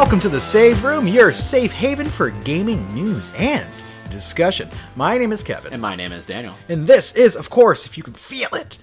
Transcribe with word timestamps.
Welcome 0.00 0.20
to 0.20 0.30
the 0.30 0.40
Save 0.40 0.82
Room, 0.82 1.06
your 1.06 1.30
safe 1.30 1.72
haven 1.72 2.08
for 2.08 2.30
gaming 2.30 2.88
news 2.94 3.30
and 3.36 3.68
discussion. 4.08 4.70
My 4.96 5.18
name 5.18 5.30
is 5.30 5.42
Kevin, 5.42 5.74
And 5.74 5.82
my 5.82 5.94
name 5.94 6.10
is 6.10 6.24
Daniel. 6.24 6.54
and 6.70 6.86
this 6.86 7.14
is, 7.16 7.36
of 7.36 7.50
course, 7.50 7.84
if 7.84 7.98
you 7.98 8.02
can 8.02 8.14
feel 8.14 8.48
it, 8.54 8.78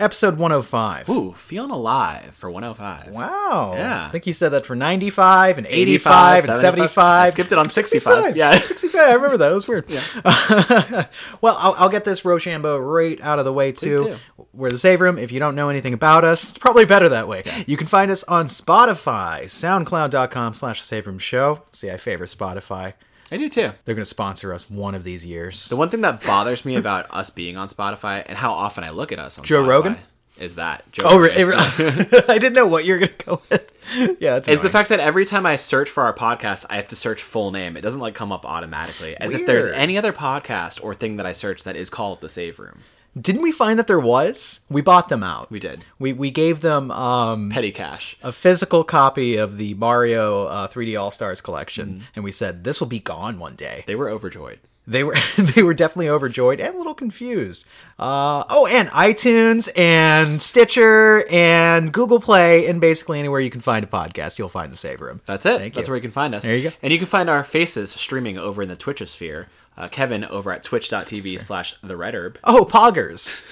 episode 0.00 0.38
105. 0.38 1.08
Ooh, 1.08 1.32
feeling 1.34 1.70
alive 1.70 2.34
for 2.34 2.50
105. 2.50 3.12
Wow. 3.12 3.74
Yeah. 3.76 4.06
I 4.06 4.10
think 4.10 4.26
you 4.26 4.32
said 4.32 4.50
that 4.50 4.66
for 4.66 4.74
95 4.74 5.58
and 5.58 5.66
85, 5.66 6.44
and 6.44 6.54
75. 6.54 6.60
75. 6.60 6.98
I 6.98 7.30
skipped 7.30 7.52
it 7.52 7.58
on 7.58 7.68
65. 7.68 8.36
Yeah. 8.36 8.58
65. 8.58 9.00
I 9.00 9.12
remember 9.14 9.36
that. 9.38 9.50
It 9.50 9.54
was 9.54 9.68
weird. 9.68 9.88
Yeah. 9.88 10.02
well, 11.40 11.56
I'll, 11.58 11.74
I'll 11.78 11.88
get 11.88 12.04
this 12.04 12.24
Rochambeau 12.24 12.78
right 12.78 13.20
out 13.20 13.38
of 13.38 13.44
the 13.44 13.52
way, 13.52 13.72
too. 13.72 14.16
We're 14.52 14.70
the 14.70 14.78
Save 14.78 15.00
Room. 15.00 15.18
If 15.18 15.30
you 15.30 15.38
don't 15.38 15.54
know 15.54 15.68
anything 15.68 15.94
about 15.94 16.24
us, 16.24 16.48
it's 16.48 16.58
probably 16.58 16.84
better 16.84 17.08
that 17.10 17.28
way. 17.28 17.44
You 17.66 17.76
can 17.76 17.86
find 17.86 18.10
us 18.10 18.24
on 18.24 18.46
Spotify, 18.46 19.44
soundcloud.com 19.44 20.54
slash 20.54 20.82
Save 20.82 21.06
Room 21.06 21.18
Show. 21.18 21.62
See, 21.72 21.90
I 21.90 21.96
favor 21.98 22.26
Spotify. 22.26 22.94
I 23.32 23.36
do 23.36 23.48
too. 23.48 23.70
They're 23.84 23.94
going 23.94 23.98
to 24.02 24.04
sponsor 24.04 24.52
us 24.52 24.68
one 24.68 24.94
of 24.94 25.04
these 25.04 25.24
years. 25.24 25.68
The 25.68 25.76
one 25.76 25.88
thing 25.88 26.00
that 26.02 26.22
bothers 26.24 26.64
me 26.64 26.76
about 26.76 27.06
us 27.10 27.30
being 27.30 27.56
on 27.56 27.68
Spotify 27.68 28.24
and 28.26 28.36
how 28.36 28.52
often 28.52 28.82
I 28.84 28.90
look 28.90 29.12
at 29.12 29.18
us 29.18 29.38
on 29.38 29.44
Joe 29.44 29.62
Spotify 29.62 29.68
Rogan? 29.68 29.96
is 30.38 30.54
that 30.56 30.90
Joe 30.90 31.02
Oh, 31.06 31.20
Rogan. 31.20 31.48
re- 31.48 31.54
I 32.28 32.38
didn't 32.38 32.54
know 32.54 32.66
what 32.66 32.84
you're 32.86 32.98
going 32.98 33.12
to 33.16 33.24
go 33.26 33.42
with. 33.50 33.72
Yeah, 34.20 34.36
it's 34.36 34.48
is 34.48 34.62
the 34.62 34.70
fact 34.70 34.88
that 34.88 35.00
every 35.00 35.26
time 35.26 35.44
I 35.46 35.56
search 35.56 35.88
for 35.90 36.02
our 36.04 36.14
podcast, 36.14 36.64
I 36.70 36.76
have 36.76 36.88
to 36.88 36.96
search 36.96 37.22
full 37.22 37.50
name. 37.50 37.76
It 37.76 37.80
doesn't 37.82 38.00
like 38.00 38.14
come 38.14 38.32
up 38.32 38.44
automatically, 38.46 39.16
as 39.16 39.34
if 39.34 39.46
there's 39.46 39.66
any 39.66 39.98
other 39.98 40.12
podcast 40.12 40.82
or 40.82 40.94
thing 40.94 41.16
that 41.16 41.26
I 41.26 41.32
search 41.32 41.64
that 41.64 41.76
is 41.76 41.90
called 41.90 42.20
the 42.20 42.28
Save 42.28 42.58
Room. 42.58 42.80
Didn't 43.18 43.42
we 43.42 43.50
find 43.52 43.78
that 43.78 43.86
there 43.88 43.98
was? 44.00 44.60
We 44.70 44.82
bought 44.82 45.08
them 45.08 45.22
out. 45.24 45.50
We 45.50 45.58
did 45.58 45.84
We 45.98 46.12
we 46.12 46.30
gave 46.30 46.60
them 46.60 46.90
um, 46.90 47.50
petty 47.50 47.72
cash. 47.72 48.16
a 48.22 48.30
physical 48.32 48.84
copy 48.84 49.36
of 49.36 49.56
the 49.58 49.74
Mario 49.74 50.44
uh, 50.46 50.68
3D 50.68 51.00
All 51.00 51.10
Stars 51.10 51.40
collection, 51.40 51.88
Mm-hmm. 51.88 52.04
and 52.14 52.24
we 52.24 52.32
said 52.32 52.64
this 52.64 52.78
will 52.80 52.86
be 52.86 53.00
gone 53.00 53.38
one 53.38 53.56
day. 53.56 53.84
They 53.86 53.96
were 53.96 54.08
overjoyed. 54.08 54.60
They 54.86 55.04
were 55.04 55.16
they 55.38 55.62
were 55.62 55.74
definitely 55.74 56.08
overjoyed 56.08 56.60
and 56.60 56.74
a 56.74 56.78
little 56.78 56.94
confused. 56.94 57.64
Uh, 57.98 58.44
oh, 58.48 58.68
and 58.72 58.88
iTunes 58.90 59.70
and 59.76 60.40
Stitcher 60.40 61.24
and 61.30 61.92
Google 61.92 62.20
Play 62.20 62.66
and 62.66 62.80
basically 62.80 63.18
anywhere 63.18 63.40
you 63.40 63.50
can 63.50 63.60
find 63.60 63.84
a 63.84 63.88
podcast, 63.88 64.38
you'll 64.38 64.48
find 64.48 64.72
the 64.72 64.76
Save 64.76 65.00
Room. 65.00 65.20
That's 65.26 65.46
it. 65.46 65.58
Thank 65.58 65.74
That's 65.74 65.86
you. 65.88 65.92
where 65.92 65.96
you 65.96 66.02
can 66.02 66.10
find 66.12 66.34
us. 66.34 66.44
There 66.44 66.56
you 66.56 66.70
go. 66.70 66.76
And 66.82 66.92
you 66.92 66.98
can 66.98 67.08
find 67.08 67.28
our 67.28 67.44
faces 67.44 67.90
streaming 67.90 68.38
over 68.38 68.62
in 68.62 68.68
the 68.68 68.76
Twitchosphere. 68.76 69.46
Uh, 69.80 69.88
Kevin 69.88 70.24
over 70.26 70.52
at 70.52 70.62
twitch.tv 70.62 71.40
slash 71.40 71.74
the 71.82 71.96
red 71.96 72.14
herb. 72.14 72.38
Oh, 72.44 72.66
Poggers. 72.66 73.42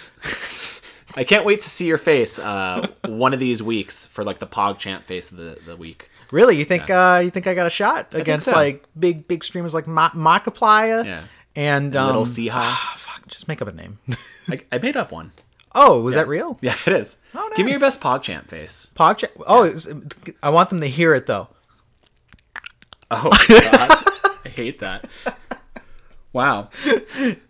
I 1.17 1.25
can't 1.25 1.47
wait 1.47 1.61
to 1.61 1.71
see 1.71 1.87
your 1.87 1.97
face 1.97 2.39
uh, 2.39 2.87
one 3.07 3.33
of 3.33 3.41
these 3.41 3.63
weeks 3.63 4.05
for 4.05 4.23
like 4.25 4.39
the 4.39 4.47
PogChamp 4.47 5.05
face 5.05 5.31
of 5.33 5.39
the, 5.39 5.59
the 5.65 5.75
week. 5.75 6.11
Really? 6.31 6.57
You 6.59 6.67
think 6.67 6.91
uh, 6.91 7.23
you 7.25 7.31
think 7.31 7.47
I 7.47 7.55
got 7.55 7.67
a 7.67 7.71
shot 7.71 8.09
against 8.13 8.45
so. 8.45 8.53
like 8.53 8.85
big 8.99 9.27
big 9.27 9.43
streamers 9.43 9.73
like 9.73 9.87
Ma- 9.87 10.11
Markiplier? 10.11 11.03
Yeah. 11.03 11.23
And 11.57 11.97
um, 11.97 12.09
Little 12.09 12.25
Seahawk. 12.27 12.51
ah, 12.53 12.95
fuck, 12.99 13.27
just 13.29 13.49
make 13.49 13.63
up 13.63 13.69
a 13.69 13.73
name. 13.73 13.99
I, 14.49 14.61
I 14.71 14.77
made 14.79 14.99
up 14.99 15.11
one. 15.11 15.33
oh, 15.75 16.03
was 16.03 16.15
that 16.15 16.29
real? 16.29 16.59
Yeah, 16.63 16.77
it 16.87 16.93
is. 16.93 17.19
Oh, 17.35 17.51
Give 17.57 17.65
me 17.65 17.73
your 17.73 17.81
nice. 17.81 17.97
best 17.97 18.03
PogChamp 18.03 18.49
face. 18.49 18.91
Podcha- 18.95 19.31
oh, 19.47 19.65
it's, 19.65 19.89
I 20.43 20.51
want 20.51 20.69
them 20.69 20.83
to 20.83 20.89
hear 20.89 21.15
it 21.15 21.27
though. 21.27 21.49
Oh, 23.11 23.23
God. 23.49 24.39
I 24.45 24.49
hate 24.51 24.81
that. 24.81 25.07
Wow. 26.33 26.69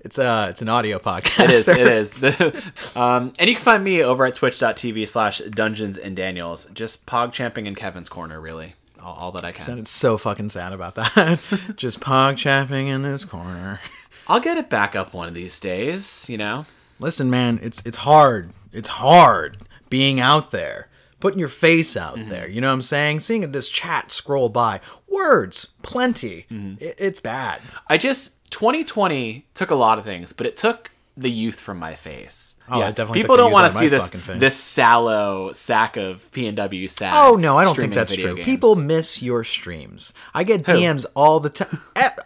It's 0.00 0.18
uh 0.18 0.46
it's 0.50 0.62
an 0.62 0.68
audio 0.70 0.98
podcast. 0.98 1.44
It 1.44 1.86
is. 1.88 2.22
It 2.22 2.40
is. 2.40 2.62
um, 2.96 3.32
and 3.38 3.48
you 3.50 3.54
can 3.56 3.62
find 3.64 3.84
me 3.84 4.02
over 4.02 4.24
at 4.24 4.34
twitch.tv 4.34 5.06
slash 5.06 5.38
dungeons 5.40 5.98
and 5.98 6.16
daniels. 6.16 6.64
Just 6.72 7.04
PogChamping 7.04 7.66
in 7.66 7.74
Kevin's 7.74 8.08
corner, 8.08 8.40
really. 8.40 8.74
All, 9.02 9.14
all 9.14 9.32
that 9.32 9.44
I 9.44 9.52
can. 9.52 9.62
Sounded 9.64 9.86
so 9.88 10.16
fucking 10.16 10.48
sad 10.48 10.72
about 10.72 10.94
that. 10.94 11.40
Just 11.76 12.00
pog 12.00 12.38
chapping 12.38 12.86
in 12.88 13.02
this 13.02 13.24
corner. 13.26 13.80
I'll 14.26 14.40
get 14.40 14.56
it 14.56 14.70
back 14.70 14.96
up 14.96 15.12
one 15.12 15.28
of 15.28 15.34
these 15.34 15.60
days, 15.60 16.26
you 16.30 16.38
know? 16.38 16.64
Listen, 16.98 17.28
man, 17.28 17.58
it's 17.62 17.84
it's 17.84 17.98
hard. 17.98 18.50
It's 18.72 18.88
hard 18.88 19.58
being 19.90 20.20
out 20.20 20.50
there, 20.52 20.88
putting 21.20 21.38
your 21.38 21.48
face 21.48 21.96
out 21.98 22.16
Mm-hmm. 22.16 22.30
there. 22.30 22.48
You 22.48 22.62
know 22.62 22.68
what 22.68 22.74
I'm 22.74 22.82
saying? 22.82 23.20
Seeing 23.20 23.52
this 23.52 23.68
chat 23.68 24.10
scroll 24.10 24.48
by, 24.48 24.80
words 25.06 25.66
plenty. 25.82 26.46
Mm-hmm. 26.50 26.82
It, 26.82 26.94
it's 26.98 27.20
bad. 27.20 27.60
I 27.88 27.98
just 27.98 28.36
2020 28.50 29.46
took 29.54 29.70
a 29.70 29.74
lot 29.74 29.98
of 29.98 30.04
things, 30.04 30.32
but 30.32 30.46
it 30.46 30.56
took 30.56 30.90
the 31.18 31.30
youth 31.30 31.58
from 31.58 31.78
my 31.78 31.94
face. 31.94 32.56
Oh, 32.70 32.80
it 32.82 32.94
definitely 32.94 33.22
People 33.22 33.36
don't 33.36 33.50
want 33.50 33.70
to 33.72 33.78
see 33.78 33.88
this 33.88 34.10
this 34.36 34.56
sallow 34.56 35.52
sack 35.52 35.96
of 35.96 36.30
P 36.32 36.46
and 36.46 36.56
W 36.56 36.86
sad. 36.86 37.14
Oh 37.16 37.34
no, 37.34 37.56
I 37.56 37.64
don't 37.64 37.74
think 37.74 37.94
that's 37.94 38.14
true. 38.14 38.36
games. 38.36 38.44
People 38.44 38.76
miss 38.76 39.22
your 39.22 39.42
streams. 39.42 40.12
I 40.34 40.44
get 40.44 40.62
DMs 40.64 41.06
all 41.14 41.40
the 41.40 41.48
time. 41.50 41.80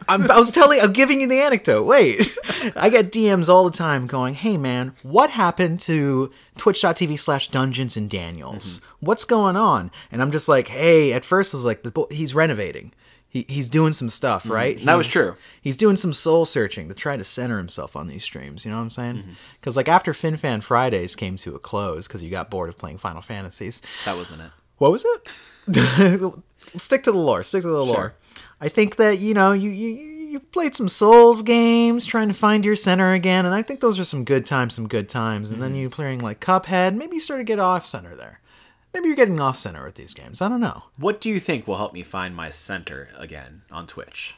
I 0.09 0.39
was 0.39 0.51
telling, 0.51 0.81
I'm 0.81 0.93
giving 0.93 1.21
you 1.21 1.29
the 1.29 1.41
anecdote. 1.41 1.85
Wait, 1.85 2.37
I 2.77 2.91
get 2.91 3.13
DMs 3.13 3.49
all 3.49 3.65
the 3.65 3.77
time 3.77 4.07
going, 4.07 4.35
"Hey 4.35 4.57
man, 4.57 4.95
what 5.03 5.31
happened 5.31 5.81
to 5.81 6.33
Twitch.tv 6.57 7.19
slash 7.19 7.49
Dungeons 7.49 7.97
and 7.97 8.11
Daniels? 8.11 8.81
Mm-hmm. 8.81 9.07
What's 9.07 9.25
going 9.25 9.57
on?" 9.57 9.91
And 10.11 10.21
I'm 10.21 10.33
just 10.33 10.49
like, 10.49 10.69
"Hey." 10.69 11.13
At 11.13 11.25
first, 11.25 11.55
I 11.55 11.57
was 11.57 11.65
like, 11.65 11.83
the 11.83 12.07
"He's 12.11 12.35
renovating." 12.35 12.93
He, 13.33 13.47
he's 13.49 13.71
doing 13.71 13.95
some 13.95 14.11
stuff, 14.11 14.47
right? 14.47 14.77
Mm-hmm. 14.77 14.85
That 14.85 14.97
was 14.97 15.09
true. 15.09 15.37
He's 15.63 15.79
doing 15.79 15.97
some 15.97 16.13
soul 16.13 16.45
searching 16.45 16.89
to 16.89 16.95
try 16.95 17.17
to 17.17 17.25
center 17.25 17.57
himself 17.57 17.97
on 17.97 18.07
these 18.07 18.23
streams. 18.23 18.67
You 18.67 18.71
know 18.71 18.77
what 18.77 18.83
I'm 18.83 18.91
saying? 18.91 19.15
Mm-hmm. 19.17 19.33
Because 19.59 19.75
like 19.75 19.89
after 19.89 20.13
FinFan 20.13 20.63
Fridays 20.63 21.17
came 21.17 21.39
to 21.39 21.55
a 21.55 21.59
close 21.59 22.07
because 22.07 22.23
you 22.23 22.31
got 22.31 22.51
bored 22.51 22.69
of 22.69 22.77
playing 22.77 22.99
Final 22.99 23.23
Fantasies, 23.23 23.81
that 24.05 24.19
wasn't 24.19 24.43
it. 24.43 24.51
what 24.77 24.93
was 24.93 25.07
it? 25.07 26.43
stick 26.77 27.05
to 27.05 27.13
the 27.13 27.17
lore. 27.17 27.43
Stick 27.43 27.63
to 27.63 27.69
the 27.69 27.83
lore. 27.83 28.15
I 28.61 28.69
think 28.69 28.97
that 28.97 29.19
you 29.19 29.33
know 29.33 29.53
you 29.53 29.71
you 29.71 29.89
you 30.33 30.39
played 30.39 30.75
some 30.75 30.89
Souls 30.91 31.41
games, 31.41 32.05
trying 32.05 32.29
to 32.29 32.35
find 32.35 32.67
your 32.67 32.77
center 32.77 33.15
again, 33.15 33.47
and 33.47 33.55
I 33.55 33.63
think 33.63 33.81
those 33.81 33.99
are 33.99 34.05
some 34.05 34.25
good 34.25 34.45
times, 34.45 34.75
some 34.75 34.89
good 34.89 35.09
times. 35.09 35.53
And 35.53 35.63
then 35.63 35.75
you 35.75 35.89
playing 35.89 36.21
like 36.21 36.41
Cuphead, 36.41 36.95
maybe 36.97 37.15
you 37.15 37.21
start 37.21 37.41
to 37.41 37.45
get 37.45 37.59
off 37.59 37.87
center 37.87 38.15
there. 38.15 38.41
Maybe 38.95 39.07
you're 39.09 39.17
getting 39.17 39.41
off 39.41 39.57
center 39.57 39.85
with 39.85 39.95
these 39.95 40.15
games. 40.15 40.43
I 40.43 40.49
don't 40.49 40.61
know. 40.61 40.85
What 40.97 41.21
do 41.21 41.31
you 41.31 41.41
think 41.41 41.67
will 41.67 41.79
help 41.79 41.93
me 41.95 42.03
find 42.03 42.37
my 42.37 42.51
center 42.51 43.09
again 43.17 43.63
on 43.71 43.87
Twitch? 43.87 44.37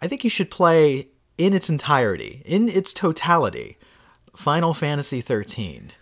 I 0.00 0.06
think 0.06 0.22
you 0.22 0.30
should 0.30 0.50
play 0.50 1.08
in 1.38 1.52
its 1.52 1.68
entirety, 1.68 2.42
in 2.44 2.68
its 2.68 2.92
totality, 2.94 3.78
Final 4.34 4.74
Fantasy 4.74 5.20
13 5.20 5.92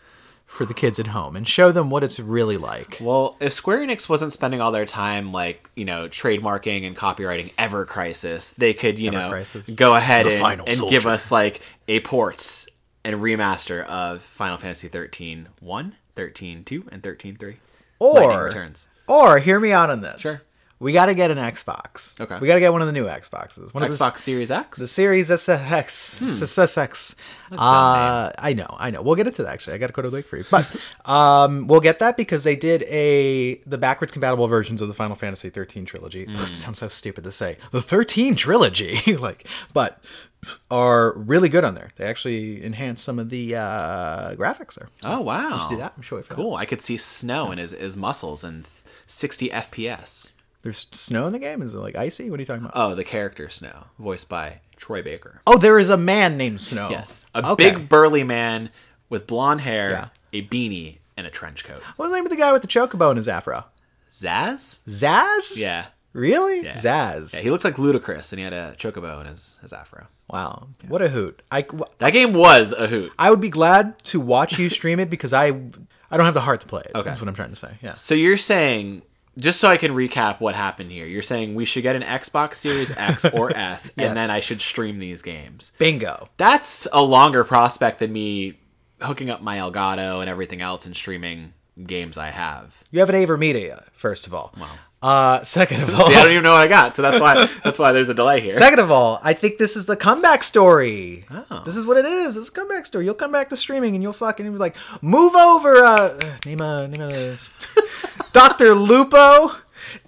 for 0.47 0.65
the 0.65 0.75
kids 0.75 1.01
at 1.01 1.09
home 1.09 1.35
and 1.35 1.49
show 1.49 1.73
them 1.73 1.91
what 1.91 2.05
it's 2.05 2.21
really 2.21 2.57
like. 2.57 2.99
Well, 3.01 3.37
if 3.41 3.53
Square 3.53 3.87
Enix 3.87 4.09
wasn't 4.09 4.33
spending 4.33 4.61
all 4.61 4.71
their 4.71 4.85
time 4.85 5.33
like, 5.33 5.69
you 5.75 5.85
know, 5.85 6.09
trademarking 6.09 6.87
and 6.87 6.97
copyrighting 6.97 7.53
Ever 7.59 7.85
Crisis, 7.85 8.51
they 8.51 8.73
could, 8.75 8.99
you 8.99 9.09
Ever 9.09 9.19
know, 9.19 9.29
Crisis. 9.31 9.75
go 9.75 9.97
ahead 9.97 10.27
The 10.27 10.45
and, 10.45 10.69
and 10.69 10.89
give 10.89 11.07
us 11.07 11.33
like 11.33 11.61
a 11.89 12.01
port 12.01 12.67
and 13.05 13.17
remaster 13.17 13.85
of 13.87 14.23
Final 14.23 14.57
Fantasy 14.57 14.89
13 14.89 15.49
1, 15.59 15.97
13 16.15 16.65
2, 16.65 16.89
and 16.93 17.03
13 17.03 17.37
3. 17.37 17.57
Lightning 18.13 18.37
Or 18.37 18.45
Returns. 18.45 18.89
Or 19.07 19.39
hear 19.39 19.59
me 19.61 19.73
out 19.73 19.91
on 19.91 20.01
this. 20.01 20.21
Sure. 20.21 20.37
We 20.81 20.93
got 20.93 21.07
to 21.07 21.15
get 21.15 21.31
an 21.31 21.39
Xbox. 21.39 22.21
Okay. 22.21 22.39
We 22.41 22.49
got 22.49 22.55
to 22.55 22.61
get 22.61 22.73
one 22.73 22.81
of 22.83 22.87
the 22.87 22.93
new 22.93 23.07
Xboxes. 23.07 23.73
One 23.73 23.85
of 23.85 23.91
the- 23.91 23.97
Xbox 23.97 24.19
Series 24.19 24.51
X? 24.51 24.79
The 24.79 24.89
Series 24.89 25.31
SX. 25.31 25.85
SX. 26.43 27.17
Uh, 27.53 28.31
I 28.39 28.55
know, 28.55 28.67
I 28.79 28.91
know. 28.91 29.01
We'll 29.03 29.15
get 29.15 29.27
into 29.27 29.43
that 29.45 29.53
actually. 29.53 29.75
I 29.75 29.79
got 29.79 29.93
go 29.93 30.03
to 30.03 30.11
the 30.11 30.15
link 30.15 30.27
for 30.27 30.37
you, 30.37 30.45
but 30.51 30.69
um, 31.05 31.67
we'll 31.69 31.81
get 31.81 32.01
that 32.01 32.17
because 32.17 32.43
they 32.45 32.57
did 32.57 32.83
a 32.85 33.57
the 33.67 33.79
backwards 33.79 34.12
compatible 34.12 34.49
versions 34.49 34.83
of 34.83 34.89
the 34.89 34.95
Final 34.95 35.15
Fantasy 35.17 35.49
13 35.51 35.85
trilogy. 35.85 36.25
It 36.29 36.38
sounds 36.38 36.79
so 36.79 36.88
stupid 36.88 37.25
to 37.25 37.32
say 37.32 37.59
the 37.71 37.82
13 37.82 38.35
trilogy, 38.35 39.17
like, 39.17 39.47
but 39.73 40.03
are 40.71 41.17
really 41.17 41.49
good 41.49 41.65
on 41.65 41.75
there. 41.75 41.91
They 41.97 42.05
actually 42.05 42.65
enhance 42.65 43.00
some 43.03 43.19
of 43.19 43.31
the 43.31 43.55
uh, 43.56 44.35
graphics 44.35 44.75
there. 44.75 44.88
oh, 45.05 45.21
wow. 45.21 45.67
Do 45.71 45.76
that. 45.79 45.94
I'm 45.97 46.03
sure. 46.03 46.23
Cool. 46.23 46.56
I 46.56 46.67
could 46.67 46.82
see 46.82 46.97
snow 46.97 47.50
in 47.50 47.59
his, 47.59 47.71
his 47.71 47.97
muscles 47.97 48.44
and 48.44 48.67
60 49.06 49.49
FPS. 49.50 50.31
There's 50.64 50.87
snow 50.93 51.26
in 51.26 51.32
the 51.32 51.38
game. 51.38 51.62
Is 51.62 51.75
it 51.75 51.81
like 51.81 51.94
icy? 51.94 52.28
What 52.31 52.40
are 52.40 52.43
you 52.43 52.46
talking 52.46 52.64
about? 52.64 52.72
Oh, 52.75 52.94
the 52.96 53.05
character 53.05 53.49
Snow, 53.49 53.84
voiced 53.99 54.28
by 54.28 54.61
Troy 54.76 55.02
Baker. 55.02 55.40
Oh, 55.46 55.58
there 55.58 55.78
is 55.78 55.90
a 55.90 55.96
man 55.96 56.37
named 56.37 56.61
Snow. 56.61 56.88
Yes, 56.90 57.26
a 57.34 57.46
Okay. 57.46 57.70
big 57.70 57.88
burly 57.88 58.25
man 58.25 58.70
with 59.08 59.26
blonde 59.28 59.61
hair, 59.61 59.90
Yeah. 59.90 60.08
a 60.32 60.43
beanie, 60.49 60.99
and 61.16 61.26
a 61.26 61.31
trench 61.31 61.64
coat. 61.64 61.82
What's 61.96 62.11
the 62.11 62.16
name 62.16 62.25
of 62.26 62.31
the 62.32 62.37
guy 62.38 62.52
with 62.52 62.62
the 62.62 62.69
chocobo 62.69 63.11
in 63.12 63.16
his 63.19 63.28
afro? 63.28 63.66
Zaz? 64.11 64.81
Zaz? 64.88 65.56
Yeah. 65.61 65.87
Really? 66.12 66.64
Yeah. 66.64 66.75
Zaz. 66.75 67.34
Yeah, 67.34 67.40
he 67.40 67.50
looked 67.50 67.64
like 67.64 67.75
Ludacris, 67.76 68.32
and 68.32 68.38
he 68.38 68.44
had 68.44 68.52
a 68.52 68.75
chocobo 68.78 69.20
in 69.20 69.26
his, 69.26 69.58
his 69.62 69.72
afro. 69.72 70.06
wow. 70.31 70.69
What 70.88 71.02
a 71.02 71.08
hoot. 71.08 71.43
I, 71.50 71.66
That 71.99 72.12
game 72.12 72.32
was 72.32 72.72
a 72.72 72.87
hoot. 72.87 73.12
I 73.19 73.31
would 73.31 73.40
be 73.40 73.50
glad 73.50 74.02
to 74.05 74.20
watch 74.20 74.58
you 74.58 74.69
stream 74.69 74.99
it 75.00 75.11
because 75.11 75.32
I 75.32 75.49
I 76.11 76.16
don't 76.16 76.26
have 76.26 76.34
the 76.34 76.40
heart 76.43 76.61
to 76.61 76.66
play 76.66 76.82
it. 76.87 76.93
Okay. 76.94 77.08
That's 77.08 77.20
what 77.20 77.28
I'm 77.28 77.34
trying 77.34 77.50
to 77.50 77.56
say. 77.56 77.76
Yeah. 77.82 77.94
So 77.94 78.14
you're 78.14 78.37
saying, 78.38 79.02
just 79.39 79.61
so 79.61 79.69
I 79.69 79.77
can 79.77 79.93
recap 79.93 80.41
what 80.41 80.55
happened 80.55 80.91
here, 80.93 81.07
you're 81.07 81.23
saying 81.23 81.55
we 81.55 81.65
should 81.65 81.83
get 81.83 81.97
an 81.97 82.03
Xbox 82.03 82.55
Series 82.57 82.91
X 82.97 83.25
or 83.25 83.51
S, 83.57 83.93
Yes. 83.97 84.09
and 84.09 84.17
then 84.17 84.31
I 84.31 84.41
should 84.41 84.61
stream 84.63 84.99
these 84.99 85.23
games. 85.23 85.73
Bingo. 85.79 86.29
That's 86.37 86.87
a 86.93 87.03
longer 87.03 87.45
prospect 87.45 87.99
than 87.99 88.13
me 88.13 88.59
hooking 89.01 89.31
up 89.31 89.43
my 89.43 89.59
Elgato 89.59 90.21
and 90.21 90.31
everything 90.31 90.61
else 90.61 90.87
and 90.87 90.97
streaming 90.97 91.53
games 91.85 92.17
I 92.17 92.29
have. 92.31 92.83
You 92.91 93.01
have 93.01 93.11
an 93.11 93.17
Avermedia, 93.17 93.85
first 93.93 94.27
of 94.27 94.35
all. 94.35 94.55
Wow. 94.59 94.71
Uh, 95.05 95.45
second 95.59 95.83
of 95.83 95.95
all, 95.95 96.06
See, 96.09 96.15
I 96.15 96.23
don't 96.23 96.33
even 96.33 96.45
know 96.45 96.55
what 96.55 96.62
I 96.62 96.67
got, 96.67 96.95
so 96.95 97.03
that's 97.03 97.21
why 97.21 97.47
that's 97.65 97.79
why 97.79 97.93
there's 97.93 98.09
a 98.09 98.15
delay 98.15 98.41
here. 98.41 98.53
Second 98.53 98.79
of 98.79 98.91
all, 98.91 99.21
I 99.23 99.35
think 99.35 99.59
this 99.59 99.77
is 99.77 99.85
the 99.85 99.97
comeback 99.97 100.43
story. 100.43 101.27
Oh. 101.31 101.62
This 101.67 101.77
is 101.77 101.85
what 101.85 101.99
it 101.99 102.06
is. 102.06 102.39
It's 102.39 102.49
a 102.49 102.53
comeback 102.53 102.87
story. 102.87 103.05
You'll 103.05 103.15
come 103.15 103.31
back 103.31 103.51
to 103.51 103.56
streaming 103.56 103.95
and 103.95 104.03
you'll 104.03 104.15
fucking 104.15 104.51
be 104.51 104.59
like, 104.59 104.77
move 105.03 105.35
over, 105.35 105.85
uh, 105.85 106.19
name 106.47 106.62
a, 106.62 106.89
name 106.89 107.03
a, 107.03 107.37
Dr. 108.33 108.75
Lupo. 108.75 109.53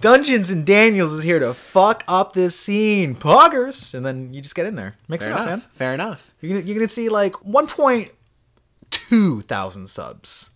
Dungeons 0.00 0.50
and 0.50 0.64
Daniels 0.64 1.12
is 1.12 1.22
here 1.22 1.38
to 1.38 1.52
fuck 1.52 2.02
up 2.08 2.32
this 2.32 2.58
scene. 2.58 3.14
Poggers. 3.14 3.94
And 3.94 4.04
then 4.04 4.32
you 4.32 4.40
just 4.40 4.54
get 4.54 4.64
in 4.64 4.76
there. 4.76 4.94
Mix 5.08 5.24
Fair 5.24 5.32
it 5.32 5.36
up, 5.36 5.46
enough. 5.46 5.60
man. 5.60 5.70
Fair 5.74 5.94
enough. 5.94 6.32
You're 6.40 6.54
gonna, 6.54 6.66
you're 6.66 6.78
gonna 6.78 6.88
see 6.88 7.10
like 7.10 7.34
1.2 7.34 9.44
thousand 9.44 9.88
subs 9.88 10.52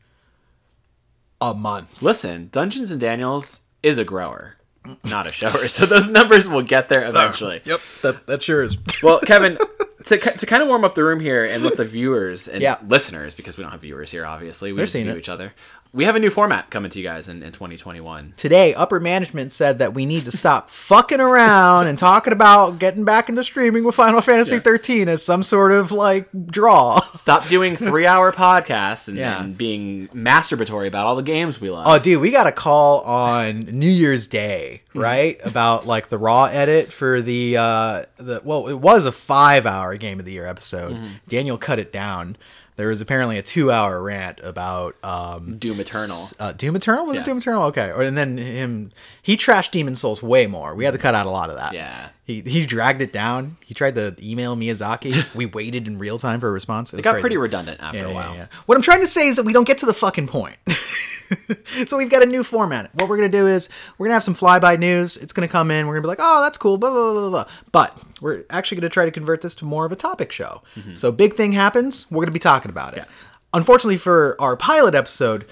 a 1.40 1.52
month. 1.52 2.02
Listen, 2.02 2.48
Dungeons 2.50 2.90
and 2.90 3.00
Daniels 3.00 3.60
is 3.82 3.98
a 3.98 4.04
grower, 4.04 4.56
not 5.04 5.26
a 5.26 5.32
shower. 5.32 5.68
So 5.68 5.86
those 5.86 6.10
numbers 6.10 6.48
will 6.48 6.62
get 6.62 6.88
there 6.88 7.04
eventually. 7.08 7.60
Yep, 7.64 7.80
that, 8.02 8.26
that 8.26 8.42
sure 8.42 8.62
is. 8.62 8.76
Well, 9.02 9.20
Kevin, 9.20 9.58
to, 10.06 10.18
to 10.18 10.46
kind 10.46 10.62
of 10.62 10.68
warm 10.68 10.84
up 10.84 10.94
the 10.94 11.04
room 11.04 11.20
here 11.20 11.44
and 11.44 11.62
let 11.62 11.76
the 11.76 11.84
viewers 11.84 12.48
and 12.48 12.62
Yeah. 12.62 12.76
listeners, 12.86 13.34
because 13.34 13.56
we 13.56 13.62
don't 13.62 13.72
have 13.72 13.80
viewers 13.82 14.10
here, 14.10 14.24
obviously, 14.26 14.72
we 14.72 14.76
They're 14.76 14.84
just 14.86 14.96
view 14.96 15.10
it. 15.10 15.18
each 15.18 15.28
other. 15.28 15.52
We 15.92 16.04
have 16.04 16.14
a 16.14 16.20
new 16.20 16.30
format 16.30 16.70
coming 16.70 16.88
to 16.92 16.98
you 17.00 17.04
guys 17.04 17.26
in, 17.28 17.42
in 17.42 17.50
2021. 17.50 18.34
Today, 18.36 18.74
upper 18.74 19.00
management 19.00 19.52
said 19.52 19.80
that 19.80 19.92
we 19.92 20.06
need 20.06 20.24
to 20.26 20.30
stop 20.30 20.70
fucking 20.70 21.20
around 21.20 21.88
and 21.88 21.98
talking 21.98 22.32
about 22.32 22.78
getting 22.78 23.04
back 23.04 23.28
into 23.28 23.42
streaming 23.42 23.82
with 23.82 23.96
Final 23.96 24.20
Fantasy 24.20 24.54
Yeah. 24.54 24.60
13 24.60 25.08
as 25.08 25.24
some 25.24 25.42
sort 25.42 25.72
of 25.72 25.90
like 25.90 26.28
draw. 26.46 27.00
Stop 27.14 27.48
doing 27.48 27.74
three 27.74 28.06
hour 28.06 28.30
podcasts 28.32 29.08
and, 29.08 29.16
Yeah. 29.16 29.42
and 29.42 29.58
being 29.58 30.06
masturbatory 30.14 30.86
about 30.86 31.06
all 31.08 31.16
the 31.16 31.22
games 31.24 31.60
we 31.60 31.70
love. 31.70 31.86
Oh, 31.88 31.98
dude, 31.98 32.20
we 32.20 32.30
got 32.30 32.46
a 32.46 32.52
call 32.52 33.00
on 33.00 33.62
New 33.62 33.90
Year's 33.90 34.28
Day, 34.28 34.82
right? 34.94 35.40
About 35.44 35.86
like 35.88 36.08
the 36.08 36.18
raw 36.18 36.44
edit 36.44 36.92
for 36.92 37.20
the 37.20 37.56
uh 37.56 38.04
the 38.16 38.40
well, 38.44 38.68
it 38.68 38.78
was 38.78 39.06
a 39.06 39.12
five 39.12 39.66
hour 39.66 39.96
game 39.96 40.20
of 40.20 40.24
the 40.24 40.32
year 40.32 40.46
episode. 40.46 40.96
Daniel 41.26 41.58
cut 41.58 41.80
it 41.80 41.92
down. 41.92 42.36
There 42.80 42.88
was 42.88 43.02
apparently 43.02 43.36
a 43.36 43.42
two 43.42 43.70
hour 43.70 44.02
rant 44.02 44.40
about 44.42 44.96
um 45.04 45.58
Doom 45.58 45.78
Eternal. 45.80 46.16
Uh, 46.38 46.52
Doom 46.52 46.76
Eternal 46.76 47.04
was 47.04 47.16
Yeah. 47.16 47.20
it 47.20 47.24
Doom 47.26 47.38
Eternal? 47.38 47.64
Okay, 47.64 47.92
and 47.94 48.16
then 48.16 48.38
him 48.38 48.90
he 49.20 49.36
trashed 49.36 49.72
Demon's 49.72 50.00
Souls 50.00 50.22
way 50.22 50.46
more. 50.46 50.74
We 50.74 50.84
had 50.86 50.92
to 50.92 50.98
cut 50.98 51.14
out 51.14 51.26
a 51.26 51.30
lot 51.30 51.50
of 51.50 51.56
that. 51.56 51.74
Yeah. 51.74 52.08
He 52.30 52.40
he 52.42 52.66
dragged 52.66 53.02
it 53.02 53.12
down. 53.12 53.56
He 53.64 53.74
tried 53.74 53.94
to 53.96 54.14
email 54.22 54.56
Miyazaki. 54.56 55.34
we 55.34 55.46
waited 55.46 55.86
in 55.86 55.98
real 55.98 56.18
time 56.18 56.40
for 56.40 56.48
a 56.48 56.52
response. 56.52 56.92
It 56.94 57.02
got 57.02 57.20
pretty 57.20 57.36
redundant 57.36 57.80
after 57.80 57.98
Yeah, 57.98 58.06
a 58.06 58.12
while. 58.14 58.34
yeah. 58.34 58.46
What 58.66 58.76
I'm 58.76 58.82
trying 58.82 59.00
to 59.00 59.06
say 59.06 59.26
is 59.28 59.36
that 59.36 59.44
we 59.44 59.52
don't 59.52 59.66
get 59.66 59.78
to 59.78 59.86
the 59.86 59.94
fucking 59.94 60.28
point. 60.28 60.56
so 61.86 61.96
we've 61.96 62.10
got 62.10 62.22
a 62.22 62.26
new 62.26 62.42
format. 62.42 62.94
What 62.94 63.08
we're 63.08 63.16
gonna 63.16 63.28
do 63.28 63.46
is 63.46 63.68
we're 63.98 64.06
gonna 64.06 64.14
have 64.14 64.24
some 64.24 64.34
flyby 64.34 64.78
news. 64.78 65.16
It's 65.16 65.32
gonna 65.32 65.48
come 65.48 65.70
in. 65.70 65.86
We're 65.86 65.94
gonna 65.94 66.02
be 66.02 66.08
like, 66.08 66.18
oh, 66.20 66.42
that's 66.42 66.58
cool. 66.58 66.78
Blah 66.78 66.90
blah 66.90 67.12
blah 67.12 67.20
blah. 67.20 67.30
blah. 67.30 67.52
But 67.72 67.98
we're 68.20 68.44
actually 68.50 68.80
gonna 68.80 68.88
try 68.90 69.04
to 69.04 69.10
convert 69.10 69.40
this 69.42 69.54
to 69.56 69.64
more 69.64 69.84
of 69.84 69.92
a 69.92 69.96
topic 69.96 70.32
show. 70.32 70.62
So 70.94 71.10
big 71.12 71.34
thing 71.34 71.52
happens. 71.52 72.10
We're 72.10 72.22
gonna 72.22 72.32
be 72.32 72.38
talking 72.38 72.70
about 72.70 72.94
it. 72.96 73.00
Mm-hmm. 73.02 73.10
Yeah. 73.10 73.26
Unfortunately 73.52 73.96
for 73.96 74.36
our 74.40 74.56
pilot 74.56 74.94
episode. 74.94 75.46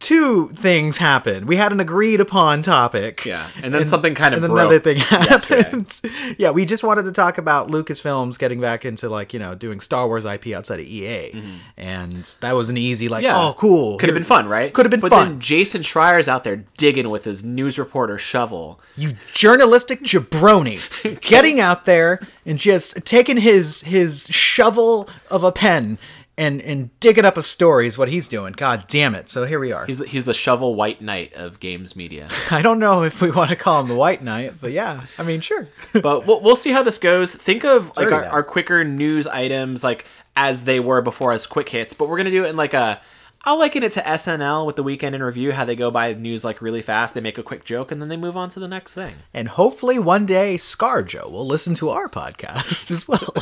Two 0.00 0.48
things 0.54 0.96
happened. 0.96 1.46
We 1.46 1.56
had 1.56 1.72
an 1.72 1.78
agreed 1.78 2.20
upon 2.20 2.62
topic. 2.62 3.26
Yeah, 3.26 3.48
and 3.62 3.72
then 3.72 3.84
something 3.84 4.14
kind 4.14 4.34
of 4.34 4.42
and 4.42 4.50
broke 4.50 4.60
another 4.60 4.80
thing 4.80 4.96
happened. 4.98 6.00
yeah, 6.38 6.50
we 6.52 6.64
just 6.64 6.82
wanted 6.82 7.02
to 7.02 7.12
talk 7.12 7.36
about 7.36 7.68
Lucasfilms 7.68 8.38
getting 8.38 8.60
back 8.62 8.86
into 8.86 9.10
like 9.10 9.34
you 9.34 9.38
know 9.38 9.54
doing 9.54 9.78
Star 9.78 10.06
Wars 10.08 10.24
IP 10.24 10.48
outside 10.48 10.80
of 10.80 10.86
EA, 10.86 11.32
and 11.76 12.24
that 12.40 12.52
was 12.54 12.70
an 12.70 12.78
easy 12.78 13.08
like 13.08 13.20
Mm-hmm. 13.24 13.36
Yeah. 13.36 13.48
oh 13.48 13.54
cool 13.58 13.98
Could 13.98 14.08
have 14.08 14.14
been 14.14 14.24
fun, 14.24 14.48
right? 14.48 14.72
Could 14.72 14.86
have 14.86 14.90
been 14.90 15.00
but 15.00 15.10
fun. 15.10 15.28
then 15.28 15.40
Jason 15.40 15.82
Schreier's 15.82 16.28
out 16.28 16.44
there 16.44 16.64
digging 16.78 17.10
with 17.10 17.24
his 17.24 17.44
news 17.44 17.78
reporter 17.78 18.16
shovel. 18.16 18.80
you 18.96 19.10
journalistic 19.34 20.00
jabroni 20.00 20.80
getting 21.20 21.60
out 21.60 21.84
there 21.84 22.20
and 22.46 22.58
just 22.58 23.04
taking 23.04 23.36
his 23.36 23.82
his 23.82 24.28
shovel 24.28 25.10
of 25.30 25.44
a 25.44 25.52
pen 25.52 25.98
and 26.40 26.62
and 26.62 26.98
digging 27.00 27.26
up 27.26 27.36
a 27.36 27.42
story 27.42 27.86
is 27.86 27.98
what 27.98 28.08
he's 28.08 28.26
doing. 28.26 28.54
God 28.54 28.86
damn 28.88 29.14
it! 29.14 29.28
So 29.28 29.44
here 29.44 29.60
we 29.60 29.72
are. 29.72 29.84
He's 29.84 29.98
the, 29.98 30.06
he's 30.06 30.24
the 30.24 30.32
shovel 30.32 30.74
white 30.74 31.02
knight 31.02 31.34
of 31.34 31.60
games 31.60 31.94
media. 31.94 32.28
I 32.50 32.62
don't 32.62 32.78
know 32.78 33.02
if 33.02 33.20
we 33.20 33.30
want 33.30 33.50
to 33.50 33.56
call 33.56 33.82
him 33.82 33.88
the 33.88 33.94
White 33.94 34.22
Knight, 34.22 34.54
but 34.58 34.72
yeah, 34.72 35.04
I 35.18 35.22
mean 35.22 35.42
sure. 35.42 35.68
but 36.02 36.26
we'll, 36.26 36.40
we'll 36.40 36.56
see 36.56 36.72
how 36.72 36.82
this 36.82 36.96
goes. 36.96 37.34
Think 37.34 37.64
of 37.64 37.94
like 37.94 38.10
our, 38.10 38.24
our 38.24 38.42
quicker 38.42 38.82
news 38.84 39.26
items 39.26 39.84
like 39.84 40.06
as 40.34 40.64
they 40.64 40.80
were 40.80 41.02
before 41.02 41.32
as 41.32 41.46
quick 41.46 41.68
hits, 41.68 41.92
but 41.92 42.08
we're 42.08 42.16
gonna 42.16 42.30
do 42.30 42.44
it 42.44 42.48
in 42.48 42.56
like 42.56 42.74
a. 42.74 43.00
I'll 43.42 43.58
liken 43.58 43.82
it 43.82 43.92
to 43.92 44.02
SNL 44.02 44.66
with 44.66 44.76
the 44.76 44.82
weekend 44.82 45.14
in 45.14 45.22
review, 45.22 45.52
how 45.52 45.64
they 45.64 45.74
go 45.74 45.90
by 45.90 46.12
news 46.12 46.44
like 46.44 46.60
really 46.60 46.82
fast, 46.82 47.14
they 47.14 47.22
make 47.22 47.38
a 47.38 47.42
quick 47.42 47.64
joke, 47.64 47.90
and 47.90 48.00
then 48.00 48.10
they 48.10 48.18
move 48.18 48.36
on 48.36 48.50
to 48.50 48.60
the 48.60 48.68
next 48.68 48.92
thing. 48.92 49.14
And 49.32 49.48
hopefully 49.48 49.98
one 49.98 50.26
day 50.26 50.56
ScarJo 50.56 51.30
will 51.30 51.46
listen 51.46 51.72
to 51.76 51.88
our 51.88 52.06
podcast 52.06 52.90
as 52.90 53.08
well. 53.08 53.32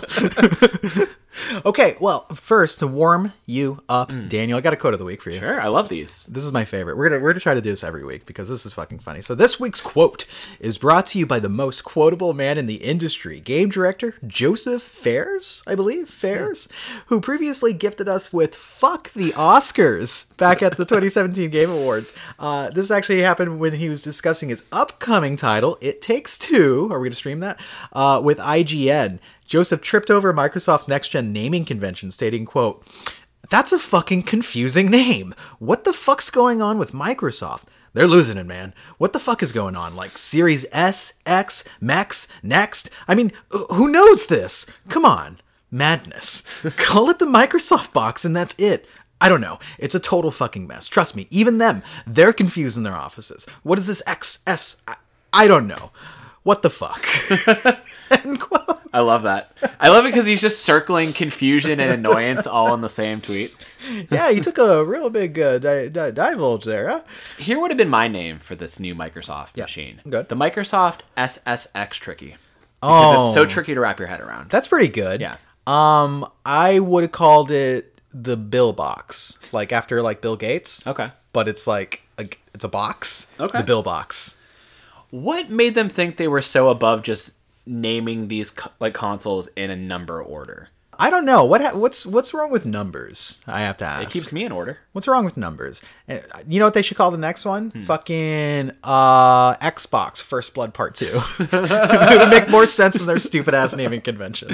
Okay, 1.64 1.96
well, 2.00 2.26
first 2.35 2.79
to 2.81 2.87
warm 2.87 3.32
you 3.46 3.82
up, 3.88 4.12
Daniel, 4.29 4.58
I 4.58 4.61
got 4.61 4.73
a 4.73 4.76
quote 4.76 4.93
of 4.93 4.99
the 4.99 5.05
week 5.05 5.23
for 5.23 5.31
you. 5.31 5.38
Sure, 5.38 5.61
I 5.61 5.67
love 5.69 5.88
these. 5.88 6.25
This 6.26 6.44
is 6.44 6.52
my 6.52 6.64
favorite. 6.64 6.96
We're 6.96 7.08
gonna 7.08 7.20
we're 7.23 7.32
gonna 7.32 7.40
try 7.40 7.55
to 7.55 7.61
do 7.61 7.70
this 7.70 7.85
every 7.85 8.05
week 8.05 8.26
because 8.26 8.49
this 8.49 8.64
is 8.67 8.73
fucking 8.73 8.99
funny. 9.00 9.20
So 9.20 9.35
this 9.35 9.58
week's 9.61 9.81
quote 9.81 10.26
is 10.61 10.79
brought 10.79 11.06
to 11.08 11.19
you 11.19 11.26
by 11.26 11.40
the 11.40 11.49
most 11.49 11.82
quotable 11.85 12.32
man 12.35 12.58
in 12.58 12.67
the 12.67 12.76
industry, 12.76 13.40
game 13.40 13.69
director 13.69 14.14
Joseph 14.26 14.82
Fares, 14.82 15.62
I 15.67 15.75
believe 15.75 16.08
Fares, 16.08 16.69
who 17.06 17.20
previously 17.20 17.73
gifted 17.73 18.08
us 18.08 18.32
with 18.32 18.55
"fuck 18.55 19.12
the 19.12 19.31
Oscars" 19.32 20.37
back 20.37 20.62
at 20.62 20.76
the 20.76 20.84
2017 20.84 21.50
Game 21.50 21.70
Awards. 21.70 22.17
Uh, 22.38 22.70
this 22.70 22.91
actually 22.91 23.23
happened 23.23 23.58
when 23.58 23.73
he 23.75 23.88
was 23.88 24.02
discussing 24.02 24.49
his 24.49 24.62
upcoming 24.73 25.37
title, 25.37 25.79
"It 25.81 26.00
Takes 26.02 26.38
Two. 26.38 26.88
Are 26.93 26.99
we 26.99 27.08
gonna 27.08 27.14
stream 27.17 27.41
that? 27.41 27.58
Uh, 27.93 28.20
with 28.23 28.38
IGN. 28.38 29.19
Joseph 29.48 29.80
tripped 29.80 30.10
over 30.10 30.32
Microsoft's 30.32 30.86
next 30.86 31.08
gen 31.08 31.32
naming 31.32 31.64
convention, 31.64 32.12
stating, 32.12 32.44
"quote." 32.44 32.86
That's 33.50 33.72
a 33.72 33.78
fucking 33.78 34.24
confusing 34.24 34.90
name. 34.90 35.34
What 35.58 35.84
the 35.84 35.92
fuck's 35.92 36.30
going 36.30 36.60
on 36.60 36.78
with 36.78 36.92
Microsoft? 36.92 37.62
They're 37.94 38.06
losing 38.06 38.36
it, 38.36 38.46
man. 38.46 38.74
What 38.98 39.12
the 39.12 39.18
fuck 39.18 39.42
is 39.42 39.52
going 39.52 39.74
on? 39.74 39.96
Like 39.96 40.18
Series 40.18 40.66
S, 40.70 41.14
X, 41.24 41.64
Max, 41.80 42.28
Next? 42.43 42.90
I 43.08 43.14
mean, 43.14 43.32
who 43.70 43.88
knows 43.88 44.26
this? 44.26 44.67
Come 44.88 45.05
on. 45.05 45.40
Madness. 45.70 46.43
Call 46.76 47.08
it 47.08 47.19
the 47.19 47.26
Microsoft 47.26 47.93
box 47.93 48.24
and 48.24 48.36
that's 48.36 48.55
it. 48.58 48.86
I 49.20 49.28
don't 49.28 49.40
know. 49.40 49.58
It's 49.78 49.94
a 49.94 50.00
total 50.00 50.31
fucking 50.31 50.67
mess. 50.67 50.88
Trust 50.88 51.17
me, 51.17 51.26
even 51.31 51.58
them, 51.58 51.82
they're 52.06 52.32
confused 52.32 52.76
in 52.76 52.84
their 52.84 52.94
offices. 52.94 53.46
What 53.62 53.78
is 53.78 53.86
this 53.86 54.02
X, 54.06 54.40
S? 54.46 54.81
I, 54.86 54.96
I 55.32 55.48
don't 55.48 55.67
know. 55.67 55.90
What 56.44 56.62
the 56.62 56.70
fuck? 56.70 57.05
End 58.24 58.40
quote. 58.40 58.78
I 58.92 59.00
love 59.00 59.22
that. 59.24 59.52
I 59.80 59.88
love 59.88 60.04
it 60.04 60.08
because 60.08 60.26
he's 60.26 60.40
just 60.40 60.64
circling 60.64 61.12
confusion 61.12 61.78
and 61.80 61.90
annoyance 61.92 62.46
all 62.46 62.72
in 62.74 62.80
the 62.80 62.88
same 62.88 63.20
tweet. 63.20 63.54
Yeah, 64.10 64.30
he 64.30 64.40
took 64.40 64.58
a 64.58 64.84
real 64.84 65.10
big 65.10 65.38
uh, 65.38 65.58
di- 65.58 65.88
di- 65.88 66.10
divulge 66.10 66.64
there, 66.64 66.88
huh? 66.88 67.00
Here 67.38 67.60
would 67.60 67.70
have 67.70 67.78
been 67.78 67.88
my 67.88 68.08
name 68.08 68.38
for 68.38 68.54
this 68.54 68.80
new 68.80 68.94
Microsoft 68.94 69.56
machine. 69.56 70.00
good. 70.08 70.28
The 70.28 70.34
Microsoft 70.36 71.00
SSX 71.16 71.90
Tricky. 71.92 72.36
Because 72.80 73.16
Oh. 73.16 73.24
it's 73.26 73.34
so 73.34 73.44
tricky 73.44 73.74
to 73.74 73.80
wrap 73.80 73.98
your 73.98 74.08
head 74.08 74.20
around. 74.20 74.50
That's 74.50 74.68
pretty 74.68 74.88
good. 74.88 75.20
Yeah. 75.20 75.36
Um, 75.66 76.26
I 76.46 76.78
would 76.78 77.02
have 77.04 77.12
called 77.12 77.50
it 77.50 78.00
the 78.12 78.36
Bill 78.36 78.72
box, 78.72 79.38
like 79.52 79.72
after 79.72 80.00
like 80.00 80.20
Bill 80.20 80.36
Gates. 80.36 80.86
Okay. 80.86 81.10
But 81.32 81.48
it's 81.48 81.66
like 81.66 82.02
a, 82.18 82.28
it's 82.54 82.64
a 82.64 82.68
box. 82.68 83.30
Okay. 83.38 83.58
The 83.58 83.64
Bill 83.64 83.82
box. 83.82 84.36
What 85.10 85.50
made 85.50 85.74
them 85.74 85.88
think 85.88 86.16
they 86.18 86.28
were 86.28 86.42
so 86.42 86.68
above 86.68 87.02
just 87.02 87.32
naming 87.69 88.29
these 88.29 88.51
co- 88.51 88.70
like 88.81 88.94
consoles 88.94 89.48
in 89.48 89.70
a 89.70 89.77
number 89.77 90.22
order? 90.22 90.70
I 91.00 91.10
don't 91.10 91.24
know 91.24 91.44
what 91.44 91.60
ha- 91.60 91.76
what's 91.76 92.05
what's 92.05 92.34
wrong 92.34 92.50
with 92.50 92.67
numbers. 92.67 93.40
I 93.46 93.60
have 93.60 93.76
to 93.78 93.84
ask. 93.84 94.02
It 94.08 94.10
keeps 94.10 94.32
me 94.32 94.44
in 94.44 94.50
order. 94.50 94.78
What's 94.93 95.06
wrong 95.06 95.24
with 95.24 95.36
numbers? 95.36 95.81
Uh, 96.08 96.19
You 96.48 96.58
know 96.58 96.64
what 96.64 96.74
they 96.74 96.82
should 96.82 96.96
call 96.96 97.12
the 97.12 97.19
next 97.19 97.44
one? 97.44 97.70
Hmm. 97.70 97.82
Fucking 97.82 98.72
uh, 98.82 99.55
Xbox 99.56 100.20
First 100.20 100.55
Blood 100.55 100.74
Part 100.74 100.96
Two. 100.96 101.20
it 101.38 102.19
would 102.19 102.31
make 102.31 102.48
more 102.50 102.67
sense 102.67 102.96
than 102.96 103.06
their 103.06 103.20
stupid 103.20 103.55
ass 103.55 103.76
naming 103.76 104.00
convention. 104.00 104.48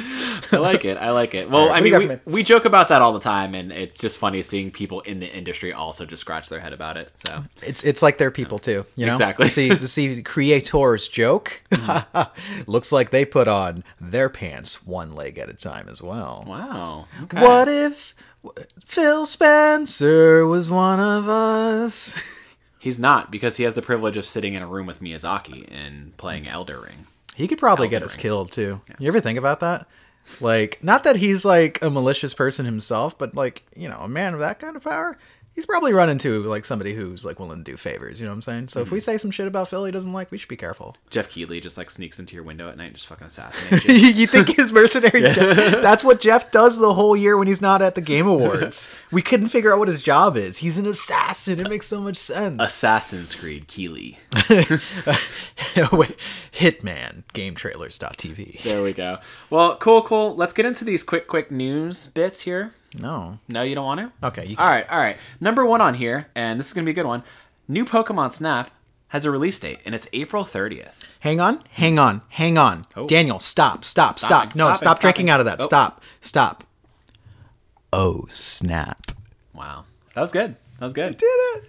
I 0.53 0.57
like 0.59 0.85
it. 0.85 0.99
I 0.99 1.11
like 1.13 1.35
it. 1.35 1.49
Well, 1.51 1.69
right, 1.69 1.79
I 1.79 1.81
what 1.81 1.85
do 1.85 1.89
you 2.03 2.09
mean, 2.11 2.21
we, 2.27 2.33
we 2.35 2.43
joke 2.43 2.67
about 2.67 2.89
that 2.89 3.01
all 3.01 3.15
the 3.15 3.21
time, 3.21 3.55
and 3.55 3.73
it's 3.73 3.97
just 3.97 4.19
funny 4.19 4.43
seeing 4.43 4.71
people 4.71 5.01
in 5.01 5.21
the 5.21 5.35
industry 5.35 5.73
also 5.73 6.05
just 6.05 6.21
scratch 6.21 6.51
their 6.51 6.61
head 6.61 6.75
about 6.75 6.99
it. 6.99 7.11
So 7.27 7.43
It's 7.63 7.83
it's 7.85 8.03
like 8.03 8.19
they're 8.19 8.31
people 8.31 8.59
too, 8.59 8.85
you 8.97 9.07
know. 9.07 9.13
Exactly. 9.13 9.47
To 9.47 9.51
see 9.53 9.69
to 9.71 9.89
see 9.97 10.23
creators 10.23 11.09
joke. 11.09 11.63
Looks 12.67 12.93
like 12.93 13.09
they 13.11 13.25
put 13.25 13.49
on 13.49 13.83
their 13.99 14.29
pants 14.29 14.85
one 14.87 15.15
leg 15.15 15.39
at 15.39 15.49
a 15.49 15.55
time 15.55 15.89
as 15.89 16.03
well. 16.03 16.34
Wow. 16.43 17.07
Okay. 17.23 17.41
What 17.41 17.69
if 17.69 18.15
Phil 18.85 19.27
Spencer 19.27 20.47
was 20.47 20.69
one 20.69 21.01
of 21.01 21.29
us? 21.29 22.21
He's 22.79 22.99
not 22.99 23.31
because 23.31 23.57
he 23.57 23.65
has 23.65 23.75
the 23.75 23.83
privilege 23.83 24.17
of 24.17 24.27
sitting 24.27 24.55
in 24.55 24.63
a 24.63 24.67
room 24.67 24.87
with 24.87 25.01
Miyazaki 25.01 25.67
and 25.71 26.17
playing 26.17 26.49
Elden 26.49 26.81
Ring. 26.81 27.07
He 27.35 27.49
could 27.49 27.59
probably 27.59 27.89
get 27.89 28.03
Elden 28.03 28.09
us 28.09 28.17
killed 28.17 28.53
too. 28.53 28.81
You 28.99 29.09
ever 29.09 29.21
think 29.21 29.39
about 29.39 29.61
that? 29.61 29.87
Like, 30.41 30.83
not 30.83 31.05
that 31.05 31.17
he's 31.17 31.45
like 31.45 31.83
a 31.83 31.91
malicious 31.91 32.35
person 32.35 32.65
himself, 32.67 33.17
but 33.17 33.35
like, 33.35 33.63
you 33.77 33.89
know, 33.89 33.99
a 33.99 34.09
man 34.09 34.35
of 34.35 34.41
that 34.41 34.59
kind 34.59 34.77
of 34.77 34.83
power, 34.83 35.19
he's 35.55 35.67
probably 35.67 35.93
run 35.93 36.09
into 36.09 36.43
like 36.45 36.65
somebody 36.65 36.95
who's 36.95 37.25
like 37.25 37.39
willing 37.39 37.59
to 37.59 37.65
do 37.65 37.77
favors. 37.77 38.21
You 38.21 38.27
know 38.27 38.33
what 38.33 38.37
I'm 38.37 38.43
saying? 38.43 38.69
So 38.69 38.81
if 38.81 38.91
we 38.91 38.99
mm-hmm. 38.99 39.05
say 39.05 39.19
some 39.19 39.31
shit 39.31 39.47
about 39.47 39.69
Phil 39.69 39.85
he 39.85 39.93
doesn't 39.93 40.13
like, 40.13 40.31
we 40.31 40.39
should 40.39 40.49
be 40.49 40.57
careful. 40.57 40.97
Geoff 41.11 41.29
Keighley 41.29 41.61
just 41.61 41.79
like 41.79 41.91
sneaks 41.91 42.19
into 42.19 42.35
your 42.35 42.43
window 42.45 42.69
at 42.69 42.77
night 42.77 42.87
and 42.87 42.95
just 42.95 43.07
fucking 43.07 43.27
assassinates 43.27 43.85
you. 43.89 43.95
you 43.95 44.27
think 44.27 44.49
his 44.57 44.73
mercenary? 44.73 45.23
Geoff, 45.23 45.37
that's 45.37 46.05
what 46.05 46.21
Geoff 46.21 46.51
does 46.51 46.79
the 46.79 46.95
whole 46.95 47.17
year 47.17 47.39
when 47.39 47.47
he's 47.47 47.63
not 47.63 47.83
at 47.83 47.95
the 47.95 48.01
Game 48.01 48.27
Awards. 48.35 49.03
We 49.11 49.23
couldn't 49.23 49.49
figure 49.49 49.73
out 49.73 49.79
what 49.79 49.89
his 49.89 50.03
job 50.03 50.37
is. 50.37 50.59
He's 50.59 50.79
an 50.79 50.87
assassin. 50.87 51.61
It 51.61 51.69
makes 51.69 51.87
so 51.87 52.01
much 52.01 52.17
sense. 52.17 52.61
Assassin's 52.61 53.35
Creed 53.35 53.69
Keighley. 53.69 54.19
Hitman 56.55 57.25
GameTrailers.tv. 57.35 58.63
There 58.63 58.83
we 58.83 58.93
go. 58.93 59.19
Well, 59.51 59.77
cool, 59.77 60.03
cool. 60.03 60.35
Let's 60.35 60.53
get 60.53 60.67
into 60.67 60.85
these 60.85 61.03
quick, 61.03 61.27
quick 61.29 61.51
news 61.51 62.07
bits 62.09 62.43
here. 62.43 62.75
No. 63.01 63.39
No, 63.49 63.63
you 63.63 63.75
don't 63.75 63.85
want 63.85 64.01
to? 64.01 64.27
Okay. 64.27 64.47
You 64.47 64.57
All 64.59 64.67
right, 64.67 64.89
all 64.91 64.99
right. 64.99 65.17
Number 65.41 65.65
one 65.67 65.81
on 65.81 65.95
here, 65.95 66.29
and 66.35 66.59
this 66.59 66.69
is 66.69 66.73
going 66.73 66.85
to 66.85 66.87
be 66.87 66.93
a 66.93 66.95
good 66.95 67.07
one. 67.09 67.23
New 67.67 67.85
Pokemon 67.85 68.33
Snap 68.33 68.71
has 69.09 69.25
a 69.25 69.31
release 69.31 69.59
date, 69.61 69.81
and 69.85 69.95
it's 69.95 70.09
April 70.13 70.45
30th. 70.45 71.05
Hang 71.21 71.41
on, 71.41 71.63
hang 71.71 71.99
on, 71.99 72.23
hang 72.29 72.59
on. 72.59 72.87
Oh. 72.97 73.07
Daniel, 73.07 73.39
stop, 73.39 73.85
stop, 73.85 74.19
stop. 74.19 74.31
Stopping, 74.31 74.59
No, 74.59 74.67
stopping, 74.67 74.79
stop 74.79 75.01
drinking 75.01 75.31
out 75.31 75.41
of 75.41 75.47
that. 75.47 75.61
Oh. 75.61 75.65
Stop, 75.65 76.03
stop. 76.21 76.65
Oh, 77.93 78.27
snap. 78.29 79.13
Wow. 79.53 79.85
That 80.15 80.21
was 80.21 80.33
good. 80.33 80.57
That 80.79 80.87
was 80.87 80.93
good. 80.93 81.17
Did 81.17 81.27
it. 81.27 81.65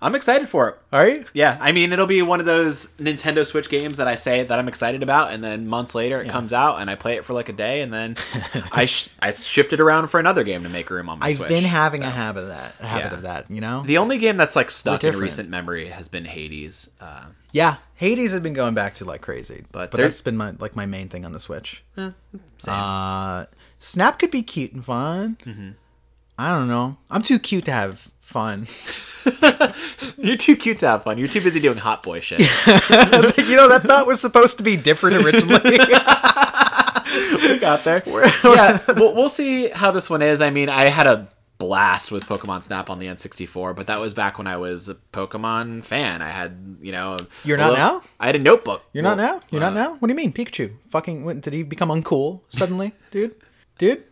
I'm 0.00 0.14
excited 0.14 0.46
for 0.48 0.68
it. 0.68 0.76
Are 0.92 1.08
you? 1.08 1.24
Yeah, 1.32 1.56
I 1.58 1.72
mean, 1.72 1.90
it'll 1.90 2.06
be 2.06 2.20
one 2.20 2.38
of 2.38 2.44
those 2.46 2.88
Nintendo 2.98 3.46
Switch 3.46 3.70
games 3.70 3.96
that 3.96 4.06
I 4.06 4.16
say 4.16 4.42
that 4.44 4.58
I'm 4.58 4.68
excited 4.68 5.02
about, 5.02 5.30
and 5.32 5.42
then 5.42 5.66
months 5.66 5.94
later 5.94 6.20
it 6.20 6.28
comes 6.28 6.52
out, 6.52 6.80
and 6.80 6.90
I 6.90 6.96
play 6.96 7.16
it 7.16 7.24
for 7.24 7.32
like 7.32 7.48
a 7.48 7.54
day, 7.54 7.80
and 7.80 7.90
then 7.92 8.16
I 8.72 8.84
sh- 8.84 9.08
I 9.20 9.30
shift 9.30 9.72
it 9.72 9.80
around 9.80 10.08
for 10.08 10.20
another 10.20 10.44
game 10.44 10.64
to 10.64 10.68
make 10.68 10.90
room 10.90 11.08
on 11.08 11.18
my 11.20 11.26
I've 11.28 11.36
Switch. 11.36 11.48
been 11.48 11.64
having 11.64 12.02
so. 12.02 12.08
a 12.08 12.10
habit 12.10 12.42
of 12.42 12.48
that. 12.48 12.74
A 12.80 12.86
habit 12.86 13.10
Yeah. 13.12 13.14
of 13.14 13.22
that, 13.22 13.50
you 13.50 13.62
know? 13.62 13.84
The 13.86 13.96
only 13.96 14.18
game 14.18 14.36
that's 14.36 14.54
like 14.54 14.70
stuck 14.70 15.02
in 15.02 15.16
recent 15.16 15.48
memory 15.48 15.88
has 15.88 16.08
been 16.08 16.26
Hades. 16.26 16.90
Uh, 17.00 17.24
yeah. 17.52 17.76
Hades 17.94 18.32
has 18.32 18.42
been 18.42 18.52
going 18.52 18.74
back 18.74 18.92
to 18.94 19.06
like 19.06 19.22
crazy. 19.22 19.64
But 19.72 19.90
But, 19.90 19.98
that's 20.00 20.20
been 20.20 20.36
my 20.36 20.52
like 20.58 20.76
my 20.76 20.84
main 20.84 21.08
thing 21.08 21.24
on 21.24 21.32
the 21.32 21.40
Switch. 21.40 21.82
same. 21.96 22.14
Uh 22.68 23.46
Snap 23.78 24.18
could 24.18 24.30
be 24.30 24.42
cute 24.42 24.72
and 24.72 24.84
fun. 24.84 25.38
Mm-hmm. 25.44 25.70
I 26.38 26.50
don't 26.50 26.68
know. 26.68 26.98
I'm 27.10 27.22
too 27.22 27.38
cute 27.38 27.64
to 27.64 27.72
have 27.72 28.10
fun. 28.26 28.66
You're 30.18 30.36
too 30.36 30.56
cute 30.56 30.78
to 30.78 30.88
have 30.88 31.04
fun. 31.04 31.16
You're 31.16 31.28
too 31.28 31.40
busy 31.40 31.60
doing 31.60 31.78
hot 31.78 32.02
boy 32.02 32.20
shit. 32.20 32.40
you 32.40 33.56
know, 33.56 33.68
that 33.68 33.82
thought 33.84 34.06
was 34.06 34.20
supposed 34.20 34.58
to 34.58 34.64
be 34.64 34.76
different 34.76 35.24
originally. 35.24 35.60
we 35.70 37.58
got 37.58 37.84
there. 37.84 38.02
yeah, 38.44 38.80
we'll, 38.96 39.14
we'll 39.14 39.28
see 39.28 39.68
how 39.68 39.92
this 39.92 40.10
one 40.10 40.22
is. 40.22 40.40
I 40.40 40.50
mean, 40.50 40.68
I 40.68 40.88
had 40.88 41.06
a 41.06 41.28
blast 41.58 42.10
with 42.10 42.26
Pokemon 42.26 42.64
Snap 42.64 42.90
on 42.90 42.98
the 42.98 43.06
N64, 43.06 43.76
but 43.76 43.86
that 43.86 44.00
was 44.00 44.12
back 44.12 44.38
when 44.38 44.46
I 44.48 44.56
was 44.56 44.88
a 44.88 44.96
Pokemon 45.12 45.84
fan. 45.84 46.20
I 46.20 46.30
had, 46.30 46.78
you 46.82 46.92
know, 46.92 47.16
You're 47.44 47.58
not 47.58 47.70
little- 47.70 48.00
now? 48.00 48.02
I 48.18 48.26
had 48.26 48.36
a 48.36 48.40
notebook. 48.40 48.84
You're 48.92 49.04
not 49.04 49.16
now? 49.16 49.40
You're 49.50 49.60
not 49.60 49.72
uh, 49.72 49.76
now? 49.76 49.94
What 49.94 50.08
do 50.08 50.12
you 50.12 50.16
mean? 50.16 50.32
Pikachu. 50.32 50.72
Fucking 50.90 51.40
did 51.40 51.52
he 51.52 51.62
become 51.62 51.88
uncool 51.90 52.40
suddenly, 52.48 52.92
dude? 53.12 53.36
Dude? 53.78 54.02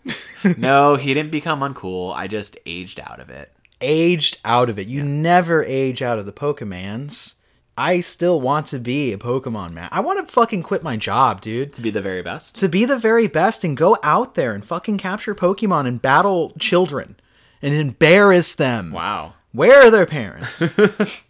no, 0.57 0.97
he 0.97 1.15
didn't 1.15 1.33
become 1.33 1.61
uncool. 1.61 2.15
I 2.15 2.29
just 2.29 2.57
aged 2.65 3.01
out 3.01 3.19
of 3.19 3.31
it. 3.31 3.51
Aged 3.85 4.39
out 4.45 4.69
of 4.69 4.79
it. 4.79 4.87
You 4.89 5.03
never 5.03 5.63
age 5.63 6.03
out 6.03 6.19
of 6.19 6.27
the 6.27 6.33
Pokemans. 6.33 7.35
I 7.77 8.01
still 8.01 8.41
want 8.41 8.67
to 8.69 8.79
be 8.79 9.13
a 9.13 9.19
Pokemon 9.19 9.73
man. 9.73 9.89
I 9.91 10.01
want 10.01 10.27
to 10.27 10.33
fucking 10.33 10.63
quit 10.63 10.83
my 10.83 10.97
job, 10.97 11.41
dude. 11.41 11.73
To 11.75 11.81
be 11.81 11.91
the 11.91 12.01
very 12.01 12.23
best. 12.23 12.57
To 12.59 12.69
be 12.69 12.85
the 12.85 12.99
very 12.99 13.27
best 13.27 13.65
and 13.65 13.77
go 13.77 13.97
out 14.03 14.35
there 14.35 14.55
and 14.55 14.65
fucking 14.65 14.99
capture 14.99 15.35
Pokemon 15.35 15.87
and 15.87 16.01
battle 16.01 16.53
children 16.59 17.17
and 17.61 17.75
embarrass 17.75 18.55
them. 18.55 18.93
Wow. 18.93 19.35
Where 19.53 19.87
are 19.87 19.91
their 19.91 20.07
parents? 20.07 20.63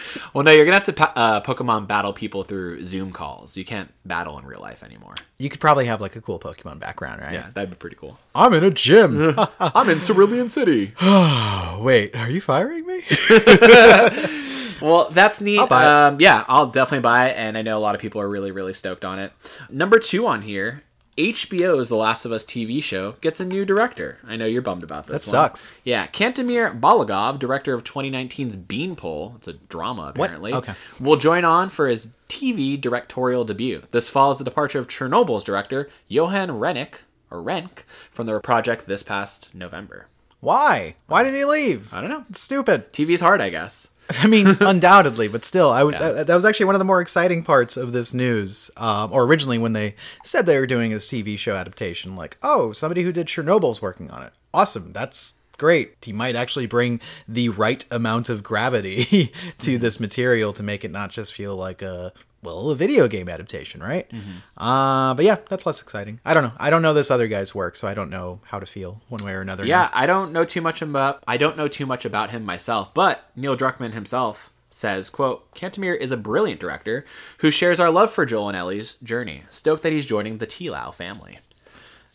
Well, 0.34 0.44
no, 0.44 0.50
you're 0.50 0.64
gonna 0.64 0.76
have 0.76 0.84
to 0.84 0.92
pa- 0.92 1.12
uh, 1.16 1.40
Pokemon 1.40 1.86
battle 1.86 2.12
people 2.12 2.42
through 2.44 2.82
Zoom 2.84 3.10
calls. 3.12 3.56
You 3.56 3.64
can't 3.64 3.90
battle 4.04 4.38
in 4.38 4.44
real 4.44 4.60
life 4.60 4.82
anymore. 4.82 5.14
you 5.38 5.48
could 5.48 5.60
probably 5.60 5.86
have 5.86 6.00
like 6.00 6.14
a 6.16 6.20
cool 6.20 6.38
Pokemon 6.38 6.78
background, 6.78 7.20
right? 7.22 7.32
Yeah, 7.32 7.46
that'd 7.54 7.70
be 7.70 7.76
pretty 7.76 7.96
cool. 7.96 8.18
I'm 8.34 8.52
in 8.54 8.64
a 8.64 8.70
gym. 8.70 9.34
I'm 9.60 9.88
in 9.88 10.00
Cerulean 10.00 10.48
City. 10.50 10.92
oh, 11.00 11.78
wait, 11.82 12.14
are 12.16 12.28
you 12.30 12.40
firing 12.40 12.86
me? 12.86 13.02
Well, 14.78 15.08
that's 15.10 15.40
neat. 15.40 15.58
I'll 15.58 15.66
buy 15.66 15.82
it. 15.84 15.88
Um, 15.88 16.20
yeah, 16.20 16.44
I'll 16.48 16.66
definitely 16.66 17.00
buy 17.00 17.30
it, 17.30 17.36
and 17.38 17.56
I 17.56 17.62
know 17.62 17.78
a 17.78 17.80
lot 17.80 17.94
of 17.94 18.00
people 18.02 18.20
are 18.20 18.28
really, 18.28 18.50
really 18.50 18.74
stoked 18.74 19.06
on 19.06 19.18
it. 19.18 19.32
Number 19.70 19.98
two 19.98 20.26
on 20.26 20.42
here, 20.42 20.82
HBO's 21.18 21.88
The 21.88 21.96
Last 21.96 22.26
of 22.26 22.32
Us 22.32 22.44
TV 22.44 22.82
show 22.82 23.12
gets 23.22 23.40
a 23.40 23.44
new 23.46 23.64
director. 23.64 24.18
I 24.26 24.36
know 24.36 24.44
you're 24.44 24.60
bummed 24.60 24.82
about 24.82 25.06
this. 25.06 25.24
That 25.24 25.28
one. 25.36 25.44
sucks. 25.48 25.72
Yeah, 25.82 26.06
Kantemir 26.08 26.78
Balagov, 26.78 27.38
director 27.38 27.72
of 27.72 27.84
2019's 27.84 28.56
Beanpole, 28.56 29.34
it's 29.36 29.48
a 29.48 29.54
drama 29.54 30.08
apparently, 30.14 30.52
Okay. 30.52 30.74
will 31.00 31.16
join 31.16 31.46
on 31.46 31.70
for 31.70 31.88
his 31.88 32.12
TV 32.28 32.78
directorial 32.78 33.44
debut. 33.44 33.82
This 33.92 34.10
follows 34.10 34.36
the 34.38 34.44
departure 34.44 34.78
of 34.78 34.88
Chernobyl's 34.88 35.44
director 35.44 35.88
Johan 36.06 36.58
Rennick 36.58 37.00
or 37.30 37.40
Renck 37.40 37.86
from 38.12 38.26
the 38.26 38.38
project 38.40 38.86
this 38.86 39.02
past 39.02 39.54
November. 39.54 40.08
Why? 40.40 40.96
Why 41.06 41.22
did 41.24 41.32
he 41.32 41.46
leave? 41.46 41.94
I 41.94 42.02
don't 42.02 42.10
know. 42.10 42.24
It's 42.28 42.40
stupid. 42.40 42.92
TV's 42.92 43.22
hard, 43.22 43.40
I 43.40 43.48
guess. 43.48 43.88
I 44.22 44.26
mean, 44.26 44.46
undoubtedly, 44.60 45.28
but 45.28 45.44
still, 45.44 45.70
I 45.70 45.82
was 45.82 45.96
uh, 45.96 46.24
that 46.24 46.34
was 46.34 46.44
actually 46.44 46.66
one 46.66 46.74
of 46.74 46.78
the 46.78 46.84
more 46.84 47.00
exciting 47.00 47.42
parts 47.42 47.76
of 47.76 47.92
this 47.92 48.14
news. 48.14 48.70
Um, 48.76 49.12
or 49.12 49.24
originally, 49.24 49.58
when 49.58 49.72
they 49.72 49.94
said 50.24 50.46
they 50.46 50.58
were 50.58 50.66
doing 50.66 50.92
a 50.92 50.96
TV 50.96 51.38
show 51.38 51.54
adaptation, 51.54 52.14
like, 52.14 52.36
oh, 52.42 52.72
somebody 52.72 53.02
who 53.02 53.12
did 53.12 53.26
Chernobyl's 53.26 53.82
working 53.82 54.10
on 54.10 54.22
it. 54.22 54.32
Awesome, 54.54 54.92
that's 54.92 55.34
great. 55.58 55.96
He 56.02 56.12
might 56.12 56.36
actually 56.36 56.66
bring 56.66 57.00
the 57.26 57.48
right 57.50 57.84
amount 57.90 58.28
of 58.28 58.42
gravity 58.42 59.32
to 59.58 59.78
this 59.78 60.00
material 60.00 60.52
to 60.54 60.62
make 60.62 60.84
it 60.84 60.90
not 60.90 61.10
just 61.10 61.34
feel 61.34 61.56
like 61.56 61.82
a 61.82 62.12
well, 62.42 62.70
a 62.70 62.76
video 62.76 63.08
game 63.08 63.28
adaptation, 63.28 63.82
right? 63.82 64.08
Uh, 64.56 65.14
but 65.14 65.24
yeah, 65.24 65.38
that's 65.48 65.66
less 65.66 65.82
exciting. 65.82 66.20
I 66.24 66.32
don't 66.32 66.44
know. 66.44 66.52
I 66.58 66.70
don't 66.70 66.82
know 66.82 66.94
this 66.94 67.10
other 67.10 67.26
guy's 67.26 67.54
work, 67.54 67.74
so 67.74 67.88
I 67.88 67.94
don't 67.94 68.10
know 68.10 68.40
how 68.44 68.60
to 68.60 68.66
feel 68.66 69.00
one 69.08 69.24
way 69.24 69.32
or 69.32 69.40
another. 69.40 69.66
Yeah, 69.66 69.90
I 69.92 70.06
don't 70.06 70.32
know 70.32 70.44
too 70.44 70.60
much 70.60 70.80
about 70.80 71.24
I 71.26 71.38
don't 71.38 71.56
know 71.56 71.66
too 71.66 71.86
much 71.86 72.04
about 72.04 72.30
him 72.30 72.44
myself, 72.44 72.94
but 72.94 73.28
Neil 73.34 73.56
Druckmann 73.56 73.94
himself 73.94 74.52
says, 74.70 75.08
quote, 75.08 75.52
Kantemir 75.54 75.96
is 75.96 76.10
a 76.10 76.16
brilliant 76.16 76.60
director 76.60 77.04
who 77.38 77.50
shares 77.50 77.80
our 77.80 77.90
love 77.90 78.12
for 78.12 78.26
Joel 78.26 78.48
and 78.48 78.56
Ellie's 78.56 78.94
journey. 78.96 79.44
Stoked 79.48 79.82
that 79.82 79.92
he's 79.92 80.06
joining 80.06 80.38
the 80.38 80.46
T-Lau 80.46 80.90
family. 80.90 81.38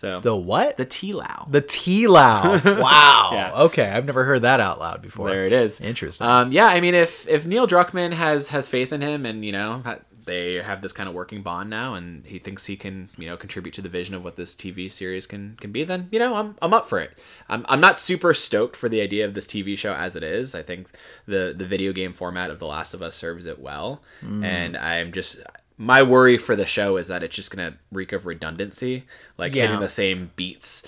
So 0.01 0.19
The 0.19 0.35
what? 0.35 0.77
the 0.77 0.85
T-Lau. 0.85 1.45
The 1.47 1.61
T-Lao. 1.61 2.59
Wow. 2.81 3.29
Yeah. 3.33 3.51
Okay, 3.65 3.87
I've 3.87 4.05
never 4.05 4.23
heard 4.25 4.41
that 4.41 4.59
out 4.59 4.79
loud 4.79 5.01
before. 5.03 5.29
there 5.29 5.45
it 5.45 5.53
is. 5.53 5.79
Interesting. 5.79 6.25
Um, 6.25 6.51
yeah, 6.51 6.65
I 6.65 6.79
mean, 6.81 6.95
if 6.95 7.27
if 7.27 7.45
Neil 7.45 7.67
Druckmann 7.67 8.13
has 8.13 8.49
has 8.49 8.67
faith 8.67 8.91
in 8.91 9.01
him, 9.01 9.27
and 9.27 9.45
you 9.45 9.51
know 9.51 9.83
they 10.25 10.55
have 10.55 10.81
this 10.81 10.91
kind 10.93 11.07
of 11.09 11.13
working 11.13 11.43
bond 11.43 11.69
now, 11.69 11.93
and 11.93 12.25
he 12.25 12.39
thinks 12.39 12.65
he 12.65 12.75
can 12.75 13.09
you 13.17 13.27
know 13.29 13.37
contribute 13.37 13.73
to 13.75 13.81
the 13.83 13.89
vision 13.89 14.15
of 14.15 14.23
what 14.23 14.35
this 14.37 14.55
TV 14.55 14.91
series 14.91 15.27
can 15.27 15.55
can 15.61 15.71
be, 15.71 15.83
then 15.83 16.09
you 16.11 16.17
know 16.17 16.33
I'm 16.33 16.55
I'm 16.63 16.73
up 16.73 16.89
for 16.89 16.99
it. 16.99 17.11
I'm 17.47 17.63
I'm 17.69 17.79
not 17.81 17.99
super 17.99 18.33
stoked 18.33 18.75
for 18.75 18.89
the 18.89 19.01
idea 19.01 19.25
of 19.25 19.35
this 19.35 19.45
TV 19.45 19.77
show 19.77 19.93
as 19.93 20.15
it 20.15 20.23
is. 20.23 20.55
I 20.55 20.63
think 20.63 20.87
the 21.27 21.53
the 21.55 21.65
video 21.65 21.93
game 21.93 22.13
format 22.13 22.49
of 22.49 22.57
The 22.57 22.65
Last 22.67 22.95
of 22.95 23.03
Us 23.03 23.15
serves 23.15 23.45
it 23.45 23.59
well, 23.59 24.01
Mm. 24.23 24.43
and 24.43 24.77
I'm 24.77 25.11
just. 25.11 25.37
My 25.83 26.03
worry 26.03 26.37
for 26.37 26.55
the 26.55 26.65
show 26.67 26.97
is 26.97 27.07
that 27.07 27.23
it's 27.23 27.35
just 27.35 27.49
gonna 27.49 27.73
reek 27.91 28.11
of 28.13 28.25
redundancy, 28.27 29.05
like 29.37 29.55
Yeah. 29.55 29.63
hitting 29.63 29.79
the 29.79 29.89
same 29.89 30.29
beats 30.35 30.83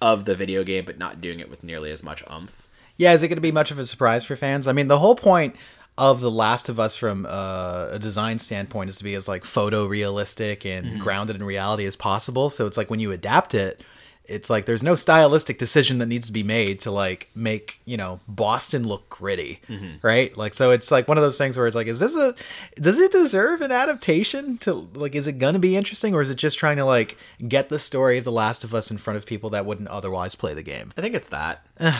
of 0.00 0.24
the 0.24 0.34
video 0.34 0.64
game, 0.64 0.84
but 0.86 0.96
not 0.98 1.20
doing 1.20 1.40
it 1.40 1.50
with 1.50 1.62
nearly 1.62 1.90
as 1.90 2.02
much 2.02 2.24
umph. 2.26 2.62
Yeah, 2.96 3.12
is 3.12 3.22
it 3.22 3.28
going 3.28 3.36
to 3.36 3.42
be 3.42 3.52
much 3.52 3.70
of 3.70 3.78
a 3.78 3.84
surprise 3.86 4.24
for 4.24 4.36
fans? 4.36 4.66
I 4.66 4.72
mean, 4.72 4.88
the 4.88 4.98
whole 4.98 5.14
point 5.14 5.56
of 5.98 6.20
The 6.20 6.30
Last 6.30 6.68
of 6.70 6.80
Us 6.80 6.96
from 6.96 7.26
uh, 7.28 7.88
a 7.90 7.98
design 7.98 8.38
standpoint 8.38 8.88
is 8.90 8.96
to 8.96 9.04
be 9.04 9.14
as 9.14 9.28
like 9.28 9.44
photorealistic 9.44 10.64
and 10.64 10.86
Mm-hmm. 10.86 10.98
grounded 10.98 11.36
in 11.36 11.42
reality 11.44 11.84
as 11.84 11.96
possible. 11.96 12.48
So 12.50 12.66
it's 12.66 12.76
like 12.78 12.88
when 12.90 13.00
you 13.00 13.12
adapt 13.12 13.54
it, 13.54 13.82
it's 14.24 14.48
like 14.48 14.64
there's 14.64 14.82
no 14.82 14.94
stylistic 14.94 15.58
decision 15.58 15.98
that 15.98 16.06
needs 16.06 16.26
to 16.28 16.32
be 16.32 16.44
made 16.44 16.78
to 16.80 16.90
like 16.92 17.28
make 17.34 17.80
you 17.84 17.96
know 17.96 18.20
Boston 18.28 18.86
look 18.86 19.08
gritty, 19.08 19.60
Mm-hmm. 19.68 20.06
right? 20.06 20.36
Like 20.36 20.54
so, 20.54 20.70
it's 20.70 20.90
like 20.92 21.08
one 21.08 21.18
of 21.18 21.22
those 21.22 21.36
things 21.38 21.56
where 21.56 21.66
it's 21.66 21.74
like, 21.74 21.88
is 21.88 21.98
this 22.00 22.14
a 22.16 22.34
does 22.80 22.98
it 23.00 23.10
deserve 23.10 23.60
an 23.60 23.72
adaptation? 23.72 24.58
To 24.58 24.88
like, 24.94 25.14
is 25.16 25.26
it 25.26 25.38
gonna 25.38 25.58
be 25.58 25.76
interesting, 25.76 26.14
or 26.14 26.22
is 26.22 26.30
it 26.30 26.36
just 26.36 26.58
trying 26.58 26.76
to 26.76 26.84
like 26.84 27.16
get 27.48 27.68
the 27.70 27.78
story 27.78 28.18
of 28.18 28.24
The 28.24 28.32
Last 28.32 28.62
of 28.62 28.74
Us 28.74 28.90
in 28.90 28.98
front 28.98 29.16
of 29.16 29.26
people 29.26 29.50
that 29.50 29.66
wouldn't 29.66 29.88
otherwise 29.88 30.34
play 30.36 30.54
the 30.54 30.62
game? 30.62 30.92
I 30.96 31.00
think 31.00 31.14
it's 31.16 31.30
that. 31.30 31.66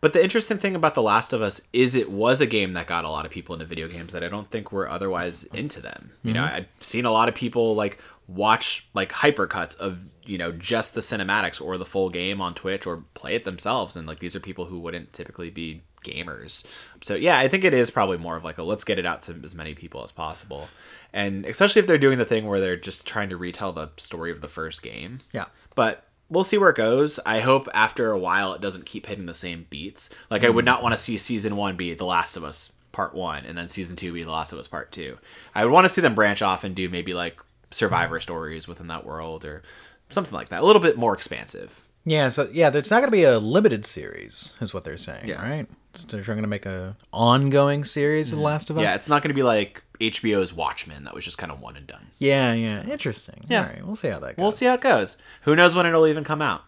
but 0.00 0.12
the 0.12 0.22
interesting 0.22 0.58
thing 0.58 0.76
about 0.76 0.94
The 0.94 1.02
Last 1.02 1.32
of 1.32 1.40
Us 1.40 1.62
is 1.72 1.94
it 1.96 2.10
was 2.10 2.40
a 2.42 2.46
game 2.46 2.74
that 2.74 2.86
got 2.86 3.04
a 3.06 3.08
lot 3.08 3.24
of 3.24 3.32
people 3.32 3.54
into 3.54 3.64
video 3.64 3.88
games 3.88 4.12
that 4.12 4.22
I 4.22 4.28
don't 4.28 4.50
think 4.50 4.70
were 4.70 4.88
otherwise 4.88 5.44
into 5.44 5.80
them. 5.80 6.12
You 6.22 6.34
know, 6.34 6.44
I've 6.44 6.66
seen 6.80 7.06
a 7.06 7.10
lot 7.10 7.28
of 7.30 7.34
people 7.34 7.74
like 7.74 7.98
watch 8.26 8.88
like 8.94 9.12
hypercuts 9.12 9.76
of, 9.78 10.10
you 10.24 10.38
know, 10.38 10.52
just 10.52 10.94
the 10.94 11.00
cinematics 11.00 11.60
or 11.60 11.76
the 11.76 11.84
full 11.84 12.10
game 12.10 12.40
on 12.40 12.54
Twitch 12.54 12.86
or 12.86 13.04
play 13.14 13.34
it 13.34 13.44
themselves 13.44 13.96
and 13.96 14.06
like 14.06 14.20
these 14.20 14.34
are 14.34 14.40
people 14.40 14.66
who 14.66 14.78
wouldn't 14.78 15.12
typically 15.12 15.50
be 15.50 15.82
gamers. 16.04 16.64
So 17.02 17.14
yeah, 17.14 17.38
I 17.38 17.48
think 17.48 17.64
it 17.64 17.74
is 17.74 17.90
probably 17.90 18.18
more 18.18 18.36
of 18.36 18.44
like 18.44 18.58
a 18.58 18.62
let's 18.62 18.84
get 18.84 18.98
it 18.98 19.06
out 19.06 19.22
to 19.22 19.40
as 19.42 19.54
many 19.54 19.74
people 19.74 20.04
as 20.04 20.12
possible. 20.12 20.68
And 21.12 21.44
especially 21.46 21.80
if 21.80 21.86
they're 21.86 21.98
doing 21.98 22.18
the 22.18 22.24
thing 22.24 22.46
where 22.46 22.60
they're 22.60 22.76
just 22.76 23.06
trying 23.06 23.30
to 23.30 23.36
retell 23.36 23.72
the 23.72 23.90
story 23.96 24.30
of 24.30 24.40
the 24.40 24.48
first 24.48 24.82
game. 24.82 25.20
Yeah. 25.32 25.46
But 25.74 26.04
we'll 26.28 26.44
see 26.44 26.58
where 26.58 26.70
it 26.70 26.76
goes. 26.76 27.20
I 27.24 27.40
hope 27.40 27.68
after 27.74 28.10
a 28.10 28.18
while 28.18 28.54
it 28.54 28.60
doesn't 28.60 28.86
keep 28.86 29.06
hitting 29.06 29.26
the 29.26 29.34
same 29.34 29.66
beats. 29.70 30.10
Like 30.30 30.44
I 30.44 30.50
would 30.50 30.64
mm. 30.64 30.66
not 30.66 30.82
want 30.82 30.94
to 30.94 31.02
see 31.02 31.18
season 31.18 31.56
one 31.56 31.76
be 31.76 31.94
The 31.94 32.04
Last 32.04 32.36
of 32.36 32.44
Us 32.44 32.72
Part 32.92 33.14
One, 33.14 33.44
and 33.44 33.58
then 33.58 33.68
season 33.68 33.96
two 33.96 34.12
be 34.12 34.22
The 34.22 34.30
Last 34.30 34.52
of 34.52 34.58
Us 34.58 34.68
Part 34.68 34.92
Two. 34.92 35.18
I 35.54 35.64
would 35.64 35.72
want 35.72 35.84
to 35.84 35.88
see 35.88 36.00
them 36.00 36.14
branch 36.14 36.42
off 36.42 36.64
and 36.64 36.74
do 36.74 36.88
maybe 36.88 37.14
like 37.14 37.38
Survivor 37.74 38.20
stories 38.20 38.66
within 38.68 38.86
that 38.88 39.04
world 39.04 39.44
or 39.44 39.62
something 40.10 40.32
like 40.34 40.48
that. 40.50 40.62
A 40.62 40.64
little 40.66 40.82
bit 40.82 40.96
more 40.96 41.14
expansive. 41.14 41.82
Yeah, 42.06 42.28
so 42.28 42.48
yeah, 42.52 42.70
it's 42.74 42.90
not 42.90 42.98
going 43.00 43.10
to 43.10 43.16
be 43.16 43.24
a 43.24 43.38
limited 43.38 43.86
series, 43.86 44.54
is 44.60 44.74
what 44.74 44.84
they're 44.84 44.98
saying, 44.98 45.26
Yeah. 45.26 45.42
right? 45.42 45.66
So 45.94 46.06
they're 46.08 46.22
trying 46.22 46.42
to 46.42 46.46
make 46.48 46.66
a 46.66 46.96
ongoing 47.12 47.82
series 47.84 48.30
of 48.32 48.38
The 48.38 48.44
Last 48.44 48.68
of 48.68 48.76
Us. 48.76 48.82
Yeah, 48.82 48.94
it's 48.94 49.08
not 49.08 49.22
going 49.22 49.30
to 49.30 49.34
be 49.34 49.42
like 49.42 49.82
HBO's 50.00 50.52
Watchmen 50.52 51.04
that 51.04 51.14
was 51.14 51.24
just 51.24 51.38
kind 51.38 51.50
of 51.50 51.60
one 51.60 51.76
and 51.76 51.86
done. 51.86 52.06
yeah, 52.18 52.52
yeah. 52.52 52.84
Interesting. 52.86 53.44
Yeah. 53.48 53.62
All 53.62 53.68
right, 53.68 53.86
we'll 53.86 53.96
see 53.96 54.08
how 54.08 54.18
that 54.18 54.36
goes. 54.36 54.42
We'll 54.42 54.52
see 54.52 54.66
how 54.66 54.74
it 54.74 54.80
goes. 54.82 55.16
Who 55.42 55.56
knows 55.56 55.74
when 55.74 55.86
it'll 55.86 56.06
even 56.06 56.24
come 56.24 56.42
out? 56.42 56.64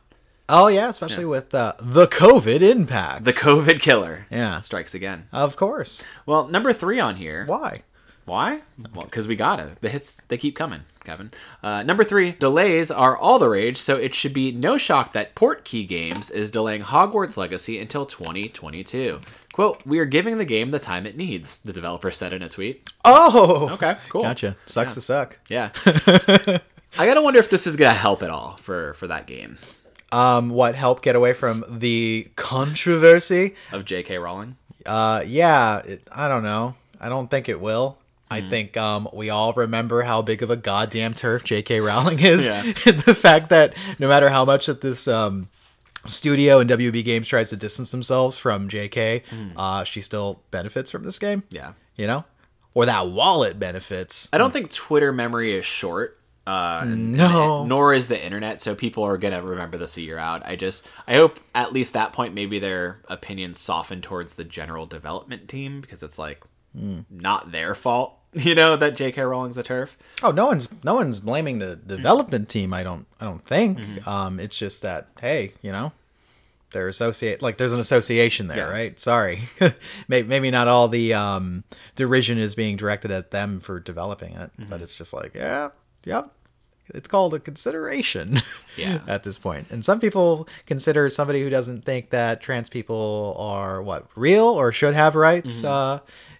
Oh 0.49 0.69
yeah, 0.69 0.89
especially 0.89 1.25
with 1.25 1.53
uh, 1.55 1.75
the 1.81 2.07
COVID 2.07 2.63
impact. 2.63 3.25
The 3.25 3.33
COVID 3.33 3.81
killer. 3.81 4.27
Yeah. 4.31 4.61
Strikes 4.61 4.95
again. 4.95 5.27
Of 5.33 5.57
course. 5.57 6.05
Well, 6.25 6.47
number 6.49 6.73
three 6.73 7.01
on 7.01 7.17
here. 7.17 7.45
Why? 7.47 7.83
Why? 8.27 8.63
Well, 8.95 9.05
because 9.07 9.27
we 9.27 9.35
gotta. 9.37 9.73
The 9.81 9.89
hits 9.89 10.21
they 10.29 10.39
keep 10.39 10.55
coming, 10.57 10.83
Kevin. 11.07 11.31
Uh, 11.63 11.83
number 11.83 12.05
three, 12.05 12.33
delays 12.33 12.91
are 12.91 13.17
all 13.17 13.39
the 13.39 13.49
rage, 13.49 13.79
so 13.79 13.97
it 13.97 14.15
should 14.15 14.35
be 14.35 14.53
no 14.53 14.77
shock 14.77 15.13
that 15.15 15.35
Portkey 15.35 15.89
Games 15.89 16.29
is 16.31 16.51
delaying 16.51 16.83
Hogwarts 16.83 17.39
Legacy 17.39 17.79
until 17.81 18.05
2022. 18.05 19.21
"Quote: 19.55 19.81
We 19.87 19.99
are 20.01 20.05
giving 20.05 20.37
the 20.39 20.45
game 20.45 20.71
the 20.73 20.79
time 20.79 21.07
it 21.07 21.17
needs," 21.17 21.57
the 21.65 21.73
developer 21.73 22.11
said 22.11 22.33
in 22.35 22.43
a 22.43 22.49
tweet. 22.49 22.91
Oh. 23.05 23.71
Okay, 23.73 23.97
cool. 24.11 24.23
Gotcha. 24.23 24.57
Sucks 24.67 24.93
to 24.95 25.01
suck. 25.01 25.39
Yeah. 25.49 25.71
I 26.99 27.07
gotta 27.07 27.23
wonder 27.23 27.39
if 27.39 27.49
this 27.51 27.67
is 27.67 27.77
gonna 27.77 27.91
help 27.95 28.23
at 28.23 28.31
all 28.31 28.57
for 28.61 28.95
for 28.95 29.07
that 29.07 29.27
game 29.27 29.59
Um, 30.13 30.51
what 30.51 30.75
help 30.75 31.03
get 31.03 31.15
away 31.17 31.33
from 31.35 31.65
the 31.69 32.29
controversy? 32.37 33.55
of 33.73 33.85
J.K. 33.85 34.19
Rowling. 34.19 34.57
Uh, 34.85 35.23
yeah. 35.27 35.79
It, 35.79 36.07
I 36.11 36.29
don't 36.29 36.43
know. 36.45 36.75
I 37.01 37.09
don't 37.09 37.31
think 37.31 37.49
it 37.49 37.61
will. 37.61 37.99
I 38.31 38.41
Hmm. 38.41 38.51
think 38.51 38.77
um, 38.77 39.09
we 39.13 39.31
all 39.31 39.53
remember 39.53 40.03
how 40.03 40.21
big 40.23 40.43
of 40.43 40.51
a 40.51 40.57
goddamn 40.57 41.15
TERF 41.15 41.45
J.K. 41.45 41.81
Rowling 41.81 42.19
is, 42.19 42.47
Yeah. 42.47 42.63
and 42.65 42.99
the 43.03 43.15
fact 43.15 43.51
that 43.51 43.75
no 43.99 44.09
matter 44.09 44.29
how 44.31 44.45
much 44.45 44.67
that 44.67 44.81
this 44.81 45.07
um, 45.07 45.49
studio 46.07 46.59
and 46.59 46.69
WB 46.69 47.05
Games 47.05 47.29
tries 47.29 47.51
to 47.51 47.57
distance 47.57 47.91
themselves 47.91 48.37
from 48.37 48.69
J.K., 48.69 49.23
uh, 49.57 49.85
she 49.85 50.01
still 50.01 50.41
benefits 50.51 50.91
from 50.91 51.05
this 51.05 51.19
game. 51.19 51.43
Yeah. 51.51 51.73
You 51.97 52.07
know, 52.07 52.25
or 52.75 52.87
that 52.87 53.09
wallet 53.09 53.59
benefits. 53.59 54.29
I 54.33 54.39
don't 54.39 54.53
think 54.53 54.71
Twitter 54.73 55.13
memory 55.13 55.53
is 55.53 55.65
short. 55.65 56.19
Uh, 56.47 56.85
No. 56.87 57.65
nor 57.65 57.93
is 57.93 58.07
the 58.07 58.25
internet, 58.25 58.61
so 58.61 58.75
people 58.77 59.03
are 59.03 59.17
gonna 59.19 59.43
remember 59.43 59.79
this 59.79 59.97
a 59.97 60.01
year 60.01 60.17
out. 60.19 60.43
I 60.47 60.55
just, 60.55 60.87
I 61.09 61.15
hope 61.15 61.41
at 61.57 61.73
least 61.73 61.95
that 61.95 62.13
point 62.13 62.35
maybe 62.35 62.61
their 62.61 63.01
opinions 63.09 63.59
soften 63.59 64.01
towards 64.01 64.35
the 64.37 64.45
general 64.45 64.87
development 64.87 65.49
team 65.49 65.81
because 65.81 66.05
it's 66.05 66.21
like 66.21 66.43
not 67.11 67.53
their 67.53 67.75
fault, 67.75 68.15
you 68.33 68.55
know, 68.55 68.77
that 68.77 68.97
J.K. 68.97 69.23
Rowling's 69.23 69.59
a 69.59 69.63
TERF. 69.63 69.91
Oh, 70.23 70.31
no 70.31 70.47
one's 70.47 70.69
no 70.85 70.95
one's 70.97 71.19
blaming 71.19 71.59
the 71.59 71.77
development 71.77 72.49
team. 72.49 72.73
I 72.75 72.83
don't 72.83 73.07
I 73.21 73.25
don't 73.25 73.43
think. 73.45 73.79
Mm-hmm. 73.79 74.09
Um, 74.09 74.41
it's 74.41 74.59
just 74.59 74.83
that 74.83 75.09
hey, 75.21 75.53
you 75.63 75.73
know, 75.73 75.93
they're 76.73 76.89
associate 76.89 77.41
like 77.43 77.57
there's 77.59 77.73
an 77.73 77.81
association 77.81 78.49
there, 78.49 78.59
Yeah. 78.59 78.71
right? 78.71 79.01
Sorry, 79.01 79.43
maybe, 80.09 80.29
maybe 80.29 80.51
not 80.51 80.69
all 80.69 80.89
the 80.89 81.15
um, 81.15 81.65
derision 81.95 82.39
is 82.39 82.55
being 82.55 82.77
directed 82.77 83.11
at 83.11 83.31
them 83.31 83.61
for 83.61 83.81
developing 83.81 84.35
it, 84.35 84.51
Mm-hmm. 84.59 84.71
but 84.71 84.83
it's 84.83 84.97
just 84.97 85.13
like 85.13 85.35
yeah, 85.35 85.71
yep. 86.05 86.31
It's 86.91 87.09
called 87.09 87.35
a 87.35 87.41
consideration 87.41 88.41
Yeah. 88.77 89.01
at 89.09 89.25
this 89.25 89.41
point. 89.41 89.67
And 89.71 89.85
some 89.85 89.99
people 89.99 90.47
consider 90.67 91.11
somebody 91.11 91.41
who 91.43 91.51
doesn't 91.51 91.85
think 91.85 92.11
that 92.11 92.41
trans 92.41 92.69
people 92.69 93.35
are 93.41 93.83
what 93.83 94.07
real 94.15 94.45
or 94.45 94.71
should 94.71 94.95
have 94.95 95.17
rights 95.17 95.63
Mm-hmm. 95.63 95.67
uh, 95.67 95.99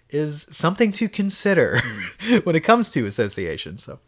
is 0.09 0.43
something 0.51 0.91
to 0.93 1.09
consider 1.09 1.81
Mm. 1.83 2.43
when 2.45 2.55
it 2.55 2.61
comes 2.61 2.89
to 2.91 3.05
association. 3.05 3.77
So 3.77 3.99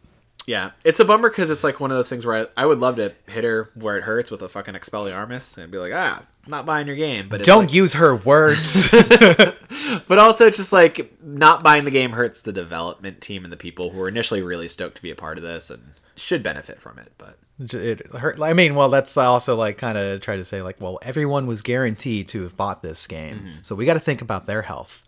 Yeah, 0.46 0.70
it's 0.84 1.00
a 1.00 1.04
bummer 1.04 1.28
because 1.30 1.50
it's 1.50 1.62
like 1.64 1.78
one 1.80 1.90
of 1.90 1.96
those 1.96 2.08
things 2.08 2.24
where 2.26 2.48
I, 2.56 2.62
I 2.62 2.66
would 2.66 2.78
love 2.78 2.96
to 2.96 3.12
hit 3.26 3.44
her 3.44 3.70
where 3.74 3.96
it 3.98 4.04
hurts 4.04 4.30
with 4.30 4.42
a 4.42 4.48
fucking 4.48 4.74
Expelliarmus 4.74 5.58
and 5.58 5.70
be 5.70 5.78
like, 5.78 5.92
ah, 5.94 6.24
I'm 6.44 6.50
not 6.50 6.64
buying 6.66 6.86
your 6.86 6.96
game, 6.96 7.28
but 7.28 7.40
it's 7.40 7.46
don't 7.46 7.64
like- 7.66 7.74
use 7.74 7.92
her 7.94 8.16
words. 8.16 8.90
but 10.08 10.18
also 10.18 10.46
it's 10.46 10.56
just 10.56 10.72
like 10.72 11.12
not 11.22 11.62
buying 11.62 11.84
the 11.84 11.90
game 11.90 12.12
hurts 12.12 12.40
the 12.40 12.52
development 12.52 13.20
team 13.20 13.44
and 13.44 13.52
the 13.52 13.56
people 13.56 13.90
who 13.90 13.98
were 13.98 14.08
initially 14.08 14.42
really 14.42 14.68
stoked 14.68 14.96
to 14.96 15.02
be 15.02 15.10
a 15.10 15.14
part 15.16 15.36
of 15.38 15.44
this 15.44 15.70
and 15.70 15.92
should 16.16 16.42
benefit 16.42 16.80
from 16.80 16.98
it. 16.98 17.12
But 17.18 17.38
it 17.60 18.06
hurt. 18.12 18.40
I 18.40 18.52
mean, 18.54 18.74
well, 18.74 18.88
that's 18.88 19.16
also 19.16 19.54
like 19.56 19.76
kind 19.78 19.98
of 19.98 20.20
try 20.20 20.36
to 20.36 20.44
say 20.44 20.62
like, 20.62 20.80
well, 20.80 20.98
everyone 21.02 21.46
was 21.46 21.62
guaranteed 21.62 22.28
to 22.28 22.42
have 22.42 22.56
bought 22.56 22.82
this 22.82 23.06
game, 23.06 23.38
Mm-hmm. 23.38 23.48
so 23.62 23.74
we 23.74 23.84
got 23.84 23.94
to 23.94 24.00
think 24.00 24.22
about 24.22 24.46
their 24.46 24.62
health. 24.62 25.04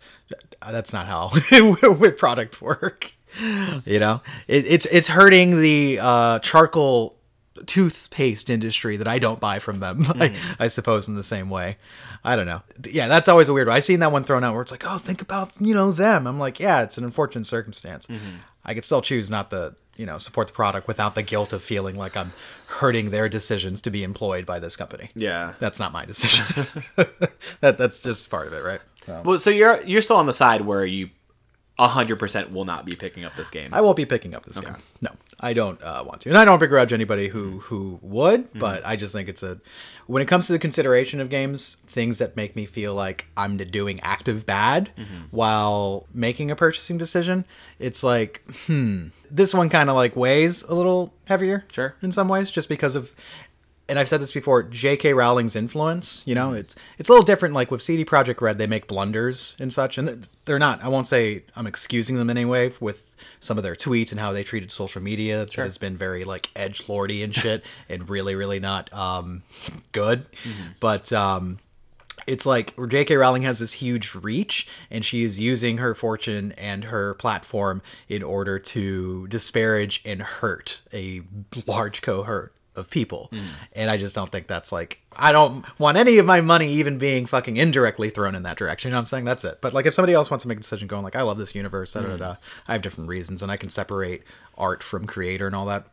That's 0.61 0.93
not 0.93 1.07
how 1.07 1.31
with 1.99 2.17
products 2.17 2.61
work. 2.61 3.13
You 3.85 3.99
know, 3.99 4.21
it, 4.47 4.65
it's 4.67 4.85
it's 4.85 5.07
hurting 5.07 5.59
the 5.59 5.99
uh, 6.01 6.39
charcoal 6.39 7.17
toothpaste 7.65 8.49
industry 8.49 8.97
that 8.97 9.07
I 9.07 9.19
don't 9.19 9.39
buy 9.39 9.59
from 9.59 9.79
them. 9.79 10.05
I, 10.19 10.35
I 10.59 10.67
suppose 10.67 11.07
in 11.07 11.15
the 11.15 11.23
same 11.23 11.49
way. 11.49 11.77
I 12.23 12.35
don't 12.35 12.45
know. 12.45 12.61
Yeah, 12.89 13.07
that's 13.09 13.27
always 13.27 13.49
a 13.49 13.53
weird 13.53 13.67
one. 13.67 13.75
I 13.75 13.79
seen 13.79 13.99
that 13.99 14.11
one 14.11 14.23
thrown 14.23 14.43
out 14.43 14.53
where 14.53 14.61
it's 14.61 14.71
like, 14.71 14.85
oh, 14.87 14.97
think 14.97 15.21
about 15.21 15.51
you 15.59 15.73
know 15.73 15.91
them. 15.91 16.25
I'm 16.25 16.39
like, 16.39 16.59
yeah, 16.59 16.81
it's 16.83 16.97
an 16.97 17.03
unfortunate 17.03 17.45
circumstance. 17.45 18.07
I 18.65 18.73
could 18.73 18.85
still 18.85 19.01
choose 19.01 19.29
not 19.29 19.49
to 19.51 19.75
you 19.95 20.05
know 20.05 20.17
support 20.17 20.47
the 20.47 20.53
product 20.53 20.87
without 20.87 21.15
the 21.15 21.21
guilt 21.23 21.53
of 21.53 21.63
feeling 21.63 21.95
like 21.95 22.17
I'm 22.17 22.33
hurting 22.67 23.11
their 23.11 23.29
decisions 23.29 23.81
to 23.81 23.91
be 23.91 24.03
employed 24.03 24.45
by 24.45 24.59
this 24.59 24.75
company. 24.75 25.11
yeah. 25.15 25.53
That's 25.59 25.79
not 25.79 25.91
my 25.91 26.05
decision. 26.05 26.65
that 27.61 27.77
that's 27.77 28.01
just 28.01 28.29
part 28.29 28.47
of 28.47 28.53
it, 28.53 28.63
right? 28.63 28.81
So. 29.05 29.21
Well, 29.23 29.39
so 29.39 29.49
you're 29.49 29.83
you're 29.83 30.01
still 30.01 30.17
on 30.17 30.25
the 30.25 30.33
side 30.33 30.61
where 30.61 30.85
you 30.85 31.09
hundred 31.79 32.17
percent 32.17 32.51
will 32.51 32.65
not 32.65 32.85
be 32.85 32.95
picking 32.95 33.25
up 33.25 33.35
this 33.35 33.49
game. 33.49 33.73
I 33.73 33.81
won't 33.81 33.97
be 33.97 34.05
picking 34.05 34.33
up 34.35 34.45
this 34.45 34.59
game. 34.59 34.75
No, 35.01 35.11
I 35.43 35.53
don't 35.53 35.79
uh, 35.83 36.03
want 36.07 36.21
to, 36.21 36.29
and 36.29 36.37
I 36.37 36.45
don't 36.45 36.59
begrudge 36.59 36.93
anybody 36.93 37.27
who 37.27 37.59
who 37.59 37.99
would. 38.01 38.51
But 38.57 38.85
I 38.85 38.95
just 38.95 39.13
think 39.13 39.27
it's 39.29 39.43
a 39.43 39.59
when 40.07 40.21
it 40.21 40.27
comes 40.27 40.47
to 40.47 40.53
the 40.53 40.59
consideration 40.59 41.19
of 41.19 41.29
games, 41.29 41.75
things 41.85 42.17
that 42.19 42.35
make 42.35 42.55
me 42.55 42.65
feel 42.65 42.93
like 42.93 43.27
I'm 43.37 43.57
doing 43.57 43.99
active 44.01 44.45
bad 44.45 44.89
while 45.31 46.07
making 46.13 46.51
a 46.51 46.55
purchasing 46.55 46.97
decision. 46.97 47.45
It's 47.79 48.03
like, 48.03 48.41
hmm, 48.67 49.07
this 49.29 49.53
one 49.53 49.69
kind 49.69 49.89
of 49.89 49.95
like 49.95 50.15
weighs 50.15 50.63
a 50.63 50.73
little 50.73 51.13
heavier, 51.25 51.65
Sure. 51.71 51.95
in 52.01 52.11
some 52.11 52.27
ways, 52.27 52.49
just 52.51 52.69
because 52.69 52.95
of. 52.95 53.13
And 53.89 53.99
I've 53.99 54.07
said 54.07 54.21
this 54.21 54.31
before, 54.31 54.63
J.K. 54.63 55.13
Rowling's 55.13 55.57
influence. 55.57 56.23
You 56.25 56.35
know, 56.35 56.53
it's 56.53 56.75
it's 56.97 57.09
a 57.09 57.11
little 57.11 57.25
different. 57.25 57.53
Like 57.53 57.69
with 57.69 57.81
CD 57.81 58.05
Projekt 58.05 58.39
Red, 58.39 58.57
they 58.57 58.67
make 58.67 58.87
blunders 58.87 59.57
and 59.59 59.73
such, 59.73 59.97
and 59.97 60.27
they're 60.45 60.59
not. 60.59 60.81
I 60.81 60.87
won't 60.87 61.07
say 61.07 61.43
I'm 61.55 61.67
excusing 61.67 62.15
them 62.15 62.29
in 62.29 62.37
any 62.37 62.45
way 62.45 62.71
with 62.79 63.13
some 63.41 63.57
of 63.57 63.63
their 63.63 63.75
tweets 63.75 64.11
and 64.11 64.19
how 64.19 64.31
they 64.31 64.43
treated 64.43 64.71
social 64.71 65.01
media. 65.01 65.39
That 65.39 65.55
has 65.57 65.77
been 65.77 65.97
very 65.97 66.23
like 66.23 66.49
edge 66.55 66.87
lordy 66.87 67.23
and 67.23 67.35
shit, 67.35 67.65
and 67.89 68.09
really, 68.09 68.35
really 68.35 68.61
not 68.61 68.91
um, 68.93 69.43
good. 69.91 70.27
But 70.79 71.11
um, 71.11 71.59
it's 72.25 72.45
like 72.45 72.73
J.K. 72.87 73.17
Rowling 73.17 73.43
has 73.43 73.59
this 73.59 73.73
huge 73.73 74.15
reach, 74.15 74.65
and 74.89 75.03
she 75.03 75.23
is 75.23 75.41
using 75.41 75.77
her 75.79 75.93
fortune 75.93 76.53
and 76.53 76.85
her 76.85 77.15
platform 77.15 77.81
in 78.07 78.23
order 78.23 78.59
to 78.59 79.27
disparage 79.27 80.01
and 80.05 80.21
hurt 80.21 80.83
a 80.93 81.21
large 81.67 82.01
cohort 82.01 82.53
of 82.75 82.89
people. 82.89 83.27
Hmm. 83.31 83.39
And 83.73 83.91
I 83.91 83.97
just 83.97 84.15
don't 84.15 84.31
think 84.31 84.47
that's 84.47 84.71
like 84.71 84.99
I 85.15 85.31
don't 85.31 85.65
want 85.79 85.97
any 85.97 86.17
of 86.17 86.25
my 86.25 86.41
money 86.41 86.69
even 86.73 86.97
being 86.97 87.25
fucking 87.25 87.57
indirectly 87.57 88.09
thrown 88.09 88.35
in 88.35 88.43
that 88.43 88.57
direction. 88.57 88.89
You 88.89 88.91
know 88.93 88.97
what 88.97 89.01
I'm 89.01 89.05
saying? 89.07 89.25
That's 89.25 89.45
it. 89.45 89.59
But 89.61 89.73
like 89.73 89.85
if 89.85 89.93
somebody 89.93 90.13
else 90.13 90.29
wants 90.29 90.43
to 90.43 90.47
make 90.47 90.57
a 90.57 90.61
decision 90.61 90.87
going 90.87 91.03
like 91.03 91.15
I 91.15 91.21
love 91.21 91.37
this 91.37 91.55
universe, 91.55 91.93
da, 91.93 92.01
da, 92.01 92.07
hmm. 92.09 92.17
da, 92.17 92.35
I 92.67 92.73
have 92.73 92.81
different 92.81 93.09
reasons 93.09 93.43
and 93.43 93.51
I 93.51 93.57
can 93.57 93.69
separate 93.69 94.23
art 94.57 94.83
from 94.83 95.05
creator 95.05 95.47
and 95.47 95.55
all 95.55 95.65
that. 95.67 95.87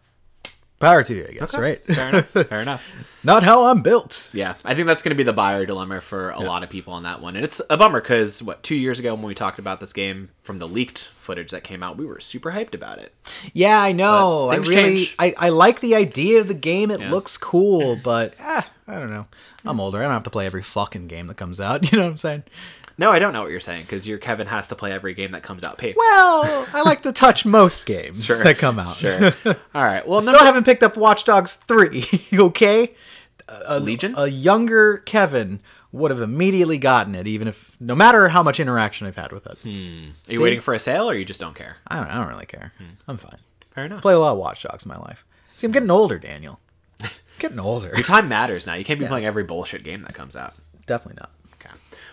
Power 0.81 1.03
to 1.05 1.15
you, 1.15 1.27
I 1.29 1.33
guess, 1.33 1.55
right? 1.55 1.85
Fair 1.87 2.09
enough. 2.09 2.29
Fair 2.49 2.61
enough. 2.63 2.91
Not 3.23 3.43
how 3.43 3.67
I'm 3.67 3.83
built. 3.83 4.31
Yeah, 4.33 4.55
I 4.65 4.75
think 4.75 4.87
that's 4.87 5.03
going 5.03 5.11
to 5.11 5.15
be 5.15 5.23
the 5.23 5.33
buyer 5.35 5.67
dilemma 5.67 6.01
for 6.01 6.31
a 6.31 6.41
lot 6.41 6.63
of 6.63 6.71
people 6.71 6.95
on 6.95 7.03
that 7.03 7.21
one, 7.21 7.37
and 7.37 7.45
it's 7.45 7.61
a 7.69 7.77
bummer 7.77 8.01
because 8.01 8.43
what 8.43 8.63
two 8.63 8.77
years 8.77 8.99
ago 8.99 9.15
when 9.15 9.25
we 9.25 9.35
talked 9.35 9.59
about 9.59 9.79
this 9.81 9.93
game 9.93 10.31
from 10.43 10.59
the 10.59 10.67
leaked 10.67 11.11
footage 11.19 11.51
that 11.51 11.65
came 11.65 11.83
out, 11.83 11.99
we 11.99 12.07
were 12.07 12.19
super 12.19 12.53
hyped 12.53 12.73
about 12.73 12.99
it. 12.99 13.15
Yeah, 13.53 13.79
I 13.79 13.93
know. 13.93 14.49
I 14.49 14.57
really. 14.57 15.09
I, 15.19 15.35
I 15.37 15.49
like 15.51 15.81
the 15.81 15.95
idea 15.95 16.41
of 16.41 16.49
the 16.49 16.55
game. 16.55 16.91
It 16.91 17.01
looks 17.03 17.37
cool, 17.37 17.97
but 17.97 18.33
ah, 18.41 18.67
I 18.89 18.95
don't 18.95 19.11
know. 19.11 19.27
I'm 19.67 19.81
older. 19.81 19.99
I 19.99 20.05
don't 20.05 20.13
have 20.13 20.23
to 20.23 20.31
play 20.31 20.47
every 20.47 20.63
fucking 20.63 21.09
game 21.09 21.27
that 21.27 21.37
comes 21.37 21.61
out. 21.61 21.83
You 21.93 21.99
know 21.99 22.05
what 22.05 22.13
I'm 22.13 22.19
saying? 22.19 22.45
No, 23.01 23.11
I 23.11 23.19
don't 23.19 23.33
know 23.33 23.41
what 23.41 23.51
you're 23.51 23.61
saying 23.61 23.85
because 23.85 24.07
your 24.07 24.19
Kevin 24.19 24.47
has 24.47 24.69
to 24.69 24.75
play 24.75 24.93
every 24.93 25.15
game 25.15 25.33
that 25.33 25.43
comes 25.43 25.65
out. 25.65 25.81
Well, 25.83 26.67
I 26.75 26.83
like 26.85 27.01
to 27.05 27.13
touch 27.13 27.47
most 27.47 27.87
games 27.87 28.29
that 28.29 28.59
come 28.59 28.79
out. 28.79 28.97
Sure. 28.97 29.33
All 29.75 29.83
right. 29.83 30.07
Well, 30.07 30.21
Still 30.21 30.35
number- 30.35 30.45
haven't 30.45 30.65
picked 30.65 30.83
up 30.83 30.99
Watch 30.99 31.25
Dogs 31.25 31.57
3, 31.57 32.05
okay? 32.35 32.95
A, 33.49 33.81
Legion. 33.81 34.15
A 34.19 34.27
younger 34.27 34.99
Kevin 34.99 35.63
would 35.93 36.11
have 36.11 36.21
immediately 36.21 36.77
gotten 36.77 37.15
it, 37.15 37.27
even 37.27 37.49
if, 37.49 37.75
no 37.81 37.95
matter 37.95 38.29
how 38.29 38.43
much 38.43 38.61
interaction 38.61 39.07
I've 39.07 39.17
had 39.17 39.33
with 39.33 39.47
it. 39.47 39.57
Hmm. 39.63 39.69
Are 39.69 39.71
you 39.71 40.13
see? 40.27 40.39
waiting 40.39 40.61
for 40.61 40.75
a 40.75 40.79
sale 40.79 41.09
or 41.09 41.15
you 41.15 41.25
just 41.25 41.41
don't 41.41 41.55
care? 41.55 41.79
I, 41.89 42.01
don't, 42.01 42.07
I 42.07 42.19
don't 42.19 42.29
really 42.29 42.45
care. 42.45 42.75
Hmm. 42.77 42.85
I'm 43.09 43.17
fine. 43.17 43.39
Fair 43.71 43.87
enough. 43.87 44.03
Play 44.03 44.13
a 44.13 44.19
lot 44.19 44.33
of 44.33 44.39
Watch 44.39 44.63
Dogs 44.63 44.85
in 44.85 44.91
my 44.91 44.99
life. 44.99 45.25
See, 45.57 45.67
I'm 45.67 45.73
getting 45.73 45.91
older, 45.91 46.19
Daniel. 46.19 46.61
Getting 47.39 47.61
older. 47.61 47.93
Your 47.95 48.03
time 48.03 48.29
matters 48.29 48.67
now. 48.67 48.75
You 48.75 48.85
can't 48.85 49.01
be 49.01 49.07
playing 49.07 49.25
every 49.25 49.45
bullshit 49.45 49.85
game 49.85 50.03
that 50.03 50.13
comes 50.13 50.37
out. 50.37 50.53
Definitely 50.87 51.21
not. 51.21 51.31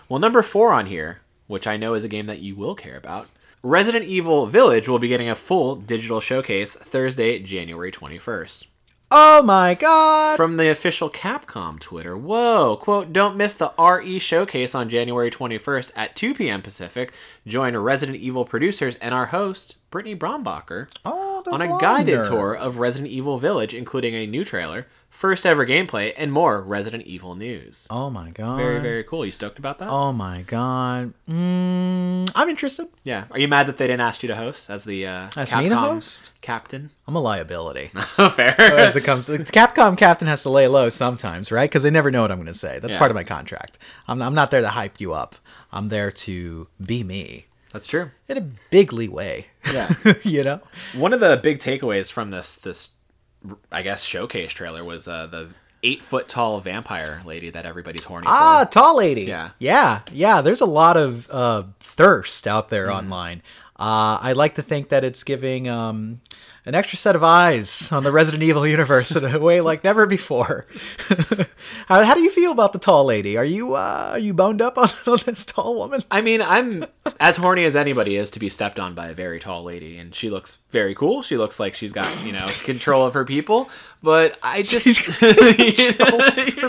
Well, 0.08 0.18
number 0.18 0.42
four 0.42 0.72
on 0.72 0.86
here, 0.86 1.20
which 1.48 1.66
I 1.66 1.76
know 1.76 1.92
is 1.92 2.02
a 2.02 2.08
game 2.08 2.26
that 2.26 2.40
you 2.40 2.56
will 2.56 2.74
care 2.74 2.96
about, 2.96 3.28
Resident 3.62 4.06
Evil 4.06 4.46
Village 4.46 4.88
will 4.88 4.98
be 4.98 5.08
getting 5.08 5.28
a 5.28 5.34
full 5.34 5.76
digital 5.76 6.20
showcase 6.20 6.74
Thursday, 6.74 7.38
January 7.40 7.92
21st. 7.92 8.64
Oh 9.10 9.42
my 9.42 9.74
god! 9.74 10.36
From 10.36 10.56
the 10.56 10.70
official 10.70 11.10
Capcom 11.10 11.80
Twitter. 11.80 12.16
Whoa, 12.16 12.78
quote, 12.80 13.12
don't 13.12 13.36
miss 13.36 13.54
the 13.54 13.72
RE 13.78 14.18
showcase 14.18 14.74
on 14.74 14.88
January 14.88 15.30
21st 15.30 15.92
at 15.96 16.14
2 16.14 16.34
p.m. 16.34 16.62
Pacific. 16.62 17.12
Join 17.46 17.76
Resident 17.76 18.18
Evil 18.18 18.44
producers 18.44 18.96
and 18.96 19.14
our 19.14 19.26
host, 19.26 19.76
Brittany 19.90 20.14
Brombacher, 20.16 20.88
Oh, 21.04 21.42
on 21.50 21.62
a 21.62 21.68
guided 21.78 22.24
tour 22.24 22.54
of 22.54 22.78
Resident 22.78 23.10
Evil 23.10 23.38
Village, 23.38 23.72
including 23.72 24.14
a 24.14 24.26
new 24.26 24.44
trailer, 24.44 24.86
first 25.08 25.46
ever 25.46 25.64
gameplay, 25.64 26.12
and 26.16 26.30
more 26.30 26.60
Resident 26.60 27.04
Evil 27.04 27.34
news. 27.34 27.86
Oh 27.90 28.10
my 28.10 28.30
god. 28.30 28.58
Very, 28.58 28.80
very 28.80 29.02
cool. 29.04 29.24
You 29.24 29.32
stoked 29.32 29.58
about 29.58 29.78
that? 29.78 29.88
Oh 29.88 30.12
my 30.12 30.42
god. 30.42 31.14
Mm, 31.28 32.30
I'm 32.34 32.48
interested. 32.50 32.88
Yeah. 33.04 33.24
Are 33.30 33.38
you 33.38 33.48
mad 33.48 33.66
that 33.68 33.78
they 33.78 33.86
didn't 33.86 34.02
ask 34.02 34.22
you 34.22 34.26
to 34.28 34.36
host 34.36 34.68
as 34.68 34.84
the 34.84 35.06
uh, 35.06 35.30
Ask 35.36 35.56
me 35.56 35.68
to 35.70 35.76
host? 35.76 36.32
captain? 36.42 36.90
I'm 37.06 37.16
a 37.16 37.20
liability. 37.20 37.86
Fair. 38.34 38.54
As 38.60 38.94
it 38.96 39.00
comes, 39.04 39.26
the 39.26 39.38
Capcom 39.38 39.96
captain 39.96 40.28
has 40.28 40.42
to 40.42 40.50
lay 40.50 40.68
low 40.68 40.90
sometimes, 40.90 41.50
right? 41.50 41.70
Because 41.70 41.82
they 41.82 41.90
never 41.90 42.10
know 42.10 42.20
what 42.20 42.30
I'm 42.30 42.36
going 42.36 42.46
to 42.48 42.52
say. 42.54 42.78
That's 42.80 42.92
Yeah. 42.92 42.98
part 42.98 43.10
of 43.10 43.14
my 43.14 43.24
contract. 43.24 43.78
I'm, 44.06 44.20
I'm 44.20 44.34
not 44.34 44.50
there 44.50 44.60
to 44.60 44.68
hype 44.68 45.00
you 45.00 45.14
up. 45.14 45.36
I'm 45.72 45.88
there 45.88 46.10
to 46.10 46.68
be 46.84 47.02
me 47.04 47.46
That's 47.78 47.86
true. 47.86 48.10
in 48.28 48.36
a 48.36 48.40
bigly 48.70 49.06
way. 49.08 49.46
Yeah. 49.72 49.88
you 50.24 50.42
know? 50.42 50.60
One 50.94 51.12
of 51.12 51.20
the 51.20 51.36
big 51.40 51.58
takeaways 51.58 52.10
from 52.10 52.30
this 52.32 52.56
this 52.56 52.90
I 53.70 53.82
guess 53.82 54.02
showcase 54.02 54.52
trailer 54.52 54.82
was 54.82 55.06
uh, 55.06 55.26
the 55.26 55.50
eight 55.84 56.02
foot 56.02 56.28
tall 56.28 56.58
vampire 56.60 57.22
lady 57.24 57.50
that 57.50 57.64
everybody's 57.64 58.02
horny 58.02 58.26
Ah, 58.28 58.64
for. 58.66 58.72
tall 58.72 58.98
lady. 58.98 59.22
Yeah. 59.22 59.50
yeah, 59.60 60.00
yeah. 60.12 60.40
There's 60.40 60.60
a 60.60 60.66
lot 60.66 60.96
of 60.96 61.30
uh, 61.30 61.62
thirst 61.78 62.48
out 62.48 62.66
Mm. 62.66 62.70
there 62.70 62.90
online. 62.90 63.42
Uh, 63.78 64.18
I 64.20 64.32
like 64.32 64.56
to 64.56 64.62
think 64.62 64.88
that 64.88 65.04
it's 65.04 65.22
giving 65.22 65.68
um, 65.68 66.20
an 66.68 66.74
extra 66.74 66.98
set 66.98 67.16
of 67.16 67.24
eyes 67.24 67.90
on 67.90 68.04
the 68.04 68.12
Resident 68.12 68.42
Evil 68.42 68.66
universe 68.66 69.16
in 69.16 69.24
a 69.24 69.38
way 69.38 69.62
like 69.62 69.82
never 69.82 70.04
before. 70.04 70.66
how, 71.86 72.04
how 72.04 72.12
do 72.12 72.20
you 72.20 72.30
feel 72.30 72.52
about 72.52 72.74
the 72.74 72.78
tall 72.78 73.06
lady? 73.06 73.38
Are 73.38 73.44
you 73.44 73.74
uh, 73.74 74.10
are 74.12 74.18
you 74.18 74.34
boned 74.34 74.60
up 74.60 74.76
on, 74.76 74.90
on 75.06 75.18
this 75.24 75.46
tall 75.46 75.76
woman? 75.76 76.04
I 76.10 76.20
mean, 76.20 76.42
I'm 76.42 76.84
as 77.20 77.38
horny 77.38 77.64
as 77.64 77.74
anybody 77.74 78.16
is 78.16 78.30
to 78.32 78.38
be 78.38 78.50
stepped 78.50 78.78
on 78.78 78.94
by 78.94 79.08
a 79.08 79.14
very 79.14 79.40
tall 79.40 79.62
lady, 79.64 79.96
and 79.96 80.14
she 80.14 80.28
looks 80.28 80.58
very 80.70 80.94
cool. 80.94 81.22
She 81.22 81.38
looks 81.38 81.58
like 81.58 81.72
she's 81.72 81.92
got 81.92 82.22
you 82.22 82.32
know 82.32 82.46
control 82.64 83.06
of 83.06 83.14
her 83.14 83.24
people, 83.24 83.70
but 84.02 84.38
I 84.42 84.62
just 84.62 84.86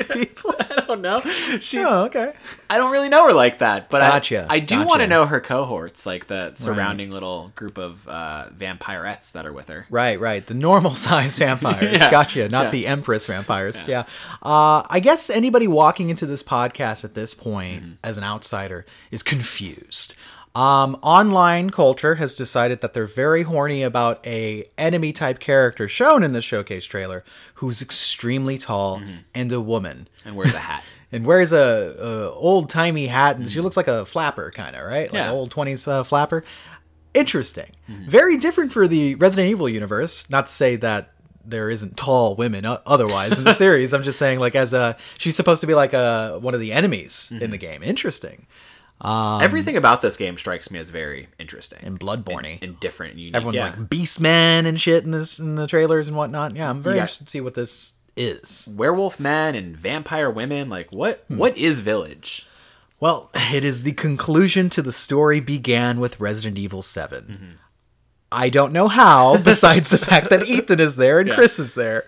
people. 0.09 0.53
I 0.59 0.83
don't 0.87 1.01
know. 1.01 1.19
She 1.61 1.79
Oh, 1.79 2.05
okay. 2.05 2.33
I 2.69 2.77
don't 2.77 2.91
really 2.91 3.09
know 3.09 3.25
her 3.27 3.33
like 3.33 3.59
that, 3.59 3.89
but 3.89 3.99
Gotcha, 3.99 4.45
I, 4.49 4.55
I 4.55 4.59
do 4.59 4.75
gotcha. 4.75 4.87
want 4.87 5.01
to 5.01 5.07
know 5.07 5.25
her 5.25 5.39
cohorts, 5.39 6.05
like 6.05 6.27
the 6.27 6.53
surrounding 6.55 7.09
little 7.11 7.51
group 7.55 7.77
of 7.77 8.07
uh, 8.07 8.49
vampirettes 8.55 9.31
that 9.33 9.45
are 9.45 9.53
with 9.53 9.67
her. 9.69 9.85
Right, 9.89 10.19
right. 10.19 10.45
The 10.45 10.53
normal 10.53 10.93
size 10.95 11.37
vampires. 11.39 11.99
Yeah. 11.99 12.11
Gotcha. 12.11 12.49
Not 12.49 12.65
Yeah. 12.65 12.71
the 12.71 12.87
Empress 12.87 13.25
vampires. 13.27 13.87
Yeah. 13.87 14.01
Uh, 14.43 14.83
I 14.89 14.99
guess 15.01 15.29
anybody 15.29 15.67
walking 15.67 16.09
into 16.09 16.25
this 16.25 16.43
podcast 16.43 17.03
at 17.03 17.13
this 17.15 17.33
point 17.33 17.59
Mm-hmm. 17.83 17.91
as 18.03 18.17
an 18.17 18.23
outsider 18.23 18.85
is 19.11 19.21
confused. 19.23 20.15
Um, 20.55 20.97
online 21.03 21.69
culture 21.69 22.15
has 22.15 22.35
decided 22.35 22.81
that 22.81 22.93
they're 22.93 23.05
very 23.05 23.43
horny 23.43 23.83
about 23.83 24.25
a 24.25 24.69
enemy 24.77 25.13
type 25.13 25.39
character 25.39 25.87
shown 25.87 26.23
in 26.23 26.33
the 26.33 26.41
showcase 26.41 26.85
trailer 26.85 27.23
who's 27.55 27.81
extremely 27.81 28.57
tall 28.57 28.99
Mm-hmm. 28.99 29.17
and 29.35 29.51
a 29.51 29.61
woman 29.61 30.07
And 30.25 30.35
wears 30.35 30.53
a 30.55 30.59
hat. 30.59 30.83
and 31.11 31.25
wears 31.25 31.51
a, 31.53 31.95
a 31.99 32.31
old 32.31 32.69
timey 32.69 33.05
hat 33.07 33.37
and 33.37 33.49
she 33.49 33.61
looks 33.61 33.77
like 33.77 33.87
a 33.87 34.05
flapper 34.05 34.51
kind 34.51 34.75
of 34.75 34.85
right 34.85 35.11
like 35.13 35.21
Mm-hmm. 35.21 35.29
Yeah. 35.29 35.31
old 35.31 35.51
20s 35.53 35.87
uh, 35.87 36.03
flapper 36.03 36.43
interesting 37.13 37.71
Mm-hmm. 37.89 38.09
very 38.09 38.37
different 38.37 38.71
for 38.71 38.87
the 38.87 39.15
resident 39.15 39.49
evil 39.51 39.67
universe 39.69 40.29
not 40.29 40.45
to 40.47 40.51
say 40.51 40.75
that 40.77 41.11
there 41.45 41.69
isn't 41.71 41.97
tall 41.97 42.35
women 42.35 42.63
otherwise 42.85 43.37
in 43.39 43.45
the 43.45 43.53
series 43.65 43.93
i'm 43.93 44.03
just 44.03 44.19
saying 44.19 44.37
like 44.39 44.55
as 44.55 44.73
a 44.73 44.95
she's 45.17 45.35
supposed 45.35 45.61
to 45.61 45.67
be 45.67 45.73
like 45.73 45.93
a 45.93 46.37
one 46.41 46.53
of 46.53 46.59
the 46.59 46.71
enemies 46.71 47.29
Mm-hmm. 47.33 47.43
in 47.43 47.51
the 47.51 47.57
game 47.57 47.81
interesting 47.81 48.45
Um, 49.01 49.41
Everything 49.41 49.77
about 49.77 50.01
this 50.01 50.17
game 50.17 50.37
strikes 50.37 50.69
me 50.71 50.79
as 50.79 50.89
very 50.89 51.29
interesting 51.39 51.79
and 51.83 51.97
bloodborne 51.99 52.61
and 52.61 52.79
different 52.81 53.11
and 53.13 53.21
unique. 53.21 53.35
everyone's 53.35 53.55
yeah. 53.55 53.63
like 53.67 53.75
beastmen 53.89 54.65
and 54.65 54.79
shit 54.79 55.05
in 55.05 55.11
this 55.11 55.39
in 55.39 55.55
the 55.55 55.67
trailers 55.67 56.09
and 56.09 56.17
whatnot 56.17 56.53
yeah 56.53 56.69
i'm 56.69 56.79
very 56.83 56.97
Yeah. 56.97 57.03
interested 57.03 57.23
to 57.25 57.31
see 57.31 57.39
what 57.39 57.53
this 57.53 57.93
is 58.17 58.67
werewolf 58.75 59.17
men 59.19 59.55
and 59.55 59.77
vampire 59.77 60.29
women. 60.29 60.69
Like 60.69 60.89
what? 60.91 61.23
Hmm. 61.29 61.37
What 61.37 61.57
is 61.57 61.79
Village? 61.79 62.45
Well, 62.99 63.29
it 63.33 63.63
is 63.63 63.83
the 63.83 63.93
conclusion 63.93 64.69
to 64.71 64.81
the 64.81 64.91
story 64.91 65.39
began 65.39 66.01
with 66.01 66.19
Resident 66.19 66.57
Evil 66.57 66.81
7. 66.81 67.23
Mm-hmm. 67.23 67.45
I 68.31 68.49
don't 68.49 68.73
know 68.73 68.89
how, 68.89 69.37
besides 69.43 69.89
the 69.89 69.97
fact 69.97 70.29
that 70.31 70.45
Ethan 70.47 70.81
is 70.81 70.97
there 70.97 71.19
and 71.19 71.29
Yeah. 71.29 71.35
Chris 71.35 71.59
is 71.59 71.73
there. 71.75 72.05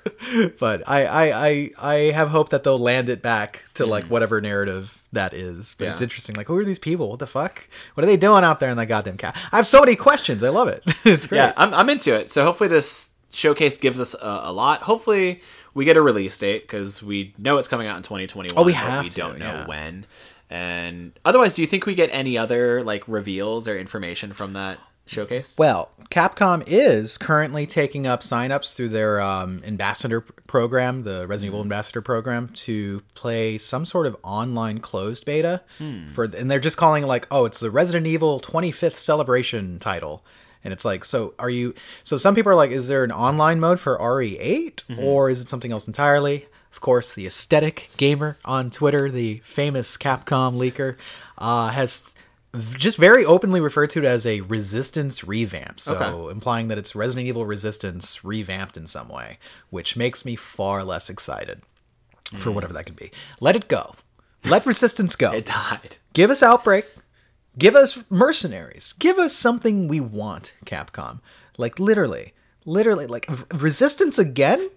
But 0.59 0.87
I, 0.87 1.05
I, 1.05 1.47
I, 1.47 1.69
I 1.81 1.95
have 2.11 2.29
hope 2.29 2.49
that 2.49 2.63
they'll 2.63 2.77
land 2.77 3.07
it 3.07 3.21
back 3.21 3.63
to 3.75 3.83
mm-hmm. 3.83 3.91
like 3.91 4.05
whatever 4.05 4.41
narrative 4.41 5.00
that 5.13 5.33
is. 5.33 5.75
But 5.77 5.89
it's 5.89 6.01
interesting. 6.01 6.35
Like, 6.35 6.47
who 6.47 6.57
are 6.57 6.65
these 6.65 6.79
people? 6.79 7.09
What 7.09 7.19
the 7.19 7.27
fuck? 7.27 7.67
What 7.93 8.03
are 8.03 8.07
they 8.07 8.17
doing 8.17 8.43
out 8.43 8.59
there 8.59 8.69
in 8.69 8.77
that 8.77 8.87
goddamn 8.87 9.17
cat? 9.17 9.35
I 9.51 9.57
have 9.57 9.67
so 9.67 9.79
many 9.79 9.95
questions. 9.95 10.43
I 10.43 10.49
love 10.49 10.67
it. 10.67 10.83
it's 11.05 11.27
great. 11.27 11.37
Yeah, 11.39 11.53
I'm, 11.57 11.73
I'm 11.73 11.89
into 11.89 12.15
it. 12.15 12.29
So 12.29 12.45
hopefully 12.45 12.69
this 12.69 13.09
showcase 13.31 13.77
gives 13.77 13.99
us 13.99 14.13
a, 14.15 14.41
a 14.45 14.51
lot. 14.51 14.81
Hopefully 14.81 15.41
we 15.73 15.85
get 15.85 15.97
a 15.97 16.01
release 16.01 16.37
date 16.37 16.63
because 16.63 17.01
we 17.01 17.33
know 17.37 17.57
it's 17.57 17.67
coming 17.67 17.87
out 17.87 17.97
in 17.97 18.03
2021. 18.03 18.61
Oh, 18.61 18.65
we 18.65 18.73
have 18.73 19.03
We 19.03 19.09
to, 19.09 19.17
don't 19.17 19.39
know 19.39 19.45
yeah. 19.45 19.67
when. 19.67 20.05
And 20.49 21.17
otherwise, 21.23 21.53
do 21.53 21.61
you 21.61 21.67
think 21.67 21.85
we 21.85 21.95
get 21.95 22.09
any 22.11 22.37
other 22.37 22.83
like 22.83 23.07
reveals 23.07 23.67
or 23.67 23.77
information 23.77 24.31
from 24.31 24.53
that 24.53 24.79
showcase? 25.05 25.55
Well, 25.57 25.89
Capcom 26.09 26.63
is 26.67 27.17
currently 27.17 27.65
taking 27.65 28.05
up 28.05 28.21
signups 28.21 28.73
through 28.73 28.89
their 28.89 29.21
um, 29.21 29.61
ambassador 29.65 30.21
program, 30.21 31.03
the 31.03 31.25
Resident 31.27 31.53
Evil 31.53 31.61
Ambassador 31.61 32.01
program, 32.01 32.49
to 32.49 33.01
play 33.15 33.57
some 33.57 33.85
sort 33.85 34.05
of 34.07 34.17
online 34.23 34.79
closed 34.79 35.25
beta 35.25 35.61
for, 36.13 36.25
and 36.25 36.51
they're 36.51 36.59
just 36.59 36.77
calling 36.77 37.03
it 37.03 37.07
like, 37.07 37.27
oh, 37.31 37.45
it's 37.45 37.59
the 37.59 37.71
Resident 37.71 38.07
Evil 38.07 38.39
25th 38.41 38.93
celebration 38.93 39.79
title. 39.79 40.23
And 40.63 40.73
it's 40.73 40.85
like, 40.85 41.03
so 41.05 41.33
are 41.39 41.49
you? 41.49 41.73
So 42.03 42.17
some 42.17 42.35
people 42.35 42.51
are 42.51 42.55
like, 42.55 42.71
is 42.71 42.87
there 42.87 43.03
an 43.03 43.11
online 43.11 43.59
mode 43.59 43.79
for 43.79 43.97
RE8, 43.97 44.99
or 44.99 45.29
is 45.29 45.41
it 45.41 45.49
something 45.49 45.71
else 45.71 45.87
entirely? 45.87 46.45
Of 46.71 46.81
course, 46.81 47.15
the 47.15 47.25
AestheticGamer 47.25 48.35
on 48.45 48.69
Twitter, 48.69 49.09
the 49.09 49.39
famous 49.43 49.97
Capcom 49.97 50.55
leaker, 50.57 50.97
uh, 51.37 51.69
has 51.69 52.15
just 52.73 52.97
very 52.97 53.23
openly 53.23 53.61
referred 53.61 53.89
to 53.91 53.99
it 53.99 54.05
as 54.05 54.25
a 54.25 54.41
resistance 54.41 55.23
revamp. 55.23 55.79
So 55.79 55.95
Okay. 55.95 56.31
implying 56.31 56.67
that 56.67 56.77
it's 56.77 56.95
Resident 56.95 57.27
Evil 57.27 57.45
Resistance 57.45 58.23
revamped 58.25 58.75
in 58.75 58.87
some 58.87 59.07
way, 59.07 59.39
which 59.69 59.95
makes 59.95 60.25
me 60.25 60.35
far 60.35 60.83
less 60.83 61.09
excited 61.09 61.61
for 62.37 62.49
hmm. 62.49 62.55
whatever 62.55 62.73
that 62.73 62.85
could 62.85 62.95
be. 62.95 63.11
Let 63.39 63.55
it 63.55 63.67
go. 63.67 63.95
Let 64.43 64.65
Resistance 64.65 65.15
go. 65.15 65.31
It 65.41 65.45
died. 65.45 65.97
Give 66.13 66.29
us 66.29 66.43
Outbreak. 66.43 66.85
Give 67.57 67.75
us 67.75 68.03
Mercenaries. 68.09 68.93
Give 68.93 69.17
us 69.17 69.35
something 69.35 69.87
we 69.87 69.99
want, 69.99 70.53
Capcom. 70.65 71.19
Like 71.57 71.79
literally, 71.79 72.33
literally, 72.65 73.07
like 73.07 73.29
Resistance 73.53 74.17
again. 74.17 74.69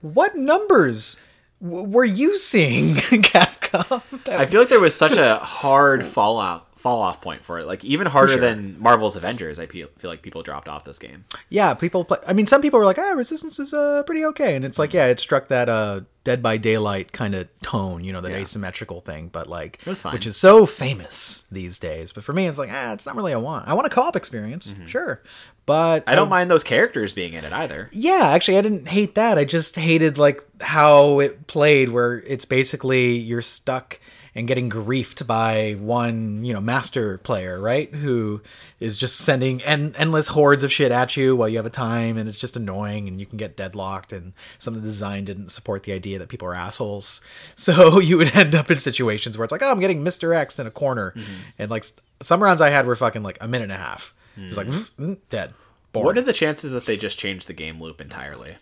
What 0.00 0.34
numbers 0.36 1.20
w- 1.62 1.84
were 1.88 2.04
you 2.04 2.38
seeing, 2.38 2.94
Capcom? 2.94 4.02
I 4.28 4.46
feel 4.46 4.60
like 4.60 4.68
there 4.68 4.80
was 4.80 4.94
such 4.94 5.16
a 5.16 5.36
hard 5.36 6.04
fallout 6.04 6.71
fall 6.82 7.00
off 7.00 7.20
point 7.20 7.44
for 7.44 7.58
it. 7.60 7.64
Like 7.66 7.84
even 7.84 8.06
harder 8.08 8.32
sure. 8.32 8.40
than 8.40 8.78
Marvel's 8.80 9.14
Avengers. 9.16 9.58
I 9.60 9.66
feel 9.66 9.88
feel 9.98 10.10
like 10.10 10.20
people 10.22 10.42
dropped 10.42 10.68
off 10.68 10.84
this 10.84 10.98
game. 10.98 11.24
yeah, 11.48 11.74
people 11.74 12.04
play. 12.04 12.18
I 12.26 12.32
mean, 12.32 12.46
some 12.46 12.60
people 12.60 12.78
were 12.80 12.84
like, 12.84 12.98
"Ah, 12.98 13.12
Resistance 13.12 13.58
is 13.58 13.72
uh, 13.72 14.02
pretty 14.04 14.24
okay," 14.26 14.56
and 14.56 14.64
it's 14.64 14.78
like, 14.78 14.92
yeah, 14.92 15.06
it 15.06 15.20
struck 15.20 15.48
that 15.48 15.68
uh, 15.68 16.00
Dead 16.24 16.42
by 16.42 16.56
Daylight 16.56 17.12
kind 17.12 17.34
of 17.34 17.48
tone, 17.62 18.02
you 18.04 18.12
know, 18.12 18.20
that 18.20 18.32
Yeah. 18.32 18.38
asymmetrical 18.38 19.00
thing, 19.00 19.28
but 19.32 19.46
like, 19.48 19.80
which 19.84 20.26
is 20.26 20.36
so 20.36 20.66
famous 20.66 21.44
these 21.52 21.78
days. 21.78 22.12
But 22.12 22.24
for 22.24 22.32
me, 22.32 22.46
it's 22.46 22.58
like, 22.58 22.70
ah, 22.72 22.92
it's 22.92 23.06
not 23.06 23.16
really 23.16 23.32
a 23.32 23.40
want. 23.40 23.68
I 23.68 23.74
want 23.74 23.86
a 23.86 23.90
co-op 23.90 24.14
experience, 24.16 24.74
sure, 24.86 25.22
but 25.66 26.00
Mm-hmm. 26.00 26.10
I 26.10 26.14
don't 26.16 26.28
mind 26.28 26.50
those 26.50 26.64
characters 26.64 27.12
being 27.12 27.34
in 27.34 27.44
it 27.44 27.52
either. 27.52 27.88
Yeah, 27.92 28.30
actually, 28.34 28.58
I 28.58 28.62
didn't 28.62 28.88
hate 28.88 29.14
that. 29.14 29.38
I 29.38 29.44
just 29.44 29.76
hated 29.76 30.18
like 30.18 30.44
how 30.60 31.20
it 31.20 31.46
played, 31.46 31.88
where 31.90 32.20
it's 32.26 32.44
basically 32.44 33.12
you're 33.16 33.42
stuck 33.42 33.98
and 34.34 34.48
getting 34.48 34.70
griefed 34.70 35.26
by 35.26 35.72
one, 35.78 36.44
you 36.44 36.52
know, 36.52 36.60
master 36.60 37.18
player, 37.18 37.60
right? 37.60 37.94
Who 37.94 38.40
is 38.80 38.96
just 38.96 39.16
sending 39.16 39.62
en- 39.62 39.94
endless 39.98 40.28
hordes 40.28 40.64
of 40.64 40.72
shit 40.72 40.90
at 40.90 41.16
you 41.16 41.36
while 41.36 41.48
you 41.48 41.58
have 41.58 41.66
a 41.66 41.70
time, 41.70 42.16
and 42.16 42.28
it's 42.28 42.40
just 42.40 42.56
annoying, 42.56 43.08
and 43.08 43.20
you 43.20 43.26
can 43.26 43.36
get 43.36 43.56
deadlocked. 43.56 44.12
And 44.12 44.32
some 44.58 44.74
of 44.74 44.82
the 44.82 44.88
design 44.88 45.24
didn't 45.24 45.50
support 45.50 45.82
the 45.82 45.92
idea 45.92 46.18
that 46.18 46.28
people 46.28 46.48
are 46.48 46.54
assholes, 46.54 47.20
so 47.54 47.98
you 47.98 48.16
would 48.18 48.34
end 48.34 48.54
up 48.54 48.70
in 48.70 48.78
situations 48.78 49.36
where 49.36 49.44
it's 49.44 49.52
like, 49.52 49.62
oh, 49.62 49.70
I'm 49.70 49.80
getting 49.80 50.02
Mr. 50.04 50.34
X 50.34 50.58
in 50.58 50.66
a 50.66 50.70
corner, 50.70 51.14
and 51.58 51.70
like 51.70 51.84
some 52.20 52.42
rounds 52.42 52.60
I 52.60 52.70
had 52.70 52.86
were 52.86 52.96
fucking 52.96 53.22
like 53.22 53.38
a 53.40 53.48
minute 53.48 53.64
and 53.64 53.72
a 53.72 53.76
half. 53.76 54.14
It 54.36 54.48
was 54.48 54.56
like 54.56 54.68
"Mm, 54.68 55.18
dead. 55.28 55.52
Boring. 55.92 56.06
What 56.06 56.16
are 56.18 56.22
the 56.22 56.32
chances 56.32 56.72
that 56.72 56.86
they 56.86 56.96
just 56.96 57.18
changed 57.18 57.48
the 57.48 57.52
game 57.52 57.78
loop 57.82 58.00
entirely? 58.00 58.56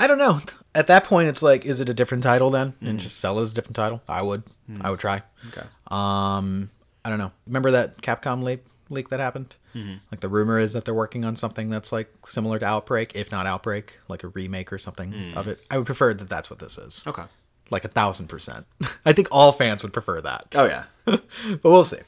I 0.00 0.06
don't 0.06 0.18
know. 0.18 0.40
At 0.74 0.86
that 0.86 1.04
point, 1.04 1.28
it's 1.28 1.42
like, 1.42 1.64
is 1.66 1.80
it 1.80 1.88
a 1.88 1.94
different 1.94 2.22
title 2.24 2.50
then, 2.50 2.74
and 2.80 2.98
just 2.98 3.18
sell 3.18 3.38
it 3.38 3.42
as 3.42 3.52
a 3.52 3.54
different 3.54 3.76
title? 3.76 4.00
I 4.08 4.22
would. 4.22 4.42
I 4.80 4.90
would 4.90 5.00
try. 5.00 5.22
Okay. 5.48 5.66
Um, 5.88 6.70
I 7.04 7.10
don't 7.10 7.18
know. 7.18 7.32
Remember 7.46 7.72
that 7.72 8.00
Capcom 8.00 8.42
leak 8.42 8.64
leak 8.88 9.08
that 9.10 9.20
happened? 9.20 9.56
Mm-hmm. 9.74 9.94
Like 10.10 10.20
the 10.20 10.28
rumor 10.28 10.58
is 10.58 10.72
that 10.72 10.84
they're 10.84 10.94
working 10.94 11.24
on 11.24 11.36
something 11.36 11.70
that's 11.70 11.92
like 11.92 12.08
similar 12.26 12.58
to 12.58 12.64
Outbreak, 12.66 13.12
if 13.14 13.30
not 13.30 13.46
Outbreak, 13.46 13.98
like 14.08 14.24
a 14.24 14.28
remake 14.28 14.72
or 14.72 14.78
something 14.78 15.32
of 15.36 15.46
it. 15.48 15.60
I 15.70 15.76
would 15.76 15.86
prefer 15.86 16.14
that 16.14 16.28
that's 16.28 16.50
what 16.50 16.58
this 16.60 16.78
is. 16.78 17.04
Okay. 17.06 17.24
Like 17.70 17.84
a 17.84 17.88
thousand 17.88 18.28
percent. 18.28 18.66
I 19.04 19.12
think 19.12 19.28
all 19.30 19.52
fans 19.52 19.82
would 19.82 19.92
prefer 19.92 20.20
that. 20.22 20.46
Oh 20.54 20.64
yeah, 20.66 20.84
but 21.04 21.22
we'll 21.64 21.84
see. 21.84 21.98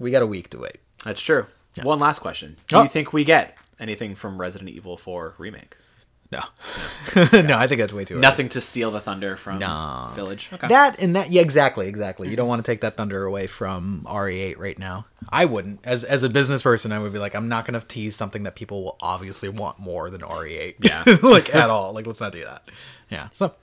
We 0.00 0.10
got 0.10 0.22
a 0.22 0.26
week 0.26 0.50
to 0.50 0.58
wait. 0.58 0.78
that's 1.04 1.20
true. 1.20 1.46
One 1.82 1.98
last 1.98 2.20
question: 2.20 2.56
Do 2.68 2.76
Oh. 2.76 2.82
you 2.84 2.88
think 2.88 3.12
we 3.12 3.24
get 3.24 3.56
anything 3.80 4.14
from 4.14 4.40
Resident 4.40 4.70
Evil 4.70 4.96
4 4.96 5.34
remake? 5.38 5.76
No, 6.34 7.42
no, 7.42 7.56
I 7.58 7.66
think 7.66 7.80
that's 7.80 7.92
way 7.92 8.04
too. 8.04 8.14
early. 8.14 8.20
Nothing 8.22 8.48
to 8.50 8.60
steal 8.60 8.90
the 8.90 9.00
thunder 9.00 9.36
from 9.36 9.58
No. 9.58 10.10
Village. 10.14 10.50
Okay. 10.52 10.68
That 10.68 10.98
and 11.00 11.14
that, 11.16 11.30
yeah, 11.30 11.42
exactly, 11.42 11.86
exactly. 11.88 12.28
You 12.28 12.36
don't 12.36 12.48
want 12.48 12.64
to 12.64 12.70
take 12.70 12.80
that 12.80 12.96
thunder 12.96 13.24
away 13.24 13.46
from 13.46 14.06
RE8 14.08 14.58
right 14.58 14.78
now. 14.78 15.06
I 15.30 15.44
wouldn't, 15.44 15.80
as 15.84 16.04
as 16.04 16.22
a 16.22 16.28
business 16.28 16.62
person, 16.62 16.92
I 16.92 16.98
would 16.98 17.12
be 17.12 17.18
like, 17.18 17.34
I'm 17.34 17.48
not 17.48 17.66
going 17.66 17.80
to 17.80 17.86
tease 17.86 18.16
something 18.16 18.42
that 18.44 18.54
people 18.54 18.82
will 18.84 18.96
obviously 19.00 19.48
want 19.48 19.78
more 19.78 20.10
than 20.10 20.20
RE8. 20.22 20.74
Yeah. 20.80 21.04
like 21.22 21.54
at 21.54 21.70
all. 21.70 21.92
Like, 21.92 22.06
let's 22.06 22.20
not 22.20 22.32
do 22.32 22.44
that. 22.44 22.68
Yeah. 23.10 23.28
So 23.36 23.54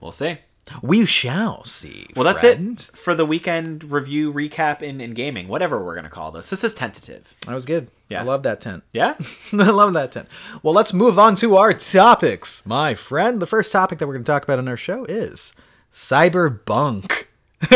we'll 0.00 0.12
see. 0.12 0.38
We 0.82 1.06
shall 1.06 1.64
see. 1.64 2.06
Well, 2.14 2.24
that's 2.24 2.40
friend. 2.40 2.78
it 2.78 2.96
for 2.96 3.14
the 3.14 3.26
weekend 3.26 3.84
review 3.84 4.32
recap 4.32 4.82
in, 4.82 5.00
in 5.00 5.14
gaming, 5.14 5.48
whatever 5.48 5.82
we're 5.84 5.94
gonna 5.94 6.10
call 6.10 6.30
this. 6.30 6.50
This 6.50 6.64
is 6.64 6.74
tentative. 6.74 7.34
That 7.46 7.54
was 7.54 7.66
good. 7.66 7.88
Yeah. 8.08 8.20
I 8.20 8.24
love 8.24 8.42
that 8.42 8.60
tent. 8.60 8.82
Yeah. 8.92 9.14
I 9.52 9.70
love 9.70 9.92
that 9.94 10.12
tent. 10.12 10.28
Well, 10.62 10.74
let's 10.74 10.92
move 10.92 11.18
on 11.18 11.36
to 11.36 11.56
our 11.56 11.72
topics, 11.72 12.66
my 12.66 12.94
friend. 12.94 13.40
The 13.40 13.46
first 13.46 13.70
topic 13.70 13.98
that 14.00 14.06
we're 14.08 14.14
going 14.14 14.24
to 14.24 14.30
talk 14.32 14.42
about 14.42 14.58
on 14.58 14.66
our 14.66 14.76
show 14.76 15.04
is 15.04 15.54
Cyberbunk 15.92 17.26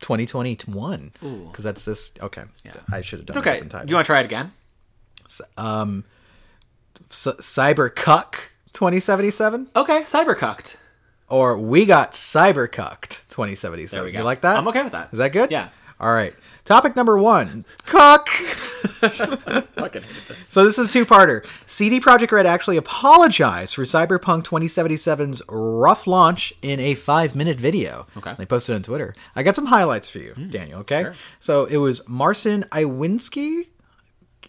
2021. 0.00 1.12
Because 1.48 1.64
that's 1.64 1.86
this. 1.86 2.12
Okay. 2.20 2.42
yeah. 2.64 2.72
I 2.92 3.00
should 3.00 3.20
have 3.20 3.26
done 3.26 3.38
It's 3.38 3.46
okay. 3.48 3.60
Do 3.60 3.88
you 3.88 3.94
want 3.94 4.04
to 4.04 4.10
try 4.10 4.20
it 4.20 4.26
again? 4.26 4.52
um, 5.56 6.04
C- 7.08 7.30
Cybercuck 7.30 8.34
2077? 8.74 9.68
Okay, 9.74 10.02
cyber 10.02 10.34
cybercucked. 10.36 10.76
Or 11.32 11.56
We 11.56 11.86
Got 11.86 12.12
Cybercucked 12.12 13.26
2077. 13.30 13.96
There 13.96 14.04
we 14.04 14.12
go. 14.12 14.18
You 14.18 14.24
like 14.24 14.42
that? 14.42 14.58
I'm 14.58 14.68
okay 14.68 14.82
with 14.82 14.92
that. 14.92 15.08
Is 15.12 15.18
that 15.18 15.32
good? 15.32 15.50
Yeah. 15.50 15.70
All 15.98 16.12
right. 16.12 16.34
Topic 16.66 16.94
number 16.94 17.16
one 17.16 17.64
Cuck. 17.86 18.28
Fucking 18.28 20.02
hate 20.02 20.28
this. 20.28 20.46
So 20.46 20.62
this 20.62 20.78
is 20.78 20.90
a 20.90 20.92
two-parter. 20.92 21.46
CD 21.64 22.00
Projekt 22.00 22.32
Red 22.32 22.44
actually 22.44 22.76
apologized 22.76 23.74
for 23.76 23.84
Cyberpunk 23.84 24.44
2077's 24.44 25.40
rough 25.48 26.06
launch 26.06 26.52
in 26.60 26.78
a 26.80 26.94
five-minute 26.94 27.58
video. 27.58 28.06
Okay. 28.18 28.34
They 28.36 28.44
posted 28.44 28.74
it 28.74 28.76
on 28.76 28.82
Twitter. 28.82 29.14
I 29.34 29.42
got 29.42 29.56
some 29.56 29.66
highlights 29.66 30.10
for 30.10 30.18
you, 30.18 30.34
hmm. 30.34 30.50
Daniel. 30.50 30.80
Okay. 30.80 31.00
sure. 31.00 31.14
So 31.38 31.64
it 31.64 31.78
was 31.78 32.06
Marcin 32.06 32.64
Iwinski. 32.64 33.68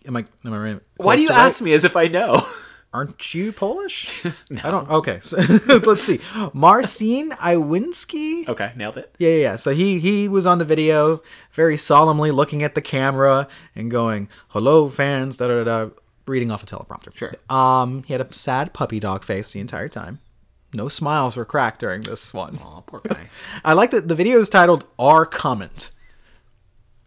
Am 0.06 0.18
I? 0.18 0.26
Am 0.44 0.52
I 0.52 0.58
right? 0.58 0.82
Why 0.98 1.16
do 1.16 1.22
you 1.22 1.30
ask 1.30 1.62
me 1.62 1.72
as 1.72 1.86
if 1.86 1.96
I 1.96 2.08
know? 2.08 2.46
Aren't 2.94 3.34
you 3.34 3.52
Polish? 3.52 4.24
I 4.64 4.70
don't. 4.70 4.90
Okay. 4.90 5.20
So, 5.22 5.38
let's 5.68 6.04
see. 6.04 6.20
Marcin 6.54 7.32
Iwinski. 7.32 8.48
okay, 8.48 8.72
nailed 8.76 8.98
it. 8.98 9.16
Yeah, 9.18 9.30
yeah, 9.30 9.42
yeah. 9.42 9.56
So 9.56 9.74
he 9.74 10.00
he 10.00 10.28
was 10.28 10.46
on 10.46 10.60
the 10.60 10.66
video, 10.66 11.24
very 11.52 11.76
solemnly 11.76 12.30
looking 12.30 12.62
at 12.62 12.76
the 12.76 12.82
camera 12.82 13.48
and 13.76 13.90
going, 13.90 14.30
"Hello, 14.50 14.90
fans." 14.90 15.38
Da 15.38 15.48
da 15.48 15.64
da. 15.64 15.86
da," 15.86 15.90
Reading 16.26 16.52
off 16.52 16.64
a 16.64 16.66
teleprompter. 16.66 17.14
Sure. 17.16 17.34
Um, 17.50 18.04
he 18.04 18.14
had 18.14 18.22
a 18.22 18.34
sad 18.34 18.74
puppy 18.74 18.98
dog 18.98 19.26
face 19.26 19.52
the 19.52 19.60
entire 19.60 19.90
time. 19.90 20.20
No 20.74 20.88
smiles 20.88 21.36
were 21.36 21.44
cracked 21.44 21.82
during 21.82 22.02
this 22.02 22.34
one. 22.34 22.60
Oh, 22.64 22.82
poor 22.88 23.02
guy. 23.02 23.30
I 23.66 23.74
like 23.74 23.92
that 23.92 24.08
the 24.08 24.16
video 24.16 24.40
is 24.40 24.50
titled 24.50 24.86
"Our 24.98 25.26
Comment." 25.26 25.90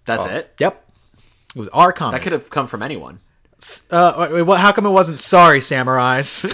That's 0.05 0.27
it. 0.27 0.55
Yep. 0.59 0.85
It 1.55 1.59
was 1.59 1.69
our 1.71 1.93
comment. 1.93 2.21
That 2.21 2.23
could 2.23 2.33
have 2.33 2.51
come 2.51 2.67
from 2.67 2.83
anyone. 2.83 3.21
Uh, 3.91 4.15
wait, 4.19 4.33
wait, 4.33 4.43
what, 4.43 4.61
how 4.61 4.73
come 4.73 4.87
it 4.87 4.91
wasn't 4.91 5.21
sorry, 5.21 5.59
samurais? 5.59 6.45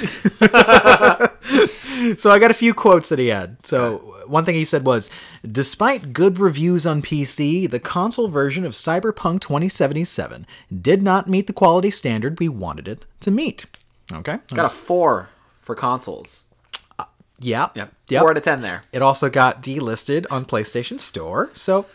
so 2.19 2.31
I 2.31 2.39
got 2.39 2.51
a 2.51 2.55
few 2.55 2.73
quotes 2.75 3.09
that 3.09 3.19
he 3.19 3.29
had. 3.29 3.65
So 3.67 3.99
one 4.27 4.45
thing 4.45 4.55
he 4.55 4.65
said 4.65 4.85
was, 4.85 5.11
despite 5.51 6.13
good 6.13 6.39
reviews 6.39 6.87
on 6.87 7.03
PC, 7.03 7.71
the 7.71 7.81
console 7.81 8.29
version 8.29 8.65
of 8.65 8.73
Cyberpunk 8.73 9.41
2077 9.41 10.47
did 10.81 11.03
not 11.03 11.29
meet 11.29 11.47
the 11.47 11.53
quality 11.53 11.91
standard 11.91 12.39
we 12.39 12.49
wanted 12.49 12.89
it 12.89 13.05
to 13.21 13.31
meet. 13.31 13.67
Okay. 14.13 14.39
Got 14.49 14.67
a 14.67 14.75
four 14.75 15.29
for 15.61 15.75
consoles. 15.75 16.45
Yep. 17.41 17.77
Yep. 17.77 17.93
Yep. 18.09 18.21
Four 18.21 18.31
out 18.31 18.37
of 18.37 18.43
ten 18.43 18.61
there. 18.63 18.85
It 18.93 19.03
also 19.03 19.29
got 19.29 19.63
delisted 19.63 20.27
on 20.31 20.45
PlayStation 20.45 21.01
Store, 21.01 21.51
so 21.55 21.87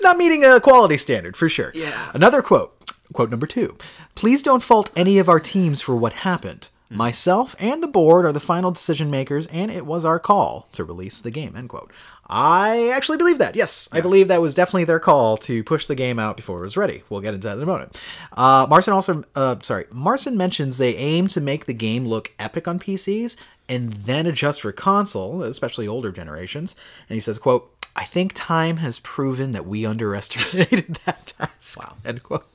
not 0.00 0.16
meeting 0.16 0.44
a 0.44 0.60
quality 0.60 0.96
standard 0.96 1.36
for 1.36 1.48
sure. 1.48 1.72
Yeah. 1.74 2.10
Another 2.14 2.42
quote, 2.42 2.77
quote 3.12 3.30
number 3.30 3.46
two. 3.46 3.76
Please 4.14 4.42
don't 4.42 4.62
fault 4.62 4.90
any 4.96 5.18
of 5.18 5.28
our 5.28 5.40
teams 5.40 5.80
for 5.80 5.96
what 5.96 6.12
happened. 6.12 6.68
Myself 6.90 7.54
and 7.58 7.82
the 7.82 7.88
board 7.88 8.24
are 8.24 8.32
the 8.32 8.40
final 8.40 8.70
decision 8.70 9.10
makers, 9.10 9.46
and 9.48 9.70
it 9.70 9.84
was 9.84 10.06
our 10.06 10.18
call 10.18 10.68
to 10.72 10.84
release 10.84 11.20
the 11.20 11.30
game. 11.30 11.54
End 11.54 11.68
quote. 11.68 11.92
I 12.30 12.90
actually 12.94 13.18
believe 13.18 13.38
that. 13.38 13.56
Yes, 13.56 13.88
I 13.92 14.00
believe 14.00 14.28
that 14.28 14.40
was 14.40 14.54
definitely 14.54 14.84
their 14.84 15.00
call 15.00 15.36
to 15.38 15.64
push 15.64 15.86
the 15.86 15.94
game 15.94 16.18
out 16.18 16.36
before 16.36 16.58
it 16.60 16.62
was 16.62 16.76
ready. 16.76 17.02
We'll 17.08 17.20
get 17.20 17.34
into 17.34 17.46
that 17.46 17.56
in 17.56 17.62
a 17.62 17.66
moment. 17.66 18.00
Uh, 18.32 18.66
Marcin 18.68 18.92
also, 18.92 19.24
uh, 19.34 19.56
sorry, 19.62 19.86
Marcin 19.90 20.36
mentions 20.36 20.78
they 20.78 20.96
aim 20.96 21.28
to 21.28 21.40
make 21.40 21.66
the 21.66 21.74
game 21.74 22.06
look 22.06 22.32
epic 22.38 22.66
on 22.68 22.78
PCs 22.78 23.36
and 23.68 23.92
then 23.92 24.26
adjust 24.26 24.62
for 24.62 24.72
console, 24.72 25.42
especially 25.42 25.86
older 25.88 26.10
generations. 26.10 26.74
And 27.08 27.14
he 27.14 27.20
says, 27.20 27.38
"quote 27.38 27.70
I 27.96 28.04
think 28.04 28.32
time 28.34 28.78
has 28.78 28.98
proven 28.98 29.52
that 29.52 29.66
we 29.66 29.84
underestimated 29.84 30.98
that 31.04 31.34
task." 31.38 31.78
Wow. 31.78 31.96
End 32.04 32.22
quote. 32.22 32.46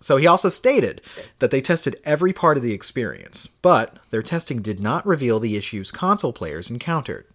So 0.00 0.16
he 0.16 0.26
also 0.26 0.48
stated 0.48 1.00
that 1.38 1.50
they 1.50 1.60
tested 1.60 1.98
every 2.04 2.32
part 2.32 2.56
of 2.56 2.62
the 2.62 2.72
experience, 2.72 3.46
but 3.46 3.96
their 4.10 4.22
testing 4.22 4.62
did 4.62 4.80
not 4.80 5.06
reveal 5.06 5.40
the 5.40 5.56
issues 5.56 5.90
console 5.90 6.32
players 6.32 6.70
encountered. 6.70 7.26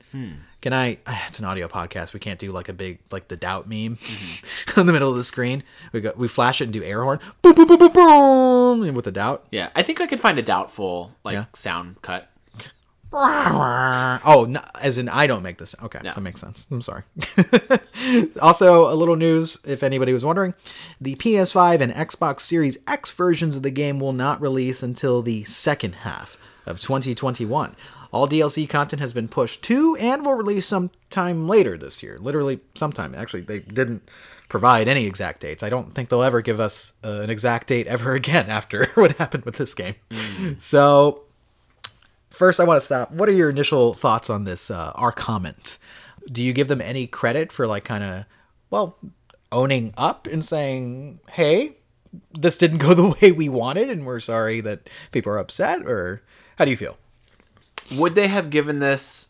Can 0.61 0.71
I? 0.73 0.97
It's 1.27 1.39
an 1.39 1.45
audio 1.45 1.67
podcast. 1.67 2.13
We 2.13 2.19
can't 2.21 2.39
do 2.39 2.51
like 2.53 2.69
a 2.69 2.73
big 2.73 2.99
like 3.11 3.27
the 3.27 3.35
doubt 3.35 3.67
meme 3.67 3.97
in 4.77 4.85
the 4.85 4.93
middle 4.93 5.09
of 5.11 5.17
the 5.17 5.23
screen. 5.25 5.61
We 5.91 5.99
go 6.01 6.13
we 6.15 6.27
flash 6.29 6.61
it 6.61 6.65
and 6.65 6.73
do 6.73 6.81
air 6.83 7.03
horn, 7.03 7.19
boom 7.41 7.53
boom 7.53 7.67
boom 7.67 7.77
boom 7.79 7.91
boom, 7.91 8.83
and 8.83 8.95
with 8.95 9.05
the 9.05 9.11
doubt. 9.11 9.45
Yeah, 9.51 9.69
I 9.75 9.83
think 9.83 9.99
I 9.99 10.07
could 10.07 10.19
find 10.21 10.39
a 10.39 10.41
doubtful 10.41 11.11
like 11.25 11.33
Yeah. 11.33 11.45
sound 11.53 12.01
cut. 12.01 12.29
Oh, 14.27 14.45
no, 14.49 14.61
as 14.81 14.97
in 14.97 15.07
I 15.09 15.27
don't 15.27 15.43
make 15.43 15.57
this. 15.57 15.75
Okay, 15.81 15.99
Yeah. 16.03 16.13
that 16.13 16.21
makes 16.21 16.41
sense. 16.41 16.67
I'm 16.71 16.81
sorry. 16.81 17.03
also, 18.41 18.91
a 18.91 18.95
little 18.95 19.15
news 19.15 19.57
if 19.65 19.83
anybody 19.83 20.13
was 20.13 20.25
wondering 20.25 20.53
the 20.99 21.15
PS5 21.15 21.81
and 21.81 21.93
Xbox 21.93 22.41
Series 22.41 22.77
X 22.87 23.11
versions 23.11 23.55
of 23.55 23.63
the 23.63 23.71
game 23.71 23.99
will 23.99 24.13
not 24.13 24.41
release 24.41 24.83
until 24.83 25.21
the 25.21 25.43
second 25.45 25.95
half 25.95 26.37
of 26.65 26.79
2021. 26.79 27.75
All 28.11 28.27
DLC 28.27 28.67
content 28.67 28.99
has 29.01 29.13
been 29.13 29.27
pushed 29.27 29.61
to 29.63 29.95
and 29.99 30.23
will 30.25 30.35
release 30.35 30.65
sometime 30.65 31.47
later 31.47 31.77
this 31.77 32.01
year. 32.01 32.17
Literally, 32.19 32.59
sometime. 32.73 33.13
Actually, 33.13 33.41
they 33.41 33.59
didn't 33.59 34.07
provide 34.47 34.87
any 34.87 35.05
exact 35.05 35.41
dates. 35.41 35.63
I 35.63 35.69
don't 35.69 35.93
think 35.93 36.07
they'll 36.09 36.23
ever 36.23 36.41
give 36.41 36.59
us 36.61 36.93
uh, 37.03 37.19
an 37.21 37.29
exact 37.29 37.67
date 37.67 37.87
ever 37.87 38.13
again 38.15 38.49
after 38.49 38.85
what 38.95 39.13
happened 39.13 39.43
with 39.45 39.55
this 39.57 39.73
game. 39.75 39.95
So, 40.59 41.23
First, 42.35 42.59
I 42.59 42.65
want 42.65 42.81
to 42.81 42.85
stop. 42.85 43.11
What 43.11 43.29
are 43.29 43.33
your 43.33 43.49
initial 43.49 43.93
thoughts 43.93 44.29
on 44.29 44.43
this? 44.43 44.69
Uh, 44.69 44.91
our 44.95 45.13
comment. 45.13 45.77
Do 46.29 46.43
you 46.43 46.51
give 46.51 46.67
them 46.67 46.81
any 46.81 47.07
credit 47.07 47.49
for 47.49 47.65
like 47.65 47.85
kind 47.85 48.03
of, 48.03 48.25
well, 48.69 48.97
owning 49.53 49.93
up 49.95 50.27
and 50.27 50.43
saying, 50.43 51.21
"Hey, 51.31 51.77
this 52.37 52.57
didn't 52.57 52.79
go 52.79 52.93
the 52.93 53.15
way 53.21 53.31
we 53.31 53.47
wanted, 53.47 53.89
and 53.89 54.05
we're 54.05 54.19
sorry 54.19 54.59
that 54.59 54.89
people 55.13 55.31
are 55.31 55.37
upset"? 55.37 55.87
Or 55.87 56.23
how 56.57 56.65
do 56.65 56.71
you 56.71 56.77
feel? 56.77 56.97
Would 57.93 58.15
they 58.15 58.27
have 58.27 58.49
given 58.49 58.79
this 58.79 59.29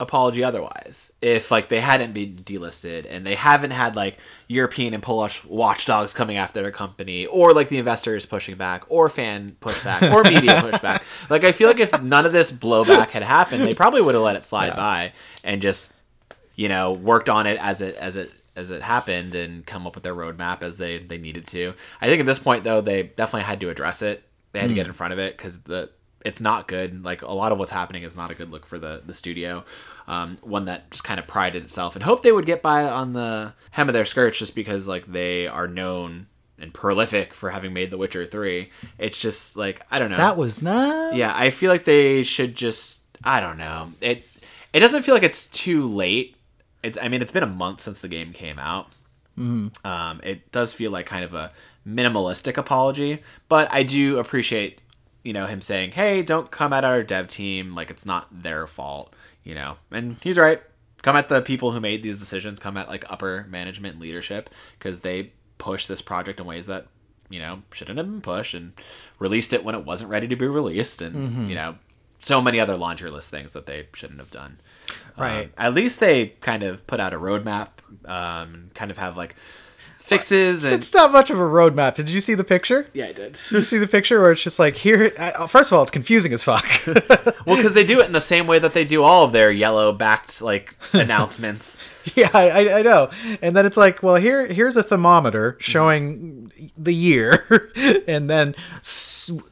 apology 0.00 0.42
otherwise 0.42 1.12
if 1.20 1.50
like 1.50 1.68
they 1.68 1.78
hadn't 1.78 2.14
been 2.14 2.36
delisted 2.36 3.06
and 3.08 3.24
they 3.24 3.34
haven't 3.34 3.70
had 3.70 3.94
like 3.94 4.18
European 4.48 4.94
and 4.94 5.02
Polish 5.02 5.44
watchdogs 5.44 6.14
coming 6.14 6.38
after 6.38 6.62
their 6.62 6.72
company 6.72 7.26
or 7.26 7.52
like 7.52 7.68
the 7.68 7.76
investors 7.76 8.24
pushing 8.24 8.56
back 8.56 8.82
or 8.88 9.10
fan 9.10 9.56
pushback 9.60 10.10
or 10.12 10.24
media 10.24 10.56
pushback? 10.56 11.02
Like 11.28 11.44
I 11.44 11.52
feel 11.52 11.68
like 11.68 11.78
if 11.78 12.02
none 12.02 12.24
of 12.24 12.32
this 12.32 12.50
blowback 12.50 13.10
had 13.10 13.22
happened, 13.22 13.62
they 13.62 13.74
probably 13.74 14.00
would 14.00 14.14
have 14.14 14.24
let 14.24 14.36
it 14.36 14.44
slide 14.44 14.74
by 14.74 15.12
and 15.44 15.60
just 15.60 15.92
you 16.56 16.68
know 16.68 16.92
worked 16.92 17.28
on 17.28 17.46
it 17.46 17.58
as 17.60 17.82
it 17.82 17.94
as 17.96 18.16
it 18.16 18.32
as 18.56 18.70
it 18.70 18.82
happened 18.82 19.34
and 19.34 19.64
come 19.66 19.86
up 19.86 19.94
with 19.94 20.02
their 20.02 20.14
roadmap 20.14 20.62
as 20.62 20.78
they 20.78 20.98
they 20.98 21.18
needed 21.18 21.46
to. 21.48 21.74
I 22.00 22.06
think 22.06 22.20
at 22.20 22.26
this 22.26 22.38
point 22.38 22.64
though 22.64 22.80
they 22.80 23.02
definitely 23.02 23.44
had 23.44 23.60
to 23.60 23.68
address 23.68 24.02
it. 24.02 24.24
They 24.52 24.60
had 24.60 24.68
to 24.68 24.74
get 24.74 24.86
hmm. 24.86 24.90
in 24.90 24.94
front 24.94 25.12
of 25.12 25.18
it 25.18 25.36
because 25.36 25.60
the 25.60 25.90
it's 26.24 26.40
not 26.40 26.68
good. 26.68 27.04
Like 27.04 27.22
a 27.22 27.32
lot 27.32 27.52
of 27.52 27.58
what's 27.58 27.70
happening 27.70 28.02
is 28.02 28.16
not 28.16 28.30
a 28.30 28.34
good 28.34 28.50
look 28.50 28.66
for 28.66 28.78
the 28.78 29.02
the 29.04 29.14
studio. 29.14 29.64
Um, 30.06 30.38
one 30.42 30.66
that 30.66 30.90
just 30.90 31.04
kind 31.04 31.20
of 31.20 31.26
prided 31.26 31.64
itself 31.64 31.94
and 31.94 32.02
hoped 32.02 32.22
they 32.22 32.32
would 32.32 32.46
get 32.46 32.62
by 32.62 32.84
on 32.84 33.12
the 33.12 33.54
hem 33.70 33.88
of 33.88 33.92
their 33.92 34.04
skirts 34.04 34.38
just 34.38 34.54
because 34.54 34.88
like 34.88 35.06
they 35.06 35.46
are 35.46 35.68
known 35.68 36.26
and 36.58 36.74
prolific 36.74 37.32
for 37.32 37.50
having 37.50 37.72
made 37.72 37.90
The 37.90 37.96
Witcher 37.96 38.26
three. 38.26 38.70
It's 38.98 39.20
just 39.20 39.56
like 39.56 39.80
I 39.90 39.98
don't 39.98 40.10
know. 40.10 40.16
That 40.16 40.36
was 40.36 40.62
not. 40.62 41.14
Yeah, 41.14 41.32
I 41.34 41.50
feel 41.50 41.70
like 41.70 41.84
they 41.84 42.22
should 42.22 42.54
just 42.54 43.00
I 43.24 43.40
don't 43.40 43.58
know. 43.58 43.92
It 44.00 44.26
it 44.72 44.80
doesn't 44.80 45.02
feel 45.02 45.14
like 45.14 45.22
it's 45.22 45.48
too 45.48 45.86
late. 45.86 46.36
It's 46.82 46.98
I 47.00 47.08
mean 47.08 47.22
it's 47.22 47.32
been 47.32 47.42
a 47.42 47.46
month 47.46 47.80
since 47.80 48.00
the 48.00 48.08
game 48.08 48.32
came 48.32 48.58
out. 48.58 48.88
Mm-hmm. 49.38 49.86
Um, 49.86 50.20
it 50.22 50.52
does 50.52 50.74
feel 50.74 50.90
like 50.90 51.06
kind 51.06 51.24
of 51.24 51.32
a 51.32 51.52
minimalistic 51.86 52.58
apology, 52.58 53.22
but 53.48 53.72
I 53.72 53.82
do 53.84 54.18
appreciate 54.18 54.80
you 55.22 55.32
know 55.32 55.46
him 55.46 55.60
saying, 55.60 55.92
"Hey, 55.92 56.22
don't 56.22 56.50
come 56.50 56.72
at 56.72 56.84
our 56.84 57.02
dev 57.02 57.28
team 57.28 57.74
like 57.74 57.90
it's 57.90 58.06
not 58.06 58.42
their 58.42 58.66
fault." 58.66 59.14
You 59.44 59.54
know, 59.54 59.76
and 59.90 60.16
he's 60.22 60.38
right. 60.38 60.62
Come 61.02 61.16
at 61.16 61.28
the 61.28 61.40
people 61.40 61.72
who 61.72 61.80
made 61.80 62.02
these 62.02 62.18
decisions. 62.18 62.58
Come 62.58 62.76
at 62.76 62.88
like 62.88 63.04
upper 63.10 63.46
management 63.48 63.98
leadership 63.98 64.50
because 64.78 65.00
they 65.00 65.32
push 65.58 65.86
this 65.86 66.02
project 66.02 66.40
in 66.40 66.46
ways 66.46 66.66
that 66.66 66.86
you 67.28 67.38
know 67.38 67.62
shouldn't 67.72 67.98
have 67.98 68.06
been 68.06 68.20
pushed 68.20 68.54
and 68.54 68.72
released 69.18 69.52
it 69.52 69.64
when 69.64 69.74
it 69.74 69.84
wasn't 69.84 70.10
ready 70.10 70.28
to 70.28 70.36
be 70.36 70.46
released, 70.46 71.02
and 71.02 71.14
mm-hmm. 71.16 71.48
you 71.48 71.54
know 71.54 71.76
so 72.18 72.40
many 72.40 72.60
other 72.60 72.76
laundry 72.76 73.10
list 73.10 73.30
things 73.30 73.54
that 73.54 73.66
they 73.66 73.88
shouldn't 73.94 74.20
have 74.20 74.30
done. 74.30 74.58
Right. 75.16 75.44
Um, 75.44 75.50
at 75.56 75.74
least 75.74 76.00
they 76.00 76.28
kind 76.40 76.62
of 76.62 76.86
put 76.86 77.00
out 77.00 77.14
a 77.14 77.18
roadmap, 77.18 77.68
um, 78.04 78.70
kind 78.74 78.90
of 78.90 78.98
have 78.98 79.16
like 79.16 79.36
fixes. 80.10 80.64
And... 80.64 80.74
It's 80.74 80.92
not 80.92 81.12
much 81.12 81.30
of 81.30 81.38
a 81.38 81.42
roadmap. 81.42 81.94
Did 81.94 82.10
you 82.10 82.20
see 82.20 82.34
the 82.34 82.44
picture? 82.44 82.86
Yeah, 82.92 83.06
I 83.06 83.12
did. 83.12 83.38
Did 83.48 83.58
you 83.58 83.64
see 83.64 83.78
the 83.78 83.88
picture 83.88 84.20
where 84.20 84.32
it's 84.32 84.42
just 84.42 84.58
like 84.58 84.76
here? 84.76 85.12
Uh, 85.18 85.46
first 85.46 85.72
of 85.72 85.76
all, 85.76 85.82
it's 85.82 85.90
confusing 85.90 86.32
as 86.32 86.42
fuck. 86.42 86.66
well, 87.46 87.56
because 87.56 87.74
they 87.74 87.84
do 87.84 88.00
it 88.00 88.06
in 88.06 88.12
the 88.12 88.20
same 88.20 88.46
way 88.46 88.58
that 88.58 88.74
they 88.74 88.84
do 88.84 89.02
all 89.02 89.24
of 89.24 89.32
their 89.32 89.50
yellow 89.50 89.92
backed 89.92 90.42
like 90.42 90.76
announcements. 90.92 91.78
yeah, 92.16 92.30
I, 92.32 92.80
I 92.80 92.82
know. 92.82 93.10
And 93.42 93.54
then 93.56 93.66
it's 93.66 93.76
like, 93.76 94.02
well, 94.02 94.16
here 94.16 94.46
here's 94.46 94.76
a 94.76 94.82
thermometer 94.82 95.56
showing 95.60 96.52
the 96.76 96.94
year, 96.94 97.70
and 98.08 98.28
then 98.28 98.54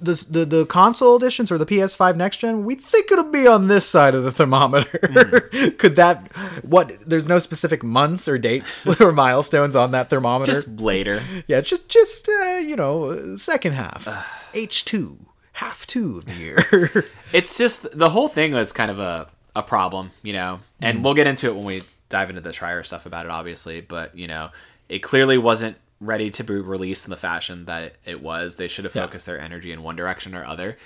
the, 0.00 0.26
the 0.30 0.44
the 0.44 0.66
console 0.66 1.16
editions 1.16 1.50
or 1.50 1.58
the 1.58 1.66
PS5 1.66 2.16
next 2.16 2.38
gen, 2.38 2.64
we 2.64 2.74
think 2.74 3.10
it'll 3.12 3.24
be 3.24 3.46
on 3.46 3.68
this 3.68 3.86
side 3.86 4.14
of 4.14 4.24
the 4.24 4.32
thermometer. 4.32 4.98
Mm. 5.02 5.78
Could 5.78 5.96
that 5.96 6.32
what? 6.64 6.98
There's 7.06 7.28
no 7.28 7.38
specific 7.38 7.82
months 7.82 8.28
or 8.28 8.38
dates 8.38 8.86
or 9.00 9.12
milestones 9.12 9.76
on 9.76 9.92
that 9.92 10.10
thermometer. 10.10 10.52
Just 10.52 10.80
later. 10.80 11.22
Yeah, 11.46 11.60
just 11.60 11.88
just 11.88 12.28
uh, 12.28 12.56
you 12.56 12.76
know, 12.76 13.36
second 13.36 13.72
half, 13.72 14.08
H 14.54 14.84
two, 14.84 15.18
half 15.52 15.86
two 15.86 16.18
of 16.18 16.26
the 16.26 16.34
year. 16.34 17.04
it's 17.32 17.58
just 17.58 17.96
the 17.96 18.10
whole 18.10 18.28
thing 18.28 18.52
was 18.52 18.72
kind 18.72 18.90
of 18.90 18.98
a 18.98 19.28
a 19.54 19.62
problem, 19.62 20.12
you 20.22 20.32
know, 20.32 20.60
and 20.80 20.98
mm. 20.98 21.02
we'll 21.02 21.14
get 21.14 21.26
into 21.26 21.46
it 21.46 21.54
when 21.54 21.64
we 21.64 21.82
dive 22.08 22.30
into 22.30 22.40
the 22.40 22.50
Schreier 22.50 22.84
stuff 22.84 23.06
about 23.06 23.26
it, 23.26 23.30
obviously. 23.30 23.80
But 23.80 24.16
you 24.16 24.26
know, 24.26 24.50
it 24.88 25.00
clearly 25.00 25.38
wasn't 25.38 25.76
ready 26.00 26.30
to 26.30 26.44
be 26.44 26.54
released 26.54 27.06
in 27.06 27.10
the 27.10 27.16
fashion 27.16 27.64
that 27.66 27.96
it 28.04 28.22
was. 28.22 28.56
They 28.56 28.68
should 28.68 28.84
have 28.84 28.92
focused 28.92 29.26
their 29.26 29.40
energy 29.40 29.72
in 29.72 29.82
one 29.82 29.96
direction 29.96 30.34
or 30.34 30.44
other. 30.44 30.78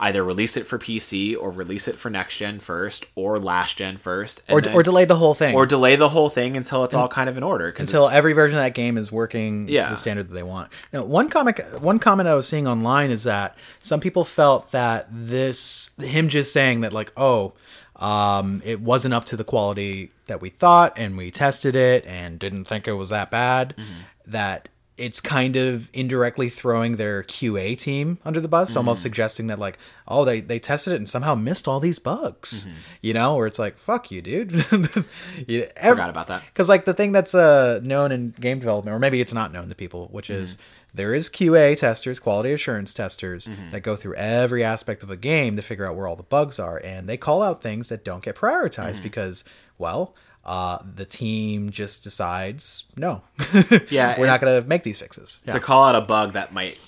Either 0.00 0.22
release 0.22 0.56
it 0.56 0.64
for 0.64 0.78
PC 0.78 1.36
or 1.36 1.50
release 1.50 1.88
it 1.88 1.96
for 1.96 2.08
next 2.08 2.36
gen 2.36 2.60
first 2.60 3.04
or 3.16 3.36
last 3.36 3.78
gen 3.78 3.96
first, 3.96 4.42
or, 4.48 4.60
then, 4.60 4.72
or 4.72 4.84
delay 4.84 5.04
the 5.04 5.16
whole 5.16 5.34
thing, 5.34 5.56
or 5.56 5.66
delay 5.66 5.96
the 5.96 6.08
whole 6.08 6.28
thing 6.28 6.56
until 6.56 6.84
it's 6.84 6.94
and, 6.94 7.02
all 7.02 7.08
kind 7.08 7.28
of 7.28 7.36
in 7.36 7.42
order. 7.42 7.74
Until 7.76 8.08
every 8.08 8.32
version 8.32 8.56
of 8.56 8.62
that 8.62 8.74
game 8.74 8.96
is 8.96 9.10
working 9.10 9.66
yeah. 9.66 9.86
to 9.86 9.90
the 9.90 9.96
standard 9.96 10.28
that 10.28 10.34
they 10.34 10.44
want. 10.44 10.70
Now, 10.92 11.02
one 11.02 11.28
comic, 11.28 11.58
one 11.80 11.98
comment 11.98 12.28
I 12.28 12.34
was 12.34 12.46
seeing 12.46 12.68
online 12.68 13.10
is 13.10 13.24
that 13.24 13.58
some 13.80 13.98
people 13.98 14.24
felt 14.24 14.70
that 14.70 15.08
this 15.10 15.90
him 15.98 16.28
just 16.28 16.52
saying 16.52 16.82
that 16.82 16.92
like, 16.92 17.12
oh, 17.16 17.54
um, 17.98 18.62
it 18.64 18.80
wasn't 18.80 19.14
up 19.14 19.24
to 19.26 19.36
the 19.36 19.44
quality 19.44 20.12
that 20.26 20.40
we 20.40 20.50
thought, 20.50 20.92
and 20.96 21.16
we 21.16 21.30
tested 21.30 21.74
it 21.74 22.06
and 22.06 22.38
didn't 22.38 22.64
think 22.66 22.86
it 22.86 22.92
was 22.92 23.10
that 23.10 23.30
bad. 23.30 23.74
Mm-hmm 23.76 24.02
that 24.28 24.68
it's 24.96 25.20
kind 25.20 25.54
of 25.54 25.90
indirectly 25.92 26.48
throwing 26.48 26.96
their 26.96 27.22
QA 27.22 27.78
team 27.78 28.18
under 28.24 28.40
the 28.40 28.48
bus, 28.48 28.70
mm-hmm. 28.70 28.78
almost 28.78 29.00
suggesting 29.00 29.46
that 29.46 29.58
like, 29.58 29.78
oh, 30.08 30.24
they 30.24 30.40
they 30.40 30.58
tested 30.58 30.92
it 30.92 30.96
and 30.96 31.08
somehow 31.08 31.34
missed 31.34 31.68
all 31.68 31.78
these 31.78 31.98
bugs, 31.98 32.64
mm-hmm. 32.64 32.76
you 33.00 33.14
know, 33.14 33.36
where 33.36 33.46
it's 33.46 33.58
like, 33.58 33.78
fuck 33.78 34.10
you, 34.10 34.20
dude. 34.20 34.50
you 35.46 35.68
every, 35.76 35.96
Forgot 35.96 36.10
about 36.10 36.26
that 36.26 36.42
because 36.46 36.68
like 36.68 36.84
the 36.84 36.94
thing 36.94 37.12
that's 37.12 37.34
uh, 37.34 37.80
known 37.82 38.10
in 38.10 38.34
game 38.40 38.58
development, 38.58 38.94
or 38.94 38.98
maybe 38.98 39.20
it's 39.20 39.32
not 39.32 39.52
known 39.52 39.68
to 39.68 39.74
people, 39.74 40.08
which 40.10 40.28
mm-hmm. 40.28 40.42
is 40.42 40.58
there 40.94 41.14
is 41.14 41.28
QA 41.28 41.76
testers, 41.76 42.18
quality 42.18 42.52
assurance 42.52 42.94
testers 42.94 43.46
mm-hmm. 43.46 43.70
that 43.70 43.80
go 43.80 43.94
through 43.94 44.14
every 44.14 44.64
aspect 44.64 45.02
of 45.02 45.10
a 45.10 45.16
game 45.16 45.56
to 45.56 45.62
figure 45.62 45.86
out 45.86 45.96
where 45.96 46.06
all 46.06 46.16
the 46.16 46.22
bugs 46.22 46.58
are, 46.58 46.80
and 46.82 47.06
they 47.06 47.16
call 47.16 47.42
out 47.42 47.62
things 47.62 47.88
that 47.88 48.04
don't 48.04 48.22
get 48.22 48.36
prioritized 48.36 48.94
mm-hmm. 48.94 49.02
because, 49.04 49.44
well 49.76 50.14
uh, 50.48 50.78
the 50.94 51.04
team 51.04 51.70
just 51.70 52.02
decides 52.02 52.84
no 52.96 53.22
yeah 53.90 54.18
we're 54.18 54.26
not 54.26 54.40
going 54.40 54.62
to 54.62 54.66
make 54.66 54.82
these 54.82 54.98
fixes 54.98 55.40
yeah. 55.46 55.52
to 55.52 55.60
call 55.60 55.84
out 55.84 55.94
a 55.94 56.00
bug 56.00 56.32
that 56.32 56.54
might 56.54 56.78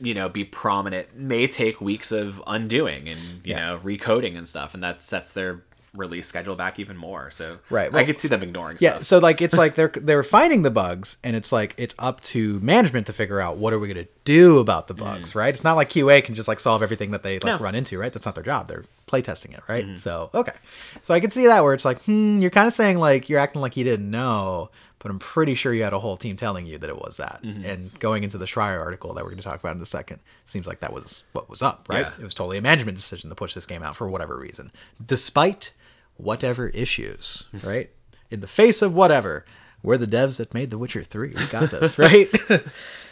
you 0.00 0.14
know 0.14 0.28
be 0.28 0.44
prominent 0.44 1.14
may 1.16 1.46
take 1.46 1.80
weeks 1.80 2.10
of 2.10 2.42
undoing 2.46 3.08
and 3.08 3.20
you 3.44 3.54
yeah. 3.54 3.66
know 3.66 3.78
recoding 3.78 4.36
and 4.36 4.48
stuff 4.48 4.74
and 4.74 4.82
that 4.82 5.00
sets 5.00 5.32
their 5.32 5.62
release 5.94 6.26
schedule 6.26 6.56
back 6.56 6.78
even 6.78 6.96
more. 6.96 7.30
So 7.30 7.58
right, 7.70 7.92
well, 7.92 8.02
I 8.02 8.04
could 8.04 8.18
see 8.18 8.28
them 8.28 8.42
ignoring. 8.42 8.78
Yeah, 8.80 8.94
stuff. 8.94 9.04
so 9.04 9.18
like 9.18 9.40
it's 9.40 9.56
like 9.56 9.74
they're 9.74 9.92
they're 9.94 10.22
finding 10.22 10.62
the 10.62 10.70
bugs, 10.70 11.18
and 11.24 11.36
it's 11.36 11.52
like 11.52 11.74
it's 11.76 11.94
up 11.98 12.20
to 12.22 12.60
management 12.60 13.06
to 13.06 13.12
figure 13.12 13.40
out 13.40 13.56
what 13.56 13.72
are 13.72 13.78
we 13.78 13.92
going 13.92 14.04
to 14.04 14.10
do 14.24 14.58
about 14.58 14.88
the 14.88 14.94
bugs. 14.94 15.32
Mm. 15.32 15.36
Right? 15.36 15.48
It's 15.48 15.64
not 15.64 15.76
like 15.76 15.90
QA 15.90 16.22
can 16.24 16.34
just 16.34 16.48
like 16.48 16.60
solve 16.60 16.82
everything 16.82 17.12
that 17.12 17.22
they 17.22 17.34
like 17.34 17.44
no. 17.44 17.58
run 17.58 17.74
into. 17.74 17.98
Right? 17.98 18.12
That's 18.12 18.26
not 18.26 18.34
their 18.34 18.44
job. 18.44 18.68
They're 18.68 18.84
playtesting 19.06 19.54
it. 19.54 19.60
Right? 19.68 19.86
Mm. 19.86 19.98
So 19.98 20.30
okay, 20.34 20.56
so 21.02 21.14
I 21.14 21.20
could 21.20 21.32
see 21.32 21.46
that 21.46 21.62
where 21.62 21.74
it's 21.74 21.84
like, 21.84 22.02
hmm, 22.02 22.40
you're 22.40 22.50
kind 22.50 22.66
of 22.66 22.72
saying 22.72 22.98
like 22.98 23.28
you're 23.28 23.40
acting 23.40 23.62
like 23.62 23.76
you 23.76 23.84
didn't 23.84 24.10
know. 24.10 24.70
But 24.98 25.10
I'm 25.10 25.18
pretty 25.18 25.54
sure 25.54 25.74
you 25.74 25.82
had 25.82 25.92
a 25.92 25.98
whole 25.98 26.16
team 26.16 26.34
telling 26.34 26.64
you 26.64 26.78
that 26.78 26.88
it 26.88 26.96
was 26.96 27.18
that. 27.18 27.40
Mm-hmm. 27.42 27.64
And 27.66 28.00
going 28.00 28.22
into 28.22 28.38
the 28.38 28.46
Schreier 28.46 28.80
article 28.80 29.12
that 29.12 29.22
we're 29.22 29.28
going 29.28 29.42
to 29.42 29.44
talk 29.44 29.60
about 29.60 29.76
in 29.76 29.82
a 29.82 29.84
second, 29.84 30.18
seems 30.46 30.66
like 30.66 30.80
that 30.80 30.94
was 30.94 31.24
what 31.32 31.50
was 31.50 31.60
up, 31.60 31.86
right? 31.90 32.06
Yeah. 32.06 32.12
It 32.18 32.24
was 32.24 32.32
totally 32.32 32.56
a 32.56 32.62
management 32.62 32.96
decision 32.96 33.28
to 33.28 33.36
push 33.36 33.52
this 33.52 33.66
game 33.66 33.82
out 33.82 33.96
for 33.96 34.08
whatever 34.08 34.34
reason, 34.34 34.72
despite 35.04 35.72
whatever 36.16 36.68
issues, 36.68 37.48
right? 37.62 37.90
In 38.30 38.40
the 38.40 38.46
face 38.46 38.82
of 38.82 38.94
whatever, 38.94 39.44
we're 39.82 39.98
the 39.98 40.06
devs 40.06 40.38
that 40.38 40.54
made 40.54 40.70
The 40.70 40.78
Witcher 40.78 41.04
3. 41.04 41.34
We 41.36 41.46
got 41.46 41.70
this, 41.70 41.98
right? 41.98 42.28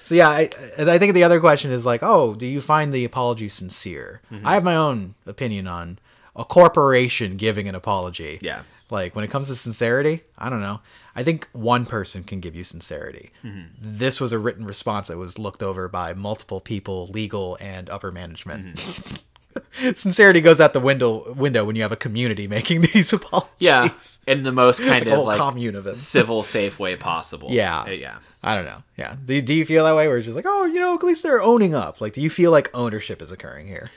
so 0.02 0.14
yeah, 0.14 0.28
I, 0.28 0.50
I 0.78 0.98
think 0.98 1.14
the 1.14 1.24
other 1.24 1.40
question 1.40 1.70
is 1.70 1.84
like, 1.84 2.02
oh, 2.02 2.34
do 2.34 2.46
you 2.46 2.60
find 2.60 2.92
the 2.92 3.04
apology 3.04 3.48
sincere? 3.48 4.22
Mm-hmm. 4.30 4.46
I 4.46 4.54
have 4.54 4.64
my 4.64 4.76
own 4.76 5.14
opinion 5.26 5.66
on 5.68 5.98
a 6.34 6.44
corporation 6.44 7.36
giving 7.36 7.68
an 7.68 7.74
apology. 7.74 8.38
Yeah. 8.40 8.62
Like 8.90 9.14
when 9.14 9.24
it 9.24 9.30
comes 9.30 9.48
to 9.48 9.54
sincerity, 9.54 10.22
I 10.36 10.48
don't 10.50 10.60
know. 10.60 10.80
I 11.14 11.22
think 11.22 11.48
one 11.52 11.86
person 11.86 12.24
can 12.24 12.40
give 12.40 12.54
you 12.54 12.64
sincerity. 12.64 13.30
Mm-hmm. 13.44 13.66
This 13.80 14.20
was 14.20 14.32
a 14.32 14.38
written 14.38 14.64
response 14.64 15.08
that 15.08 15.18
was 15.18 15.38
looked 15.38 15.62
over 15.62 15.88
by 15.88 16.14
multiple 16.14 16.60
people, 16.60 17.06
legal 17.08 17.58
and 17.60 17.90
upper 17.90 18.10
management. 18.10 18.76
Mm-hmm. 18.76 19.16
sincerity 19.94 20.40
goes 20.40 20.60
out 20.60 20.72
the 20.72 20.80
window 20.80 21.32
window 21.34 21.64
when 21.64 21.76
you 21.76 21.82
have 21.82 21.92
a 21.92 21.96
community 21.96 22.46
making 22.46 22.80
these 22.92 23.12
apologies. 23.12 23.50
Yeah, 23.58 23.88
in 24.26 24.42
the 24.42 24.52
most 24.52 24.80
kind 24.80 25.06
of 25.06 25.24
like 25.24 25.38
commune 25.38 25.76
of 25.76 25.86
it. 25.86 25.96
civil, 25.96 26.42
safe 26.42 26.78
way 26.78 26.96
possible. 26.96 27.48
Yeah, 27.50 27.82
uh, 27.82 27.90
yeah. 27.90 28.18
I 28.44 28.56
don't 28.56 28.64
know. 28.64 28.82
Yeah. 28.96 29.14
Do, 29.24 29.40
do 29.40 29.54
you 29.54 29.64
feel 29.64 29.84
that 29.84 29.94
way? 29.94 30.08
Where 30.08 30.16
it's 30.16 30.26
just 30.26 30.34
like, 30.34 30.46
oh, 30.48 30.64
you 30.64 30.80
know, 30.80 30.94
at 30.94 31.02
least 31.02 31.22
they're 31.22 31.40
owning 31.40 31.74
up. 31.74 32.00
Like, 32.00 32.12
do 32.12 32.20
you 32.20 32.30
feel 32.30 32.50
like 32.50 32.70
ownership 32.74 33.22
is 33.22 33.30
occurring 33.30 33.68
here? 33.68 33.90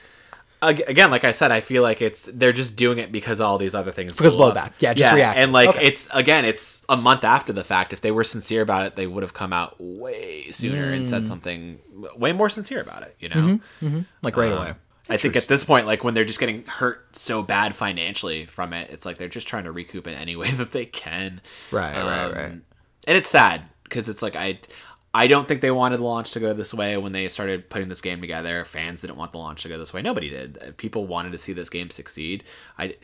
Again, 0.62 1.10
like 1.10 1.22
I 1.22 1.32
said, 1.32 1.50
I 1.50 1.60
feel 1.60 1.82
like 1.82 2.00
it's 2.00 2.28
they're 2.32 2.52
just 2.52 2.76
doing 2.76 2.98
it 2.98 3.12
because 3.12 3.40
all 3.40 3.58
these 3.58 3.74
other 3.74 3.92
things 3.92 4.16
because 4.16 4.34
blowback. 4.34 4.72
Yeah, 4.78 4.94
just 4.94 5.10
yeah, 5.10 5.14
react. 5.14 5.38
And 5.38 5.52
like 5.52 5.68
okay. 5.68 5.84
it's 5.84 6.08
again, 6.12 6.44
it's 6.44 6.84
a 6.88 6.96
month 6.96 7.24
after 7.24 7.52
the 7.52 7.62
fact. 7.62 7.92
If 7.92 8.00
they 8.00 8.10
were 8.10 8.24
sincere 8.24 8.62
about 8.62 8.86
it, 8.86 8.96
they 8.96 9.06
would 9.06 9.22
have 9.22 9.34
come 9.34 9.52
out 9.52 9.76
way 9.78 10.50
sooner 10.52 10.90
mm. 10.90 10.94
and 10.94 11.06
said 11.06 11.22
mm. 11.22 11.26
something 11.26 11.78
way 12.16 12.32
more 12.32 12.48
sincere 12.48 12.80
about 12.80 13.02
it. 13.02 13.14
You 13.20 13.28
know, 13.28 13.36
mm-hmm, 13.36 13.86
mm-hmm. 13.86 14.00
like 14.22 14.36
right 14.36 14.50
um, 14.50 14.58
away. 14.58 14.74
I 15.08 15.16
think 15.16 15.36
at 15.36 15.44
this 15.44 15.64
point, 15.64 15.86
like 15.86 16.02
when 16.02 16.14
they're 16.14 16.24
just 16.24 16.40
getting 16.40 16.64
hurt 16.64 17.16
so 17.16 17.42
bad 17.42 17.76
financially 17.76 18.46
from 18.46 18.72
it, 18.72 18.90
it's 18.90 19.06
like 19.06 19.18
they're 19.18 19.28
just 19.28 19.46
trying 19.46 19.64
to 19.64 19.72
recoup 19.72 20.06
it 20.06 20.14
any 20.14 20.36
way 20.36 20.50
that 20.52 20.72
they 20.72 20.86
can. 20.86 21.40
Right, 21.70 21.94
um, 21.94 22.06
right, 22.06 22.34
right. 22.34 22.52
And 22.52 23.16
it's 23.16 23.30
sad 23.30 23.62
because 23.84 24.08
it's 24.08 24.22
like 24.22 24.36
I, 24.36 24.58
I 25.14 25.28
don't 25.28 25.46
think 25.46 25.60
they 25.60 25.70
wanted 25.70 25.98
the 25.98 26.04
launch 26.04 26.32
to 26.32 26.40
go 26.40 26.52
this 26.52 26.74
way 26.74 26.96
when 26.96 27.12
they 27.12 27.28
started 27.28 27.70
putting 27.70 27.88
this 27.88 28.00
game 28.00 28.20
together. 28.20 28.64
Fans 28.64 29.00
didn't 29.00 29.16
want 29.16 29.32
the 29.32 29.38
launch 29.38 29.62
to 29.62 29.68
go 29.68 29.78
this 29.78 29.94
way. 29.94 30.02
Nobody 30.02 30.28
did. 30.28 30.74
People 30.76 31.06
wanted 31.06 31.32
to 31.32 31.38
see 31.38 31.52
this 31.52 31.70
game 31.70 31.90
succeed. 31.90 32.44
I, 32.78 32.96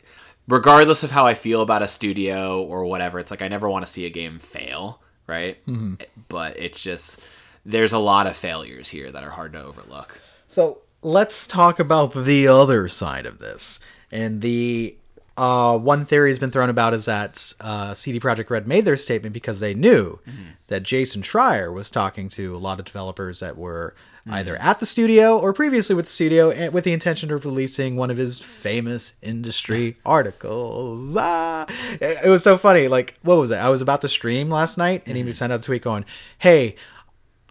regardless 0.47 1.03
of 1.03 1.11
how 1.11 1.25
I 1.25 1.33
feel 1.33 1.61
about 1.61 1.81
a 1.81 1.87
studio 1.87 2.61
or 2.61 2.85
whatever, 2.85 3.17
it's 3.17 3.31
like 3.31 3.41
I 3.41 3.47
never 3.47 3.69
want 3.69 3.85
to 3.85 3.91
see 3.91 4.05
a 4.05 4.09
game 4.09 4.39
fail, 4.39 5.01
right? 5.25 5.65
Mm-hmm. 5.65 5.95
But 6.27 6.57
it's 6.57 6.81
just 6.81 7.19
there's 7.65 7.93
a 7.93 7.99
lot 7.99 8.27
of 8.27 8.35
failures 8.35 8.89
here 8.89 9.11
that 9.11 9.23
are 9.23 9.31
hard 9.31 9.53
to 9.53 9.63
overlook. 9.63 10.19
So 10.47 10.82
let's 11.03 11.47
talk 11.47 11.79
about 11.79 12.13
the 12.13 12.47
other 12.47 12.87
side 12.87 13.25
of 13.25 13.39
this. 13.39 13.79
And 14.11 14.41
the 14.41 14.95
uh, 15.35 15.77
one 15.77 16.05
theory 16.05 16.29
has 16.29 16.39
been 16.39 16.51
thrown 16.51 16.69
about 16.69 16.93
is 16.93 17.05
that 17.05 17.53
uh, 17.59 17.93
CD 17.93 18.19
Projekt 18.19 18.49
Red 18.49 18.67
made 18.67 18.85
their 18.85 18.97
statement 18.97 19.33
because 19.33 19.59
they 19.59 19.73
knew 19.73 20.19
mm-hmm. 20.27 20.51
that 20.67 20.83
Jason 20.83 21.23
Schreier 21.23 21.73
was 21.73 21.89
talking 21.89 22.29
to 22.29 22.55
a 22.55 22.59
lot 22.59 22.79
of 22.79 22.85
developers 22.85 23.39
that 23.39 23.57
were 23.57 23.95
mm-hmm. 24.21 24.33
either 24.33 24.55
at 24.57 24.79
the 24.79 24.85
studio 24.85 25.39
or 25.39 25.51
previously 25.51 25.95
with 25.95 26.05
the 26.05 26.11
studio 26.11 26.51
and 26.51 26.71
with 26.71 26.83
the 26.83 26.93
intention 26.93 27.31
of 27.31 27.45
releasing 27.45 27.95
one 27.95 28.11
of 28.11 28.17
his 28.17 28.39
famous 28.39 29.15
industry 29.23 29.97
articles. 30.05 31.15
Ah! 31.17 31.65
It 31.99 32.29
was 32.29 32.43
so 32.43 32.55
funny. 32.55 32.87
Like, 32.87 33.17
what 33.23 33.37
was 33.37 33.49
it? 33.49 33.57
I 33.57 33.69
was 33.69 33.81
about 33.81 34.01
to 34.01 34.07
stream 34.07 34.51
last 34.51 34.77
night 34.77 35.01
and 35.07 35.17
mm-hmm. 35.17 35.27
he 35.27 35.33
sent 35.33 35.51
out 35.51 35.61
a 35.61 35.63
tweet 35.63 35.81
going, 35.81 36.05
Hey, 36.37 36.75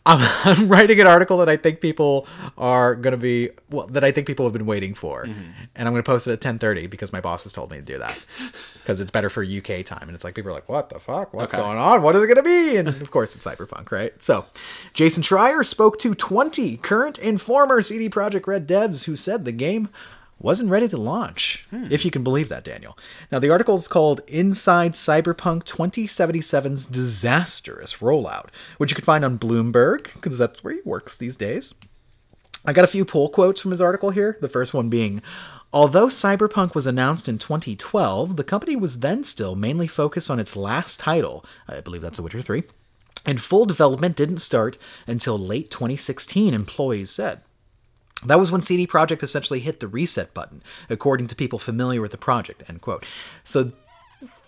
I'm, 0.05 0.18
I'm 0.44 0.68
writing 0.68 1.00
an 1.00 1.07
article 1.07 1.38
that 1.38 1.48
I 1.48 1.57
think 1.57 1.80
people 1.80 2.26
are 2.59 2.94
gonna 2.96 3.16
be 3.16 3.50
well 3.70 3.86
that 3.88 4.03
I 4.05 4.11
think 4.11 4.26
people 4.26 4.44
have 4.46 4.53
been 4.53 4.66
waiting 4.66 4.94
for, 4.94 5.26
Mm-hmm. 5.26 5.40
and 5.76 5.88
I'm 5.88 5.92
gonna 5.94 6.03
post 6.03 6.26
it 6.26 6.32
at 6.32 6.40
10:30 6.40 6.90
because 6.90 7.12
my 7.12 7.20
boss 7.20 7.44
has 7.44 7.53
told 7.53 7.70
me 7.70 7.76
to 7.76 7.82
do 7.82 7.98
that 7.98 8.18
because 8.74 9.00
it's 9.00 9.11
better 9.12 9.30
for 9.30 9.42
UK 9.44 9.84
time, 9.84 10.03
and 10.09 10.14
it's 10.14 10.24
like 10.24 10.34
people 10.34 10.50
are 10.50 10.55
like, 10.55 10.68
what 10.68 10.88
the 10.90 10.98
fuck, 10.98 11.32
what's 11.32 11.55
Okay. 11.55 11.62
going 11.62 11.78
on, 11.78 12.03
what 12.03 12.16
is 12.16 12.22
it 12.22 12.26
gonna 12.26 12.42
be? 12.42 12.76
And 12.76 12.88
of 12.88 13.11
course 13.11 13.34
it's 13.36 13.46
Cyberpunk, 13.46 13.90
right? 13.92 14.12
So, 14.22 14.44
Jason 14.92 15.22
Schreier 15.22 15.64
spoke 15.64 15.98
to 16.00 16.14
20 16.14 16.76
current 16.78 17.18
and 17.18 17.40
former 17.40 17.80
CD 17.80 18.09
Projekt 18.09 18.46
Red 18.46 18.66
devs 18.66 19.05
who 19.05 19.14
said 19.16 19.44
the 19.44 19.53
game 19.53 19.88
wasn't 20.39 20.70
ready 20.70 20.89
to 20.89 20.97
launch, 20.97 21.66
hmm. 21.70 21.87
if 21.91 22.05
you 22.05 22.11
can 22.11 22.24
believe 22.24 22.49
that, 22.49 22.64
Daniel. 22.64 22.99
Now, 23.30 23.39
the 23.39 23.51
article 23.51 23.76
is 23.76 23.87
called 23.87 24.20
Inside 24.26 24.93
Cyberpunk 24.93 25.64
2077's 25.64 26.87
Disastrous 26.87 27.99
Rollout, 27.99 28.49
which 28.78 28.91
you 28.91 28.97
can 28.97 29.05
find 29.05 29.24
on 29.24 29.39
Bloomberg, 29.39 30.12
because 30.14 30.39
that's 30.39 30.64
where 30.64 30.74
he 30.74 30.80
works 30.85 31.16
these 31.16 31.37
days. 31.37 31.74
I 32.64 32.72
got 32.72 32.85
a 32.85 32.89
few 32.89 33.05
pull 33.05 33.28
quotes 33.28 33.61
from 33.61 33.72
his 33.72 33.80
article 33.80 34.11
here. 34.11 34.39
The 34.41 34.49
first 34.49 34.72
one 34.74 34.89
being 34.89 35.22
Although 35.72 36.09
Cyberpunk 36.09 36.74
was 36.74 36.87
announced 36.87 37.28
in 37.28 37.39
2012, 37.39 38.37
the 38.37 38.45
company 38.45 38.76
was 38.76 39.01
then 39.01 39.24
still 39.24 39.57
mainly 39.57 39.87
focused 39.87 40.30
on 40.30 40.39
its 40.39 40.55
last 40.55 41.01
title. 41.01 41.47
I 41.66 41.80
believe 41.80 42.03
that's 42.03 42.18
The 42.18 42.22
Witcher 42.22 42.43
3. 42.43 42.64
And 43.24 43.41
full 43.41 43.64
development 43.64 44.16
didn't 44.16 44.39
start 44.39 44.76
until 45.07 45.39
late 45.39 45.70
2016, 45.70 46.53
employees 46.53 47.11
said. 47.11 47.41
That 48.27 48.39
was 48.39 48.51
when 48.53 48.62
CD 48.62 48.87
Projekt 48.87 49.23
essentially 49.23 49.61
hit 49.61 49.81
the 49.81 49.89
reset 49.89 50.33
button, 50.35 50.62
according 50.89 51.27
to 51.29 51.35
people 51.37 51.59
familiar 51.59 52.01
with 52.01 52.12
the 52.12 52.18
project. 52.18 52.62
End 52.68 52.81
quote. 52.81 53.05
So 53.45 53.73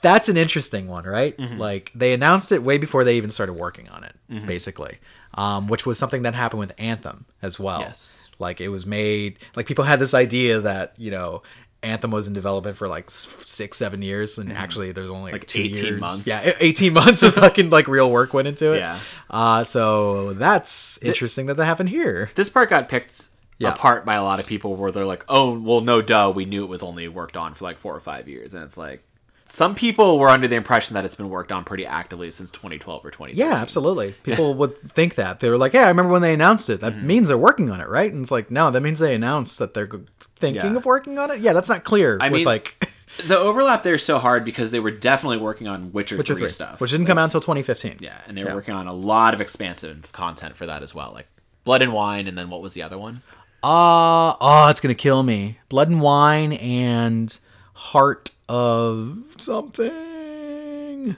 that's 0.01 0.29
an 0.29 0.37
interesting 0.37 0.87
one, 0.87 1.05
right? 1.05 1.39
Like 1.39 1.91
they 1.95 2.13
announced 2.13 2.53
it 2.53 2.63
way 2.63 2.79
before 2.79 3.05
they 3.05 3.17
even 3.17 3.31
started 3.31 3.55
working 3.55 3.89
on 3.89 4.05
it, 4.05 4.47
basically, 4.47 4.99
um, 5.35 5.67
which 5.69 5.87
was 5.87 5.99
something 5.99 6.23
that 6.23 6.35
happened 6.35 6.61
with 6.61 6.73
Anthem 6.79 7.25
as 7.43 7.59
well. 7.59 7.81
Yes. 7.81 8.29
like 8.39 8.61
it 8.61 8.69
was 8.69 8.85
made 8.87 9.39
like 9.57 9.67
people 9.67 9.85
had 9.85 9.99
this 9.99 10.15
idea 10.15 10.61
that 10.61 10.95
you 10.99 11.11
know. 11.11 11.43
Anthem 11.83 12.11
was 12.13 12.27
in 12.27 12.33
development 12.33 12.79
for 12.79 12.89
like 12.89 13.11
six, 13.11 13.77
seven 13.77 14.01
years, 14.01 14.39
and 14.39 14.51
actually, 14.51 14.93
there's 14.93 15.11
only 15.11 15.33
like, 15.33 15.43
Like 15.43 15.47
two 15.47 15.61
18 15.61 15.85
years. 15.85 16.01
months. 16.01 16.27
Yeah, 16.27 16.53
eighteen 16.59 16.93
months 17.03 17.23
of 17.23 17.35
fucking 17.45 17.69
like 17.69 17.89
real 17.89 18.11
work 18.11 18.33
went 18.33 18.49
into 18.49 18.73
it. 18.73 18.79
Yeah. 18.79 18.99
Uh, 19.29 19.65
so 19.65 20.33
that's 20.33 20.97
interesting 21.03 21.45
that 21.45 21.59
that 21.59 21.67
happened 21.67 21.91
here. 21.91 22.31
This 22.37 22.49
part 22.49 22.71
got 22.71 22.89
picked 22.89 23.29
Yeah. 23.59 23.71
apart 23.73 24.05
by 24.05 24.15
a 24.15 24.23
lot 24.23 24.41
of 24.41 24.47
people 24.47 24.75
where 24.77 24.91
they're 24.91 25.05
like, 25.05 25.25
"Oh, 25.29 25.59
well, 25.59 25.81
no, 25.81 26.03
duh, 26.03 26.33
we 26.35 26.45
knew 26.45 26.65
it 26.65 26.69
was 26.69 26.83
only 26.83 27.07
worked 27.09 27.37
on 27.37 27.55
for 27.55 27.65
like 27.65 27.79
four 27.79 27.95
or 27.95 28.01
five 28.01 28.29
years," 28.29 28.55
and 28.55 28.63
it's 28.65 28.77
like. 28.77 29.03
Some 29.47 29.75
people 29.75 30.19
were 30.19 30.31
under 30.31 30.49
the 30.49 30.57
impression 30.57 30.95
that 30.95 31.05
it's 31.05 31.15
been 31.17 31.29
worked 31.29 31.53
on 31.53 31.65
pretty 31.65 31.85
actively 31.85 32.31
since 32.31 32.51
2012 32.51 33.05
or 33.05 33.11
2013. 33.11 33.37
Yeah, 33.39 33.57
absolutely. 33.61 34.13
People 34.25 34.55
would 34.55 34.81
think 34.93 35.17
that. 35.17 35.39
They 35.41 35.51
were 35.51 35.59
like, 35.59 35.75
yeah, 35.75 35.85
I 35.85 35.89
remember 35.89 36.11
when 36.13 36.23
they 36.23 36.33
announced 36.33 36.71
it. 36.71 36.81
That 36.81 36.95
Mm-hmm. 36.95 37.07
means 37.07 37.29
they're 37.29 37.37
working 37.39 37.71
on 37.71 37.79
it, 37.79 37.87
right? 37.89 38.11
And 38.11 38.23
it's 38.23 38.31
like, 38.31 38.51
no, 38.51 38.71
that 38.71 38.81
means 38.81 39.01
they 39.01 39.15
announced 39.15 39.59
that 39.59 39.75
they're 39.75 39.89
thinking 40.37 40.73
Yeah. 40.73 40.77
of 40.79 40.87
working 40.87 41.19
on 41.19 41.31
it. 41.31 41.41
Yeah, 41.41 41.53
that's 41.53 41.69
not 41.69 41.85
clear. 41.85 42.17
I 42.23 42.31
with 42.31 42.39
mean, 42.39 42.47
like 42.47 42.89
The 43.27 43.39
overlap 43.39 43.83
there 43.83 43.95
is 43.95 44.03
so 44.03 44.19
hard 44.19 44.47
because 44.47 44.71
they 44.71 44.81
were 44.81 44.91
definitely 44.91 45.37
working 45.39 45.69
on 45.69 45.93
Witcher, 45.93 46.17
Witcher 46.17 46.35
3, 46.35 46.45
3, 46.45 46.49
stuff. 46.49 46.81
which 46.81 46.91
didn't 46.91 47.07
come 47.07 47.19
out 47.19 47.25
until 47.25 47.43
2015. 47.43 47.99
Yeah, 48.01 48.17
and 48.27 48.37
they 48.39 48.45
were 48.45 48.55
working 48.55 48.75
on 48.75 48.87
a 48.87 48.95
lot 48.95 49.35
of 49.35 49.43
expansive 49.43 50.11
content 50.13 50.57
for 50.57 50.65
that 50.67 50.83
as 50.83 50.95
well, 50.95 51.13
like 51.13 51.29
Blood 51.65 51.83
and 51.83 51.93
Wine, 51.93 52.27
and 52.27 52.37
then 52.37 52.49
what 52.49 52.63
was 52.63 52.73
the 52.73 52.83
other 52.83 52.97
one? 52.99 53.21
Uh, 53.65 54.37
oh, 54.43 54.69
it's 54.69 54.83
going 54.83 54.95
to 54.95 55.03
kill 55.03 55.23
me. 55.23 55.57
Blood 55.71 55.89
and 55.89 56.03
Wine 56.03 56.53
and 56.53 57.35
Heart 57.73 58.31
of 58.47 59.25
something. 59.39 61.17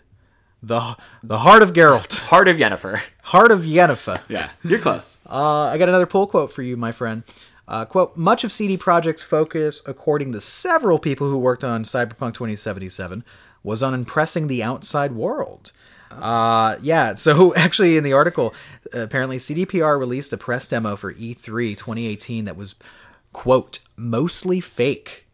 The 0.62 0.96
the 1.24 1.38
Heart 1.40 1.62
of 1.64 1.72
Geralt. 1.72 2.20
Heart 2.20 2.46
of 2.46 2.56
Yennefer. 2.56 3.00
Heart 3.24 3.50
of 3.50 3.62
Yennefer. 3.62 4.20
Yeah, 4.28 4.50
you're 4.62 4.78
close. 4.78 5.18
Uh, 5.26 5.64
I 5.64 5.76
got 5.76 5.88
another 5.88 6.06
pull 6.06 6.28
quote 6.28 6.52
for 6.52 6.62
you, 6.62 6.76
my 6.76 6.92
friend. 6.92 7.24
Uh, 7.66 7.84
quote, 7.84 8.16
much 8.16 8.44
of 8.44 8.52
CD 8.52 8.78
Projekt's 8.78 9.24
focus, 9.24 9.82
according 9.84 10.30
to 10.30 10.40
several 10.40 11.00
people 11.00 11.28
who 11.28 11.38
worked 11.38 11.64
on 11.64 11.82
Cyberpunk 11.82 12.34
2077, 12.34 13.24
was 13.64 13.82
on 13.82 13.92
impressing 13.92 14.46
the 14.46 14.62
outside 14.62 15.10
world. 15.10 15.72
Uh, 16.10 16.76
yeah, 16.80 17.14
so 17.14 17.54
actually 17.56 17.96
in 17.96 18.04
the 18.04 18.12
article, 18.12 18.54
apparently 18.92 19.38
CDPR 19.38 19.98
released 19.98 20.32
a 20.32 20.36
press 20.36 20.68
demo 20.68 20.96
for 20.96 21.12
E 21.12 21.34
E3 21.34 21.76
2018 21.76 22.44
that 22.46 22.56
was, 22.56 22.74
quote, 23.32 23.80
mostly 23.96 24.60
fake. 24.60 25.24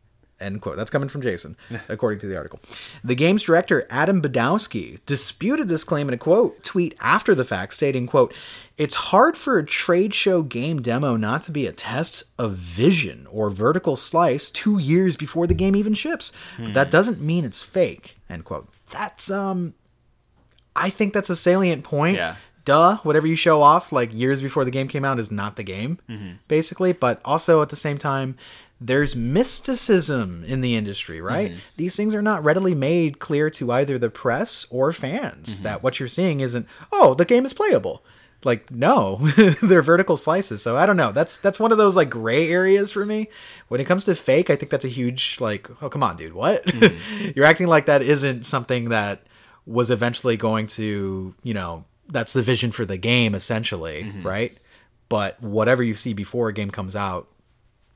End 0.41 0.61
quote. 0.61 0.77
That's 0.77 0.91
coming 0.91 1.09
from 1.09 1.23
Jason, 1.23 1.57
according 1.89 2.19
to 2.19 2.27
the 2.27 2.37
article. 2.37 2.59
The 3.05 3.15
game's 3.15 3.45
director, 3.45 3.87
Adam 3.91 4.21
Badowski, 4.21 4.99
disputed 5.07 5.69
this 5.69 5.85
claim 5.85 6.09
in 6.09 6.15
a 6.15 6.19
quote 6.19 6.65
tweet 6.65 6.97
after 7.01 7.33
the 7.33 7.45
fact, 7.45 7.75
stating, 7.75 8.09
quote, 8.09 8.35
It's 8.77 8.97
hard 8.97 9.37
for 9.37 9.57
a 9.59 9.65
trade 9.65 10.15
show 10.15 10.43
game 10.43 10.83
demo 10.83 11.17
not 11.17 11.43
to 11.43 11.53
be 11.53 11.69
a 11.69 11.73
test 11.73 12.25
of 12.41 12.55
vision 12.55 13.29
or 13.31 13.51
vertical 13.51 13.95
slice 13.95 14.51
two 14.51 14.79
years 14.79 15.17
before 15.17 15.47
the 15.47 15.55
game 15.55 15.77
even 15.77 15.95
ships. 15.95 16.33
But 16.59 16.75
that 16.75 16.91
doesn't 16.91 17.21
mean 17.21 17.45
it's 17.45 17.63
fake. 17.63 18.17
End 18.29 18.45
quote. 18.45 18.69
That's 18.91 19.31
um 19.31 19.75
I 20.75 20.91
think 20.91 21.13
that's 21.13 21.31
a 21.31 21.37
salient 21.37 21.85
point. 21.85 22.17
Yeah. 22.17 22.37
Duh, 22.65 22.99
whatever 22.99 23.27
you 23.27 23.37
show 23.37 23.63
off 23.63 23.93
like 23.93 24.15
years 24.15 24.41
before 24.41 24.65
the 24.65 24.71
game 24.71 24.89
came 24.89 25.05
out 25.05 25.19
is 25.19 25.31
not 25.31 25.57
the 25.57 25.63
game, 25.63 25.99
mm-hmm. 26.09 26.35
basically. 26.49 26.93
But 26.93 27.21
also 27.25 27.63
at 27.63 27.71
the 27.71 27.77
same 27.77 27.99
time, 27.99 28.37
there's 28.81 29.15
mysticism 29.15 30.45
in 30.47 30.61
the 30.61 30.77
industry, 30.77 31.21
right? 31.21 31.51
Mm-hmm. 31.51 31.61
These 31.77 31.97
things 31.97 32.15
are 32.15 32.23
not 32.23 32.45
readily 32.45 32.75
made 32.75 33.19
clear 33.19 33.51
to 33.51 33.73
either 33.73 33.99
the 33.99 34.11
press 34.11 34.67
or 34.71 34.93
fans 34.93 35.55
mm-hmm. 35.55 35.65
that 35.65 35.83
what 35.83 35.99
you're 35.99 36.09
seeing 36.09 36.41
isn't, 36.41 36.67
oh, 36.93 37.15
the 37.15 37.25
game 37.25 37.47
is 37.47 37.53
playable. 37.53 38.05
Like, 38.45 38.71
no, 38.73 39.17
they're 39.63 39.83
vertical 39.83 40.17
slices. 40.17 40.63
So 40.63 40.77
I 40.77 40.87
don't 40.87 40.97
know. 40.97 41.13
That's 41.13 41.39
that's 41.39 41.61
one 41.61 41.71
of 41.71 41.79
those 41.79 41.95
like 41.95 42.11
gray 42.11 42.51
areas 42.51 42.91
for 42.91 43.07
me. 43.07 43.29
When 43.69 43.81
it 43.81 43.85
comes 43.85 44.05
to 44.07 44.15
fake, 44.17 44.51
I 44.51 44.57
think 44.57 44.71
that's 44.71 44.85
a 44.85 44.89
huge 44.89 45.39
like, 45.41 45.71
oh 45.81 45.89
come 45.89 46.03
on, 46.03 46.17
dude, 46.17 46.35
what? 46.35 46.69
you're 47.37 47.45
acting 47.45 47.69
like 47.69 47.87
that 47.87 48.03
isn't 48.03 48.45
something 48.45 48.89
that 48.89 49.27
was 49.65 49.93
eventually 49.93 50.37
going 50.37 50.67
to, 50.67 51.35
you 51.45 51.55
know, 51.55 51.85
that's 52.13 52.33
the 52.33 52.43
vision 52.43 52.71
for 52.71 52.85
the 52.85 52.97
game 52.97 53.35
essentially, 53.35 54.13
right? 54.23 54.57
But 55.09 55.43
whatever 55.43 55.83
you 55.83 55.95
see 55.95 56.15
before 56.15 56.49
a 56.49 56.53
game 56.53 56.71
comes 56.71 56.95
out, 56.95 57.27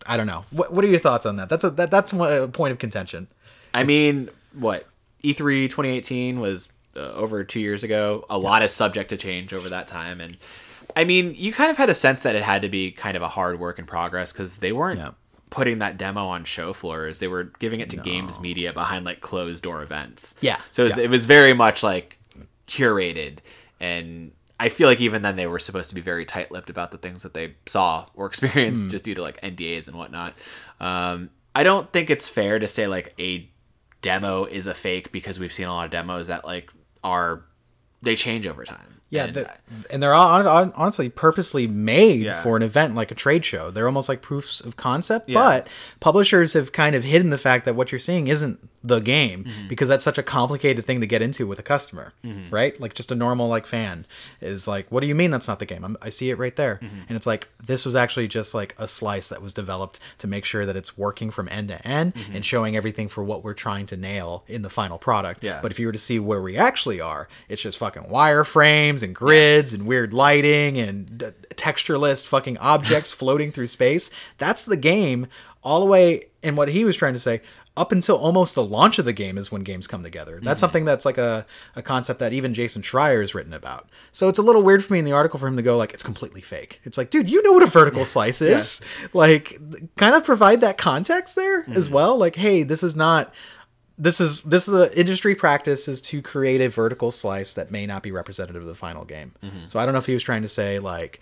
I 0.04 0.16
don't 0.16 0.26
know. 0.26 0.44
What 0.50 0.72
What 0.72 0.84
are 0.84 0.88
your 0.88 0.98
thoughts 0.98 1.24
on 1.26 1.36
that? 1.36 1.48
That's 1.48 1.64
a 1.64 1.70
that, 1.70 1.90
that's 1.90 2.12
a 2.12 2.48
point 2.52 2.72
of 2.72 2.78
contention. 2.78 3.28
I 3.72 3.84
mean, 3.84 4.28
what 4.52 4.86
E 5.22 5.32
E3 5.34 5.64
2018 5.68 6.40
was 6.40 6.72
uh, 6.96 7.00
over 7.00 7.44
two 7.44 7.60
years 7.60 7.84
ago. 7.84 8.24
A 8.30 8.38
lot 8.38 8.62
is 8.62 8.72
subject 8.72 9.10
to 9.10 9.16
change 9.16 9.52
over 9.52 9.68
that 9.68 9.86
time, 9.86 10.20
and 10.20 10.36
I 10.94 11.04
mean, 11.04 11.34
you 11.36 11.52
kind 11.52 11.70
of 11.70 11.76
had 11.76 11.90
a 11.90 11.94
sense 11.94 12.22
that 12.22 12.34
it 12.34 12.42
had 12.42 12.62
to 12.62 12.68
be 12.68 12.90
kind 12.90 13.16
of 13.16 13.22
a 13.22 13.28
hard 13.28 13.58
work 13.60 13.78
in 13.78 13.86
progress 13.86 14.32
because 14.32 14.58
they 14.58 14.72
weren't 14.72 14.98
Yeah. 14.98 15.10
putting 15.50 15.78
that 15.80 15.98
demo 15.98 16.26
on 16.26 16.44
show 16.44 16.72
floors. 16.72 17.18
They 17.18 17.28
were 17.28 17.50
giving 17.58 17.80
it 17.80 17.90
to 17.90 17.96
games 17.96 18.40
media 18.40 18.72
behind 18.72 19.04
like 19.04 19.20
closed 19.20 19.62
door 19.62 19.82
events. 19.82 20.36
Yeah, 20.40 20.58
so 20.70 20.82
it 20.82 20.86
was, 20.86 20.96
yeah. 20.98 21.04
it 21.04 21.10
was 21.10 21.24
very 21.26 21.52
much 21.54 21.82
like 21.82 22.18
curated 22.66 23.38
and. 23.80 24.32
I 24.58 24.70
feel 24.70 24.88
like 24.88 25.02
even 25.02 25.20
then 25.20 25.36
they 25.36 25.46
were 25.46 25.58
supposed 25.58 25.90
to 25.90 25.94
be 25.94 26.00
very 26.00 26.24
tight-lipped 26.24 26.70
about 26.70 26.90
the 26.90 26.96
things 26.96 27.24
that 27.24 27.34
they 27.34 27.56
saw 27.66 28.06
or 28.14 28.24
experienced, 28.32 28.84
Hmm. 28.84 28.90
just 28.90 29.04
due 29.04 29.14
to 29.14 29.20
like 29.20 29.38
NDAs 29.42 29.86
and 29.86 29.98
whatnot. 29.98 30.32
Um, 30.80 31.28
I 31.54 31.62
don't 31.62 31.92
think 31.92 32.08
it's 32.08 32.26
fair 32.26 32.58
to 32.58 32.66
say 32.66 32.86
like 32.86 33.12
a 33.18 33.50
demo 34.00 34.46
is 34.46 34.66
a 34.66 34.72
fake 34.72 35.12
because 35.12 35.38
we've 35.38 35.52
seen 35.52 35.66
a 35.66 35.74
lot 35.74 35.84
of 35.84 35.90
demos 35.90 36.28
that 36.28 36.46
like 36.46 36.72
are 37.04 37.44
they 38.00 38.16
change 38.16 38.46
over 38.46 38.64
time. 38.64 38.94
Yeah, 39.10 39.24
And 39.26 39.34
the, 39.34 39.50
and 39.90 40.02
they're 40.02 40.14
all, 40.14 40.42
hon- 40.42 40.72
honestly 40.74 41.10
purposely 41.10 41.66
made 41.66 42.22
Yeah. 42.22 42.42
for 42.42 42.56
an 42.56 42.62
event 42.62 42.94
like 42.94 43.10
a 43.10 43.14
trade 43.14 43.44
show. 43.44 43.70
They're 43.70 43.86
almost 43.86 44.08
like 44.08 44.22
proofs 44.22 44.60
of 44.62 44.76
concept, 44.76 45.28
Yeah. 45.28 45.34
but 45.38 45.68
publishers 46.00 46.54
have 46.54 46.72
kind 46.72 46.96
of 46.96 47.04
hidden 47.04 47.28
the 47.28 47.36
fact 47.38 47.66
that 47.66 47.76
what 47.76 47.92
you're 47.92 47.98
seeing 47.98 48.26
isn't 48.26 48.58
the 48.86 49.00
game 49.00 49.44
Mm-hmm. 49.44 49.68
because 49.68 49.88
that's 49.88 50.04
such 50.04 50.18
a 50.18 50.22
complicated 50.22 50.84
thing 50.86 51.00
to 51.00 51.06
get 51.06 51.20
into 51.22 51.46
with 51.46 51.58
a 51.58 51.62
customer, 51.62 52.12
right? 52.50 52.78
Like 52.80 52.94
just 52.94 53.10
a 53.10 53.14
normal 53.14 53.48
like 53.48 53.66
fan 53.66 54.06
is 54.40 54.68
like, 54.68 54.86
what 54.90 55.00
do 55.00 55.06
you 55.06 55.14
mean 55.14 55.30
that's 55.30 55.48
not 55.48 55.58
the 55.58 55.66
game? 55.66 55.84
I'm, 55.84 55.96
I 56.00 56.10
see 56.10 56.30
it 56.30 56.38
right 56.38 56.54
there, 56.54 56.76
Mm-hmm. 56.82 57.00
and 57.08 57.16
it's 57.16 57.26
like 57.26 57.48
this 57.64 57.84
was 57.84 57.96
actually 57.96 58.28
just 58.28 58.54
like 58.54 58.74
a 58.78 58.86
slice 58.86 59.28
that 59.30 59.42
was 59.42 59.52
developed 59.54 59.98
to 60.18 60.26
make 60.26 60.44
sure 60.44 60.64
that 60.66 60.76
it's 60.76 60.96
working 60.96 61.30
from 61.30 61.48
end 61.48 61.68
to 61.68 61.86
end 61.86 62.12
and 62.32 62.44
showing 62.44 62.76
everything 62.76 63.08
for 63.08 63.24
what 63.24 63.42
we're 63.44 63.54
trying 63.54 63.86
to 63.86 63.96
nail 63.96 64.44
in 64.46 64.62
the 64.62 64.70
final 64.70 64.98
product. 64.98 65.38
Mm-hmm. 65.40 65.46
Yeah. 65.46 65.60
But 65.62 65.72
if 65.72 65.78
you 65.80 65.86
were 65.86 65.92
to 65.92 65.98
see 65.98 66.18
where 66.18 66.40
we 66.42 66.56
actually 66.56 67.00
are, 67.00 67.28
it's 67.48 67.62
just 67.62 67.78
fucking 67.78 68.04
wireframes 68.04 69.02
and 69.02 69.14
grids 69.14 69.72
and 69.72 69.86
weird 69.86 70.12
lighting 70.12 70.78
and 70.78 71.18
d- 71.18 71.26
textureless 71.54 72.24
fucking 72.24 72.58
objects 72.58 73.12
floating 73.20 73.50
through 73.52 73.66
space. 73.66 74.10
That's 74.38 74.64
the 74.64 74.76
game 74.76 75.26
all 75.62 75.80
the 75.80 75.86
way. 75.86 76.26
And 76.42 76.56
what 76.56 76.68
he 76.68 76.84
was 76.84 76.96
trying 76.96 77.14
to 77.14 77.18
say, 77.20 77.40
up 77.76 77.92
until 77.92 78.16
almost 78.16 78.54
the 78.54 78.64
launch 78.64 78.98
of 78.98 79.04
the 79.04 79.12
game 79.12 79.36
is 79.36 79.52
when 79.52 79.62
games 79.62 79.86
come 79.86 80.02
together. 80.02 80.40
That's 80.42 80.56
mm-hmm. 80.56 80.60
something 80.60 80.84
that's 80.84 81.04
like 81.04 81.18
a, 81.18 81.46
a 81.74 81.82
concept 81.82 82.20
that 82.20 82.32
even 82.32 82.54
Jason 82.54 82.82
Schreier 82.82 83.20
has 83.20 83.34
written 83.34 83.52
about. 83.52 83.88
So 84.12 84.28
it's 84.28 84.38
a 84.38 84.42
little 84.42 84.62
weird 84.62 84.84
for 84.84 84.92
me 84.92 84.98
in 84.98 85.04
the 85.04 85.12
article 85.12 85.38
for 85.38 85.46
him 85.46 85.56
to 85.56 85.62
go 85.62 85.76
like 85.76 85.92
it's 85.92 86.02
completely 86.02 86.40
fake. 86.40 86.80
It's 86.84 86.96
like, 86.96 87.10
dude, 87.10 87.28
you 87.30 87.42
know 87.42 87.52
what 87.52 87.62
a 87.62 87.66
vertical 87.66 88.04
slice 88.04 88.40
is. 88.40 88.80
Like, 89.12 89.58
kind 89.96 90.14
of 90.14 90.24
provide 90.24 90.60
that 90.62 90.78
context 90.78 91.36
there 91.36 91.64
as 91.70 91.86
mm-hmm. 91.86 91.94
well. 91.94 92.18
Like, 92.18 92.36
hey, 92.36 92.62
this 92.62 92.82
is 92.82 92.96
not 92.96 93.32
this 93.98 94.20
is 94.20 94.42
this 94.42 94.68
is 94.68 94.74
the 94.74 94.98
industry 94.98 95.34
practice 95.34 95.88
is 95.88 96.00
to 96.02 96.20
create 96.20 96.60
a 96.60 96.68
vertical 96.68 97.10
slice 97.10 97.54
that 97.54 97.70
may 97.70 97.86
not 97.86 98.02
be 98.02 98.12
representative 98.12 98.62
of 98.62 98.68
the 98.68 98.74
final 98.74 99.04
game. 99.04 99.32
Mm-hmm. 99.42 99.68
So 99.68 99.78
I 99.78 99.84
don't 99.84 99.94
know 99.94 99.98
if 99.98 100.06
he 100.06 100.12
was 100.12 100.22
trying 100.22 100.42
to 100.42 100.48
say 100.48 100.78
like 100.78 101.20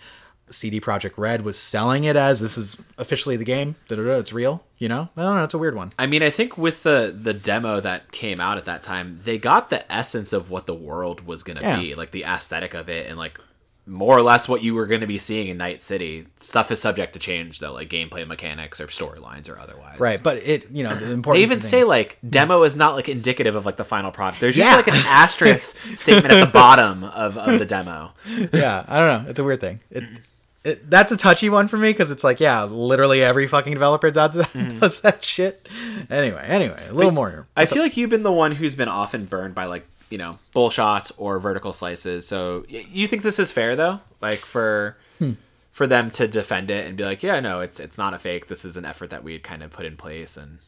CD 0.49 0.79
Projekt 0.79 1.13
Red 1.17 1.41
was 1.43 1.57
selling 1.57 2.03
it 2.03 2.15
as 2.15 2.39
this 2.39 2.57
is 2.57 2.77
officially 2.97 3.35
the 3.35 3.43
game. 3.45 3.75
Da-da-da, 3.87 4.19
it's 4.19 4.31
real. 4.33 4.63
You 4.77 4.89
know, 4.89 5.09
I 5.17 5.21
don't 5.21 5.37
know. 5.37 5.43
It's 5.43 5.53
a 5.53 5.57
weird 5.57 5.75
one. 5.75 5.91
I 5.97 6.05
mean, 6.05 6.21
I 6.21 6.29
think 6.29 6.57
with 6.57 6.83
the 6.83 7.15
the 7.17 7.33
demo 7.33 7.79
that 7.79 8.11
came 8.11 8.39
out 8.39 8.57
at 8.57 8.65
that 8.65 8.83
time, 8.83 9.19
they 9.23 9.37
got 9.37 9.69
the 9.69 9.89
essence 9.91 10.33
of 10.33 10.49
what 10.49 10.65
the 10.67 10.73
world 10.75 11.25
was 11.25 11.43
going 11.43 11.57
to 11.57 11.63
Yeah. 11.63 11.79
be, 11.79 11.95
like 11.95 12.11
the 12.11 12.23
aesthetic 12.25 12.73
of 12.73 12.89
it, 12.89 13.07
and 13.09 13.17
like 13.17 13.39
more 13.87 14.17
or 14.17 14.21
less 14.23 14.49
what 14.49 14.63
you 14.63 14.73
were 14.73 14.87
going 14.87 15.01
to 15.01 15.07
be 15.07 15.19
seeing 15.19 15.47
in 15.47 15.57
Night 15.57 15.83
City. 15.83 16.25
Stuff 16.37 16.71
is 16.71 16.81
subject 16.81 17.13
to 17.13 17.19
change, 17.19 17.59
though, 17.59 17.71
like 17.73 17.87
gameplay 17.87 18.27
mechanics 18.27 18.81
or 18.81 18.87
storylines 18.87 19.47
or 19.47 19.59
otherwise. 19.59 19.99
Right, 19.99 20.21
but 20.21 20.37
it 20.37 20.69
you 20.71 20.83
know 20.83 20.93
the 20.95 21.11
important. 21.11 21.39
They 21.39 21.43
even 21.43 21.59
thing- 21.61 21.69
say 21.69 21.83
like 21.83 22.17
demo 22.27 22.63
is 22.63 22.75
not 22.75 22.95
like 22.95 23.07
indicative 23.09 23.55
of 23.55 23.65
like 23.65 23.77
the 23.77 23.85
final 23.85 24.11
product. 24.11 24.41
There's 24.41 24.57
Yeah. 24.57 24.75
usually 24.77 24.91
like 24.91 25.01
an 25.01 25.07
asterisk 25.09 25.77
statement 25.95 26.33
at 26.33 26.45
the 26.45 26.51
bottom 26.51 27.03
of, 27.05 27.37
of 27.37 27.59
the 27.59 27.65
demo. 27.65 28.11
yeah, 28.51 28.83
I 28.87 28.97
don't 28.99 29.23
know. 29.23 29.29
It's 29.29 29.39
a 29.39 29.43
weird 29.43 29.61
thing. 29.61 29.79
It, 29.89 30.03
it 30.65 30.89
that's 30.89 31.11
a 31.11 31.17
touchy 31.17 31.49
one 31.49 31.67
for 31.67 31.77
me 31.77 31.89
because 31.91 32.11
it's 32.11 32.23
like, 32.23 32.39
yeah, 32.39 32.63
literally 32.63 33.23
every 33.23 33.47
fucking 33.47 33.73
developer 33.73 34.11
does 34.11 34.33
that, 34.33 34.47
Mm-hmm. 34.53 34.79
does 34.79 35.01
that 35.01 35.23
shit. 35.23 35.69
Anyway, 36.09 36.43
anyway, 36.47 36.87
a 36.89 36.93
little 36.93 37.11
more 37.11 37.29
here. 37.29 37.47
I 37.55 37.65
feel 37.65 37.81
like 37.83 37.95
you've 37.97 38.09
been 38.09 38.23
the 38.23 38.31
one 38.31 38.51
who's 38.53 38.75
been 38.75 38.87
often 38.89 39.25
burned 39.25 39.55
by 39.55 39.65
like 39.65 39.85
you 40.09 40.17
know 40.17 40.37
bull 40.53 40.69
shots 40.69 41.11
or 41.17 41.39
vertical 41.39 41.73
slices. 41.73 42.27
So 42.27 42.65
y- 42.71 42.85
you 42.91 43.07
think 43.07 43.21
this 43.23 43.39
is 43.39 43.51
fair 43.51 43.75
though? 43.75 43.99
Like 44.21 44.39
for 44.39 44.97
for 45.71 45.87
them 45.87 46.09
to 46.09 46.25
defend 46.27 46.71
it 46.71 46.85
and 46.87 46.95
be 46.95 47.03
like, 47.03 47.21
yeah, 47.21 47.39
no, 47.39 47.61
it's 47.61 47.79
it's 47.79 47.97
not 47.97 48.13
a 48.13 48.19
fake. 48.19 48.47
This 48.47 48.63
is 48.65 48.77
an 48.77 48.85
effort 48.85 49.09
that 49.09 49.23
we 49.23 49.33
had 49.33 49.43
kind 49.43 49.61
of 49.63 49.71
put 49.71 49.85
in 49.85 49.95
place 49.97 50.35
and. 50.37 50.59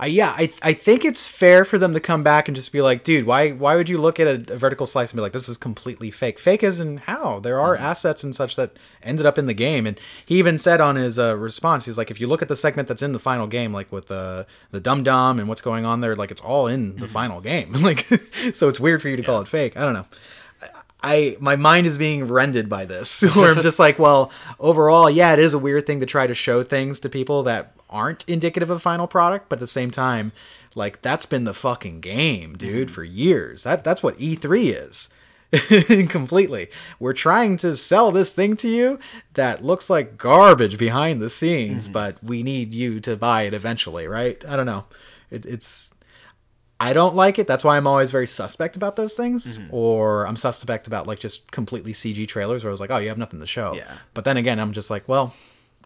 I, 0.00 0.06
yeah, 0.06 0.32
I 0.36 0.52
I 0.62 0.72
think 0.72 1.04
it's 1.04 1.26
fair 1.26 1.64
for 1.64 1.76
them 1.76 1.92
to 1.94 2.00
come 2.00 2.22
back 2.22 2.48
and 2.48 2.56
just 2.56 2.72
be 2.72 2.80
like, 2.80 3.04
dude, 3.04 3.26
why 3.26 3.50
why 3.50 3.76
would 3.76 3.88
you 3.88 3.98
look 3.98 4.18
at 4.18 4.26
a, 4.26 4.54
a 4.54 4.56
vertical 4.56 4.86
slice 4.86 5.10
and 5.10 5.18
be 5.18 5.22
like, 5.22 5.32
this 5.32 5.48
is 5.48 5.56
completely 5.56 6.10
fake? 6.10 6.38
Fake 6.38 6.62
is 6.62 6.80
in 6.80 6.98
how? 6.98 7.40
There 7.40 7.60
are 7.60 7.74
mm-hmm. 7.74 7.84
assets 7.84 8.24
and 8.24 8.34
such 8.34 8.56
that 8.56 8.72
ended 9.02 9.26
up 9.26 9.38
in 9.38 9.46
the 9.46 9.54
game, 9.54 9.86
and 9.86 10.00
he 10.24 10.38
even 10.38 10.58
said 10.58 10.80
on 10.80 10.96
his 10.96 11.18
uh, 11.18 11.36
response, 11.36 11.84
he's 11.84 11.98
like, 11.98 12.10
if 12.10 12.20
you 12.20 12.26
look 12.26 12.42
at 12.42 12.48
the 12.48 12.56
segment 12.56 12.88
that's 12.88 13.02
in 13.02 13.12
the 13.12 13.18
final 13.18 13.46
game, 13.46 13.72
like 13.72 13.92
with 13.92 14.10
uh, 14.10 14.44
the 14.70 14.78
the 14.78 14.80
dum 14.80 15.02
dum 15.02 15.40
and 15.40 15.48
what's 15.48 15.60
going 15.60 15.84
on 15.84 16.00
there, 16.00 16.14
like 16.14 16.30
it's 16.30 16.40
all 16.40 16.68
in 16.68 16.94
the 16.94 17.06
mm-hmm. 17.06 17.12
final 17.12 17.40
game, 17.40 17.72
like 17.82 18.06
so 18.52 18.68
it's 18.68 18.80
weird 18.80 19.02
for 19.02 19.08
you 19.08 19.16
to 19.16 19.22
call 19.22 19.40
it 19.40 19.48
fake. 19.48 19.76
I 19.76 19.80
don't 19.80 19.94
know. 19.94 20.06
I 21.02 21.36
my 21.40 21.56
mind 21.56 21.86
is 21.86 21.98
being 21.98 22.26
rended 22.26 22.68
by 22.68 22.84
this. 22.84 23.22
Where 23.34 23.52
I'm 23.52 23.62
just 23.62 23.78
like, 23.78 23.98
well, 23.98 24.30
overall, 24.58 25.08
yeah, 25.08 25.32
it 25.32 25.38
is 25.38 25.54
a 25.54 25.58
weird 25.58 25.86
thing 25.86 26.00
to 26.00 26.06
try 26.06 26.26
to 26.26 26.34
show 26.34 26.62
things 26.62 27.00
to 27.00 27.08
people 27.08 27.42
that 27.44 27.74
aren't 27.90 28.28
indicative 28.28 28.70
of 28.70 28.82
final 28.82 29.06
product, 29.06 29.48
but 29.48 29.56
at 29.56 29.60
the 29.60 29.66
same 29.66 29.90
time, 29.90 30.32
like 30.74 31.02
that's 31.02 31.26
been 31.26 31.44
the 31.44 31.54
fucking 31.54 32.00
game, 32.00 32.56
dude, 32.56 32.88
mm-hmm. 32.88 32.94
for 32.94 33.04
years. 33.04 33.64
That 33.64 33.84
that's 33.84 34.02
what 34.02 34.18
E3 34.18 34.86
is. 34.86 35.14
Completely. 36.10 36.68
We're 37.00 37.14
trying 37.14 37.56
to 37.58 37.74
sell 37.76 38.12
this 38.12 38.32
thing 38.32 38.56
to 38.58 38.68
you 38.68 38.98
that 39.32 39.64
looks 39.64 39.88
like 39.88 40.18
garbage 40.18 40.76
behind 40.76 41.22
the 41.22 41.30
scenes, 41.30 41.84
mm-hmm. 41.84 41.94
but 41.94 42.22
we 42.22 42.42
need 42.42 42.74
you 42.74 43.00
to 43.00 43.16
buy 43.16 43.42
it 43.42 43.54
eventually, 43.54 44.06
right? 44.06 44.42
I 44.46 44.56
don't 44.56 44.66
know. 44.66 44.84
It, 45.30 45.46
it's 45.46 45.94
I 46.80 46.92
don't 46.92 47.16
like 47.16 47.38
it. 47.38 47.46
That's 47.46 47.64
why 47.64 47.76
I'm 47.76 47.86
always 47.86 48.10
very 48.10 48.26
suspect 48.26 48.76
about 48.76 48.96
those 48.96 49.14
things. 49.14 49.58
Mm-hmm. 49.58 49.74
Or 49.74 50.26
I'm 50.26 50.36
suspect 50.36 50.86
about 50.86 51.06
like 51.06 51.18
just 51.18 51.50
completely 51.50 51.92
CG 51.92 52.26
trailers 52.28 52.62
where 52.62 52.70
I 52.70 52.72
was 52.72 52.80
like, 52.80 52.90
oh, 52.90 52.98
you 52.98 53.08
have 53.08 53.18
nothing 53.18 53.40
to 53.40 53.46
show. 53.46 53.74
Yeah. 53.74 53.98
But 54.14 54.24
then 54.24 54.36
again, 54.36 54.60
I'm 54.60 54.72
just 54.72 54.90
like, 54.90 55.08
well, 55.08 55.34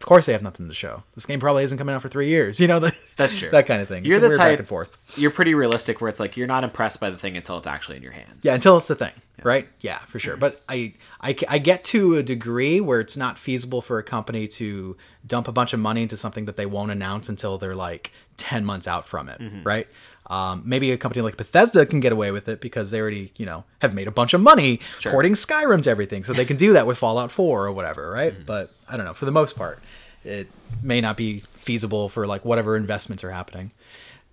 of 0.02 0.06
course 0.06 0.26
they 0.26 0.32
have 0.32 0.42
nothing 0.42 0.68
to 0.68 0.74
show. 0.74 1.02
This 1.14 1.26
game 1.26 1.38
probably 1.38 1.62
isn't 1.64 1.78
coming 1.78 1.94
out 1.94 2.02
for 2.02 2.08
three 2.08 2.28
years. 2.28 2.58
You 2.62 2.68
know, 2.68 2.78
the, 2.78 2.92
That's 3.16 3.36
true. 3.38 3.50
that 3.50 3.66
kind 3.66 3.82
of 3.82 3.88
thing. 3.88 4.04
You're 4.04 4.16
it's 4.16 4.22
the 4.22 4.36
type 4.36 4.52
back 4.52 4.58
and 4.60 4.68
forth. 4.68 4.96
You're 5.16 5.30
pretty 5.30 5.54
realistic 5.54 6.00
where 6.00 6.08
it's 6.08 6.20
like 6.20 6.36
you're 6.36 6.46
not 6.46 6.62
impressed 6.64 7.00
by 7.00 7.10
the 7.10 7.16
thing 7.16 7.36
until 7.36 7.58
it's 7.58 7.66
actually 7.66 7.96
in 7.96 8.02
your 8.02 8.12
hands. 8.12 8.40
Yeah, 8.42 8.54
until 8.54 8.76
it's 8.76 8.88
the 8.88 8.94
thing, 8.94 9.12
right? 9.42 9.68
Yeah, 9.80 9.98
for 10.00 10.18
sure. 10.18 10.36
But 10.36 10.62
I, 10.68 10.94
I, 11.20 11.36
I 11.48 11.58
get 11.58 11.82
to 11.84 12.16
a 12.16 12.22
degree 12.22 12.80
where 12.80 13.00
it's 13.00 13.16
not 13.16 13.38
feasible 13.38 13.82
for 13.82 13.98
a 13.98 14.02
company 14.02 14.46
to 14.48 14.96
dump 15.26 15.48
a 15.48 15.52
bunch 15.52 15.72
of 15.72 15.80
money 15.80 16.02
into 16.02 16.16
something 16.16 16.44
that 16.44 16.56
they 16.56 16.66
won't 16.66 16.90
announce 16.90 17.28
until 17.28 17.58
they're 17.58 17.74
like 17.74 18.12
10 18.36 18.64
months 18.64 18.86
out 18.86 19.08
from 19.08 19.28
it, 19.28 19.40
mm-hmm. 19.40 19.62
right? 19.62 19.88
Um, 20.28 20.62
maybe 20.64 20.92
a 20.92 20.96
company 20.96 21.20
like 21.22 21.36
Bethesda 21.36 21.84
can 21.84 22.00
get 22.00 22.12
away 22.12 22.30
with 22.30 22.48
it 22.48 22.60
because 22.60 22.90
they 22.90 23.00
already, 23.00 23.32
you 23.36 23.44
know, 23.44 23.64
have 23.80 23.92
made 23.92 24.08
a 24.08 24.12
bunch 24.12 24.34
of 24.34 24.40
money 24.40 24.80
porting 25.02 25.34
Skyrim 25.34 25.82
to 25.82 25.90
everything. 25.90 26.24
So 26.24 26.32
they 26.32 26.44
can 26.44 26.56
do 26.56 26.72
that 26.74 26.86
with 26.86 26.96
Fallout 26.96 27.30
4 27.30 27.66
or 27.66 27.72
whatever, 27.72 28.10
right? 28.10 28.34
But 28.46 28.70
I 28.88 28.96
don't 28.96 29.04
know. 29.04 29.14
For 29.14 29.24
the 29.24 29.32
most 29.32 29.56
part, 29.56 29.80
it 30.24 30.48
may 30.82 31.00
not 31.00 31.16
be 31.16 31.40
feasible 31.52 32.08
for 32.08 32.26
like 32.26 32.44
whatever 32.44 32.76
investments 32.76 33.24
are 33.24 33.30
happening. 33.32 33.72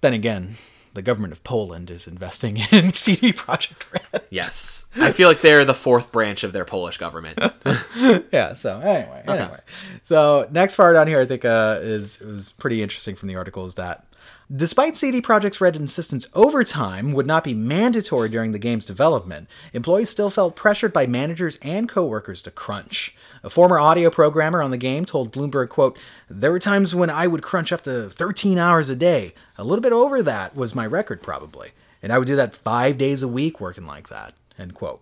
Then 0.02 0.14
again, 0.14 0.56
the 0.94 1.02
government 1.02 1.34
of 1.34 1.44
Poland 1.44 1.90
is 1.90 2.08
investing 2.08 2.58
in 2.72 2.94
CD 2.94 3.34
Projekt 3.34 3.92
Red. 3.92 4.24
Yes. 4.30 4.88
I 4.96 5.12
feel 5.12 5.28
like 5.28 5.42
they're 5.42 5.66
the 5.66 5.74
fourth 5.74 6.12
branch 6.12 6.44
of 6.44 6.54
their 6.54 6.66
Polish 6.66 6.98
government. 6.98 7.40
yeah 8.32 8.54
so 8.54 8.80
anyway 8.80 9.24
anyway 9.28 9.60
so 10.04 10.48
next 10.52 10.76
part 10.76 10.96
on 10.96 11.08
here 11.08 11.20
i 11.20 11.26
think 11.26 11.46
uh 11.46 11.78
is 11.82 12.20
was 12.20 12.52
pretty 12.54 12.82
interesting 12.82 13.16
from 13.16 13.28
the 13.28 13.36
article 13.36 13.66
is 13.66 13.76
that 13.76 14.06
Despite 14.54 14.98
CD 14.98 15.22
Projekt's 15.22 15.62
Red 15.62 15.76
insistence 15.76 16.26
overtime 16.34 17.12
would 17.14 17.28
not 17.28 17.44
be 17.44 17.54
mandatory 17.54 18.30
during 18.30 18.52
the 18.52 18.58
game's 18.58 18.84
development, 18.84 19.48
employees 19.74 20.10
still 20.10 20.32
felt 20.32 20.56
pressured 20.56 20.92
by 20.92 21.06
managers 21.06 21.60
and 21.62 21.88
coworkers 21.88 22.42
to 22.42 22.50
crunch. 22.50 23.16
A 23.44 23.52
former 23.52 23.78
audio 23.78 24.10
programmer 24.10 24.64
on 24.64 24.72
the 24.72 24.78
game 24.78 25.06
told 25.06 25.32
Bloomberg, 25.32 25.70
quote, 25.70 26.00
There 26.28 26.52
were 26.52 26.58
times 26.58 26.96
when 26.96 27.12
I 27.12 27.28
would 27.28 27.44
crunch 27.44 27.72
up 27.72 27.82
to 27.84 28.10
13 28.10 28.58
hours 28.58 28.90
a 28.90 28.96
day. 28.96 29.36
A 29.56 29.64
little 29.64 29.84
bit 29.84 29.94
over 29.94 30.24
that 30.24 30.56
was 30.56 30.74
my 30.74 30.88
record, 30.88 31.22
probably. 31.22 31.70
And 32.02 32.12
I 32.12 32.18
would 32.18 32.28
do 32.28 32.36
that 32.36 32.56
five 32.56 32.98
days 32.98 33.22
a 33.22 33.28
week 33.28 33.62
working 33.62 33.86
like 33.86 34.10
that, 34.10 34.34
end 34.58 34.74
quote. 34.74 35.02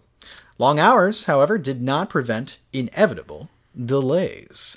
Long 0.58 0.78
hours, 0.78 1.24
however, 1.24 1.58
did 1.58 1.82
not 1.82 2.10
prevent 2.10 2.58
inevitable 2.74 3.48
delays. 3.86 4.76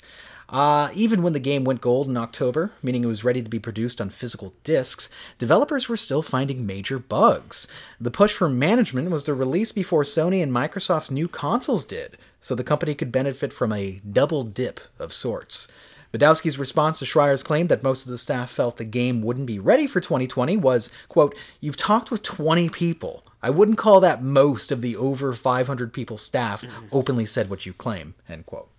Uh, 0.51 0.89
even 0.93 1.23
when 1.23 1.31
the 1.31 1.39
game 1.39 1.63
went 1.63 1.79
gold 1.79 2.09
in 2.09 2.17
October, 2.17 2.73
meaning 2.83 3.05
it 3.05 3.07
was 3.07 3.23
ready 3.23 3.41
to 3.41 3.49
be 3.49 3.57
produced 3.57 4.01
on 4.01 4.09
physical 4.09 4.53
discs, 4.65 5.09
developers 5.37 5.87
were 5.87 5.95
still 5.95 6.21
finding 6.21 6.65
major 6.65 6.99
bugs. 6.99 7.69
The 8.01 8.11
push 8.11 8.33
from 8.33 8.59
management 8.59 9.09
was 9.09 9.23
to 9.23 9.33
release 9.33 9.71
before 9.71 10.03
Sony 10.03 10.43
and 10.43 10.51
Microsoft's 10.51 11.09
new 11.09 11.29
consoles 11.29 11.85
did, 11.85 12.17
so 12.41 12.53
the 12.53 12.65
company 12.65 12.93
could 12.93 13.13
benefit 13.13 13.53
from 13.53 13.71
a 13.71 14.01
double 14.11 14.43
dip 14.43 14.81
of 14.99 15.13
sorts. 15.13 15.71
Badowski's 16.13 16.59
response 16.59 16.99
to 16.99 17.05
Schreier's 17.05 17.43
claim 17.43 17.67
that 17.67 17.83
most 17.83 18.05
of 18.05 18.11
the 18.11 18.17
staff 18.17 18.51
felt 18.51 18.75
the 18.75 18.83
game 18.83 19.21
wouldn't 19.21 19.45
be 19.45 19.59
ready 19.59 19.87
for 19.87 20.01
2020 20.01 20.57
was, 20.57 20.91
quote, 21.07 21.33
You've 21.61 21.77
talked 21.77 22.11
with 22.11 22.23
20 22.23 22.67
people. 22.67 23.23
I 23.41 23.49
wouldn't 23.49 23.77
call 23.77 24.01
that 24.01 24.21
most 24.21 24.71
of 24.71 24.81
the 24.81 24.97
over 24.97 25.31
500 25.33 25.93
people 25.93 26.17
staff 26.17 26.65
openly 26.91 27.25
said 27.25 27.49
what 27.49 27.65
you 27.65 27.71
claim, 27.73 28.13
end 28.27 28.45
quote. 28.45 28.69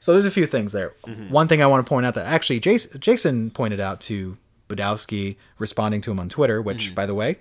So 0.00 0.12
there's 0.12 0.24
a 0.24 0.30
few 0.30 0.46
things 0.46 0.72
there. 0.72 0.94
One 1.28 1.46
thing 1.46 1.62
I 1.62 1.66
want 1.66 1.84
to 1.86 1.88
point 1.88 2.06
out 2.06 2.14
that 2.14 2.26
actually 2.26 2.58
Jason, 2.58 2.98
Jason 3.00 3.50
pointed 3.50 3.80
out 3.80 4.00
to 4.02 4.36
Badowski 4.68 5.36
responding 5.58 6.00
to 6.02 6.10
him 6.10 6.18
on 6.18 6.28
Twitter, 6.28 6.62
which, 6.62 6.94
by 6.94 7.04
the 7.06 7.14
way, 7.14 7.36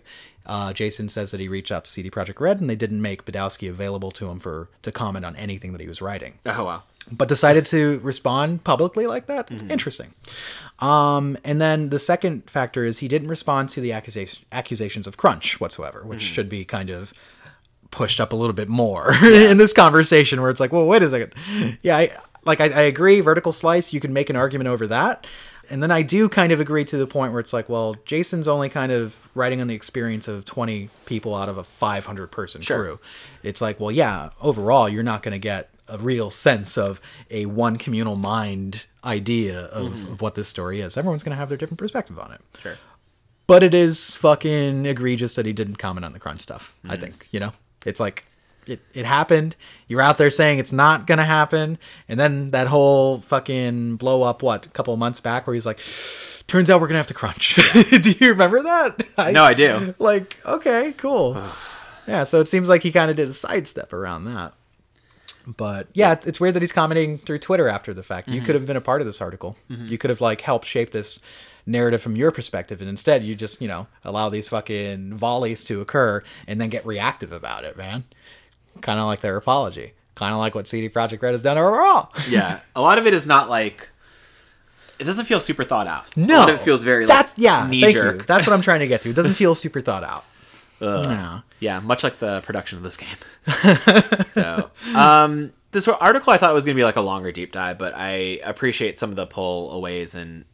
uh, 0.45 0.73
Jason 0.73 1.07
says 1.09 1.31
that 1.31 1.39
he 1.39 1.47
reached 1.47 1.71
out 1.71 1.85
to 1.85 1.91
CD 1.91 2.09
Projekt 2.09 2.39
Red 2.39 2.59
and 2.59 2.69
they 2.69 2.75
didn't 2.75 3.01
make 3.01 3.23
Badowski 3.23 3.69
available 3.69 4.11
to 4.11 4.29
him 4.29 4.39
for 4.39 4.67
to 4.81 4.91
comment 4.91 5.23
on 5.23 5.35
anything 5.35 5.71
that 5.73 5.81
he 5.81 5.87
was 5.87 6.01
writing 6.01 6.39
oh 6.45 6.65
wow. 6.65 6.83
but 7.11 7.27
decided 7.27 7.65
to 7.67 7.99
respond 7.99 8.63
publicly 8.63 9.05
like 9.05 9.27
that. 9.27 9.51
It's 9.51 9.63
interesting. 9.63 10.13
Um, 10.79 11.37
and 11.43 11.61
then 11.61 11.89
the 11.89 11.99
second 11.99 12.49
factor 12.49 12.83
is 12.83 12.97
he 12.99 13.07
didn't 13.07 13.27
respond 13.27 13.69
to 13.69 13.81
the 13.81 13.93
accusation, 13.93 14.43
accusations 14.51 15.05
of 15.05 15.17
crunch 15.17 15.59
whatsoever, 15.61 16.03
which 16.03 16.21
should 16.21 16.49
be 16.49 16.65
kind 16.65 16.89
of 16.89 17.13
pushed 17.91 18.19
up 18.19 18.33
a 18.33 18.35
little 18.35 18.53
bit 18.53 18.69
more 18.69 19.13
in 19.23 19.57
this 19.57 19.73
conversation 19.73 20.41
where 20.41 20.49
it's 20.49 20.59
like, 20.59 20.71
well, 20.71 20.85
wait 20.85 21.03
a 21.03 21.09
second. 21.09 21.33
Yeah, 21.81 21.97
I, 21.97 22.11
like 22.45 22.61
I, 22.61 22.65
I 22.65 22.81
agree, 22.81 23.19
vertical 23.21 23.53
slice, 23.53 23.93
you 23.93 23.99
can 23.99 24.13
make 24.13 24.29
an 24.29 24.35
argument 24.35 24.67
over 24.67 24.87
that. 24.87 25.27
And 25.69 25.83
then 25.83 25.91
I 25.91 26.01
do 26.01 26.29
kind 26.29 26.51
of 26.51 26.59
agree 26.59 26.83
to 26.85 26.97
the 26.97 27.05
point 27.05 27.31
where 27.31 27.39
it's 27.39 27.53
like, 27.53 27.69
well, 27.69 27.95
Jason's 28.05 28.47
only 28.47 28.69
kind 28.69 28.91
of 28.91 29.29
writing 29.35 29.61
on 29.61 29.67
the 29.67 29.75
experience 29.75 30.27
of 30.27 30.45
20 30.45 30.89
people 31.05 31.35
out 31.35 31.47
of 31.47 31.57
a 31.57 31.63
500 31.63 32.27
person 32.31 32.61
Sure. 32.61 32.83
crew. 32.83 32.99
It's 33.43 33.61
like, 33.61 33.79
well, 33.79 33.91
yeah, 33.91 34.29
overall, 34.41 34.89
you're 34.89 35.03
not 35.03 35.21
going 35.21 35.33
to 35.33 35.39
get 35.39 35.69
a 35.87 35.97
real 35.97 36.31
sense 36.31 36.77
of 36.77 36.99
a 37.29 37.45
one 37.45 37.77
communal 37.77 38.15
mind 38.15 38.87
idea 39.03 39.61
of, 39.65 39.93
mm-hmm. 39.93 40.11
of 40.13 40.21
what 40.21 40.35
this 40.35 40.47
story 40.47 40.81
is. 40.81 40.97
Everyone's 40.97 41.23
going 41.23 41.31
to 41.31 41.37
have 41.37 41.49
their 41.49 41.57
different 41.57 41.79
perspective 41.79 42.17
on 42.17 42.31
it. 42.31 42.41
Sure. 42.59 42.77
But 43.47 43.63
it 43.63 43.73
is 43.73 44.13
fucking 44.15 44.85
egregious 44.85 45.33
that 45.35 45.45
he 45.45 45.53
didn't 45.53 45.77
comment 45.77 46.05
on 46.05 46.13
the 46.13 46.19
crunch 46.19 46.41
stuff. 46.41 46.75
I 46.87 46.97
mm. 46.97 46.99
think 47.01 47.27
you 47.31 47.39
know, 47.39 47.53
it's 47.83 47.99
like 47.99 48.25
it, 48.65 48.79
it 48.93 49.05
happened. 49.05 49.55
You're 49.87 50.01
out 50.01 50.17
there 50.17 50.29
saying 50.29 50.59
it's 50.59 50.71
not 50.71 51.07
gonna 51.07 51.25
happen, 51.25 51.77
and 52.07 52.19
then 52.19 52.51
that 52.51 52.67
whole 52.67 53.19
fucking 53.19 53.95
blow 53.95 54.23
up. 54.23 54.41
What 54.41 54.65
a 54.65 54.69
couple 54.69 54.93
of 54.93 54.99
months 54.99 55.19
back, 55.19 55.47
where 55.47 55.53
he's 55.53 55.65
like, 55.65 55.79
"Turns 56.47 56.69
out 56.69 56.81
we're 56.81 56.87
gonna 56.87 56.99
have 56.99 57.07
to 57.07 57.13
crunch." 57.13 57.55
do 58.01 58.11
you 58.11 58.29
remember 58.29 58.61
that? 58.61 59.03
I, 59.17 59.31
No, 59.31 59.43
I 59.43 59.53
do. 59.53 59.95
Like, 59.99 60.37
okay, 60.45 60.93
cool. 60.97 61.41
yeah, 62.07 62.23
so 62.23 62.39
it 62.39 62.47
seems 62.47 62.69
like 62.69 62.83
he 62.83 62.91
kind 62.91 63.09
of 63.09 63.17
did 63.17 63.29
a 63.29 63.33
sidestep 63.33 63.93
around 63.93 64.25
that. 64.25 64.53
But 65.47 65.87
yeah, 65.93 66.11
it's, 66.13 66.27
it's 66.27 66.39
weird 66.39 66.53
that 66.53 66.61
he's 66.61 66.71
commenting 66.71 67.17
through 67.17 67.39
Twitter 67.39 67.67
after 67.67 67.93
the 67.93 68.03
fact. 68.03 68.27
Mm-hmm. 68.27 68.35
You 68.35 68.41
could 68.43 68.55
have 68.55 68.65
been 68.65 68.77
a 68.77 68.81
part 68.81 69.01
of 69.01 69.07
this 69.07 69.21
article. 69.21 69.57
You 69.67 69.97
could 69.97 70.09
have 70.09 70.21
like 70.21 70.41
helped 70.41 70.65
shape 70.65 70.91
this 70.91 71.19
narrative 71.65 72.01
from 72.01 72.15
your 72.15 72.31
perspective, 72.31 72.81
and 72.81 72.89
instead 72.89 73.23
you 73.23 73.35
just 73.35 73.61
you 73.61 73.67
know 73.67 73.87
allow 74.03 74.29
these 74.29 74.49
fucking 74.49 75.13
volleys 75.15 75.63
to 75.65 75.81
occur 75.81 76.23
and 76.47 76.59
then 76.59 76.69
get 76.69 76.85
reactive 76.85 77.31
about 77.31 77.63
it, 77.63 77.77
man. 77.77 78.03
Kind 78.81 78.99
of 78.99 79.05
like 79.05 79.21
their 79.21 79.37
apology. 79.37 79.93
Kind 80.15 80.33
of 80.33 80.39
like 80.39 80.55
what 80.55 80.67
CD 80.67 80.89
Projekt 80.89 81.21
Red 81.21 81.31
has 81.31 81.41
done 81.41 81.57
overall. 81.57 82.11
yeah, 82.29 82.59
a 82.75 82.81
lot 82.81 82.97
of 82.97 83.07
it 83.07 83.13
is 83.13 83.25
not 83.25 83.49
like 83.49 83.89
it 84.99 85.05
doesn't 85.05 85.25
feel 85.25 85.39
super 85.39 85.63
thought 85.63 85.87
out. 85.87 86.15
No, 86.17 86.47
it 86.47 86.59
feels 86.59 86.83
very 86.83 87.05
that's 87.05 87.37
like, 87.37 87.43
yeah. 87.43 87.67
knee 87.67 87.91
jerk. 87.91 88.25
That's 88.25 88.45
what 88.45 88.53
I'm 88.53 88.61
trying 88.61 88.81
to 88.81 88.87
get 88.87 89.01
to. 89.03 89.09
It 89.09 89.15
doesn't 89.15 89.33
feel 89.35 89.55
super 89.55 89.81
thought 89.81 90.03
out. 90.03 90.25
No. 90.81 91.41
Yeah, 91.59 91.79
much 91.79 92.03
like 92.03 92.19
the 92.19 92.41
production 92.41 92.77
of 92.77 92.83
this 92.83 92.97
game. 92.97 94.25
so, 94.27 94.71
um, 94.95 95.51
this 95.71 95.87
article 95.87 96.31
I 96.31 96.37
thought 96.37 96.53
was 96.53 96.65
going 96.65 96.75
to 96.75 96.79
be 96.79 96.85
like 96.85 96.95
a 96.95 97.01
longer 97.01 97.31
deep 97.31 97.51
dive, 97.51 97.77
but 97.77 97.93
I 97.95 98.39
appreciate 98.43 98.97
some 98.97 99.09
of 99.09 99.15
the 99.15 99.25
pull 99.25 99.71
aways 99.71 100.15
and 100.15 100.45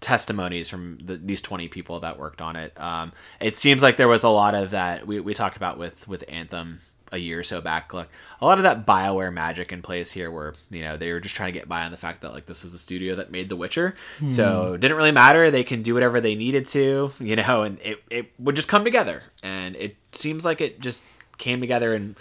testimonies 0.00 0.68
from 0.68 0.98
the, 1.02 1.16
these 1.16 1.40
20 1.40 1.68
people 1.68 2.00
that 2.00 2.18
worked 2.18 2.40
on 2.40 2.56
it. 2.56 2.78
Um, 2.80 3.12
it 3.40 3.56
seems 3.56 3.82
like 3.82 3.96
there 3.96 4.08
was 4.08 4.22
a 4.22 4.28
lot 4.28 4.54
of 4.54 4.70
that 4.70 5.06
we, 5.06 5.18
we 5.18 5.34
talked 5.34 5.56
about 5.56 5.78
with, 5.78 6.06
with 6.06 6.24
Anthem 6.28 6.80
a 7.14 7.18
year 7.18 7.40
or 7.40 7.44
so 7.44 7.60
back, 7.60 7.94
like 7.94 8.08
a 8.40 8.44
lot 8.44 8.58
of 8.58 8.64
that 8.64 8.84
Bioware 8.86 9.32
magic 9.32 9.72
in 9.72 9.80
place 9.82 10.10
here, 10.10 10.30
where 10.30 10.54
you 10.70 10.82
know 10.82 10.96
they 10.96 11.12
were 11.12 11.20
just 11.20 11.34
trying 11.34 11.52
to 11.52 11.58
get 11.58 11.68
by 11.68 11.84
on 11.84 11.90
the 11.90 11.96
fact 11.96 12.20
that 12.22 12.32
like 12.32 12.46
this 12.46 12.62
was 12.64 12.74
a 12.74 12.78
studio 12.78 13.14
that 13.14 13.30
made 13.30 13.48
The 13.48 13.56
Witcher, 13.56 13.94
so 14.26 14.74
it 14.74 14.80
didn't 14.80 14.96
really 14.96 15.12
matter. 15.12 15.50
They 15.50 15.64
can 15.64 15.82
do 15.82 15.94
whatever 15.94 16.20
they 16.20 16.34
needed 16.34 16.66
to, 16.66 17.12
you 17.20 17.36
know, 17.36 17.62
and 17.62 17.78
it 17.80 18.02
it 18.10 18.26
would 18.38 18.56
just 18.56 18.68
come 18.68 18.84
together. 18.84 19.22
And 19.42 19.76
it 19.76 19.96
seems 20.12 20.44
like 20.44 20.60
it 20.60 20.80
just 20.80 21.04
came 21.38 21.60
together 21.60 21.94
and. 21.94 22.16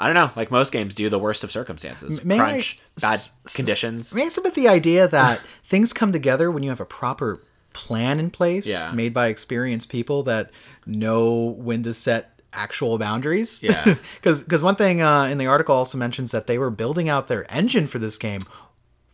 I 0.00 0.06
don't 0.06 0.14
know, 0.14 0.30
like 0.36 0.52
most 0.52 0.70
games 0.70 0.94
do, 0.94 1.08
the 1.08 1.18
worst 1.18 1.42
of 1.42 1.50
circumstances. 1.50 2.24
May 2.24 2.36
I 2.36 2.38
Crunch, 2.38 2.80
bad 3.00 3.14
s- 3.14 3.32
s- 3.44 3.56
conditions. 3.56 4.14
May 4.14 4.26
I 4.26 4.28
submit 4.28 4.54
the 4.54 4.68
idea 4.68 5.08
that 5.08 5.40
things 5.64 5.92
come 5.92 6.12
together 6.12 6.52
when 6.52 6.62
you 6.62 6.70
have 6.70 6.80
a 6.80 6.84
proper 6.84 7.42
plan 7.72 8.20
in 8.20 8.30
place 8.30 8.64
Yeah. 8.64 8.92
made 8.92 9.12
by 9.12 9.26
experienced 9.26 9.88
people 9.88 10.22
that 10.22 10.52
know 10.86 11.32
when 11.58 11.82
to 11.82 11.92
set 11.94 12.37
actual 12.52 12.98
boundaries? 12.98 13.62
Yeah. 13.62 13.94
Because 14.22 14.62
one 14.62 14.76
thing 14.76 15.02
uh, 15.02 15.24
in 15.24 15.38
the 15.38 15.46
article 15.46 15.74
also 15.74 15.98
mentions 15.98 16.30
that 16.32 16.46
they 16.46 16.58
were 16.58 16.70
building 16.70 17.08
out 17.08 17.28
their 17.28 17.50
engine 17.52 17.86
for 17.86 17.98
this 17.98 18.18
game 18.18 18.42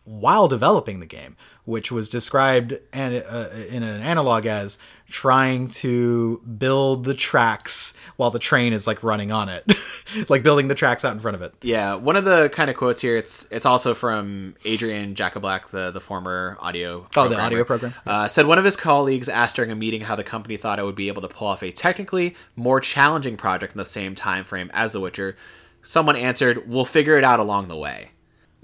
while 0.05 0.47
developing 0.47 0.99
the 0.99 1.05
game, 1.05 1.35
which 1.65 1.91
was 1.91 2.09
described 2.09 2.77
an, 2.93 3.15
uh, 3.15 3.49
in 3.69 3.81
an 3.81 4.01
analog 4.01 4.45
as 4.45 4.77
trying 5.09 5.67
to 5.67 6.41
build 6.57 7.03
the 7.03 7.13
tracks 7.15 7.97
while 8.15 8.29
the 8.29 8.39
train 8.39 8.71
is 8.71 8.85
like 8.85 9.03
running 9.03 9.31
on 9.31 9.49
it, 9.49 9.73
like 10.29 10.43
building 10.43 10.67
the 10.67 10.75
tracks 10.75 11.03
out 11.03 11.13
in 11.13 11.19
front 11.19 11.35
of 11.35 11.41
it. 11.41 11.53
Yeah, 11.63 11.95
one 11.95 12.15
of 12.15 12.23
the 12.23 12.49
kind 12.49 12.69
of 12.69 12.77
quotes 12.77 13.01
here. 13.01 13.17
It's 13.17 13.47
it's 13.51 13.65
also 13.65 13.95
from 13.95 14.55
Adrian 14.63 15.15
Jacoblack, 15.15 15.69
the 15.69 15.89
the 15.89 15.99
former 15.99 16.57
audio. 16.59 17.07
Oh, 17.15 17.27
the 17.27 17.39
audio 17.39 17.63
program? 17.63 17.95
Uh, 18.05 18.27
said 18.27 18.45
one 18.45 18.59
of 18.59 18.65
his 18.65 18.75
colleagues 18.75 19.27
asked 19.27 19.55
during 19.55 19.71
a 19.71 19.75
meeting 19.75 20.01
how 20.01 20.15
the 20.15 20.23
company 20.23 20.55
thought 20.57 20.77
it 20.77 20.85
would 20.85 20.95
be 20.95 21.07
able 21.07 21.23
to 21.23 21.27
pull 21.27 21.47
off 21.47 21.63
a 21.63 21.71
technically 21.71 22.35
more 22.55 22.79
challenging 22.79 23.37
project 23.37 23.73
in 23.73 23.77
the 23.79 23.85
same 23.85 24.13
time 24.13 24.43
frame 24.43 24.69
as 24.73 24.93
The 24.93 25.01
Witcher. 25.01 25.35
Someone 25.81 26.15
answered, 26.15 26.67
"We'll 26.67 26.85
figure 26.85 27.17
it 27.17 27.23
out 27.23 27.39
along 27.39 27.67
the 27.67 27.75
way," 27.75 28.11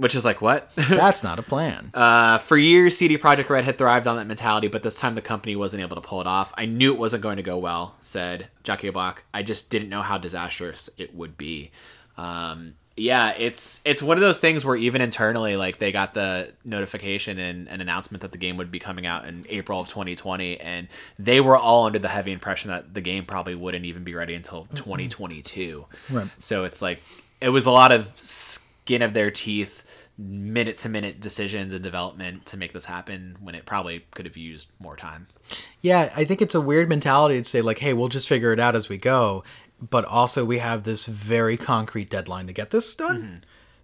which 0.02 0.16
is 0.16 0.26
like 0.26 0.42
what? 0.42 0.72
That's 0.76 1.24
not 1.24 1.38
a 1.38 1.44
plan. 1.44 1.92
Uh, 1.94 2.40
for 2.40 2.58
years, 2.58 2.98
CD 2.98 3.20
Projekt 3.20 3.50
Red 3.50 3.66
had 3.66 3.78
thrived 3.78 4.08
on 4.08 4.18
that 4.18 4.26
mentality, 4.26 4.68
but 4.68 4.82
this 4.82 5.00
time 5.00 5.14
the 5.14 5.22
company 5.22 5.56
wasn't 5.56 5.84
able 5.84 5.96
to 5.96 6.02
pull 6.02 6.20
it 6.22 6.28
off. 6.28 6.52
I 6.58 6.66
knew 6.66 6.92
it 6.92 7.00
wasn't 7.00 7.22
going 7.22 7.38
to 7.38 7.44
go 7.44 7.60
well," 7.60 7.96
said 8.02 8.48
Jackie 8.64 8.90
Block. 8.90 9.24
"I 9.32 9.44
just 9.44 9.70
didn't 9.70 9.90
know 9.90 10.02
how 10.02 10.18
disastrous 10.18 10.90
it 10.98 11.14
would 11.14 11.38
be." 11.38 11.70
Um, 12.18 12.74
yeah, 12.98 13.34
it's 13.38 13.80
it's 13.86 14.02
one 14.02 14.18
of 14.18 14.22
those 14.22 14.40
things 14.40 14.66
where 14.66 14.76
even 14.76 15.02
internally, 15.02 15.56
like 15.56 15.78
they 15.78 15.92
got 15.92 16.16
the 16.16 16.52
notification 16.66 17.38
and 17.38 17.68
an 17.68 17.80
announcement 17.80 18.22
that 18.22 18.32
the 18.32 18.40
game 18.40 18.58
would 18.58 18.72
be 18.72 18.80
coming 18.80 19.06
out 19.06 19.26
in 19.26 19.46
April 19.50 19.80
of 19.80 19.88
2020, 19.88 20.60
and 20.60 20.88
they 21.20 21.40
were 21.40 21.56
all 21.56 21.86
under 21.86 22.00
the 22.00 22.10
heavy 22.10 22.32
impression 22.32 22.72
that 22.72 22.94
the 22.94 23.02
game 23.02 23.26
probably 23.26 23.54
wouldn't 23.54 23.86
even 23.86 24.04
be 24.04 24.16
ready 24.16 24.34
until 24.34 24.66
2022. 24.76 25.86
Right. 26.10 26.28
So 26.40 26.64
it's 26.64 26.82
like 26.82 27.02
it 27.40 27.50
was 27.50 27.68
a 27.68 27.72
lot 27.72 27.92
of 27.92 28.12
skin 28.20 29.02
of 29.02 29.14
their 29.14 29.32
teeth, 29.32 29.81
minute 30.22 30.78
to 30.78 30.90
minute 30.90 31.20
decisions 31.20 31.74
and 31.74 31.84
development 31.84 32.46
to 32.48 32.58
make 32.58 32.74
this 32.74 32.86
happen 32.86 33.38
when 33.40 33.56
it 33.56 33.66
probably 33.66 34.06
could 34.12 34.26
have 34.26 34.38
used 34.38 34.70
more 34.80 34.96
time. 34.96 35.28
Yeah, 35.82 36.12
I 36.16 36.24
think 36.26 36.42
it's 36.42 36.56
a 36.56 36.62
weird 36.62 36.90
mentality 36.90 37.38
to 37.38 37.44
say 37.44 37.62
like, 37.62 37.80
"Hey, 37.80 37.94
we'll 37.94 38.08
just 38.08 38.30
figure 38.30 38.54
it 38.54 38.60
out 38.60 38.76
as 38.76 38.88
we 38.90 38.98
go," 38.98 39.44
but 39.82 40.06
also 40.06 40.46
we 40.46 40.60
have 40.60 40.84
this 40.84 41.06
very 41.06 41.58
concrete 41.58 42.10
deadline 42.10 42.48
to 42.48 42.54
get 42.54 42.72
this 42.72 42.94
done. 42.96 43.22
Mm-hmm. 43.22 43.36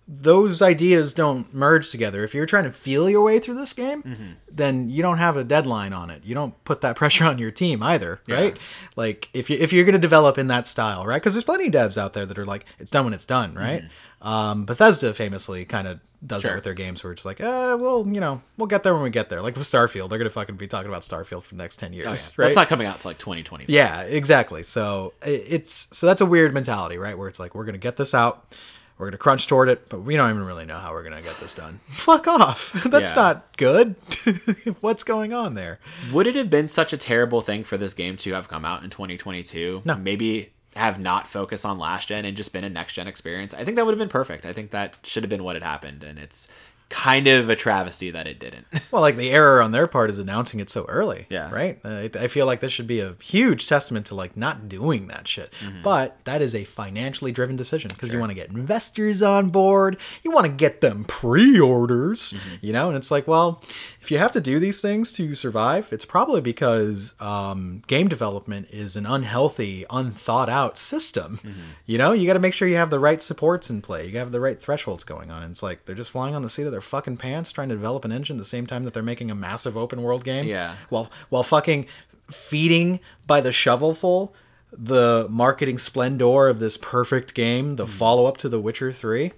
Those 0.09 0.61
ideas 0.61 1.13
don't 1.13 1.53
merge 1.53 1.91
together. 1.91 2.23
If 2.23 2.33
you're 2.33 2.45
trying 2.45 2.63
to 2.63 2.71
feel 2.71 3.09
your 3.09 3.23
way 3.23 3.39
through 3.39 3.55
this 3.55 3.73
game, 3.73 4.03
mm-hmm. 4.03 4.31
then 4.49 4.89
you 4.89 5.01
don't 5.01 5.17
have 5.17 5.35
a 5.35 5.43
deadline 5.43 5.91
on 5.91 6.09
it. 6.09 6.23
You 6.23 6.33
don't 6.33 6.63
put 6.63 6.79
that 6.81 6.95
pressure 7.01 7.25
on 7.25 7.39
your 7.39 7.51
team 7.51 7.83
either, 7.83 8.21
right? 8.29 8.57
Like 8.95 9.29
if 9.33 9.49
you 9.49 9.57
if 9.59 9.73
you're 9.73 9.83
going 9.85 9.93
to 9.93 9.99
develop 9.99 10.38
in 10.38 10.47
that 10.47 10.67
style, 10.67 11.05
right? 11.05 11.21
Because 11.21 11.33
there's 11.33 11.43
plenty 11.43 11.67
of 11.67 11.73
devs 11.73 11.97
out 11.97 12.13
there 12.13 12.25
that 12.25 12.38
are 12.38 12.45
like, 12.45 12.65
"It's 12.79 12.91
done 12.91 13.05
when 13.05 13.13
it's 13.13 13.25
done," 13.25 13.53
right? 13.55 13.81
Mm-hmm. 13.81 13.91
Um, 14.22 14.65
Bethesda 14.65 15.13
famously 15.13 15.65
kind 15.65 15.88
of 15.88 15.99
does 16.26 16.41
Sure. 16.41 16.51
that 16.51 16.55
with 16.55 16.63
their 16.63 16.74
games, 16.74 17.03
where 17.03 17.13
it's 17.13 17.26
like, 17.26 17.39
uh, 17.39 17.78
well, 17.80 18.03
you 18.07 18.20
know, 18.20 18.41
we'll 18.57 18.65
get 18.68 18.84
there 18.84 18.95
when 18.95 19.03
we 19.03 19.11
get 19.11 19.30
there. 19.30 19.41
Like 19.41 19.55
with 19.55 19.68
Starfield, 19.68 20.09
they're 20.09 20.18
gonna 20.18 20.32
fucking 20.32 20.55
be 20.55 20.68
talking 20.68 20.89
about 20.89 21.03
Starfield 21.03 21.43
for 21.43 21.53
the 21.55 21.61
next 21.61 21.78
ten 21.78 21.93
years, 21.93 22.07
Oh, 22.07 22.09
yeah. 22.09 22.15
right? 22.15 22.47
That's 22.47 22.55
not 22.55 22.68
coming 22.70 22.88
out 22.88 22.99
till 22.99 23.09
like 23.11 23.20
2020. 23.20 23.65
Yeah, 23.68 24.01
exactly. 24.01 24.63
So 24.63 25.13
it's 25.22 25.88
so 25.95 26.07
that's 26.07 26.22
a 26.22 26.26
weird 26.26 26.53
mentality, 26.53 26.97
right? 26.97 27.15
Where 27.18 27.28
it's 27.28 27.39
like 27.39 27.53
we're 27.53 27.65
gonna 27.65 27.78
get 27.78 27.97
this 27.97 28.15
out, 28.15 28.55
we're 28.97 29.05
gonna 29.07 29.20
crunch 29.20 29.45
toward 29.45 29.70
it, 29.70 29.89
but 29.89 29.99
we 30.01 30.15
don't 30.15 30.32
even 30.32 30.43
really 30.43 30.65
know 30.65 30.80
how 30.80 30.91
we're 30.91 31.03
gonna 31.03 31.22
get 31.22 31.39
this 31.39 31.53
done. 31.53 31.80
Fuck 31.89 32.28
off. 32.28 32.74
that's 32.86 33.11
Yeah. 33.15 33.22
not 33.22 33.57
good. 33.57 33.93
What's 34.82 35.03
going 35.03 35.34
on 35.36 35.53
there? 35.53 35.80
Would 36.11 36.26
it 36.26 36.34
have 36.36 36.49
been 36.49 36.68
such 36.68 36.93
a 36.93 36.97
terrible 36.97 37.41
thing 37.41 37.63
for 37.63 37.78
this 37.78 37.93
game 37.93 38.18
to 38.18 38.34
have 38.34 38.47
come 38.49 38.65
out 38.65 38.84
in 38.84 38.89
2022? 38.89 39.84
No. 39.86 39.95
Maybe 39.95 40.51
have 40.78 40.99
not 40.99 41.28
focused 41.28 41.65
on 41.65 41.78
last 41.78 42.07
gen 42.07 42.25
and 42.25 42.38
just 42.38 42.53
been 42.53 42.63
a 42.63 42.69
next 42.69 42.93
gen 42.93 43.07
experience. 43.07 43.53
I 43.53 43.63
think 43.65 43.75
that 43.75 43.86
would 43.86 43.91
have 43.93 43.99
been 43.99 44.09
perfect. 44.09 44.45
I 44.45 44.53
think 44.53 44.71
that 44.71 44.95
should 45.03 45.23
have 45.23 45.30
been 45.30 45.43
what 45.43 45.55
had 45.55 45.63
happened, 45.63 46.03
and 46.03 46.17
it's 46.17 46.47
kind 46.89 47.28
of 47.28 47.49
a 47.49 47.55
travesty 47.55 48.11
that 48.11 48.28
it 48.28 48.39
didn't. 48.39 48.65
Well, 48.91 49.01
like 49.01 49.17
the 49.17 49.32
error 49.32 49.61
on 49.61 49.73
their 49.73 49.86
part 49.88 50.09
is 50.09 50.17
announcing 50.17 50.61
it 50.61 50.69
so 50.69 50.86
early. 50.86 51.25
Yeah. 51.30 51.51
Right. 51.51 51.78
Uh, 51.84 52.07
I- 52.17 52.28
feel 52.30 52.45
like 52.45 52.61
this 52.61 52.71
should 52.71 52.88
be 52.88 53.01
a 53.01 53.15
huge 53.21 53.67
testament 53.67 54.05
to 54.05 54.15
like 54.15 54.38
not 54.38 54.69
doing 54.69 55.07
that 55.07 55.28
shit. 55.28 55.51
Mm-hmm. 55.61 55.82
But 55.82 56.17
that 56.23 56.41
is 56.41 56.55
a 56.55 56.63
financially 56.63 57.34
driven 57.34 57.57
decision 57.57 57.89
because 57.89 58.13
you 58.13 58.19
want 58.19 58.30
to 58.30 58.34
get 58.36 58.49
investors 58.49 59.21
on 59.21 59.49
board. 59.49 59.97
You 60.23 60.32
want 60.32 60.45
to 60.45 60.51
get 60.53 60.80
them 60.80 61.03
pre-orders. 61.03 62.34
Mm-hmm. 62.34 62.65
You 62.65 62.73
know, 62.73 62.88
and 62.88 62.95
it's 62.97 63.11
like, 63.11 63.28
well, 63.28 63.61
if 64.07 64.11
you 64.11 64.19
have 64.19 64.31
to 64.31 64.39
do 64.39 64.57
these 64.57 64.81
things 64.81 65.11
to 65.11 65.35
survive, 65.35 65.91
it's 65.91 66.05
probably 66.05 66.39
because 66.39 67.13
um, 67.19 67.83
game 67.87 68.07
development 68.07 68.69
is 68.71 68.95
an 68.95 69.05
unhealthy, 69.05 69.85
unthought 69.89 70.47
out 70.47 70.77
system. 70.77 71.41
Mm-hmm. 71.43 71.59
You 71.87 71.97
know, 71.97 72.13
you 72.13 72.25
got 72.25 72.35
to 72.35 72.39
make 72.39 72.53
sure 72.53 72.69
you 72.69 72.77
have 72.77 72.89
the 72.89 73.01
right 73.01 73.21
supports 73.21 73.69
in 73.69 73.81
play. 73.81 74.07
You 74.07 74.17
have 74.19 74.31
the 74.31 74.39
right 74.39 74.57
thresholds 74.57 75.03
going 75.03 75.29
on. 75.29 75.43
And 75.43 75.51
it's 75.51 75.61
like 75.61 75.83
they're 75.83 75.93
just 75.93 76.11
flying 76.11 76.35
on 76.35 76.41
the 76.41 76.49
seat 76.49 76.63
of 76.63 76.71
their 76.71 76.79
fucking 76.79 77.17
pants 77.17 77.51
trying 77.51 77.67
to 77.67 77.75
develop 77.75 78.05
an 78.05 78.13
engine 78.13 78.37
at 78.37 78.39
the 78.39 78.45
same 78.45 78.65
time 78.65 78.85
that 78.85 78.93
they're 78.93 79.03
making 79.03 79.29
a 79.29 79.35
massive 79.35 79.75
open 79.75 80.01
world 80.01 80.23
game. 80.23 80.47
Yeah. 80.47 80.77
While 80.87 81.11
while 81.27 81.43
fucking 81.43 81.87
feeding 82.31 83.01
by 83.25 83.41
the 83.41 83.51
shovelful 83.51 84.33
the 84.71 85.27
marketing 85.29 85.79
splendor 85.79 86.47
of 86.47 86.59
this 86.59 86.77
perfect 86.77 87.33
game, 87.33 87.75
the 87.75 87.87
follow 87.87 88.25
up 88.25 88.37
to 88.37 88.47
The 88.47 88.59
Witcher 88.59 88.93
3. 88.93 89.33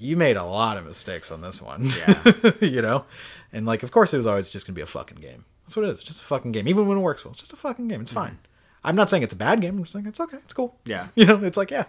You 0.00 0.16
made 0.16 0.36
a 0.36 0.44
lot 0.44 0.78
of 0.78 0.86
mistakes 0.86 1.30
on 1.30 1.42
this 1.42 1.60
one. 1.60 1.90
Yeah. 1.98 2.52
you 2.60 2.80
know? 2.80 3.04
And 3.52 3.66
like 3.66 3.82
of 3.82 3.90
course 3.90 4.12
it 4.14 4.16
was 4.18 4.26
always 4.26 4.50
just 4.50 4.66
gonna 4.66 4.74
be 4.74 4.82
a 4.82 4.86
fucking 4.86 5.18
game. 5.18 5.44
That's 5.64 5.76
what 5.76 5.84
it 5.84 5.90
is. 5.90 6.02
Just 6.02 6.20
a 6.20 6.24
fucking 6.24 6.52
game. 6.52 6.66
Even 6.68 6.86
when 6.86 6.98
it 6.98 7.02
works 7.02 7.24
well. 7.24 7.32
It's 7.32 7.40
just 7.40 7.52
a 7.52 7.56
fucking 7.56 7.88
game. 7.88 8.00
It's 8.00 8.12
fine. 8.12 8.38
I'm 8.84 8.96
not 8.96 9.10
saying 9.10 9.22
it's 9.22 9.34
a 9.34 9.36
bad 9.36 9.60
game. 9.60 9.74
I'm 9.76 9.80
just 9.82 9.92
saying 9.92 10.06
it's 10.06 10.20
okay. 10.20 10.38
It's 10.38 10.54
cool. 10.54 10.78
Yeah. 10.84 11.08
You 11.14 11.26
know, 11.26 11.42
it's 11.44 11.56
like, 11.58 11.70
yeah. 11.70 11.84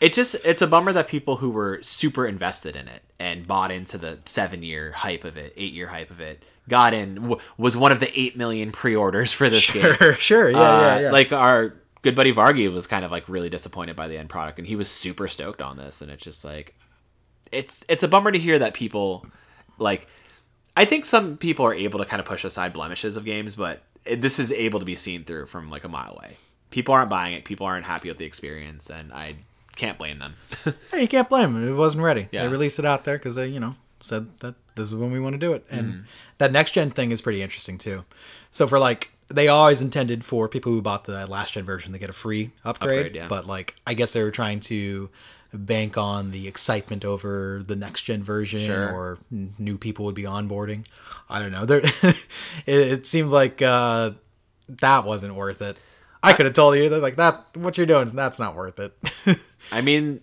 It's 0.00 0.16
just 0.16 0.34
it's 0.44 0.62
a 0.62 0.66
bummer 0.66 0.92
that 0.94 1.06
people 1.08 1.36
who 1.36 1.50
were 1.50 1.80
super 1.82 2.26
invested 2.26 2.74
in 2.74 2.88
it 2.88 3.02
and 3.18 3.46
bought 3.46 3.70
into 3.70 3.98
the 3.98 4.18
seven 4.24 4.62
year 4.62 4.92
hype 4.92 5.24
of 5.24 5.36
it, 5.36 5.52
eight 5.56 5.74
year 5.74 5.86
hype 5.88 6.10
of 6.10 6.20
it, 6.20 6.42
got 6.68 6.94
in 6.94 7.16
w- 7.16 7.40
was 7.58 7.76
one 7.76 7.92
of 7.92 8.00
the 8.00 8.10
eight 8.18 8.34
million 8.36 8.72
pre 8.72 8.96
orders 8.96 9.30
for 9.32 9.50
this 9.50 9.70
game. 9.70 9.94
Sure, 9.94 10.14
sure. 10.18 10.50
Yeah, 10.50 10.58
Uh, 10.58 10.80
yeah, 10.80 10.98
yeah. 11.00 11.10
Like 11.10 11.32
our 11.32 11.74
good 12.00 12.14
buddy 12.16 12.32
Vargy 12.32 12.72
was 12.72 12.86
kind 12.86 13.04
of 13.04 13.10
like 13.10 13.28
really 13.28 13.50
disappointed 13.50 13.94
by 13.94 14.08
the 14.08 14.16
end 14.16 14.30
product, 14.30 14.58
and 14.58 14.66
he 14.66 14.74
was 14.74 14.88
super 14.90 15.28
stoked 15.28 15.60
on 15.60 15.76
this. 15.76 16.00
And 16.00 16.10
it's 16.10 16.24
just 16.24 16.46
like, 16.46 16.74
it's 17.52 17.84
it's 17.88 18.02
a 18.02 18.08
bummer 18.08 18.32
to 18.32 18.38
hear 18.38 18.58
that 18.58 18.72
people 18.74 19.26
like. 19.78 20.08
I 20.76 20.84
think 20.84 21.04
some 21.04 21.36
people 21.36 21.64
are 21.66 21.74
able 21.74 21.98
to 21.98 22.04
kind 22.04 22.20
of 22.20 22.26
push 22.26 22.44
aside 22.44 22.72
blemishes 22.72 23.16
of 23.16 23.24
games, 23.24 23.56
but 23.56 23.82
this 24.04 24.38
is 24.38 24.50
able 24.52 24.78
to 24.80 24.86
be 24.86 24.96
seen 24.96 25.24
through 25.24 25.46
from 25.46 25.70
like 25.70 25.84
a 25.84 25.88
mile 25.88 26.12
away. 26.16 26.36
People 26.70 26.94
aren't 26.94 27.10
buying 27.10 27.34
it. 27.34 27.44
People 27.44 27.66
aren't 27.66 27.84
happy 27.84 28.08
with 28.08 28.18
the 28.18 28.24
experience, 28.24 28.88
and 28.90 29.12
I 29.12 29.36
can't 29.76 29.98
blame 29.98 30.18
them. 30.20 30.34
Hey, 30.92 31.02
you 31.02 31.08
can't 31.08 31.28
blame 31.28 31.54
them. 31.54 31.68
It 31.68 31.74
wasn't 31.74 32.04
ready. 32.04 32.28
Yeah. 32.30 32.42
They 32.44 32.48
released 32.48 32.78
it 32.78 32.84
out 32.84 33.04
there 33.04 33.18
because 33.18 33.36
they, 33.36 33.48
you 33.48 33.60
know, 33.60 33.74
said 34.00 34.28
that 34.38 34.54
this 34.76 34.86
is 34.86 34.94
when 34.94 35.10
we 35.12 35.20
want 35.20 35.34
to 35.34 35.38
do 35.38 35.52
it. 35.52 35.64
And 35.70 35.86
Mm-hmm. 35.86 36.00
that 36.38 36.52
next 36.52 36.72
gen 36.72 36.90
thing 36.90 37.10
is 37.10 37.20
pretty 37.20 37.42
interesting 37.42 37.76
too. 37.78 38.04
So 38.52 38.66
for 38.68 38.78
like, 38.78 39.10
they 39.28 39.48
always 39.48 39.80
intended 39.82 40.24
for 40.24 40.48
people 40.48 40.72
who 40.72 40.80
bought 40.82 41.04
the 41.04 41.26
last 41.26 41.54
gen 41.54 41.64
version 41.64 41.92
to 41.92 41.98
get 41.98 42.10
a 42.10 42.12
free 42.12 42.50
upgrade. 42.64 42.98
Upgrade, 43.06 43.14
yeah. 43.16 43.28
But 43.28 43.46
like, 43.46 43.74
I 43.86 43.94
guess 43.94 44.12
they 44.12 44.22
were 44.22 44.30
trying 44.30 44.60
to 44.60 45.08
bank 45.52 45.98
on 45.98 46.30
the 46.30 46.46
excitement 46.48 47.04
over 47.04 47.62
the 47.66 47.76
next 47.76 48.02
gen 48.02 48.22
version 48.22 48.60
Sure. 48.60 48.92
or 48.92 49.18
n- 49.32 49.54
new 49.58 49.76
people 49.78 50.04
would 50.06 50.14
be 50.14 50.22
onboarding. 50.24 50.84
I 51.28 51.40
don't 51.40 51.52
know. 51.52 51.64
There, 51.66 51.80
it, 51.80 52.16
it 52.66 53.06
seems 53.06 53.32
like 53.32 53.60
uh, 53.62 54.12
that 54.80 55.04
wasn't 55.04 55.34
worth 55.34 55.62
it. 55.62 55.76
I 56.22 56.32
could 56.34 56.46
have 56.46 56.54
told 56.54 56.76
you 56.76 56.88
that 56.90 57.00
like 57.00 57.16
that 57.16 57.46
what 57.56 57.76
you're 57.78 57.86
doing 57.86 58.08
that's 58.08 58.38
not 58.38 58.54
worth 58.54 58.78
it. 58.78 58.96
I 59.72 59.80
mean, 59.80 60.20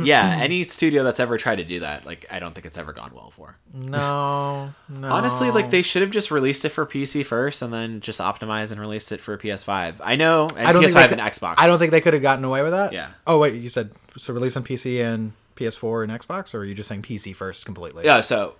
yeah, 0.00 0.36
any 0.38 0.62
studio 0.64 1.02
that's 1.02 1.18
ever 1.18 1.36
tried 1.36 1.56
to 1.56 1.64
do 1.64 1.80
that, 1.80 2.06
like, 2.06 2.24
I 2.30 2.38
don't 2.38 2.54
think 2.54 2.64
it's 2.66 2.78
ever 2.78 2.92
gone 2.92 3.10
well 3.12 3.30
for. 3.30 3.56
no, 3.74 4.72
no. 4.88 5.08
Honestly, 5.12 5.50
like 5.50 5.70
they 5.70 5.82
should 5.82 6.02
have 6.02 6.10
just 6.12 6.30
released 6.30 6.64
it 6.64 6.68
for 6.68 6.86
PC 6.86 7.24
first, 7.26 7.62
and 7.62 7.72
then 7.72 8.00
just 8.00 8.20
optimized 8.20 8.70
and 8.70 8.80
released 8.80 9.10
it 9.12 9.20
for 9.20 9.36
PS5. 9.36 9.96
I 10.02 10.14
know, 10.16 10.46
and 10.56 10.68
I 10.68 10.72
don't 10.72 10.82
PS5 10.84 10.92
think 10.92 11.08
could, 11.10 11.18
and 11.20 11.32
Xbox. 11.32 11.54
I 11.58 11.66
don't 11.66 11.78
think 11.78 11.90
they 11.90 12.00
could 12.00 12.12
have 12.14 12.22
gotten 12.22 12.44
away 12.44 12.62
with 12.62 12.72
that. 12.72 12.92
Yeah. 12.92 13.08
Oh 13.26 13.38
wait, 13.40 13.54
you 13.54 13.68
said 13.68 13.90
so 14.16 14.32
release 14.32 14.56
on 14.56 14.64
PC 14.64 15.02
and 15.04 15.32
PS4 15.56 16.04
and 16.04 16.12
Xbox, 16.12 16.54
or 16.54 16.58
are 16.58 16.64
you 16.64 16.74
just 16.74 16.88
saying 16.88 17.02
PC 17.02 17.34
first 17.34 17.64
completely? 17.64 18.04
Yeah, 18.04 18.20
so 18.20 18.54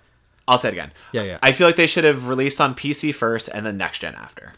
I'll 0.47 0.57
say 0.57 0.69
it 0.69 0.73
again. 0.73 0.91
Yeah, 1.11 1.23
yeah. 1.23 1.37
I 1.41 1.51
feel 1.51 1.67
like 1.67 1.75
they 1.75 1.87
should 1.87 2.03
have 2.03 2.27
released 2.27 2.59
on 2.61 2.75
PC 2.75 3.13
first 3.13 3.49
and 3.53 3.65
then 3.65 3.77
next 3.77 3.99
gen 3.99 4.15
after. 4.15 4.53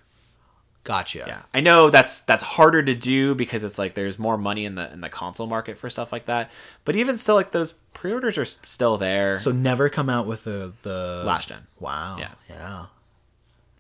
Gotcha. 0.84 1.24
Yeah, 1.26 1.42
I 1.54 1.62
know 1.62 1.90
that's 1.90 2.22
that's 2.22 2.44
harder 2.44 2.84
to 2.84 2.94
do 2.94 3.36
because 3.36 3.64
it's 3.64 3.80
like 3.80 3.94
there's 3.94 4.20
more 4.20 4.38
money 4.38 4.66
in 4.66 4.76
the 4.76 4.92
in 4.92 5.00
the 5.00 5.08
console 5.08 5.48
market 5.48 5.78
for 5.78 5.90
stuff 5.90 6.12
like 6.12 6.26
that. 6.26 6.52
But 6.84 6.98
even 6.98 7.18
still, 7.18 7.36
like 7.36 7.52
those 7.52 7.74
pre-orders 7.94 8.38
are 8.38 8.44
still 8.44 8.98
there. 8.98 9.38
So 9.38 9.52
never 9.52 9.88
come 9.88 10.10
out 10.10 10.28
with 10.28 10.44
the 10.44 10.74
the 10.82 11.24
Last 11.26 11.48
gen. 11.48 11.68
Wow. 11.80 12.18
Yeah. 12.20 12.32
Yeah. 12.50 12.86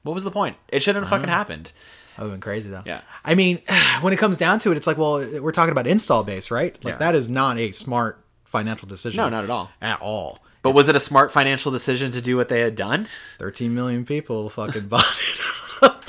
what 0.03 0.13
was 0.13 0.23
the 0.23 0.31
point? 0.31 0.55
It 0.69 0.81
shouldn't 0.81 1.03
have 1.03 1.09
fucking 1.09 1.27
happened. 1.29 1.73
That 2.15 2.23
would 2.23 2.29
have 2.29 2.33
been 2.33 2.41
crazy 2.41 2.69
though. 2.69 2.83
Yeah. 2.85 3.01
I 3.23 3.35
mean, 3.35 3.61
when 4.01 4.13
it 4.13 4.17
comes 4.17 4.37
down 4.37 4.59
to 4.59 4.71
it, 4.71 4.77
it's 4.77 4.87
like, 4.87 4.97
well, 4.97 5.25
we're 5.41 5.51
talking 5.51 5.71
about 5.71 5.87
install 5.87 6.23
base, 6.23 6.51
right? 6.51 6.77
Like 6.83 6.93
Yeah. 6.93 6.97
that 6.99 7.15
is 7.15 7.29
not 7.29 7.57
a 7.57 7.71
smart 7.71 8.23
financial 8.43 8.87
decision. 8.87 9.17
No, 9.17 9.29
not 9.29 9.43
at 9.43 9.49
all. 9.49 9.69
At 9.81 10.01
all. 10.01 10.39
But 10.61 10.71
was 10.71 10.87
it 10.87 10.95
a 10.95 10.99
smart 10.99 11.31
financial 11.31 11.71
decision 11.71 12.11
to 12.13 12.21
do 12.21 12.37
what 12.37 12.47
they 12.49 12.61
had 12.61 12.75
done? 12.75 13.07
13 13.39 13.73
million 13.73 14.05
people 14.05 14.49
fucking 14.49 14.87
bought 14.87 15.05
it. 15.05 15.43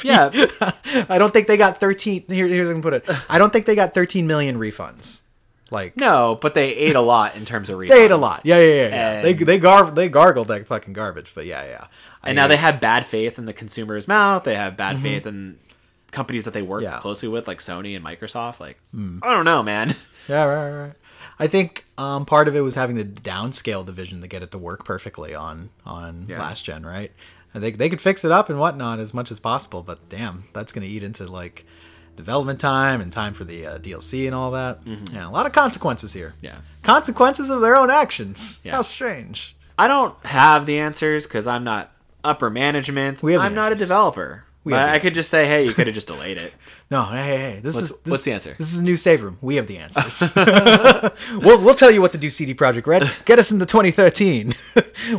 Yeah, 0.05 0.31
I 1.09 1.17
don't 1.19 1.33
think 1.33 1.49
they 1.49 1.57
got 1.57 1.81
13. 1.81 2.27
Here, 2.29 2.47
here's 2.47 2.67
how 2.67 2.71
I 2.71 2.75
can 2.75 2.83
put 2.83 2.95
it. 2.95 3.05
I 3.31 3.39
don't 3.39 3.53
think 3.53 3.67
they 3.67 3.75
got 3.75 3.95
13 3.95 4.27
million 4.27 4.59
refunds. 4.59 5.23
Like 5.71 5.97
no, 5.97 6.39
but 6.41 6.55
they 6.55 6.75
ate 6.75 6.95
a 6.95 7.01
lot 7.01 7.37
in 7.37 7.47
terms 7.47 7.71
of 7.71 7.79
refunds. 7.79 7.89
they 7.89 8.05
ate 8.05 8.11
a 8.11 8.17
lot. 8.17 8.43
Yeah, 8.45 8.59
yeah, 8.59 8.75
yeah. 8.75 8.89
yeah. 8.89 9.13
And- 9.13 9.25
they 9.25 9.33
they 9.33 9.59
gar 9.59 9.91
they 9.91 10.09
gargled 10.09 10.49
that 10.49 10.67
fucking 10.67 10.93
garbage. 10.93 11.33
But 11.35 11.47
yeah, 11.47 11.65
yeah. 11.65 11.87
And 12.23 12.37
now 12.37 12.47
they 12.47 12.57
have 12.57 12.81
bad 12.81 13.07
faith 13.07 13.39
in 13.39 13.47
the 13.47 13.53
consumer's 13.53 14.07
mouth. 14.07 14.45
They 14.45 14.55
have 14.55 14.77
bad 14.77 14.97
mm-hmm. 14.97 15.03
faith 15.03 15.27
in 15.27 15.59
companies 16.15 16.47
that 16.47 16.55
they 16.55 16.63
work 16.63 16.83
Mm-hmm. 16.83 16.93
Yeah. 16.93 16.99
Mm. 16.99 17.03
closely 17.03 17.29
with, 17.29 17.47
like 17.47 17.59
Sony 17.59 17.95
and 17.95 18.03
Microsoft. 18.05 18.61
Like, 18.61 18.79
I 18.95 19.31
don't 19.31 19.45
know, 19.45 19.63
man. 19.63 19.95
Yeah, 20.27 20.45
right, 20.45 20.71
right, 20.71 20.81
right. 20.87 20.93
I 21.39 21.49
think 21.49 21.85
um, 21.99 22.25
part 22.25 22.49
of 22.49 22.57
it 22.57 22.61
was 22.63 22.75
having 22.75 22.97
the 22.97 23.05
downscale 23.05 23.85
division 23.85 24.23
to 24.23 24.27
get 24.27 24.43
it 24.43 24.53
to 24.53 24.59
work 24.59 24.87
perfectly 24.87 25.35
on 25.35 25.69
on 25.85 26.25
Yeah. 26.31 26.39
last 26.41 26.65
gen, 26.65 26.87
right? 26.87 27.13
I 27.55 27.59
think 27.61 27.77
they 27.77 27.91
could 27.91 28.01
fix 28.01 28.25
it 28.25 28.33
up 28.33 28.49
and 28.49 28.59
whatnot 28.59 29.01
as 29.01 29.13
much 29.13 29.31
as 29.31 29.39
possible, 29.39 29.83
but 29.83 30.09
damn, 30.09 30.45
that's 30.55 30.73
going 30.73 30.87
to 30.87 30.91
eat 30.91 31.03
into 31.03 31.27
like 31.27 31.67
development 32.17 32.59
time 32.59 33.01
and 33.03 33.13
time 33.13 33.35
for 33.35 33.45
the 33.45 33.67
uh, 33.67 33.79
DLC 33.79 34.25
and 34.27 34.35
all 34.35 34.53
that. 34.53 34.81
Yeah, 35.13 35.29
a 35.29 35.31
lot 35.31 35.45
of 35.47 35.53
consequences 35.53 36.13
here. 36.13 36.33
Mm-hmm. 36.39 36.47
Yeah. 36.47 36.57
consequences 36.83 37.51
of 37.51 37.61
their 37.61 37.77
own 37.77 37.91
actions. 37.91 38.63
Yeah. 38.65 38.77
How 38.77 38.83
strange. 38.83 39.55
I 39.79 39.89
don't 39.89 40.15
have 40.25 40.65
the 40.67 40.79
answers 40.79 41.27
because 41.27 41.47
I'm 41.47 41.65
not 41.65 41.93
upper 42.23 42.49
management. 42.49 43.23
We 43.23 43.33
have 43.35 43.43
I'm 43.43 43.55
not 43.55 43.73
a 43.73 43.75
developer. 43.75 44.45
We 44.65 44.73
the 44.73 44.79
I 44.79 44.99
could 44.99 45.15
just 45.15 45.29
say, 45.31 45.47
hey, 45.47 45.65
you 45.67 45.73
could 45.75 45.87
have 45.87 45.95
just 45.95 46.07
delayed 46.09 46.39
it. 46.39 46.55
No, 46.91 47.03
hey, 47.07 47.17
hey, 47.17 47.37
hey, 47.55 47.61
this 47.61 47.77
What's- 47.77 47.91
is 47.93 47.99
this, 48.03 48.11
what's 48.11 48.23
the 48.25 48.33
answer? 48.33 48.55
This 48.59 48.73
is 48.75 48.81
a 48.81 48.85
new 48.85 48.99
save 48.99 49.23
room. 49.23 49.39
We 49.41 49.57
have 49.57 49.67
the 49.67 49.79
answers. 49.79 50.35
we'll 51.43 51.61
we'll 51.65 51.75
tell 51.75 51.91
you 51.91 52.03
what 52.03 52.13
to 52.13 52.19
do. 52.19 52.29
CD 52.29 52.55
Projekt 52.55 52.87
Red, 52.87 53.11
get 53.25 53.39
us 53.39 53.51
into 53.51 53.65
2013. 53.65 54.55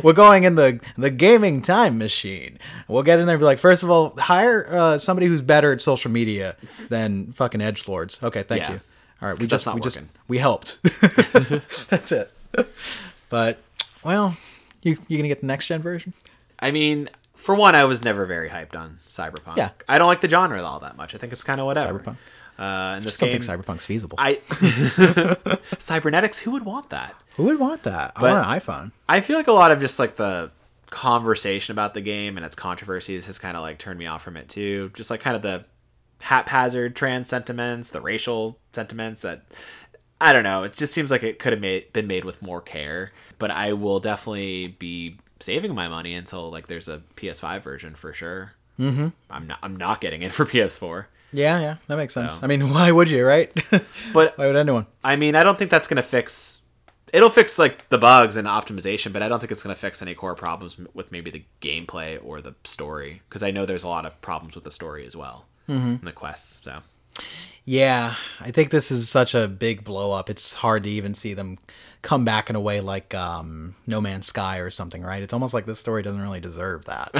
We're 0.00 0.12
going 0.12 0.44
in 0.44 0.54
the 0.54 0.80
the 0.96 1.10
gaming 1.10 1.62
time 1.62 1.98
machine. 1.98 2.60
We'll 2.86 3.02
get 3.02 3.18
in 3.18 3.26
there 3.26 3.34
and 3.34 3.40
be 3.40 3.44
like, 3.44 3.58
first 3.58 3.82
of 3.82 3.90
all, 3.90 4.14
hire 4.16 4.66
uh, 4.70 4.96
somebody 4.98 5.26
who's 5.26 5.42
better 5.42 5.72
at 5.72 5.80
social 5.80 6.10
media 6.10 6.54
than 6.88 7.32
fucking 7.32 7.60
edge 7.60 7.88
lords. 7.88 8.22
Okay, 8.22 8.44
thank 8.44 8.60
Yeah. 8.62 8.72
you. 8.74 8.80
All 9.20 9.28
right, 9.28 9.38
we 9.38 9.48
just 9.48 9.66
we 9.66 9.80
just 9.80 9.98
we 10.28 10.38
helped. 10.38 10.80
that's 11.90 12.12
it. 12.12 12.32
But 13.28 13.58
well, 14.04 14.36
you 14.82 14.96
you 15.08 15.18
gonna 15.18 15.28
get 15.28 15.40
the 15.40 15.46
next 15.48 15.66
gen 15.66 15.82
version? 15.82 16.12
I 16.60 16.70
mean, 16.70 17.10
for 17.46 17.54
one, 17.54 17.76
I 17.76 17.84
was 17.84 18.02
never 18.02 18.26
very 18.26 18.50
hyped 18.50 18.74
on 18.74 18.98
Cyberpunk. 19.08 19.56
Yeah. 19.56 19.70
I 19.88 19.98
don't 19.98 20.08
like 20.08 20.20
the 20.20 20.28
genre 20.28 20.60
all 20.64 20.80
that 20.80 20.96
much. 20.96 21.14
I 21.14 21.18
think 21.18 21.32
it's 21.32 21.44
kind 21.44 21.60
of 21.60 21.66
whatever. 21.66 22.00
Cyberpunk. 22.00 22.16
Uh, 22.58 22.96
in 22.96 23.04
this 23.04 23.18
don't 23.18 23.30
game, 23.30 23.40
think 23.40 23.64
Cyberpunk's 23.64 23.86
feasible. 23.86 24.18
I 24.18 24.40
cybernetics. 25.78 26.40
Who 26.40 26.50
would 26.50 26.64
want 26.64 26.90
that? 26.90 27.14
Who 27.36 27.44
would 27.44 27.60
want 27.60 27.84
that? 27.84 28.14
I 28.16 28.22
want 28.22 28.44
an 28.44 28.60
iPhone. 28.60 28.92
I 29.08 29.20
feel 29.20 29.36
like 29.36 29.46
a 29.46 29.52
lot 29.52 29.70
of 29.70 29.78
just 29.80 30.00
like 30.00 30.16
the 30.16 30.50
conversation 30.90 31.72
about 31.72 31.94
the 31.94 32.00
game 32.00 32.36
and 32.36 32.44
its 32.44 32.56
controversies 32.56 33.26
has 33.26 33.38
kind 33.38 33.56
of 33.56 33.62
like 33.62 33.78
turned 33.78 33.98
me 33.98 34.06
off 34.06 34.22
from 34.22 34.36
it 34.36 34.48
too. 34.48 34.90
Just 34.94 35.10
like 35.10 35.20
kind 35.20 35.36
of 35.36 35.42
the 35.42 35.66
haphazard 36.22 36.96
trans 36.96 37.28
sentiments, 37.28 37.90
the 37.90 38.00
racial 38.00 38.58
sentiments 38.72 39.20
that 39.20 39.42
I 40.20 40.32
don't 40.32 40.44
know. 40.44 40.64
It 40.64 40.72
just 40.72 40.92
seems 40.94 41.12
like 41.12 41.22
it 41.22 41.38
could 41.38 41.52
have 41.52 41.60
made, 41.60 41.92
been 41.92 42.08
made 42.08 42.24
with 42.24 42.42
more 42.42 42.60
care. 42.60 43.12
But 43.38 43.50
I 43.52 43.74
will 43.74 44.00
definitely 44.00 44.68
be 44.78 45.18
saving 45.40 45.74
my 45.74 45.88
money 45.88 46.14
until 46.14 46.50
like 46.50 46.66
there's 46.66 46.88
a 46.88 47.02
PS5 47.16 47.62
version 47.62 47.94
for 47.94 48.12
sure. 48.12 48.52
Mm-hmm. 48.78 49.08
I'm 49.30 49.46
not. 49.46 49.58
I'm 49.62 49.76
not 49.76 50.00
getting 50.00 50.22
it 50.22 50.32
for 50.32 50.44
PS4. 50.44 51.06
Yeah, 51.32 51.60
yeah, 51.60 51.76
that 51.88 51.96
makes 51.96 52.14
sense. 52.14 52.36
So- 52.36 52.44
I 52.44 52.46
mean, 52.46 52.70
why 52.72 52.90
would 52.90 53.10
you, 53.10 53.24
right? 53.24 53.52
But 54.12 54.36
why 54.38 54.46
would 54.46 54.56
anyone? 54.56 54.86
I 55.02 55.16
mean, 55.16 55.34
I 55.34 55.42
don't 55.42 55.58
think 55.58 55.70
that's 55.70 55.88
going 55.88 55.96
to 55.96 56.02
fix. 56.02 56.60
It'll 57.12 57.30
fix 57.30 57.58
like 57.58 57.88
the 57.88 57.98
bugs 57.98 58.36
and 58.36 58.48
optimization, 58.48 59.12
but 59.12 59.22
I 59.22 59.28
don't 59.28 59.38
think 59.38 59.52
it's 59.52 59.62
going 59.62 59.74
to 59.74 59.80
fix 59.80 60.02
any 60.02 60.14
core 60.14 60.34
problems 60.34 60.76
with 60.94 61.12
maybe 61.12 61.30
the 61.30 61.44
gameplay 61.60 62.18
or 62.22 62.40
the 62.40 62.54
story 62.64 63.22
because 63.28 63.42
I 63.42 63.50
know 63.50 63.64
there's 63.64 63.84
a 63.84 63.88
lot 63.88 64.06
of 64.06 64.20
problems 64.22 64.54
with 64.54 64.64
the 64.64 64.70
story 64.70 65.06
as 65.06 65.14
well 65.14 65.46
mm-hmm. 65.68 65.88
and 65.88 66.02
the 66.02 66.12
quests. 66.12 66.64
So 66.64 66.80
Yeah, 67.64 68.14
I 68.40 68.50
think 68.50 68.70
this 68.70 68.90
is 68.90 69.08
such 69.08 69.34
a 69.34 69.46
big 69.48 69.84
blow 69.84 70.12
up. 70.12 70.28
It's 70.30 70.54
hard 70.54 70.84
to 70.84 70.90
even 70.90 71.14
see 71.14 71.34
them 71.34 71.58
come 72.06 72.24
back 72.24 72.48
in 72.48 72.54
a 72.54 72.60
way 72.60 72.80
like 72.80 73.16
um, 73.16 73.74
No 73.84 74.00
Man's 74.00 74.26
Sky 74.26 74.58
or 74.58 74.70
something, 74.70 75.02
right? 75.02 75.24
It's 75.24 75.32
almost 75.32 75.52
like 75.52 75.66
this 75.66 75.80
story 75.80 76.04
doesn't 76.04 76.20
really 76.20 76.38
deserve 76.38 76.84
that, 76.84 77.10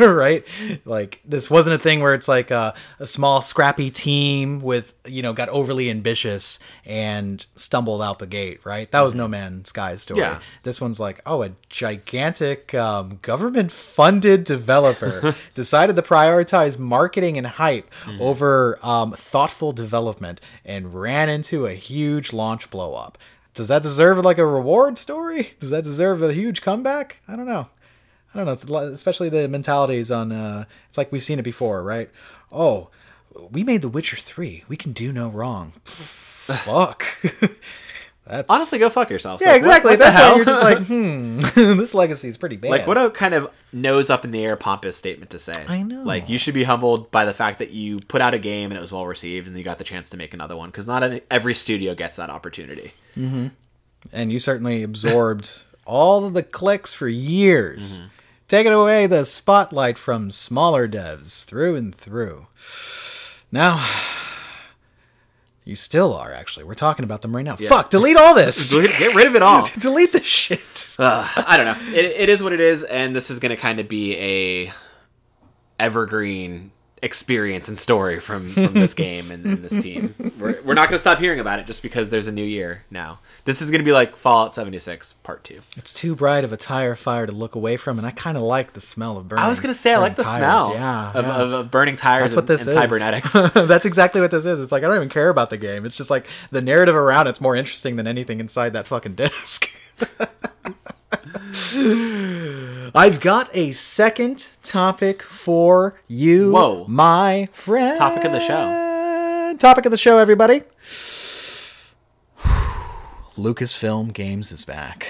right? 0.00 0.44
Like 0.84 1.20
this 1.24 1.48
wasn't 1.48 1.76
a 1.76 1.78
thing 1.78 2.00
where 2.00 2.14
it's 2.14 2.26
like 2.26 2.50
a, 2.50 2.74
a 2.98 3.06
small 3.06 3.42
scrappy 3.42 3.92
team 3.92 4.60
with 4.60 4.92
you 5.06 5.22
know 5.22 5.34
got 5.34 5.48
overly 5.50 5.88
ambitious 5.88 6.58
and 6.84 7.46
stumbled 7.54 8.02
out 8.02 8.18
the 8.18 8.26
gate, 8.26 8.58
right? 8.64 8.90
That 8.90 9.02
was 9.02 9.14
No 9.14 9.28
Man's 9.28 9.68
Sky's 9.68 10.02
story. 10.02 10.18
Yeah. 10.18 10.40
This 10.64 10.80
one's 10.80 10.98
like, 10.98 11.20
oh, 11.26 11.44
a 11.44 11.52
gigantic 11.68 12.74
um, 12.74 13.20
government 13.22 13.70
funded 13.70 14.42
developer 14.42 15.36
decided 15.54 15.94
to 15.94 16.02
prioritize 16.02 16.76
marketing 16.76 17.38
and 17.38 17.46
hype 17.46 17.88
over 18.18 18.80
um, 18.82 19.12
thoughtful 19.12 19.72
development 19.72 20.40
and 20.64 20.92
ran 20.92 21.28
into 21.28 21.66
a 21.66 21.74
huge 21.74 22.32
launch 22.32 22.68
blow 22.68 22.94
up. 22.94 23.16
Does 23.54 23.68
that 23.68 23.82
deserve 23.82 24.18
like 24.18 24.38
a 24.38 24.46
reward 24.46 24.98
story? 24.98 25.54
Does 25.60 25.70
that 25.70 25.84
deserve 25.84 26.22
a 26.22 26.32
huge 26.32 26.60
comeback? 26.60 27.22
I 27.28 27.36
don't 27.36 27.46
know. 27.46 27.68
I 28.34 28.38
don't 28.38 28.46
know. 28.46 28.52
It's 28.52 28.68
lot, 28.68 28.88
especially 28.88 29.28
the 29.28 29.48
mentalities 29.48 30.10
on. 30.10 30.32
Uh, 30.32 30.64
it's 30.88 30.98
like 30.98 31.12
we've 31.12 31.22
seen 31.22 31.38
it 31.38 31.44
before, 31.44 31.82
right? 31.82 32.10
Oh, 32.50 32.90
we 33.50 33.62
made 33.62 33.82
The 33.82 33.88
Witcher 33.88 34.16
three. 34.16 34.64
We 34.66 34.76
can 34.76 34.92
do 34.92 35.12
no 35.12 35.28
wrong. 35.28 35.72
Fuck. 35.84 37.06
That's 38.26 38.50
honestly, 38.50 38.78
go 38.78 38.88
fuck 38.88 39.10
yourself. 39.10 39.40
yeah, 39.42 39.48
Like, 39.52 39.56
exactly. 39.58 39.90
What, 39.90 39.92
At 39.92 39.98
the 39.98 40.04
that 40.04 40.12
hell? 40.12 40.36
you're 40.36 40.44
just 40.46 40.62
like, 40.62 40.78
hmm, 40.86 41.40
this 41.78 41.92
legacy 41.94 42.28
is 42.28 42.36
pretty 42.38 42.56
bad. 42.56 42.70
like 42.70 42.86
what 42.86 42.96
a 42.96 43.10
kind 43.10 43.34
of 43.34 43.52
nose 43.72 44.08
up 44.08 44.24
in 44.24 44.30
the 44.30 44.42
air 44.44 44.56
pompous 44.56 44.96
statement 44.96 45.30
to 45.32 45.38
say. 45.38 45.64
I 45.68 45.82
know. 45.82 46.02
Like 46.04 46.28
you 46.30 46.38
should 46.38 46.54
be 46.54 46.62
humbled 46.64 47.10
by 47.10 47.26
the 47.26 47.34
fact 47.34 47.58
that 47.58 47.70
you 47.72 48.00
put 48.00 48.22
out 48.22 48.32
a 48.32 48.38
game 48.38 48.70
and 48.70 48.78
it 48.78 48.80
was 48.80 48.92
well 48.92 49.06
received 49.06 49.46
and 49.46 49.56
you 49.58 49.62
got 49.62 49.76
the 49.78 49.84
chance 49.84 50.08
to 50.10 50.16
make 50.16 50.32
another 50.32 50.56
one 50.56 50.70
because 50.70 50.86
not 50.86 51.02
any- 51.02 51.20
every 51.30 51.54
studio 51.54 51.94
gets 51.94 52.16
that 52.16 52.30
opportunity. 52.30 52.92
and 53.16 53.52
you 54.32 54.38
certainly 54.38 54.82
absorbed 54.82 55.62
all 55.86 56.24
of 56.24 56.32
the 56.34 56.42
clicks 56.42 56.94
for 56.94 57.08
years, 57.08 58.00
Mm-hmm. 58.00 58.08
taking 58.48 58.72
away 58.72 59.06
the 59.06 59.24
spotlight 59.26 59.98
from 59.98 60.30
smaller 60.30 60.88
devs 60.88 61.44
through 61.44 61.76
and 61.76 61.94
through. 61.94 62.46
Now, 63.52 63.86
you 65.64 65.76
still 65.76 66.14
are 66.14 66.32
actually. 66.32 66.64
We're 66.64 66.74
talking 66.74 67.04
about 67.04 67.22
them 67.22 67.34
right 67.34 67.44
now. 67.44 67.56
Fuck, 67.56 67.90
delete 67.90 68.16
all 68.16 68.34
this. 68.34 68.74
Get 68.98 69.14
rid 69.14 69.26
of 69.26 69.34
it 69.34 69.42
all. 69.42 69.68
delete 69.78 70.12
the 70.12 70.22
shit. 70.22 70.96
uh, 70.98 71.26
I 71.36 71.56
don't 71.56 71.66
know. 71.66 71.94
It, 71.96 72.04
it 72.04 72.28
is 72.28 72.42
what 72.42 72.52
it 72.52 72.60
is, 72.60 72.84
and 72.84 73.16
this 73.16 73.30
is 73.30 73.38
going 73.40 73.50
to 73.50 73.56
kind 73.56 73.80
of 73.80 73.88
be 73.88 74.16
a 74.16 74.72
evergreen 75.80 76.70
experience 77.04 77.68
and 77.68 77.78
story 77.78 78.18
from, 78.18 78.50
from 78.50 78.72
this 78.72 78.94
game 79.04 79.30
and, 79.30 79.44
and 79.44 79.58
this 79.58 79.80
team. 79.82 80.14
We're, 80.38 80.60
we're 80.62 80.74
not 80.74 80.88
going 80.88 80.96
to 80.96 80.98
stop 80.98 81.18
hearing 81.18 81.38
about 81.38 81.58
it 81.58 81.66
just 81.66 81.82
because 81.82 82.08
there's 82.08 82.26
a 82.26 82.32
new 82.32 82.44
year 82.44 82.84
now. 82.90 83.20
This 83.44 83.60
is 83.60 83.70
going 83.70 83.80
to 83.80 83.84
be 83.84 83.92
like 83.92 84.16
Fallout 84.16 84.54
76 84.54 85.12
Part 85.22 85.44
2. 85.44 85.60
It's 85.76 85.92
too 85.92 86.16
bright 86.16 86.44
of 86.44 86.52
a 86.52 86.56
tire 86.56 86.96
fire 86.96 87.26
to 87.26 87.32
look 87.32 87.54
away 87.54 87.76
from, 87.76 87.98
and 87.98 88.06
I 88.06 88.10
kind 88.10 88.38
of 88.38 88.42
like 88.42 88.72
the 88.72 88.80
smell 88.80 89.18
of 89.18 89.28
burning. 89.28 89.44
I 89.44 89.48
was 89.48 89.60
going 89.60 89.72
to 89.72 89.78
say, 89.78 89.92
I 89.92 89.98
like 89.98 90.16
the 90.16 90.22
burning 90.22 90.38
smell. 90.38 90.72
Yeah, 90.72 91.12
of, 91.12 91.24
yeah. 91.26 91.36
Of, 91.36 91.52
of 91.52 91.70
burning 91.70 91.96
tires 91.96 92.34
That's 92.34 92.36
what 92.36 92.46
this 92.46 92.62
and, 92.62 92.70
is. 92.70 92.76
and 92.76 92.82
cybernetics. 92.82 93.32
That's 93.54 93.84
exactly 93.84 94.22
what 94.22 94.30
this 94.30 94.46
is. 94.46 94.60
It's 94.60 94.72
like 94.72 94.82
I 94.82 94.86
don't 94.86 94.96
even 94.96 95.10
care 95.10 95.28
about 95.28 95.50
the 95.50 95.58
game. 95.58 95.84
It's 95.84 95.96
just 95.96 96.10
like 96.10 96.26
the 96.50 96.62
narrative 96.62 96.94
around 96.96 97.26
it's 97.26 97.40
more 97.40 97.54
interesting 97.54 97.96
than 97.96 98.06
anything 98.06 98.40
inside 98.40 98.72
that 98.72 98.86
fucking 98.86 99.14
disc. 99.16 99.68
I've 102.94 103.20
got 103.20 103.50
a 103.54 103.72
second 103.72 104.48
topic 104.62 105.22
for 105.22 106.00
you, 106.08 106.52
Whoa. 106.52 106.84
my 106.88 107.48
friend. 107.52 107.98
Topic 107.98 108.24
of 108.24 108.32
the 108.32 108.40
show. 108.40 109.56
Topic 109.58 109.84
of 109.86 109.90
the 109.90 109.98
show, 109.98 110.18
everybody. 110.18 110.62
Lucasfilm 113.36 114.12
Games 114.12 114.52
is 114.52 114.64
back. 114.64 115.08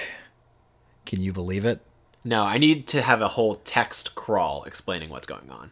Can 1.05 1.21
you 1.21 1.31
believe 1.31 1.65
it? 1.65 1.81
no, 2.27 2.41
I 2.43 2.57
need 2.57 2.87
to 2.87 3.03
have 3.03 3.21
a 3.21 3.27
whole 3.29 3.57
text 3.57 4.15
crawl 4.15 4.63
explaining 4.63 5.09
what's 5.11 5.27
going 5.27 5.51
on. 5.51 5.69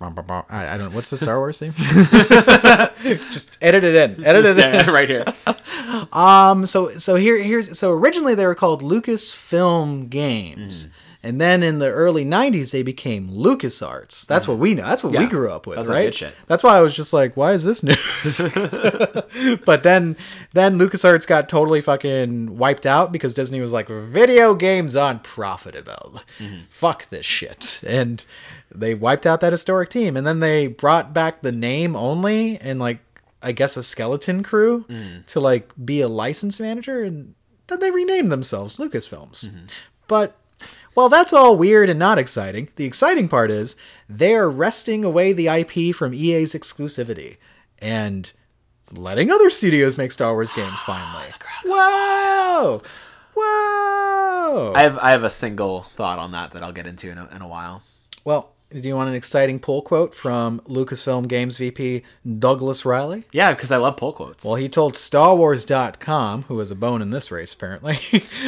I, 0.00 0.74
I 0.74 0.76
don't. 0.76 0.90
know. 0.90 0.96
What's 0.96 1.10
the 1.10 1.16
Star 1.16 1.38
Wars 1.38 1.58
theme? 1.58 1.72
Just 3.02 3.56
edit 3.60 3.84
it 3.84 3.94
in. 3.94 4.24
Edit 4.26 4.44
it 4.44 4.58
in. 4.58 4.92
Right 4.92 5.08
here. 5.08 5.24
Um, 6.12 6.66
so 6.66 6.96
so 6.98 7.14
here 7.14 7.38
here's 7.38 7.78
so 7.78 7.92
originally 7.92 8.34
they 8.34 8.46
were 8.46 8.54
called 8.54 8.82
Lucasfilm 8.82 10.10
Games. 10.10 10.88
And 11.22 11.40
then 11.40 11.62
in 11.62 11.78
the 11.78 11.90
early 11.90 12.24
'90s, 12.24 12.70
they 12.72 12.82
became 12.82 13.30
LucasArts. 13.30 14.26
That's 14.26 14.46
what 14.46 14.58
we 14.58 14.74
know. 14.74 14.84
That's 14.84 15.02
what 15.02 15.16
we 15.16 15.26
grew 15.26 15.50
up 15.50 15.66
with, 15.66 15.76
That's 15.76 15.88
right? 15.88 16.34
That's 16.46 16.62
why 16.62 16.76
I 16.76 16.80
was 16.82 16.94
just 16.94 17.14
like, 17.14 17.34
"Why 17.36 17.52
is 17.52 17.64
this 17.64 17.82
news?" 17.82 18.40
but 19.64 19.82
then, 19.82 20.16
then 20.52 20.78
LucasArts 20.78 21.26
got 21.26 21.48
totally 21.48 21.80
fucking 21.80 22.58
wiped 22.58 22.84
out 22.84 23.10
because 23.10 23.32
Disney 23.32 23.60
was 23.62 23.72
like, 23.72 23.88
"Video 23.88 24.54
games 24.54 24.96
unprofitable. 24.96 26.20
Fuck 26.68 27.08
this 27.08 27.24
shit." 27.24 27.82
And 27.86 28.22
they 28.74 28.94
wiped 28.94 29.26
out 29.26 29.40
that 29.40 29.52
historic 29.52 29.88
team. 29.88 30.16
And 30.16 30.26
then 30.26 30.40
they 30.40 30.66
brought 30.66 31.14
back 31.14 31.42
the 31.42 31.52
name 31.52 31.94
only 31.96 32.58
and 32.58 32.78
like 32.78 32.98
I 33.42 33.52
guess 33.52 33.76
a 33.76 33.82
skeleton 33.82 34.42
crew 34.42 34.86
mm. 34.88 35.24
to 35.26 35.40
like 35.40 35.70
be 35.84 36.00
a 36.00 36.08
license 36.08 36.58
manager, 36.58 37.02
and 37.02 37.34
then 37.66 37.78
they 37.78 37.90
renamed 37.90 38.32
themselves 38.32 38.78
Lucasfilms. 38.78 39.46
Mm-hmm. 39.46 39.66
But 40.08 40.34
while 40.94 41.10
that's 41.10 41.32
all 41.32 41.56
weird 41.56 41.90
and 41.90 41.98
not 41.98 42.18
exciting. 42.18 42.68
The 42.76 42.86
exciting 42.86 43.28
part 43.28 43.50
is 43.50 43.76
they're 44.08 44.48
wresting 44.48 45.04
away 45.04 45.32
the 45.32 45.48
IP 45.48 45.94
from 45.94 46.14
EA's 46.14 46.54
exclusivity 46.54 47.36
and 47.78 48.32
letting 48.90 49.30
other 49.30 49.50
studios 49.50 49.98
make 49.98 50.12
Star 50.12 50.32
Wars 50.32 50.52
games 50.52 50.80
finally. 50.86 51.28
Whoa! 51.64 52.80
Whoa! 53.34 54.72
I 54.74 54.82
have 54.82 54.98
I 54.98 55.10
have 55.10 55.24
a 55.24 55.30
single 55.30 55.82
thought 55.82 56.18
on 56.18 56.32
that 56.32 56.52
that 56.52 56.62
I'll 56.62 56.72
get 56.72 56.86
into 56.86 57.10
in 57.10 57.18
a, 57.18 57.28
in 57.34 57.42
a 57.42 57.48
while. 57.48 57.82
well, 58.24 58.53
do 58.80 58.88
you 58.88 58.96
want 58.96 59.08
an 59.08 59.14
exciting 59.14 59.60
pull 59.60 59.82
quote 59.82 60.14
from 60.14 60.60
Lucasfilm 60.68 61.28
Games 61.28 61.56
VP 61.56 62.02
Douglas 62.38 62.84
Reilly? 62.84 63.24
Yeah, 63.30 63.52
because 63.52 63.70
I 63.70 63.76
love 63.76 63.96
pull 63.96 64.12
quotes. 64.12 64.44
Well, 64.44 64.56
he 64.56 64.68
told 64.68 64.94
StarWars.com, 64.94 66.42
who 66.44 66.58
has 66.58 66.70
a 66.70 66.74
bone 66.74 67.00
in 67.00 67.10
this 67.10 67.30
race 67.30 67.52
apparently, 67.52 67.98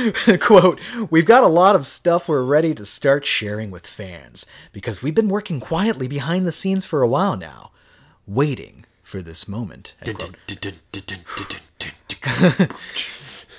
quote, 0.41 0.81
We've 1.11 1.27
got 1.27 1.45
a 1.45 1.49
lot 1.49 1.77
of 1.77 1.87
stuff 1.87 2.29
we're 2.29 2.43
ready 2.43 2.74
to 2.74 2.85
start 2.85 3.24
sharing 3.24 3.70
with 3.70 3.87
fans 3.87 4.47
because 4.72 5.03
we've 5.03 5.14
been 5.14 5.29
working 5.29 5.61
quietly 5.61 6.09
behind 6.09 6.47
the 6.47 6.53
scenes 6.53 6.85
for 6.85 7.03
a 7.03 7.09
while 7.09 7.37
now, 7.37 7.70
waiting 8.27 8.85
for 9.03 9.22
this 9.22 9.47
moment. 9.47 9.95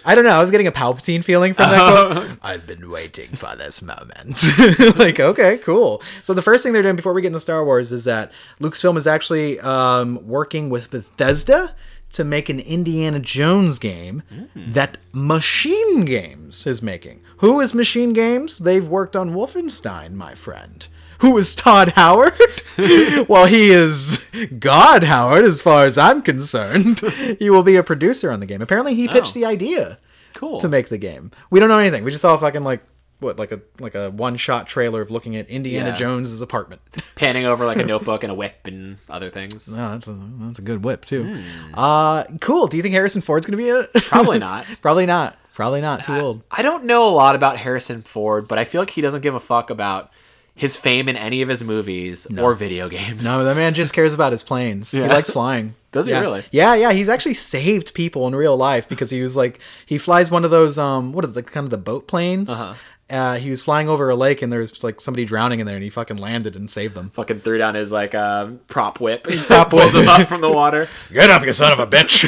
I 0.07 0.15
don't 0.15 0.23
know. 0.23 0.31
I 0.31 0.39
was 0.39 0.51
getting 0.51 0.67
a 0.67 0.71
Palpatine 0.71 1.21
feeling 1.21 1.53
from 1.53 1.69
that 1.69 2.11
quote. 2.13 2.37
I've 2.41 2.65
been 2.65 2.89
waiting 2.89 3.27
for 3.27 3.53
this 3.57 3.81
moment. 3.81 4.41
like, 4.97 5.19
okay, 5.19 5.57
cool. 5.57 6.01
So 6.21 6.33
the 6.33 6.41
first 6.41 6.63
thing 6.63 6.71
they're 6.71 6.81
doing 6.81 6.95
before 6.95 7.11
we 7.11 7.21
get 7.21 7.27
into 7.27 7.41
Star 7.41 7.65
Wars 7.65 7.91
is 7.91 8.05
that 8.05 8.31
Lucasfilm 8.61 8.95
is 8.95 9.05
actually 9.05 9.59
um, 9.59 10.25
working 10.25 10.69
with 10.69 10.89
Bethesda 10.89 11.75
to 12.13 12.23
make 12.23 12.47
an 12.47 12.61
Indiana 12.61 13.19
Jones 13.19 13.79
game 13.79 14.23
that 14.55 14.97
Machine 15.11 16.05
Games 16.05 16.65
is 16.65 16.81
making. 16.81 17.21
Who 17.39 17.59
is 17.59 17.73
Machine 17.73 18.13
Games? 18.13 18.59
They've 18.59 18.87
worked 18.87 19.17
on 19.17 19.31
Wolfenstein, 19.31 20.13
my 20.13 20.35
friend. 20.35 20.87
Who 21.20 21.38
is 21.38 21.55
Todd 21.55 21.89
Howard? 21.95 22.34
well, 23.28 23.45
he 23.45 23.70
is 23.70 24.30
God 24.59 25.03
Howard, 25.03 25.45
as 25.45 25.61
far 25.61 25.86
as 25.86 25.97
I'm 25.97 26.22
concerned. 26.22 26.99
he 27.39 27.49
will 27.49 27.63
be 27.63 27.76
a 27.76 27.84
producer 27.84 28.32
on 28.32 28.39
the 28.39 28.45
game. 28.45 28.61
Apparently, 28.61 28.93
he 28.95 29.07
pitched 29.07 29.36
Oh. 29.36 29.39
the 29.39 29.45
idea 29.45 29.97
cool. 30.36 30.59
to 30.59 30.68
make 30.70 30.89
the 30.89 30.97
game. 30.97 31.32
We 31.49 31.59
don't 31.59 31.70
know 31.70 31.80
anything. 31.80 32.03
We 32.03 32.11
just 32.11 32.22
saw 32.22 32.36
a 32.36 32.38
fucking 32.38 32.63
like 32.63 32.82
what 33.20 33.39
like 33.39 33.51
a 33.51 33.59
like 33.80 33.95
a 33.95 34.11
one 34.11 34.38
shot 34.38 34.68
trailer 34.68 35.01
of 35.01 35.09
looking 35.09 35.36
at 35.38 35.49
Indiana 35.49 35.89
Yeah. 35.89 35.95
Jones's 35.95 36.41
apartment. 36.41 36.82
Panning 37.15 37.45
over 37.47 37.65
like 37.65 37.78
a 37.78 37.86
notebook 37.86 38.24
and 38.24 38.32
a 38.32 38.36
whip 38.36 38.55
and 38.65 38.97
other 39.09 39.32
things. 39.32 39.74
no, 39.74 39.91
that's 39.93 40.07
a 40.07 40.15
that's 40.41 40.59
a 40.59 40.61
good 40.61 40.84
whip 40.84 41.03
too. 41.03 41.41
Uh, 41.74 42.26
cool. 42.41 42.68
Do 42.68 42.78
you 42.78 42.84
think 42.84 42.93
Harrison 42.93 43.24
Ford's 43.24 43.47
gonna 43.47 43.57
be 43.57 43.70
in 43.70 43.76
it? 43.76 44.03
Probably 44.03 44.38
not. 44.38 44.65
Probably 44.84 45.07
not. 45.07 45.36
Probably 45.53 45.82
not. 45.82 46.03
Too 46.05 46.13
old. 46.13 46.43
I 46.51 46.61
don't 46.61 46.84
know 46.86 47.07
a 47.07 47.09
lot 47.09 47.36
about 47.36 47.57
Harrison 47.57 48.03
Ford, 48.03 48.47
but 48.47 48.59
I 48.59 48.63
feel 48.63 48.80
like 48.80 48.91
he 48.91 49.01
doesn't 49.01 49.22
give 49.22 49.34
a 49.34 49.39
fuck 49.39 49.72
about 49.72 50.11
his 50.57 50.75
fame 50.75 51.07
in 51.07 51.15
any 51.15 51.43
of 51.43 51.49
his 51.49 51.63
movies 51.63 52.27
or 52.35 52.55
video 52.55 52.89
games. 52.89 53.23
No, 53.23 53.43
that 53.43 53.55
man 53.55 53.75
just 53.75 53.93
cares 53.93 54.15
about 54.15 54.31
his 54.31 54.41
planes. 54.41 54.91
He 54.91 55.01
likes 55.01 55.29
flying. 55.29 55.75
Does 55.91 56.07
he 56.07 56.11
yeah. 56.11 56.19
really? 56.19 56.43
Yeah, 56.51 56.73
yeah. 56.73 56.91
He's 56.91 57.09
actually 57.09 57.35
saved 57.35 57.93
people 57.93 58.27
in 58.27 58.35
real 58.35 58.57
life 58.57 58.89
because 58.89 59.11
he 59.11 59.21
was 59.21 59.37
like 59.37 59.59
he 59.85 59.99
flies 59.99 60.31
one 60.31 60.43
of 60.43 60.51
those 60.51 60.77
um 60.79 61.13
what 61.13 61.23
is 61.23 61.31
it, 61.31 61.35
like 61.35 61.51
kind 61.51 61.63
of 61.63 61.69
the 61.69 61.77
boat 61.77 62.07
planes. 62.07 62.49
Uh-huh. 62.49 62.73
Uh, 63.09 63.35
he 63.37 63.49
was 63.49 63.61
flying 63.61 63.87
over 63.87 64.09
a 64.09 64.15
lake 64.15 64.41
and 64.41 64.51
there 64.51 64.59
was 64.59 64.83
like 64.83 64.99
somebody 64.99 65.23
drowning 65.23 65.61
in 65.61 65.65
there 65.65 65.75
and 65.75 65.83
he 65.83 65.89
fucking 65.89 66.17
landed 66.17 66.57
and 66.57 66.69
saved 66.69 66.93
them. 66.93 67.09
Fucking 67.11 67.39
threw 67.39 67.57
down 67.57 67.75
his 67.75 67.89
like 67.91 68.13
um, 68.15 68.59
prop 68.67 68.99
whip. 68.99 69.27
He's 69.27 69.45
prop 69.47 69.69
pulled 69.69 69.93
whip. 69.93 70.03
him 70.03 70.09
up 70.09 70.27
from 70.27 70.41
the 70.41 70.51
water. 70.51 70.89
Get 71.13 71.29
up, 71.29 71.45
you 71.45 71.53
son 71.53 71.71
of 71.71 71.79
a 71.79 71.87
bitch! 71.87 72.25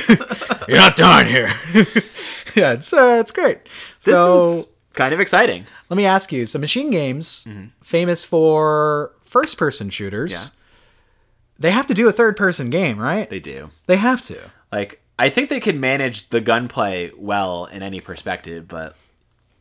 You're 0.70 0.78
not 0.78 0.96
dying 0.96 1.28
here. 1.28 1.52
yeah, 2.56 2.74
it's 2.74 2.94
uh, 2.94 3.18
it's 3.20 3.32
great. 3.32 3.64
This 4.04 4.16
so 4.16 4.52
is 4.52 4.70
kind 4.94 5.14
of 5.14 5.20
exciting. 5.20 5.66
Let 5.90 5.98
me 5.98 6.06
ask 6.06 6.32
you: 6.32 6.46
so 6.46 6.60
Machine 6.60 6.92
Games, 6.92 7.46
mm-hmm. 7.48 7.66
famous 7.82 8.24
for 8.24 9.12
first-person 9.26 9.90
shooters, 9.90 10.32
Yeah. 10.32 10.46
they 11.58 11.72
have 11.72 11.88
to 11.88 11.94
do 11.94 12.08
a 12.08 12.12
third-person 12.12 12.70
game, 12.70 12.98
right? 13.00 13.30
They 13.30 13.40
do. 13.40 13.72
They 13.86 13.98
have 13.98 14.22
to. 14.24 14.38
Like 14.72 15.02
I 15.18 15.30
think 15.30 15.50
they 15.50 15.60
can 15.60 15.80
manage 15.80 16.30
the 16.30 16.42
gunplay 16.42 17.12
well 17.18 17.66
in 17.66 17.84
any 17.84 18.00
perspective, 18.02 18.68
but 18.68 18.96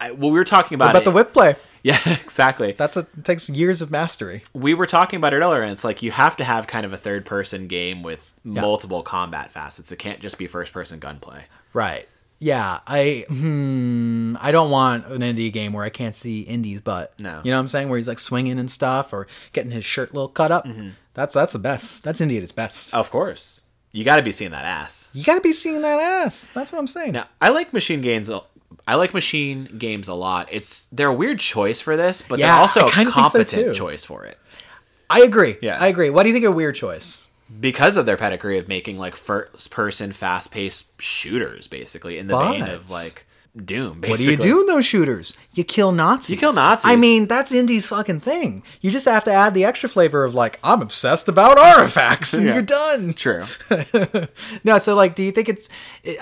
I, 0.01 0.13
well, 0.13 0.31
we 0.31 0.39
were 0.39 0.45
talking 0.45 0.77
about 0.77 0.95
it. 0.95 1.05
the 1.05 1.11
whip 1.11 1.33
play, 1.33 1.57
yeah, 1.83 1.99
exactly. 2.07 2.73
that's 2.73 2.97
a 2.97 3.01
it 3.01 3.25
takes 3.25 3.51
years 3.51 3.81
of 3.81 3.91
mastery. 3.91 4.43
we 4.55 4.75
were 4.75 4.87
talking 4.87 5.17
about 5.17 5.33
it 5.33 5.39
earlier, 5.39 5.63
and 5.63 5.73
it's 5.73 5.83
like 5.83 6.03
you 6.03 6.13
have 6.13 6.37
to 6.37 6.45
have 6.45 6.67
kind 6.69 6.87
of 6.87 6.93
a 6.93 6.97
third 6.99 7.25
person 7.27 7.67
game 7.67 8.03
with 8.05 8.33
multiple 8.45 9.03
combat 9.03 9.51
facets. 9.51 9.91
It 9.91 9.99
can't 9.99 10.21
just 10.21 10.39
be 10.39 10.47
first 10.47 10.73
person 10.73 10.99
gunplay. 11.01 11.47
Right. 11.73 12.09
Yeah, 12.41 12.81
I 12.87 13.25
hmm, 13.29 14.37
I 14.41 14.53
don't 14.53 14.71
want 14.71 15.07
an 15.07 15.23
Indy 15.23 15.51
game 15.51 15.73
where 15.73 15.85
I 15.85 15.89
can't 15.91 16.15
see 16.15 16.43
Indy's 16.43 16.81
butt. 16.81 17.13
No. 17.19 17.41
you 17.45 17.51
know 17.51 17.57
what 17.57 17.63
I'm 17.63 17.69
saying? 17.69 17.89
Where 17.89 17.99
he's 17.99 18.07
like 18.09 18.21
swinging 18.21 18.59
and 18.59 18.71
stuff, 18.71 19.13
or 19.13 19.27
getting 19.53 19.73
his 19.73 19.85
shirt 19.85 20.15
little 20.15 20.29
cut 20.29 20.53
up. 20.53 20.65
Mm-hmm. 20.65 20.91
That's 21.15 21.35
that's 21.35 21.53
the 21.53 21.59
best. 21.59 22.05
That's 22.05 22.21
Indy 22.21 22.37
at 22.37 22.43
its 22.43 22.53
best. 22.53 22.95
Of 22.95 23.11
course, 23.11 23.63
you 23.91 24.05
got 24.05 24.17
to 24.17 24.23
be 24.23 24.33
seeing 24.33 24.53
that 24.53 24.65
ass. 24.65 25.11
You 25.13 25.25
got 25.25 25.35
to 25.35 25.41
be 25.41 25.53
seeing 25.53 25.83
that 25.83 25.99
ass. 25.99 26.49
That's 26.55 26.71
what 26.71 26.79
I'm 26.79 26.87
saying. 26.87 27.13
Now, 27.13 27.27
I 27.41 27.49
like 27.49 27.73
machine 27.73 28.01
games. 28.03 28.31
I 28.87 28.95
like 28.95 29.15
machine 29.15 29.75
games 29.77 30.07
a 30.07 30.15
lot. 30.15 30.49
It's 30.53 30.87
they're 30.87 31.09
a 31.09 31.15
weird 31.15 31.41
choice 31.41 31.81
for 31.81 31.97
this, 31.97 32.23
but 32.23 32.39
Yeah, 32.39 32.53
they're 32.53 32.61
also 32.61 32.87
a 32.87 32.91
think 32.93 33.09
so, 33.09 33.15
competent 33.15 33.75
choice 33.75 34.05
for 34.05 34.25
it 34.25 34.39
I 35.11 35.21
agree. 35.23 35.57
Yeah. 35.63 35.79
I 35.81 35.89
agree. 35.89 36.11
What 36.11 36.25
do 36.25 36.29
you 36.29 36.35
think 36.35 36.45
a 36.45 36.53
weird 36.53 36.75
choice? 36.75 37.28
Because 37.61 37.97
of 37.97 38.07
their 38.07 38.17
pedigree 38.17 38.59
of 38.59 38.69
making 38.69 38.99
like 38.99 39.17
first 39.17 39.71
person, 39.71 40.13
fast 40.13 40.53
paced 40.53 41.01
shooters, 41.01 41.67
basically 41.67 42.19
in 42.19 42.27
the 42.27 42.39
vein 42.39 42.63
of 42.63 42.91
like 42.91 43.25
Doom. 43.57 44.03
What 44.07 44.19
do 44.19 44.25
you 44.31 44.37
do 44.37 44.61
in 44.61 44.67
those 44.67 44.87
shooters? 44.87 45.37
You 45.53 45.65
kill 45.65 45.91
Nazis. 45.91 46.31
You 46.31 46.37
kill 46.37 46.53
Nazis. 46.53 46.89
I 46.89 46.95
mean, 46.95 47.27
that's 47.27 47.51
Indy's 47.51 47.89
fucking 47.89 48.21
thing. 48.21 48.63
You 48.81 48.91
just 48.93 49.07
have 49.07 49.25
to 49.25 49.33
add 49.33 49.53
the 49.55 49.65
extra 49.65 49.89
flavor 49.89 50.23
of 50.23 50.33
like, 50.35 50.61
I'm 50.63 50.81
obsessed 50.83 51.29
about 51.29 51.59
artifacts, 51.59 52.35
and 52.35 52.45
Yeah. 52.47 52.55
you're 52.55 52.63
done. 52.63 53.15
True. 53.15 53.47
no, 54.65 54.79
so 54.79 54.95
like, 54.95 55.15
do 55.17 55.25
you 55.25 55.33
think 55.33 55.49
it's? 55.49 55.69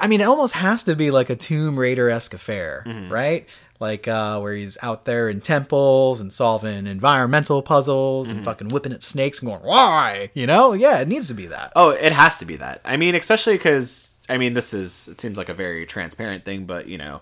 I 0.01 0.07
mean, 0.07 0.21
it 0.21 0.25
almost 0.25 0.55
has 0.55 0.85
to 0.85 0.95
be 0.97 1.11
like 1.11 1.29
a 1.29 1.37
Tomb 1.37 1.79
Raider 1.79 2.09
esque 2.09 2.33
affair, 2.33 2.85
Mm-hmm. 2.87 3.13
right? 3.13 3.47
Like 3.79 4.09
uh, 4.09 4.41
where 4.41 4.55
he's 4.55 4.79
out 4.83 5.05
there 5.05 5.29
in 5.29 5.41
temples 5.41 6.21
and 6.21 6.33
solving 6.33 6.87
environmental 6.87 7.63
puzzles 7.63 8.29
Mm-hmm. 8.29 8.37
and 8.39 8.45
fucking 8.45 8.69
whipping 8.69 8.93
at 8.93 9.03
snakes 9.03 9.41
and 9.41 9.51
going, 9.51 9.63
"Why?" 9.63 10.31
You 10.35 10.47
know? 10.47 10.73
Yeah, 10.73 11.01
it 11.01 11.09
needs 11.09 11.29
to 11.29 11.35
be 11.35 11.47
that. 11.49 11.73
Oh, 11.77 11.91
it 11.91 12.13
has 12.13 12.39
to 12.39 12.45
be 12.47 12.57
that. 12.57 12.81
I 12.85 12.97
mean, 12.97 13.15
especially 13.15 13.57
because 13.57 14.13
I 14.29 14.39
mean, 14.39 14.55
this 14.55 14.73
is 14.75 15.09
it 15.09 15.21
seems 15.21 15.37
like 15.37 15.49
a 15.49 15.55
very 15.55 15.85
transparent 15.87 16.45
thing, 16.45 16.65
but 16.65 16.89
you 16.89 16.97
know, 16.99 17.21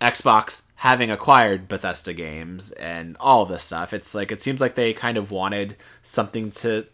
Xbox 0.00 0.62
having 0.76 1.10
acquired 1.10 1.68
Bethesda 1.68 2.12
games 2.12 2.72
and 2.72 3.16
all 3.20 3.46
this 3.46 3.62
stuff, 3.62 3.92
it's 3.92 4.14
like 4.14 4.32
it 4.32 4.40
seems 4.42 4.60
like 4.60 4.74
they 4.74 4.92
kind 4.92 5.16
of 5.16 5.30
wanted 5.30 5.76
something 6.02 6.50
to 6.50 6.86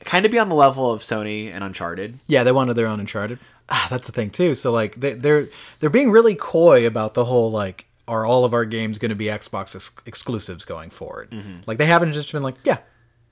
kind 0.00 0.24
of 0.24 0.32
be 0.32 0.38
on 0.38 0.48
the 0.48 0.54
level 0.54 0.90
of 0.90 1.02
Sony 1.02 1.52
and 1.52 1.62
Uncharted. 1.62 2.18
Yeah, 2.26 2.42
they 2.44 2.52
wanted 2.52 2.74
their 2.74 2.86
own 2.86 3.00
Uncharted. 3.00 3.38
Ah, 3.68 3.86
that's 3.90 4.06
the 4.06 4.12
thing 4.12 4.30
too. 4.30 4.54
So 4.54 4.72
like 4.72 4.98
they, 5.00 5.12
they're 5.14 5.48
they're 5.80 5.90
being 5.90 6.10
really 6.10 6.34
coy 6.34 6.86
about 6.86 7.12
the 7.14 7.24
whole 7.26 7.50
like 7.50 7.84
are 8.06 8.26
all 8.26 8.44
of 8.44 8.52
our 8.54 8.64
games 8.64 8.98
going 8.98 9.08
to 9.10 9.14
be 9.14 9.26
Xbox 9.26 9.74
ex- 9.74 9.92
exclusives 10.06 10.64
going 10.64 10.90
forward? 10.90 11.30
Mm-hmm. 11.30 11.58
Like 11.66 11.78
they 11.78 11.86
haven't 11.86 12.12
just 12.12 12.32
been 12.32 12.42
like, 12.42 12.56
yeah, 12.64 12.78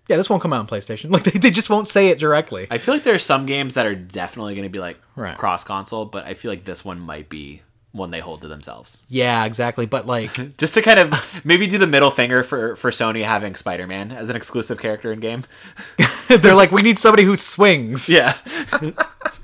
yeah, 0.08 0.16
this 0.16 0.28
won't 0.30 0.42
come 0.42 0.52
out 0.52 0.60
on 0.60 0.66
PlayStation. 0.66 1.10
Like 1.12 1.24
they, 1.24 1.38
they 1.38 1.50
just 1.50 1.70
won't 1.70 1.88
say 1.88 2.08
it 2.08 2.18
directly. 2.18 2.66
I 2.70 2.78
feel 2.78 2.94
like 2.94 3.04
there 3.04 3.14
are 3.14 3.18
some 3.20 3.46
games 3.46 3.74
that 3.74 3.86
are 3.86 3.94
definitely 3.94 4.54
going 4.54 4.64
to 4.64 4.70
be 4.70 4.78
like 4.80 4.98
Right. 5.16 5.36
cross 5.36 5.62
console, 5.64 6.04
but 6.06 6.24
I 6.24 6.34
feel 6.34 6.50
like 6.50 6.64
this 6.64 6.84
one 6.84 6.98
might 7.00 7.28
be 7.28 7.62
one 7.92 8.10
they 8.10 8.20
hold 8.20 8.40
to 8.40 8.48
themselves. 8.48 9.02
yeah, 9.10 9.44
exactly. 9.44 9.84
But 9.84 10.06
like, 10.06 10.56
Just 10.56 10.72
to 10.74 10.80
kind 10.82 10.98
of 10.98 11.12
maybe 11.44 11.66
do 11.66 11.76
the 11.76 11.86
middle 11.86 12.10
finger 12.10 12.42
for 12.42 12.74
for 12.76 12.90
Sony 12.90 13.22
having 13.22 13.54
Spider-Man 13.54 14.10
as 14.12 14.30
an 14.30 14.36
exclusive 14.36 14.78
character 14.78 15.12
in 15.12 15.20
game. 15.20 15.44
they're 16.28 16.54
like, 16.54 16.72
we 16.72 16.80
need 16.80 16.98
somebody 16.98 17.24
who 17.24 17.36
swings. 17.36 18.08
Yeah. 18.08 18.38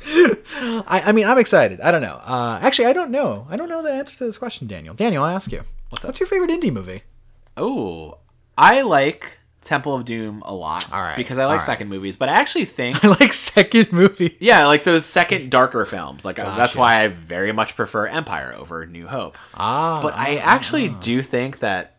I, 0.89 1.03
I 1.07 1.13
mean, 1.13 1.27
I'm 1.27 1.39
excited. 1.39 1.81
I 1.81 1.91
don't 1.91 2.03
know. 2.03 2.21
Uh, 2.25 2.59
actually, 2.63 2.87
I 2.87 2.93
don't 2.93 3.11
know. 3.11 3.47
I 3.51 3.57
don't 3.57 3.69
know 3.69 3.83
the 3.83 3.93
answer 3.93 4.17
to 4.17 4.25
this 4.25 4.39
question, 4.39 4.67
Daniel. 4.67 4.95
Daniel, 4.95 5.23
I 5.25 5.33
ask 5.33 5.53
you. 5.53 5.63
What's? 5.91 6.05
What's 6.05 6.21
your 6.21 6.27
favorite 6.27 6.51
Indy 6.51 6.71
movie? 6.71 7.03
Oh, 7.57 8.19
I 8.57 8.83
like 8.83 9.39
Temple 9.63 9.95
of 9.95 10.05
Doom 10.05 10.43
a 10.47 10.55
lot. 10.55 10.91
All 10.93 11.01
right, 11.03 11.17
Because 11.17 11.39
I 11.39 11.47
like 11.47 11.59
right. 11.61 11.67
second 11.67 11.89
movies, 11.89 12.17
but 12.17 12.29
I 12.29 12.35
actually 12.35 12.65
think 12.65 13.05
I 13.05 13.09
like 13.09 13.33
second 13.33 13.93
movie. 13.93 14.37
yeah, 14.41 14.67
like 14.67 14.85
those 14.85 15.05
second 15.05 15.51
darker 15.51 15.85
films. 15.85 16.25
Like 16.25 16.37
that's 16.37 16.57
Gotcha. 16.57 16.79
why 16.79 17.03
I 17.03 17.09
very 17.09 17.53
much 17.53 17.77
prefer 17.77 18.07
Empire 18.07 18.55
over 18.57 18.87
New 18.87 19.07
Hope. 19.07 19.37
Ah, 19.55 20.01
But 20.03 20.15
I 20.15 20.37
actually 20.37 20.89
do 20.89 21.21
think 21.23 21.59
that 21.61 21.97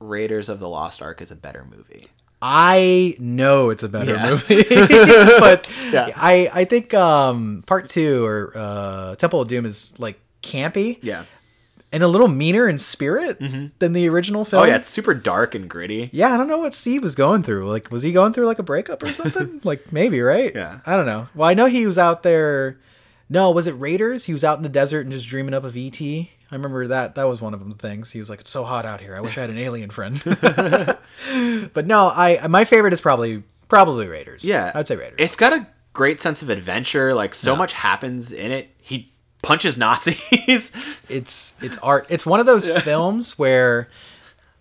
Raiders 0.00 0.48
of 0.48 0.58
the 0.58 0.68
Lost 0.68 1.00
Ark 1.02 1.20
is 1.20 1.30
a 1.30 1.36
better 1.36 1.64
movie. 1.64 2.06
I 2.44 3.14
know 3.20 3.70
it's 3.70 3.84
a 3.84 3.88
better 3.88 4.14
Yeah. 4.14 4.30
movie, 4.30 4.64
but 4.68 5.68
Yeah. 5.92 6.08
I 6.16 6.50
I 6.52 6.64
think 6.64 6.92
um 6.92 7.62
part 7.66 7.88
two 7.88 8.24
or 8.24 8.52
uh 8.56 9.14
Temple 9.14 9.40
of 9.40 9.48
Doom 9.48 9.64
is 9.64 9.94
like 9.98 10.18
campy 10.42 10.98
Yeah. 11.02 11.24
and 11.92 12.02
a 12.02 12.08
little 12.08 12.26
meaner 12.26 12.68
in 12.68 12.78
spirit 12.78 13.38
than 13.78 13.92
the 13.92 14.08
original 14.08 14.44
film. 14.44 14.62
Oh 14.64 14.66
yeah, 14.66 14.76
it's 14.76 14.88
super 14.90 15.14
dark 15.14 15.54
and 15.54 15.70
gritty. 15.70 16.10
Yeah, 16.12 16.34
I 16.34 16.36
don't 16.36 16.48
know 16.48 16.58
what 16.58 16.74
Steve 16.74 17.04
was 17.04 17.14
going 17.14 17.44
through. 17.44 17.68
Like, 17.70 17.92
was 17.92 18.02
he 18.02 18.10
going 18.10 18.32
through 18.32 18.46
like 18.46 18.58
a 18.58 18.64
breakup 18.64 19.04
or 19.04 19.12
something? 19.12 19.60
like, 19.64 19.92
maybe, 19.92 20.20
right? 20.20 20.52
Yeah. 20.52 20.80
I 20.84 20.96
don't 20.96 21.06
know. 21.06 21.28
Well, 21.36 21.48
I 21.48 21.54
know 21.54 21.66
he 21.66 21.86
was 21.86 21.96
out 21.98 22.24
there. 22.24 22.78
No, 23.30 23.50
was 23.52 23.66
it 23.68 23.72
Raiders? 23.72 24.24
He 24.24 24.32
was 24.32 24.42
out 24.42 24.56
in 24.56 24.62
the 24.64 24.68
desert 24.68 25.02
and 25.02 25.12
just 25.12 25.28
dreaming 25.28 25.54
up 25.54 25.62
of 25.64 25.76
ET. 25.76 26.00
I 26.52 26.56
remember 26.56 26.86
that. 26.88 27.14
That 27.14 27.24
was 27.24 27.40
one 27.40 27.54
of 27.54 27.60
them 27.60 27.72
things. 27.72 28.10
He 28.10 28.18
was 28.18 28.28
like, 28.28 28.40
"It's 28.40 28.50
so 28.50 28.62
hot 28.62 28.84
out 28.84 29.00
here. 29.00 29.16
I 29.16 29.20
wish 29.20 29.38
I 29.38 29.40
had 29.40 29.50
an 29.50 29.56
alien 29.56 29.88
friend." 29.88 30.20
but 31.72 31.86
no, 31.86 32.12
I 32.14 32.46
my 32.46 32.66
favorite 32.66 32.92
is 32.92 33.00
probably 33.00 33.42
probably 33.68 34.06
Raiders. 34.06 34.44
Yeah, 34.44 34.70
I'd 34.74 34.86
say 34.86 34.96
Raiders. 34.96 35.16
It's 35.18 35.36
got 35.36 35.54
a 35.54 35.66
great 35.94 36.20
sense 36.20 36.42
of 36.42 36.50
adventure. 36.50 37.14
Like 37.14 37.34
so 37.34 37.56
much 37.56 37.72
happens 37.72 38.32
in 38.32 38.52
it. 38.52 38.68
He 38.76 39.14
punches 39.42 39.78
Nazis. 39.78 40.72
it's 41.08 41.54
it's 41.62 41.78
art. 41.78 42.06
It's 42.10 42.26
one 42.26 42.38
of 42.38 42.44
those 42.44 42.70
films 42.82 43.38
where 43.38 43.88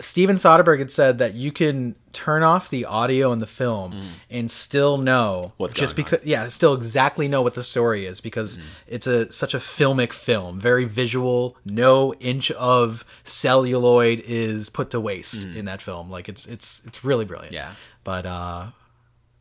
Steven 0.01 0.35
Soderbergh 0.35 0.79
had 0.79 0.91
said 0.91 1.17
that 1.19 1.33
you 1.35 1.51
can 1.51 1.95
turn 2.11 2.43
off 2.43 2.69
the 2.69 2.83
audio 2.85 3.31
in 3.31 3.39
the 3.39 3.47
film 3.47 3.95
and 4.29 4.51
still 4.51 4.97
know 4.97 5.21
Mm. 5.45 5.51
What's 5.57 5.73
just 5.73 5.95
going 5.95 6.05
on. 6.05 6.11
because 6.11 6.27
yeah, 6.27 6.47
still 6.49 6.73
exactly 6.73 7.27
know 7.29 7.41
what 7.41 7.53
the 7.53 7.63
story 7.63 8.05
is 8.05 8.19
because 8.19 8.57
Mm-hmm. 8.57 8.67
it's 8.87 9.07
a 9.07 9.31
such 9.31 9.53
a 9.53 9.59
filmic 9.59 10.11
film, 10.11 10.59
very 10.59 10.83
visual. 10.85 11.55
No 11.63 12.13
inch 12.15 12.51
of 12.51 13.05
celluloid 13.23 14.21
is 14.25 14.69
put 14.69 14.89
to 14.91 14.99
waste 14.99 15.45
in 15.45 15.65
that 15.65 15.81
film. 15.81 16.09
Like 16.09 16.27
it's 16.29 16.45
it's 16.47 16.81
it's 16.85 17.03
really 17.05 17.25
brilliant. 17.25 17.53
Mm. 17.53 17.55
Yeah. 17.55 17.73
but 18.03 18.25
uh. 18.25 18.67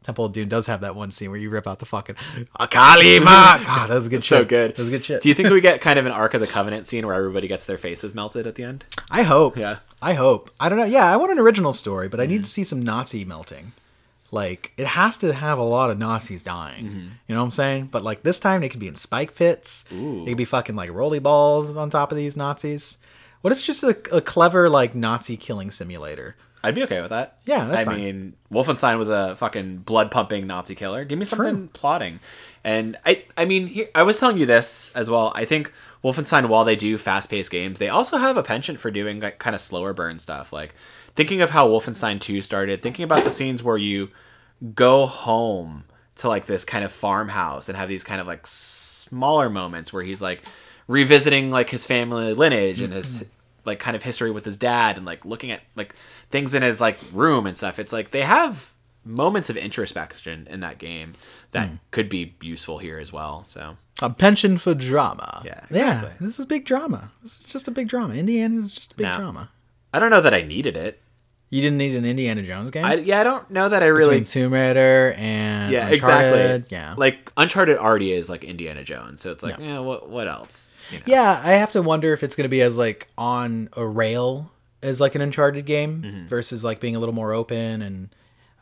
Temple 0.03 0.25
of 0.25 0.33
Doom 0.33 0.49
does 0.49 0.67
have 0.67 0.81
that 0.81 0.97
one 0.97 1.11
scene 1.11 1.31
where 1.31 1.39
you 1.39 1.51
rip 1.51 1.67
out 1.67 1.79
the 1.79 1.87
fucking 1.87 2.17
Akalima. 2.59 3.25
God, 3.65 3.89
that 3.91 3.95
was 3.95 4.07
a 4.07 4.09
good 4.09 4.23
so 4.25 4.39
shit. 4.39 4.49
good. 4.49 4.71
That 4.73 4.79
was 4.79 4.91
good 4.91 5.05
shit. 5.05 5.21
Do 5.23 5.29
you 5.29 5.35
think 5.35 5.51
we 5.51 5.61
get 5.61 5.81
kind 5.81 5.99
of 5.99 6.07
an 6.07 6.13
Ark 6.13 6.35
of 6.35 6.41
the 6.41 6.47
Covenant 6.47 6.87
scene 6.87 7.07
where 7.07 7.15
everybody 7.15 7.49
gets 7.49 7.67
their 7.67 7.79
faces 7.79 8.15
melted 8.15 8.47
at 8.47 8.55
the 8.55 8.65
end? 8.65 8.85
I 9.11 9.23
hope. 9.23 9.57
Yeah. 9.57 9.79
I 10.01 10.15
hope. 10.15 10.51
I 10.59 10.69
don't 10.69 10.79
know. 10.79 10.85
Yeah, 10.85 11.05
I 11.13 11.17
want 11.17 11.33
an 11.33 11.39
original 11.39 11.73
story, 11.73 12.09
but 12.09 12.19
I 12.21 12.25
Mm-hmm. 12.25 12.33
need 12.33 12.43
to 12.45 12.49
see 12.49 12.65
some 12.65 12.83
Nazi 12.83 13.25
melting. 13.25 13.73
Like 14.33 14.73
it 14.77 14.87
has 14.87 15.19
to 15.19 15.33
have 15.35 15.59
a 15.59 15.63
lot 15.65 15.91
of 15.91 15.99
Nazis 15.99 16.43
dying. 16.45 16.85
Mm-hmm. 16.87 16.99
You 17.27 17.35
know 17.35 17.41
what 17.41 17.47
I'm 17.47 17.51
saying? 17.51 17.89
But 17.91 18.05
like 18.05 18.23
this 18.23 18.39
time, 18.41 18.61
they 18.61 18.69
could 18.69 18.79
be 18.81 18.87
in 18.89 18.95
spike 18.95 19.35
pits. 19.35 19.85
Ooh. 19.93 20.25
They 20.25 20.31
could 20.31 20.39
be 20.39 20.45
fucking 20.45 20.77
like 20.77 20.91
rolly 20.91 21.19
balls 21.19 21.77
on 21.77 21.91
top 21.91 22.13
of 22.13 22.17
these 22.17 22.37
Nazis. 22.37 22.99
What 23.41 23.53
if 23.53 23.59
it's 23.59 23.67
just 23.67 23.83
a, 23.83 23.97
a 24.17 24.21
clever 24.21 24.69
like 24.69 24.95
Nazi 24.95 25.37
killing 25.37 25.71
simulator? 25.73 26.37
I'd 26.63 26.75
be 26.75 26.83
okay 26.85 27.01
with 27.01 27.11
that. 27.11 27.39
Yeah, 27.47 27.65
that's 27.65 27.83
I 27.83 27.85
fine. 27.85 27.97
mean, 27.97 28.35
Wolfenstein 28.53 28.99
was 28.99 29.09
a 29.09 29.37
fucking 29.37 29.79
blood 29.79 30.11
pumping 30.11 30.47
Nazi 30.47 30.75
killer. 30.75 31.05
Give 31.05 31.19
me 31.19 31.25
something 31.25 31.69
plotting. 31.69 32.21
And 32.65 32.99
I, 33.07 33.25
I 33.37 33.47
mean, 33.47 33.87
I 33.95 34.03
was 34.03 34.19
telling 34.19 34.37
you 34.37 34.45
this 34.45 34.93
as 34.95 35.09
well. 35.09 35.33
I 35.35 35.47
think 35.47 35.73
Wolfenstein, 36.05 36.49
while 36.49 36.65
they 36.65 36.77
do 36.77 36.99
fast 36.99 37.31
paced 37.31 37.51
games, 37.51 37.79
they 37.79 37.89
also 37.89 38.19
have 38.19 38.37
a 38.37 38.43
penchant 38.43 38.79
for 38.79 38.91
doing 38.91 39.21
like 39.21 39.39
kind 39.39 39.55
of 39.55 39.61
slower 39.61 39.95
burn 39.95 40.19
stuff. 40.19 40.53
Like 40.53 40.75
thinking 41.15 41.41
of 41.41 41.51
how 41.51 41.69
Wolfenstein 41.69 42.21
Two 42.21 42.43
started, 42.43 42.83
thinking 42.83 43.05
about 43.05 43.25
the 43.25 43.31
scenes 43.31 43.63
where 43.63 43.79
you 43.79 44.11
go 44.75 45.07
home 45.07 45.85
to 46.17 46.29
like 46.29 46.47
this 46.47 46.65
kind 46.65 46.85
of 46.85 46.93
farmhouse 46.93 47.69
and 47.69 47.79
have 47.79 47.89
these 47.89 48.05
kind 48.05 48.21
of 48.21 48.27
like 48.27 48.47
smaller 48.47 49.49
moments 49.49 49.93
where 49.93 50.03
he's 50.03 50.21
like 50.21 50.43
revisiting 50.87 51.51
like 51.51 51.71
his 51.71 51.87
family 51.87 52.35
lineage 52.35 52.81
and 52.81 52.93
his 52.93 53.19
mm-hmm. 53.19 53.29
like 53.65 53.79
kind 53.79 53.97
of 53.97 54.03
history 54.03 54.31
with 54.31 54.45
his 54.45 54.57
dad 54.57 54.97
and 54.97 55.07
like 55.07 55.25
looking 55.25 55.51
at 55.51 55.61
like 55.77 55.95
things 56.31 56.55
in 56.55 56.63
his 56.63 56.81
like 56.81 56.99
room 57.13 57.47
and 57.47 57.57
stuff 57.57 57.79
it's 57.79 57.93
like 57.93 58.11
they 58.11 58.23
have 58.23 58.73
moments 59.05 59.49
of 59.51 59.57
introspection 59.57 60.47
in 60.51 60.61
that 60.61 60.79
game 60.79 61.15
that 61.53 61.69
hmm. 61.69 61.75
could 61.91 62.09
be 62.09 62.35
useful 62.41 62.79
here 62.79 62.99
as 62.99 63.13
well 63.13 63.45
so 63.47 63.77
A 64.03 64.11
penchant 64.11 64.61
for 64.61 64.75
drama. 64.75 65.43
Yeah, 65.45 65.65
yeah. 65.71 66.11
This 66.21 66.39
is 66.39 66.47
big 66.47 66.65
drama. 66.65 67.11
This 67.23 67.41
is 67.41 67.53
just 67.53 67.69
a 67.69 67.71
big 67.71 67.89
drama. 67.89 68.15
Indiana 68.15 68.61
is 68.61 68.75
just 68.75 68.93
a 68.93 68.97
big 68.97 69.05
Now- 69.05 69.17
drama. 69.19 69.51
i 69.93 69.99
don't 69.99 70.11
know 70.11 70.21
that 70.21 70.35
i 70.35 70.43
needed 70.43 70.77
it 70.77 71.01
You 71.49 71.63
didn't 71.63 71.79
need 71.79 71.97
an 71.97 72.05
Indiana 72.05 72.43
Jones 72.43 72.71
game 72.71 72.85
I, 72.85 72.95
yeah 72.95 73.21
i 73.21 73.25
don't 73.25 73.51
know 73.51 73.69
that 73.69 73.83
i 73.83 73.87
really 73.87 74.21
between 74.21 74.25
Tomb 74.25 74.53
Raider 74.53 75.15
and 75.17 75.73
yeah 75.73 75.89
Uncharted. 75.89 76.57
exactly 76.61 76.77
Yeah, 76.77 76.95
like 76.97 77.33
uncharted 77.37 77.79
already 77.79 78.13
is 78.13 78.31
like 78.31 78.45
indiana 78.45 78.85
jones 78.85 79.21
so 79.21 79.33
it's 79.33 79.43
like 79.43 79.59
yeah, 79.59 79.77
eh, 79.77 79.79
what 79.81 80.09
what 80.09 80.29
else 80.29 80.75
you 80.93 80.99
know? 80.99 81.05
Yeah, 81.07 81.41
I 81.45 81.53
have 81.53 81.73
to 81.73 81.83
wonder 81.83 82.13
if 82.13 82.23
it's 82.23 82.35
going 82.37 82.45
to 82.45 82.49
be 82.49 82.63
as 82.63 82.77
like 82.79 83.09
on 83.17 83.69
a 83.77 83.87
rail 83.87 84.51
as 84.83 85.01
like 85.01 85.15
an 85.15 85.21
Uncharted 85.21 85.67
game 85.67 86.03
Mm-hmm. 86.03 86.27
versus 86.27 86.65
like 86.65 86.81
being 86.81 86.97
a 86.97 86.99
little 86.99 87.15
more 87.15 87.33
open 87.33 87.83
and 87.83 88.09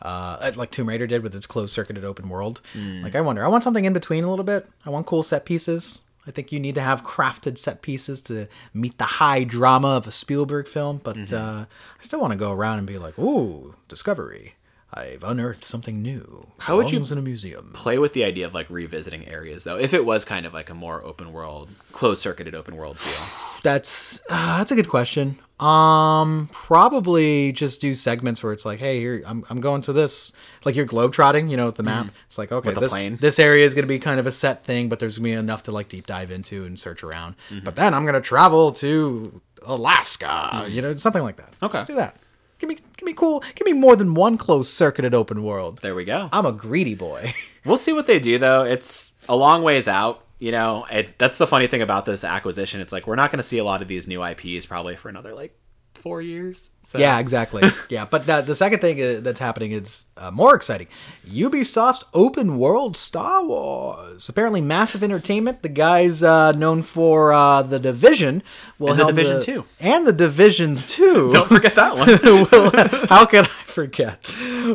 uh, 0.03 0.53
like 0.57 0.71
Tomb 0.71 0.89
Raider 0.89 1.07
did 1.07 1.23
with 1.23 1.35
its 1.35 1.47
closed 1.47 1.73
circuited 1.73 2.05
open 2.05 2.29
world. 2.29 2.61
Mm. 2.75 3.03
Like 3.03 3.15
I 3.17 3.21
wonder, 3.21 3.45
I 3.45 3.49
want 3.49 3.65
something 3.65 3.85
in 3.85 3.93
between 3.93 4.25
a 4.25 4.31
little 4.31 4.45
bit. 4.45 4.67
I 4.87 4.91
want 4.91 5.07
cool 5.07 5.23
set 5.23 5.45
pieces. 5.45 6.03
I 6.27 6.31
think 6.31 6.53
you 6.53 6.61
need 6.61 6.75
to 6.75 6.83
have 6.83 7.03
crafted 7.05 7.57
set 7.57 7.81
pieces 7.83 8.21
to 8.23 8.49
meet 8.75 8.99
the 8.99 9.05
high 9.05 9.45
drama 9.45 9.89
of 9.97 10.07
a 10.07 10.11
Spielberg 10.13 10.69
film, 10.69 11.01
but 11.03 11.17
Mm-hmm. 11.17 11.35
uh, 11.35 11.63
I 11.65 12.03
still 12.03 12.21
want 12.21 12.33
to 12.33 12.39
go 12.39 12.53
around 12.53 12.79
and 12.79 12.87
be 12.87 12.99
like, 12.99 13.19
"Ooh, 13.19 13.75
discovery! 13.89 14.55
I've 14.93 15.23
unearthed 15.25 15.65
something 15.65 16.01
new. 16.03 16.47
How 16.59 16.77
would 16.77 16.91
you- 16.93 17.03
in 17.03 17.19
a 17.19 17.23
museum?" 17.23 17.71
play 17.73 17.99
with 17.99 18.13
the 18.13 18.25
idea 18.25 18.47
of 18.47 18.53
like 18.55 18.69
revisiting 18.71 19.27
areas 19.27 19.65
though 19.65 19.79
if 19.79 19.93
it 19.95 20.05
was 20.05 20.25
kind 20.25 20.45
of 20.47 20.53
like 20.55 20.69
a 20.71 20.75
more 20.75 21.03
open 21.03 21.33
world 21.33 21.71
closed 21.93 22.21
circuited 22.23 22.55
open 22.55 22.77
world 22.77 22.99
feel 22.99 23.27
That's 23.63 24.21
uh, 24.31 24.59
that's 24.59 24.71
a 24.71 24.77
good 24.77 24.89
question. 24.89 25.39
Um, 25.61 26.49
probably 26.53 27.53
just 27.53 27.81
do 27.81 27.95
segments 27.95 28.43
where 28.43 28.53
it's 28.53 28.65
like, 28.65 28.79
hey, 28.79 29.01
here 29.01 29.23
I'm, 29.27 29.45
I'm 29.51 29.61
going 29.61 29.83
to 29.83 29.93
this, 29.93 30.33
like 30.65 30.77
you're 30.77 30.87
globetrotting, 30.87 31.51
you 31.51 31.57
know, 31.57 31.67
with 31.67 31.77
the 31.77 31.83
map. 31.83 32.13
It's 32.27 32.39
like, 32.39 32.53
okay, 32.53 32.73
this 32.73 32.93
plane. 32.93 33.19
this 33.21 33.39
area 33.39 33.65
is 33.65 33.75
going 33.75 33.83
to 33.83 33.89
be 33.89 33.99
kind 33.99 34.21
of 34.21 34.27
a 34.27 34.33
set 34.33 34.65
thing, 34.65 34.89
but 34.89 35.01
there's 35.01 35.19
gonna 35.19 35.25
be 35.25 35.33
enough 35.33 35.65
to 35.65 35.73
like 35.73 35.89
deep 35.89 36.07
dive 36.07 36.31
into 36.31 36.65
and 36.65 36.79
search 36.79 37.03
around. 37.03 37.35
Mm-hmm. 37.51 37.65
But 37.65 37.77
then 37.77 37.93
I'm 37.93 38.07
gonna 38.07 38.21
travel 38.21 38.73
to 38.75 39.41
Alaska, 39.63 40.67
you 40.69 40.81
know, 40.81 40.95
something 40.95 41.23
like 41.23 41.37
that. 41.37 41.51
Mm. 41.61 41.67
Okay. 41.67 41.79
Just 41.79 41.89
do 41.89 41.95
that. 41.97 42.17
Give 42.59 42.69
me 42.69 42.77
give 42.97 43.07
me 43.07 43.13
cool. 43.13 43.43
Give 43.55 43.67
me 43.67 43.73
more 43.73 43.97
than 43.97 44.15
one 44.15 44.37
closed 44.39 44.73
circuited 44.73 45.15
open 45.15 45.43
world. 45.43 45.79
there 45.79 45.95
we 45.95 46.05
go 46.05 46.29
I'm 46.33 46.47
a 46.47 46.53
greedy 46.53 46.95
boy. 46.95 47.35
we'll 47.65 47.77
see 47.77 47.93
what 47.93 48.07
they 48.07 48.19
do 48.19 48.39
though 48.39 48.65
it's 48.65 49.13
a 49.29 49.37
long 49.37 49.63
ways 49.63 49.89
out 49.89 50.25
you 50.39 50.53
know 50.53 50.87
it, 50.91 51.19
that's 51.19 51.39
the 51.39 51.47
funny 51.47 51.67
thing 51.67 51.83
about 51.83 52.05
this 52.07 52.25
acquisition 52.25 52.81
it's 52.81 52.93
like 52.93 53.07
we're 53.07 53.17
not 53.17 53.31
going 53.31 53.39
to 53.39 53.43
see 53.43 53.59
a 53.59 53.65
lot 53.65 53.83
of 53.83 53.89
these 53.89 54.07
new 54.07 54.23
ips 54.23 54.67
probably 54.67 54.97
for 54.97 55.09
another 55.09 55.35
like 55.35 55.59
four 55.95 56.23
years 56.23 56.71
so 56.85 56.99
Yeah, 56.99 57.19
exactly. 57.19 57.63
yeah, 57.91 58.07
but 58.07 58.25
the, 58.25 58.41
the 58.41 58.55
second 58.55 58.79
thing 58.79 59.03
uh, 59.03 59.21
that's 59.21 59.41
happening 59.41 59.73
is 59.73 60.07
uh, 60.17 60.31
more 60.31 60.55
exciting. 60.55 60.87
Ubisoft's 61.29 62.05
open 62.15 62.57
world 62.57 62.97
Star 62.97 63.45
Wars. 63.45 64.29
Apparently, 64.29 64.63
massive 64.63 65.03
entertainment. 65.03 65.63
The 65.63 65.69
guys 65.69 66.23
uh, 66.23 66.53
known 66.53 66.81
for 66.83 67.33
uh, 67.33 67.61
the 67.63 67.79
Division 67.79 68.43
will 68.79 68.91
And 68.91 69.01
The 69.01 69.05
Division 69.07 69.43
2. 69.43 69.65
and 69.81 70.07
the 70.07 70.13
Division 70.15 70.77
Two. 70.87 71.31
don't 71.31 71.49
forget 71.49 71.75
that 71.75 71.97
one 71.97 72.09
will, 72.23 73.07
how 73.09 73.27
could 73.27 73.45
I 73.47 73.65
forget? 73.67 74.25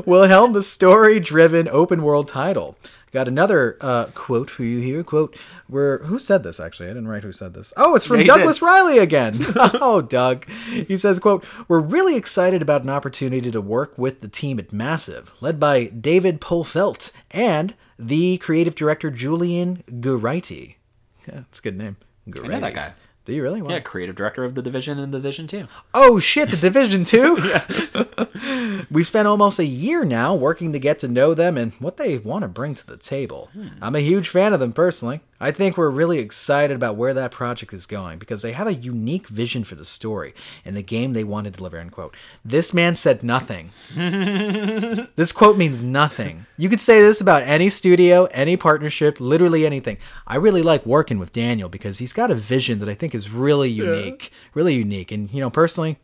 Will 0.05 0.25
helm 0.27 0.53
the 0.53 0.61
story-driven 0.61 1.67
open 1.69 2.03
world 2.03 2.27
title. 2.27 2.77
Got 3.13 3.27
another 3.27 3.77
uh, 3.79 4.05
quote 4.15 4.49
for 4.49 4.63
you 4.63 4.79
here. 4.79 5.03
Quote, 5.03 5.37
where 5.67 5.99
who 5.99 6.17
said 6.17 6.41
this 6.41 6.59
actually? 6.59 6.87
I 6.87 6.93
didn't 6.93 7.07
write 7.07 7.21
who 7.21 7.31
said 7.31 7.53
this. 7.53 7.71
Oh, 7.77 7.95
it's 7.95 8.07
from 8.07 8.21
Yeah, 8.21 8.25
Douglas 8.25 8.57
did. 8.57 8.65
Reilly 8.65 8.97
again. 8.97 9.37
oh, 9.55 10.01
Doug. 10.01 10.49
He 10.49 10.97
says, 10.97 11.19
quote, 11.19 11.45
We're 11.67 11.79
really 11.79 12.15
excited 12.15 12.63
about 12.63 12.81
an 12.81 12.89
opportunity 12.89 13.51
to 13.51 13.61
work 13.61 13.95
with 13.99 14.21
the 14.21 14.27
team 14.27 14.57
at 14.57 14.73
Massive, 14.73 15.31
led 15.41 15.59
by 15.59 15.85
David 15.85 16.41
Polfeldt 16.41 17.11
and 17.29 17.75
the 17.99 18.39
creative 18.39 18.73
director 18.73 19.11
Julian 19.11 19.83
Gerighty. 19.87 20.75
Yeah, 21.25 21.35
that's 21.35 21.59
a 21.59 21.61
good 21.61 21.77
name. 21.77 21.95
Gerighty. 22.27 22.49
know 22.49 22.59
that 22.59 22.73
guy. 22.73 22.93
Do 23.25 23.33
you 23.33 23.41
really? 23.41 23.61
Wow. 23.61 23.69
Yeah, 23.69 23.79
creative 23.79 24.15
director 24.15 24.43
of 24.43 24.53
the 24.55 24.61
division 24.61 24.99
and 24.99 25.13
the 25.13 25.17
division 25.19 25.47
two. 25.47 25.67
Oh 25.93 26.19
shit, 26.19 26.49
the 26.49 26.57
Division 26.57 27.05
2? 28.85 28.85
We've 28.91 29.07
spent 29.07 29.27
almost 29.27 29.59
a 29.59 29.65
year 29.65 30.03
now 30.03 30.35
working 30.35 30.73
to 30.73 30.79
get 30.79 30.99
to 30.99 31.07
know 31.07 31.33
them 31.33 31.57
and 31.57 31.71
what 31.79 31.95
they 31.97 32.17
want 32.17 32.41
to 32.41 32.47
bring 32.49 32.75
to 32.75 32.85
the 32.85 32.97
table. 32.97 33.49
Hmm. 33.53 33.67
I'm 33.81 33.95
a 33.95 34.01
huge 34.01 34.27
fan 34.27 34.51
of 34.53 34.59
them 34.59 34.73
personally. 34.73 35.21
I 35.43 35.51
think 35.51 35.75
we're 35.75 35.89
really 35.89 36.19
excited 36.19 36.73
about 36.73 36.95
where 36.95 37.13
that 37.13 37.31
project 37.31 37.73
is 37.73 37.85
going 37.85 38.17
because 38.17 38.43
they 38.43 38.53
have 38.53 38.65
a 38.65 38.73
unique 38.73 39.27
vision 39.27 39.65
for 39.65 39.75
the 39.75 39.83
story 39.83 40.33
and 40.63 40.77
the 40.77 40.81
game 40.81 41.11
they 41.11 41.25
want 41.25 41.43
to 41.43 41.51
deliver, 41.51 41.75
end 41.75 41.91
quote. 41.91 42.15
This 42.45 42.73
man 42.73 42.95
said 42.95 43.23
nothing. 43.23 43.71
this 45.17 45.33
quote 45.33 45.57
means 45.57 45.83
nothing. 45.83 46.45
You 46.55 46.69
could 46.69 46.79
say 46.79 47.01
this 47.01 47.19
about 47.19 47.43
any 47.43 47.67
studio, 47.67 48.23
any 48.31 48.55
partnership, 48.55 49.19
literally 49.19 49.65
anything. 49.65 49.97
I 50.25 50.37
really 50.37 50.61
like 50.61 50.85
working 50.85 51.19
with 51.19 51.33
Daniel 51.33 51.67
because 51.67 51.97
he's 51.97 52.13
got 52.13 52.31
a 52.31 52.35
vision 52.35 52.79
that 52.79 52.87
I 52.87 52.93
think 52.93 53.13
is 53.13 53.29
really 53.29 53.69
unique, 53.69 54.31
really 54.53 54.75
unique. 54.75 55.11
And 55.11 55.29
you 55.29 55.41
know, 55.41 55.49
personally, 55.49 55.97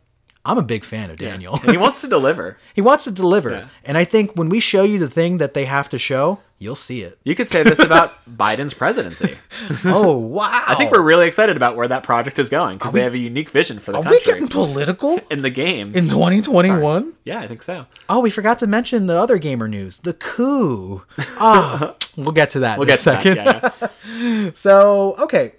I'm 0.44 0.56
a 0.58 0.62
big 0.62 0.84
fan 0.84 1.10
of 1.10 1.18
Daniel. 1.18 1.58
And 1.62 1.70
he 1.70 1.76
wants 1.76 2.00
to 2.00 2.08
deliver. 2.16 2.56
he 2.74 2.80
wants 2.80 3.04
to 3.04 3.10
deliver. 3.10 3.68
And 3.84 3.98
I 3.98 4.04
think 4.04 4.32
when 4.36 4.48
we 4.48 4.58
show 4.60 4.82
you 4.82 4.98
the 4.98 5.08
thing 5.08 5.36
that 5.36 5.52
they 5.54 5.66
have 5.66 5.88
to 5.90 5.98
show, 5.98 6.38
you'll 6.58 6.74
see 6.76 7.02
it. 7.02 7.18
You 7.24 7.34
could 7.34 7.46
say 7.46 7.62
this 7.62 7.78
about 7.78 8.12
Biden's 8.30 8.72
presidency. 8.72 9.36
Oh, 9.84 10.16
wow. 10.16 10.48
I 10.66 10.74
think 10.76 10.92
we're 10.92 11.02
really 11.02 11.26
excited 11.26 11.56
about 11.56 11.76
where 11.76 11.88
that 11.88 12.02
project 12.04 12.38
is 12.38 12.48
going 12.48 12.78
because 12.78 12.92
they 12.94 13.02
have 13.02 13.12
a 13.14 13.18
unique 13.18 13.50
vision 13.50 13.78
for 13.78 13.92
the 13.92 14.00
country. 14.00 14.16
Are 14.16 14.20
we 14.20 14.24
getting 14.24 14.48
political 14.48 15.18
in 15.30 15.42
the 15.42 15.50
game. 15.50 15.94
in 15.94 16.08
2021? 16.08 17.12
yeah, 17.24 17.40
I 17.40 17.46
think 17.46 17.62
so. 17.62 17.84
Oh, 18.08 18.20
we 18.20 18.30
forgot 18.30 18.58
to 18.60 18.66
mention 18.66 19.06
the 19.06 19.16
other 19.18 19.36
gamer 19.36 19.68
news, 19.68 19.98
the 19.98 20.14
coup. 20.14 21.02
Ah, 21.38 21.96
we'll 22.16 22.32
get 22.32 22.48
to 22.50 22.60
that 22.60 22.78
We'll 22.78 22.88
in 22.88 22.94
a 22.94 22.96
get 22.96 22.98
to 23.00 23.04
that. 23.10 23.22
second. 23.22 23.36
Yeah, 23.36 23.88
yeah. 24.18 24.50
So, 24.54 25.16
okay. 25.18 25.52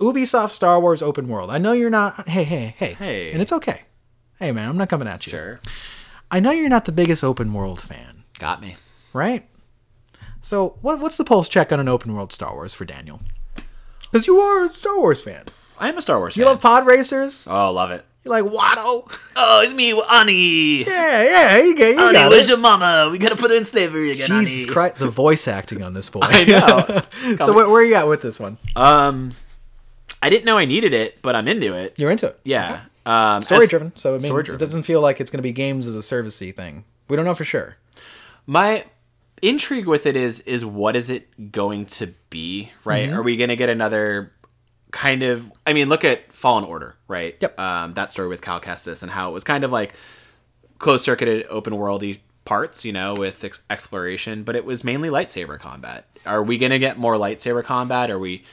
Ubisoft 0.00 0.50
Star 0.50 0.80
Wars 0.80 1.02
open 1.02 1.28
world. 1.28 1.50
I 1.50 1.58
know 1.58 1.70
you're 1.72 1.90
not. 1.90 2.28
Hey, 2.28 2.42
hey, 2.42 2.74
hey. 2.76 2.94
Hey. 2.94 3.30
And 3.32 3.40
it's 3.40 3.52
okay. 3.52 3.82
Hey, 4.42 4.50
man, 4.50 4.68
I'm 4.68 4.76
not 4.76 4.88
coming 4.88 5.06
at 5.06 5.24
you. 5.24 5.30
Sure. 5.30 5.60
I 6.28 6.40
know 6.40 6.50
you're 6.50 6.68
not 6.68 6.84
the 6.84 6.90
biggest 6.90 7.22
open 7.22 7.52
world 7.52 7.80
fan, 7.80 8.24
Got 8.40 8.60
me. 8.60 8.74
right? 9.12 9.48
So, 10.40 10.78
what, 10.80 10.98
what's 10.98 11.16
the 11.16 11.22
pulse 11.22 11.48
check 11.48 11.70
on 11.70 11.78
an 11.78 11.88
open 11.88 12.12
world 12.12 12.32
Star 12.32 12.52
Wars 12.52 12.74
for 12.74 12.84
Daniel? 12.84 13.20
Because 14.00 14.26
you 14.26 14.38
are 14.38 14.64
a 14.64 14.68
Star 14.68 14.98
Wars 14.98 15.22
fan. 15.22 15.44
I 15.78 15.88
am 15.90 15.96
a 15.96 16.02
Star 16.02 16.18
Wars 16.18 16.34
fan. 16.34 16.40
You 16.40 16.46
fan. 16.46 16.54
love 16.54 16.60
pod 16.60 16.86
racers. 16.86 17.46
oh, 17.48 17.70
love 17.70 17.92
it. 17.92 18.04
You 18.24 18.32
like 18.32 18.42
Watto. 18.42 19.08
Oh, 19.36 19.62
it's 19.62 19.74
me, 19.74 19.92
Ani. 19.92 20.82
Yeah, 20.82 21.22
yeah. 21.22 21.58
You, 21.58 21.76
get, 21.76 21.90
you 21.90 21.96
got 21.96 22.32
it. 22.32 22.48
your 22.48 22.58
mama? 22.58 23.10
We 23.12 23.18
gotta 23.18 23.36
put 23.36 23.52
her 23.52 23.56
in 23.56 23.64
slavery 23.64 24.10
again, 24.10 24.26
Jesus 24.26 24.66
Christ, 24.68 24.96
the 24.96 25.08
voice 25.08 25.46
acting 25.46 25.84
on 25.84 25.94
this 25.94 26.10
boy. 26.10 26.20
I 26.24 26.44
know. 26.44 27.36
so, 27.36 27.52
where, 27.52 27.68
where 27.68 27.80
are 27.80 27.84
you 27.84 27.94
at 27.94 28.08
with 28.08 28.22
this 28.22 28.40
one? 28.40 28.58
um, 28.74 29.34
I 30.20 30.30
didn't 30.30 30.46
know 30.46 30.58
I 30.58 30.64
needed 30.64 30.94
it, 30.94 31.22
but 31.22 31.36
I'm 31.36 31.46
into 31.46 31.74
it. 31.74 31.94
You're 31.96 32.10
into 32.10 32.26
it. 32.26 32.40
Yeah. 32.42 32.80
Um, 33.04 33.42
story 33.42 33.66
driven, 33.66 33.92
So, 33.96 34.14
I 34.14 34.18
mean, 34.18 34.36
it 34.36 34.58
doesn't 34.58 34.84
feel 34.84 35.00
like 35.00 35.20
it's 35.20 35.30
going 35.30 35.38
to 35.38 35.42
be 35.42 35.52
games 35.52 35.86
as 35.86 35.96
a 35.96 36.00
servicey 36.00 36.54
thing. 36.54 36.84
We 37.08 37.16
don't 37.16 37.24
know 37.24 37.34
for 37.34 37.44
sure. 37.44 37.76
My 38.46 38.84
intrigue 39.40 39.86
with 39.86 40.06
it 40.06 40.16
is 40.16 40.40
is 40.40 40.64
what 40.64 40.94
is 40.94 41.10
it 41.10 41.52
going 41.52 41.86
to 41.86 42.14
be, 42.30 42.70
right? 42.84 43.08
Mm-hmm. 43.08 43.18
Are 43.18 43.22
we 43.22 43.36
going 43.36 43.48
to 43.48 43.56
get 43.56 43.68
another 43.68 44.32
kind 44.92 45.22
of 45.22 45.50
I 45.66 45.72
mean, 45.72 45.88
look 45.88 46.04
at 46.04 46.32
Fallen 46.32 46.64
Order, 46.64 46.96
right? 47.08 47.36
Yep. 47.40 47.58
Um 47.58 47.94
that 47.94 48.10
story 48.10 48.28
with 48.28 48.40
Cal 48.40 48.60
Kestis 48.60 49.02
and 49.02 49.10
how 49.10 49.30
it 49.30 49.32
was 49.32 49.44
kind 49.44 49.64
of 49.64 49.72
like 49.72 49.94
closed 50.78 51.04
circuited 51.04 51.46
open 51.48 51.74
worldy 51.74 52.20
parts, 52.44 52.84
you 52.84 52.92
know, 52.92 53.14
with 53.14 53.44
ex- 53.44 53.60
exploration, 53.70 54.42
but 54.42 54.56
it 54.56 54.64
was 54.64 54.84
mainly 54.84 55.08
lightsaber 55.08 55.58
combat. 55.58 56.06
Are 56.26 56.42
we 56.42 56.58
going 56.58 56.70
to 56.72 56.78
get 56.78 56.98
more 56.98 57.16
lightsaber 57.16 57.64
combat? 57.64 58.10
Are 58.10 58.18
we 58.18 58.44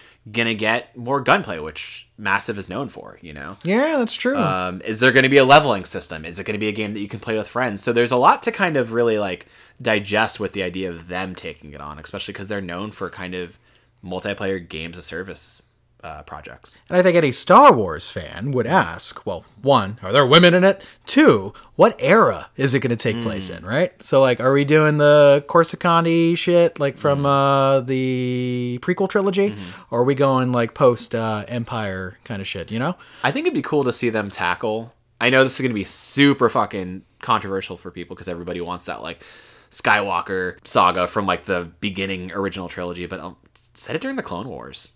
to 0.47 0.55
get 0.55 0.95
more 0.95 1.21
gunplay, 1.21 1.59
which 1.59 2.07
Massive 2.17 2.57
is 2.57 2.69
known 2.69 2.89
for, 2.89 3.17
you 3.21 3.33
know? 3.33 3.57
Yeah, 3.63 3.97
that's 3.97 4.13
true. 4.13 4.37
Um, 4.37 4.81
is 4.81 4.99
there 4.99 5.11
to 5.23 5.29
be 5.29 5.37
a 5.37 5.45
leveling 5.45 5.85
system? 5.85 6.25
Is 6.25 6.39
it 6.39 6.43
to 6.53 6.59
be 6.59 6.67
a 6.67 6.73
game 6.73 6.93
that 6.93 6.99
you 6.99 7.07
can 7.07 7.19
play 7.19 7.37
with 7.37 7.47
friends? 7.47 7.81
So 7.81 7.93
there's 7.93 8.11
a 8.11 8.17
lot 8.17 8.43
to 8.43 8.51
kind 8.51 8.77
of 8.77 8.93
really 8.93 9.17
like 9.17 9.47
digest 9.81 10.39
with 10.39 10.53
the 10.53 10.63
idea 10.63 10.89
of 10.89 11.07
them 11.07 11.35
taking 11.35 11.73
it 11.73 11.81
on, 11.81 11.97
especially 11.99 12.33
because 12.33 12.47
they're 12.47 12.61
known 12.61 12.91
for 12.91 13.09
kind 13.09 13.33
of 13.33 13.57
multiplayer 14.03 14.65
games 14.67 14.97
of 14.97 15.03
service 15.03 15.61
uh, 16.03 16.23
projects. 16.23 16.81
and 16.89 16.97
I 16.97 17.01
think 17.03 17.15
any 17.17 17.31
Star 17.31 17.73
Wars 17.73 18.09
fan 18.09 18.51
would 18.51 18.65
ask, 18.67 19.25
well, 19.25 19.43
one, 19.61 19.99
are 20.01 20.11
there 20.13 20.25
women 20.25 20.53
in 20.53 20.63
it? 20.63 20.81
Two, 21.05 21.53
what 21.75 21.95
era 21.99 22.49
is 22.55 22.73
it 22.73 22.79
going 22.79 22.89
to 22.89 22.95
take 22.95 23.21
place 23.21 23.49
in, 23.49 23.65
right? 23.65 24.01
So, 24.01 24.21
like, 24.21 24.39
are 24.39 24.53
we 24.53 24.63
doing 24.65 24.97
the 24.97 25.43
Corsicani 25.47 26.37
shit, 26.37 26.79
like 26.79 26.97
from 26.97 27.25
uh, 27.25 27.81
the 27.81 28.79
prequel 28.81 29.09
trilogy? 29.09 29.55
Or 29.91 30.01
are 30.01 30.03
we 30.05 30.15
going, 30.15 30.51
like, 30.51 30.73
post 30.73 31.13
uh, 31.15 31.43
Empire 31.47 32.17
kind 32.23 32.41
of 32.41 32.47
shit, 32.47 32.71
you 32.71 32.79
know? 32.79 32.95
I 33.23 33.31
think 33.31 33.45
it'd 33.45 33.53
be 33.53 33.61
cool 33.61 33.83
to 33.83 33.93
see 33.93 34.09
them 34.09 34.29
tackle. 34.29 34.93
I 35.21 35.29
know 35.29 35.43
this 35.43 35.55
is 35.55 35.59
going 35.61 35.71
to 35.71 35.75
be 35.75 35.83
super 35.83 36.49
fucking 36.49 37.03
controversial 37.21 37.75
for 37.75 37.91
people 37.91 38.15
because 38.15 38.29
everybody 38.29 38.61
wants 38.61 38.85
that 38.85 39.01
like 39.01 39.21
Skywalker 39.69 40.57
saga 40.63 41.07
from 41.07 41.25
like 41.25 41.43
the 41.43 41.69
beginning 41.79 42.31
original 42.31 42.69
trilogy, 42.69 43.05
but 43.05 43.19
um, 43.19 43.35
set 43.73 43.95
it 43.95 44.01
during 44.01 44.15
the 44.15 44.23
Clone 44.23 44.47
Wars. 44.47 44.93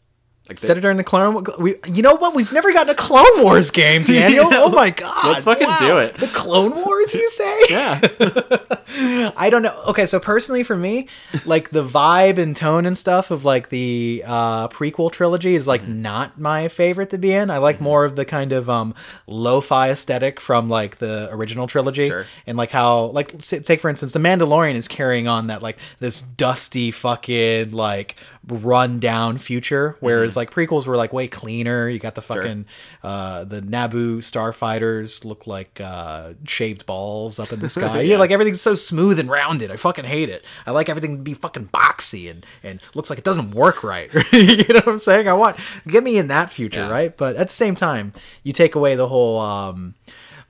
Like 0.49 0.57
Set 0.57 0.77
it 0.77 0.81
during 0.81 0.97
the 0.97 1.05
Clone 1.05 1.35
Wars. 1.35 1.45
We, 1.57 1.75
you 1.87 2.01
know 2.01 2.15
what? 2.15 2.35
We've 2.35 2.51
never 2.51 2.73
gotten 2.73 2.89
a 2.89 2.95
Clone 2.95 3.41
Wars 3.43 3.71
game, 3.71 4.01
Daniel. 4.05 4.45
Oh 4.51 4.69
my 4.71 4.89
god! 4.89 5.25
Let's 5.25 5.45
fucking 5.45 5.65
Wow. 5.67 5.77
do 5.79 5.97
it. 5.99 6.17
The 6.17 6.27
Clone 6.27 6.75
Wars, 6.75 7.13
you 7.13 7.29
say? 7.31 7.59
yeah, 7.69 8.01
I 9.37 9.47
don't 9.49 9.61
know. 9.61 9.73
Okay, 9.87 10.05
so 10.05 10.19
personally 10.19 10.63
for 10.63 10.75
me, 10.75 11.07
like 11.45 11.69
the 11.69 11.83
vibe 11.83 12.37
and 12.39 12.55
tone 12.55 12.85
and 12.85 12.97
stuff 12.97 13.31
of 13.31 13.45
like 13.45 13.69
the 13.69 14.23
uh, 14.25 14.67
prequel 14.67 15.11
trilogy 15.11 15.55
is 15.55 15.65
like 15.67 15.81
Mm-hmm. 15.83 16.01
not 16.01 16.39
my 16.39 16.67
favorite 16.67 17.09
to 17.11 17.17
be 17.17 17.31
in. 17.33 17.49
I 17.49 17.57
like 17.59 17.79
more 17.81 18.03
of 18.05 18.15
the 18.15 18.25
kind 18.25 18.51
of 18.51 18.69
um, 18.69 18.93
lo-fi 19.27 19.89
aesthetic 19.91 20.39
from 20.39 20.69
like 20.69 20.97
the 20.97 21.29
original 21.31 21.67
trilogy, 21.67 22.09
Sure. 22.09 22.25
and 22.47 22.57
like 22.57 22.69
how 22.71 23.05
like 23.05 23.37
take 23.39 23.79
for 23.79 23.89
instance, 23.89 24.11
the 24.13 24.19
Mandalorian 24.19 24.75
is 24.75 24.87
carrying 24.89 25.27
on 25.27 25.47
that 25.47 25.61
like 25.61 25.77
this 25.99 26.21
dusty 26.21 26.91
fucking 26.91 27.69
like 27.71 28.15
run 28.47 28.99
down 28.99 29.37
future, 29.37 29.95
whereas 30.01 30.32
like 30.35 30.51
prequels 30.51 30.85
were 30.85 30.95
like 30.97 31.13
way 31.13 31.27
cleaner. 31.27 31.87
You 31.89 31.99
got 31.99 32.15
the 32.15 32.21
fucking 32.21 32.65
uh, 33.03 33.43
the 33.43 33.61
Naboo 33.61 34.17
starfighters 34.17 35.25
look 35.25 35.47
like 35.47 35.79
uh, 35.81 36.33
shaved 36.47 36.85
balls 36.85 37.39
up 37.39 37.51
in 37.51 37.59
the 37.59 37.69
sky. 37.69 38.01
yeah, 38.01 38.17
like 38.17 38.31
everything's 38.31 38.61
so 38.61 38.75
smooth 38.75 39.19
and 39.19 39.29
rounded. 39.29 39.71
I 39.71 39.75
fucking 39.75 40.05
hate 40.05 40.29
it. 40.29 40.43
I 40.65 40.71
like 40.71 40.89
everything 40.89 41.17
to 41.17 41.23
be 41.23 41.33
fucking 41.33 41.69
boxy 41.73 42.29
and 42.29 42.45
and 42.63 42.79
looks 42.95 43.09
like 43.09 43.19
it 43.19 43.25
doesn't 43.25 43.51
work 43.51 43.83
right. 43.83 44.13
you 44.33 44.57
know 44.57 44.75
what 44.75 44.87
I'm 44.87 44.99
saying? 44.99 45.27
I 45.27 45.33
want 45.33 45.57
get 45.87 46.03
me 46.03 46.17
in 46.17 46.27
that 46.29 46.51
future, 46.51 46.79
Yeah. 46.81 46.89
right? 46.89 47.15
But 47.15 47.35
at 47.35 47.47
the 47.47 47.53
same 47.53 47.75
time, 47.75 48.13
you 48.43 48.53
take 48.53 48.75
away 48.75 48.95
the 48.95 49.07
whole 49.07 49.39
um, 49.39 49.95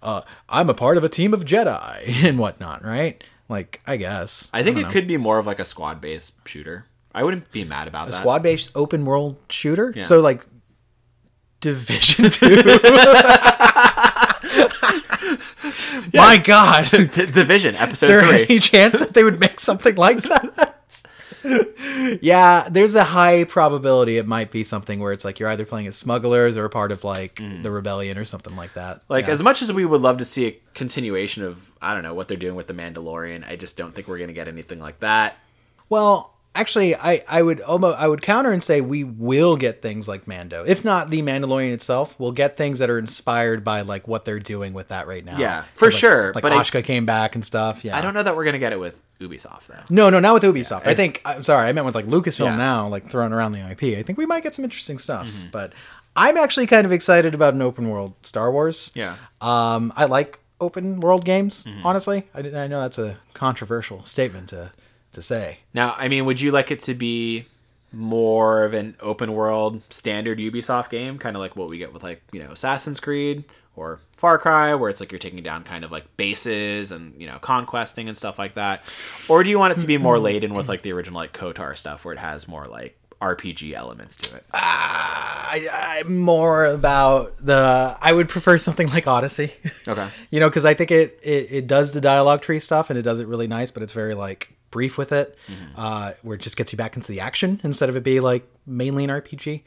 uh, 0.01 0.21
I'm 0.49 0.69
a 0.69 0.73
part 0.73 0.97
of 0.97 1.03
a 1.03 1.09
team 1.09 1.33
of 1.33 1.45
Jedi 1.45 2.03
and 2.23 2.37
whatnot, 2.39 2.83
right? 2.83 3.23
Like 3.49 3.81
I 3.85 3.97
guess 3.97 4.49
I 4.53 4.63
think 4.63 4.75
don't 4.77 4.85
it 4.85 4.87
know. 4.87 4.93
could 4.93 5.07
be 5.07 5.17
more 5.17 5.37
of 5.39 5.45
like 5.45 5.59
a 5.59 5.65
squad 5.65 6.01
based 6.01 6.47
shooter. 6.47 6.85
I 7.13 7.23
wouldn't 7.23 7.51
be 7.51 7.63
mad 7.63 7.87
about 7.87 8.07
that. 8.07 8.15
A 8.15 8.17
squad 8.17 8.43
based 8.43 8.71
open 8.75 9.05
world 9.05 9.37
shooter. 9.49 9.93
Yeah. 9.95 10.03
So 10.03 10.19
like 10.19 10.45
Division 11.59 12.29
Two. 12.29 12.55
My 16.13 16.37
God. 16.37 16.89
D- 16.91 17.07
Division 17.07 17.75
Is 17.75 17.81
episode 17.81 18.07
there 18.07 18.27
three. 18.27 18.43
any 18.43 18.59
chance 18.59 18.99
that 18.99 19.13
they 19.13 19.23
would 19.23 19.39
make 19.39 19.59
something 19.59 19.95
like 19.95 20.21
that? 20.23 20.73
yeah, 22.21 22.67
there's 22.69 22.95
a 22.95 23.03
high 23.03 23.43
probability 23.43 24.17
it 24.17 24.25
might 24.25 24.51
be 24.51 24.63
something 24.63 24.99
where 24.99 25.11
it's 25.11 25.25
like 25.25 25.39
you're 25.39 25.49
either 25.49 25.65
playing 25.65 25.87
as 25.87 25.95
smugglers 25.95 26.55
or 26.55 26.65
a 26.65 26.69
part 26.69 26.91
of 26.91 27.03
like 27.03 27.35
mm. 27.35 27.63
the 27.63 27.71
rebellion 27.71 28.17
or 28.17 28.25
something 28.25 28.55
like 28.55 28.73
that. 28.73 29.01
Like 29.09 29.27
Yeah. 29.27 29.33
as 29.33 29.43
much 29.43 29.61
as 29.61 29.71
we 29.71 29.85
would 29.85 30.01
love 30.01 30.17
to 30.17 30.25
see 30.25 30.47
a 30.47 30.59
continuation 30.73 31.43
of 31.43 31.71
I 31.81 31.93
don't 31.93 32.03
know 32.03 32.13
what 32.13 32.27
they're 32.27 32.37
doing 32.37 32.55
with 32.55 32.67
the 32.67 32.73
Mandalorian, 32.73 33.47
I 33.47 33.55
just 33.55 33.77
don't 33.77 33.93
think 33.93 34.07
we're 34.07 34.19
gonna 34.19 34.33
get 34.33 34.47
anything 34.47 34.79
like 34.79 34.99
that. 34.99 35.37
Well, 35.89 36.32
actually, 36.55 36.95
I, 36.95 37.23
I 37.27 37.41
would 37.41 37.61
almost 37.61 37.97
I 37.97 38.07
would 38.07 38.21
counter 38.21 38.51
and 38.51 38.61
say 38.63 38.81
we 38.81 39.03
will 39.03 39.57
get 39.57 39.81
things 39.81 40.07
like 40.07 40.27
Mando, 40.27 40.63
if 40.65 40.83
not 40.85 41.09
the 41.09 41.21
Mandalorian 41.21 41.71
itself. 41.73 42.15
We'll 42.19 42.31
get 42.31 42.57
things 42.57 42.79
that 42.79 42.89
are 42.89 42.99
inspired 42.99 43.63
by 43.63 43.81
like 43.81 44.07
what 44.07 44.25
they're 44.25 44.39
doing 44.39 44.73
with 44.73 44.89
that 44.89 45.07
right 45.07 45.23
now. 45.23 45.37
Yeah, 45.37 45.63
for 45.75 45.85
Like- 45.87 45.93
sure, 45.95 46.33
Like 46.33 46.41
but 46.41 46.51
I- 46.51 46.57
Ahsoka 46.61 46.83
came 46.83 47.05
back 47.05 47.35
and 47.35 47.45
stuff. 47.45 47.83
Yeah, 47.83 47.97
I 47.97 48.01
don't 48.01 48.13
know 48.13 48.23
that 48.23 48.35
we're 48.35 48.45
gonna 48.45 48.59
get 48.59 48.73
it 48.73 48.79
with 48.79 48.95
Ubisoft 49.19 49.67
though. 49.67 49.79
No, 49.89 50.09
no, 50.09 50.19
not 50.19 50.33
with 50.33 50.43
Ubisoft. 50.43 50.85
I 50.85 50.93
think 50.95 51.21
I'm 51.25 51.43
sorry, 51.43 51.67
I 51.67 51.71
meant 51.71 51.85
with 51.85 51.95
like 51.95 52.05
Lucasfilm 52.05 52.39
Yeah. 52.45 52.49
Mm-hmm. 52.49 52.57
now, 52.57 52.87
like 52.87 53.09
throwing 53.09 53.31
around 53.33 53.53
the 53.53 53.59
IP. 53.69 53.97
I 53.97 54.03
think 54.03 54.17
we 54.17 54.25
might 54.25 54.43
get 54.43 54.53
some 54.55 54.65
interesting 54.65 54.97
stuff. 54.97 55.29
But 55.51 55.73
I'm 56.15 56.37
actually 56.37 56.67
kind 56.67 56.85
of 56.85 56.91
excited 56.91 57.33
about 57.33 57.53
an 57.55 57.61
open 57.61 57.89
world 57.89 58.13
Star 58.21 58.51
Wars. 58.51 58.91
Yeah. 58.93 59.15
Um, 59.41 59.91
I 59.95 60.05
like 60.05 60.39
open 60.61 60.99
world 60.99 61.25
games. 61.25 61.63
Mm-hmm. 61.65 61.85
Honestly, 61.85 62.23
I, 62.35 62.39
I 62.39 62.67
know 62.67 62.81
that's 62.81 62.97
a 62.99 63.17
controversial 63.33 64.05
statement 64.05 64.49
to 64.49 64.71
to 65.13 65.21
say. 65.21 65.59
Now, 65.73 65.95
I 65.97 66.07
mean, 66.07 66.25
would 66.25 66.41
you 66.41 66.51
like 66.51 66.71
it 66.71 66.81
to 66.81 66.93
be 66.93 67.47
more 67.93 68.63
of 68.63 68.73
an 68.73 68.95
open 68.99 69.33
world 69.33 69.81
standard 69.89 70.39
Ubisoft 70.39 70.89
game, 70.89 71.19
kind 71.19 71.35
of 71.35 71.41
like 71.41 71.55
what 71.55 71.69
we 71.69 71.77
get 71.77 71.93
with 71.93 72.03
like 72.03 72.21
you 72.31 72.43
know 72.43 72.51
Assassin's 72.51 72.99
Creed 72.99 73.43
or 73.75 73.99
Far 74.17 74.37
Cry, 74.37 74.73
where 74.75 74.89
it's 74.89 74.99
like 74.99 75.11
you're 75.11 75.19
taking 75.19 75.41
down 75.43 75.63
kind 75.63 75.83
of 75.83 75.91
like 75.91 76.17
bases 76.17 76.91
and 76.91 77.19
you 77.19 77.27
know 77.27 77.37
conquesting 77.39 78.07
and 78.07 78.17
stuff 78.17 78.39
like 78.39 78.55
that, 78.55 78.83
or 79.29 79.43
do 79.43 79.49
you 79.49 79.59
want 79.59 79.73
it 79.73 79.79
to 79.79 79.87
be 79.87 79.97
more 79.97 80.19
laden 80.19 80.53
with 80.53 80.67
like 80.67 80.81
the 80.81 80.91
original 80.91 81.19
like 81.19 81.33
Kotor 81.33 81.77
stuff, 81.77 82.03
where 82.03 82.13
it 82.13 82.19
has 82.19 82.47
more 82.47 82.65
like 82.65 82.97
RPG 83.21 83.73
elements 83.73 84.17
to 84.17 84.35
it? 84.37 84.43
Ah, 84.53 85.49
I, 85.51 85.99
I'm 85.99 86.19
more 86.19 86.65
about 86.65 87.45
the. 87.45 87.95
I 88.01 88.11
would 88.11 88.27
prefer 88.27 88.57
something 88.57 88.87
like 88.89 89.05
Odyssey. 89.05 89.51
Okay. 89.87 90.07
you 90.31 90.39
know, 90.39 90.49
because 90.49 90.65
I 90.65 90.73
think 90.73 90.89
it, 90.89 91.19
it 91.21 91.47
it 91.51 91.67
does 91.67 91.93
the 91.93 92.01
dialogue 92.01 92.41
tree 92.41 92.59
stuff 92.59 92.89
and 92.89 92.97
it 92.97 93.03
does 93.03 93.19
it 93.19 93.27
really 93.27 93.47
nice, 93.47 93.69
but 93.69 93.83
it's 93.83 93.93
very 93.93 94.15
like 94.15 94.51
brief 94.73 94.97
with 94.97 95.11
it, 95.13 95.37
uh, 95.77 96.13
where 96.23 96.35
it 96.35 96.41
just 96.41 96.57
gets 96.57 96.73
you 96.73 96.77
back 96.77 96.95
into 96.97 97.07
the 97.11 97.19
action 97.21 97.61
instead 97.63 97.87
of 97.89 97.95
it 97.95 98.03
being 98.03 98.21
like 98.21 98.45
mainly 98.65 99.03
an 99.05 99.09
RPG. 99.09 99.61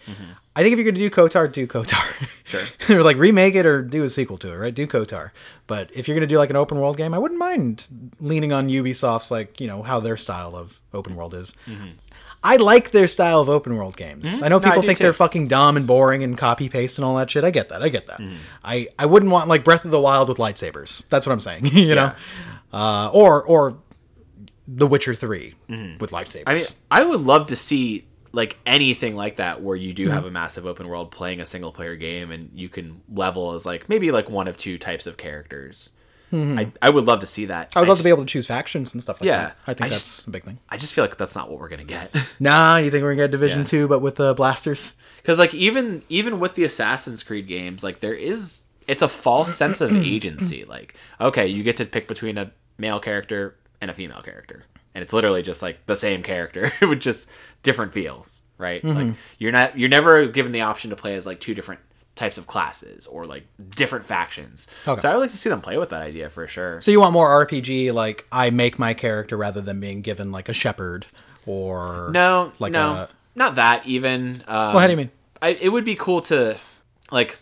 I 0.57 0.63
think 0.63 0.73
if 0.73 0.79
you're 0.79 0.85
going 0.91 0.95
to 0.95 1.01
do 1.01 1.11
Kotor, 1.11 1.51
do 1.53 1.67
Kotor. 1.67 2.03
Sure. 2.45 2.65
or 2.99 3.03
like 3.03 3.17
remake 3.17 3.55
it 3.55 3.67
or 3.67 3.83
do 3.83 4.05
a 4.05 4.09
sequel 4.11 4.39
to 4.39 4.53
it, 4.53 4.57
right? 4.57 4.75
Do 4.75 4.87
Kotor. 4.87 5.31
But 5.67 5.91
if 5.95 6.07
you're 6.09 6.15
going 6.15 6.29
to 6.29 6.33
do 6.35 6.39
like 6.39 6.51
an 6.51 6.57
open 6.57 6.79
world 6.81 6.97
game, 6.97 7.13
I 7.15 7.19
wouldn't 7.19 7.39
mind 7.41 7.87
leaning 8.21 8.53
on 8.53 8.69
Ubisoft's 8.69 9.31
like 9.31 9.61
you 9.61 9.67
know 9.67 9.83
how 9.83 10.01
their 10.01 10.17
style 10.17 10.57
of 10.57 10.81
open 10.93 11.15
world 11.17 11.35
is. 11.35 11.57
I 12.45 12.57
like 12.57 12.93
their 12.93 13.09
style 13.09 13.41
of 13.41 13.49
open 13.49 13.77
world 13.77 13.97
games. 13.97 14.41
I 14.41 14.49
know 14.49 14.59
No, 14.59 14.69
I 14.69 14.71
people 14.71 14.83
think 14.83 14.99
too. 14.99 15.05
they're 15.05 15.13
fucking 15.13 15.49
dumb 15.49 15.77
and 15.77 15.87
boring 15.87 16.23
and 16.23 16.39
copy 16.39 16.69
paste 16.69 16.97
and 16.99 17.05
all 17.05 17.17
that 17.17 17.29
shit. 17.31 17.43
I 17.43 17.51
get 17.51 17.71
that. 17.71 17.83
I 17.83 17.89
get 17.89 18.07
that. 18.07 18.21
Mm-hmm. 18.21 18.37
I 18.63 18.89
I 18.99 19.07
wouldn't 19.07 19.33
want 19.33 19.49
like 19.49 19.65
Breath 19.65 19.85
of 19.85 19.91
the 19.91 20.01
Wild 20.01 20.29
with 20.29 20.39
lightsabers. 20.39 21.09
That's 21.09 21.27
what 21.27 21.33
I'm 21.33 21.41
saying. 21.41 21.67
you 21.73 21.95
know, 21.97 22.13
uh, 22.73 23.11
or 23.13 23.43
or 23.43 23.79
The 24.69 24.87
Witcher 24.87 25.15
3 25.15 25.55
with 26.01 26.11
lightsabers. 26.11 26.43
Mm-hmm. 26.43 26.49
I 26.49 26.55
mean, 26.55 26.65
I 26.91 27.05
would 27.05 27.21
love 27.21 27.49
to 27.49 27.57
see 27.57 28.07
like 28.33 28.59
anything 28.67 29.17
like 29.17 29.37
that 29.37 29.63
where 29.63 29.77
you 29.77 29.95
do 29.95 30.11
have 30.11 30.25
a 30.27 30.31
massive 30.31 30.67
open 30.67 30.89
world 30.89 31.11
playing 31.11 31.41
a 31.41 31.47
single 31.47 31.73
player 31.73 31.97
game 31.97 32.31
and 32.31 32.51
you 32.55 32.69
can 32.69 33.01
level 33.13 33.53
as 33.53 33.65
like 33.65 33.89
maybe 33.89 34.11
like 34.11 34.29
one 34.29 34.47
of 34.49 34.57
two 34.57 34.77
types 34.79 35.07
of 35.07 35.17
characters. 35.17 35.91
I, 36.33 36.71
I 36.83 36.91
would 36.91 37.05
love 37.07 37.21
to 37.21 37.27
see 37.27 37.47
that. 37.47 37.73
I 37.75 37.81
would 37.81 37.89
love 37.89 37.97
to 37.97 38.05
be 38.05 38.11
able 38.11 38.25
to 38.25 38.29
choose 38.31 38.47
factions 38.47 38.93
and 38.93 39.03
stuff 39.03 39.21
like 39.23 39.27
Yeah, 39.27 39.39
that. 39.39 39.57
I 39.67 39.73
think 39.73 39.87
I 39.87 39.89
that's 39.89 40.03
just- 40.05 40.27
a 40.27 40.31
big 40.31 40.45
thing. 40.45 40.59
I 40.69 40.77
just 40.77 40.93
feel 40.93 41.03
like 41.05 41.17
that's 41.17 41.35
not 41.35 41.49
what 41.49 41.59
we're 41.61 41.69
gonna 41.71 41.85
get. 41.85 42.15
Nah, 42.41 42.77
you 42.77 42.91
think 42.91 43.05
we're 43.05 43.15
gonna 43.15 43.23
get 43.25 43.31
Division 43.31 43.61
Yeah. 43.61 43.65
2 43.65 43.89
but 43.89 44.01
with 44.01 44.21
uh, 44.21 44.35
blasters? 44.35 44.97
Because 45.23 45.39
like 45.39 45.55
even 45.55 46.03
even 46.11 46.39
with 46.39 46.55
the 46.57 46.65
Assassin's 46.65 47.23
Creed 47.23 47.47
games, 47.47 47.83
like 47.83 48.01
there 48.01 48.13
is 48.13 48.65
it's 48.87 49.01
a 49.03 49.09
false 49.09 49.55
sense 49.55 49.81
of 49.81 49.93
agency. 49.97 50.65
Like 50.67 50.95
okay, 51.21 51.47
you 51.47 51.63
get 51.63 51.77
to 51.77 51.87
pick 51.87 52.07
between 52.07 52.37
a 52.37 52.51
male 52.77 53.01
character 53.01 53.57
and 53.81 53.91
a 53.91 53.95
female 53.95 54.23
character, 54.23 54.65
and 54.95 55.03
it's 55.03 55.13
literally 55.13 55.43
just 55.43 55.63
like 55.63 55.85
the 55.87 55.97
same 55.97 56.23
character 56.23 56.71
with 56.83 57.01
just 57.01 57.29
different 57.63 57.93
feels, 57.93 58.41
right? 58.59 58.83
Like 58.85 59.15
you're 59.39 59.53
not 59.53 59.79
you're 59.79 59.89
never 59.89 60.27
given 60.27 60.53
the 60.53 60.63
option 60.63 60.91
to 60.91 60.97
play 60.97 61.15
as 61.15 61.27
like 61.27 61.41
two 61.41 61.55
different 61.55 61.81
types 62.15 62.39
of 62.39 62.47
classes 62.47 63.07
or 63.07 63.25
like 63.27 63.45
different 63.71 64.07
factions. 64.07 64.69
Okay. 64.89 65.01
So 65.03 65.11
I 65.11 65.15
would 65.15 65.21
like 65.21 65.31
to 65.33 65.37
see 65.37 65.51
them 65.51 65.61
play 65.61 65.77
with 65.77 65.91
that 65.91 66.01
idea 66.01 66.31
for 66.31 66.49
sure. 66.49 66.81
So 66.81 66.91
you 66.91 66.99
want 67.01 67.13
more 67.13 67.29
RPG 67.47 67.93
like 67.93 68.27
I 68.33 68.49
make 68.51 68.79
my 68.79 68.95
character 68.95 69.37
rather 69.37 69.61
than 69.61 69.81
being 69.81 70.01
given 70.01 70.33
like 70.33 70.49
a 70.49 70.55
shepherd 70.55 71.05
or 71.45 72.11
No, 72.13 72.53
like 72.59 72.73
no, 72.73 72.93
a- 72.93 73.09
not 73.35 73.57
that 73.57 73.87
even. 73.87 74.43
Um, 74.49 74.73
Well, 74.73 74.79
how 74.79 74.87
do 74.87 74.93
you 74.93 74.97
mean? 74.97 75.11
I, 75.43 75.51
it 75.51 75.69
would 75.69 75.85
be 75.85 75.95
cool 75.95 76.23
to 76.23 76.57
like 77.13 77.39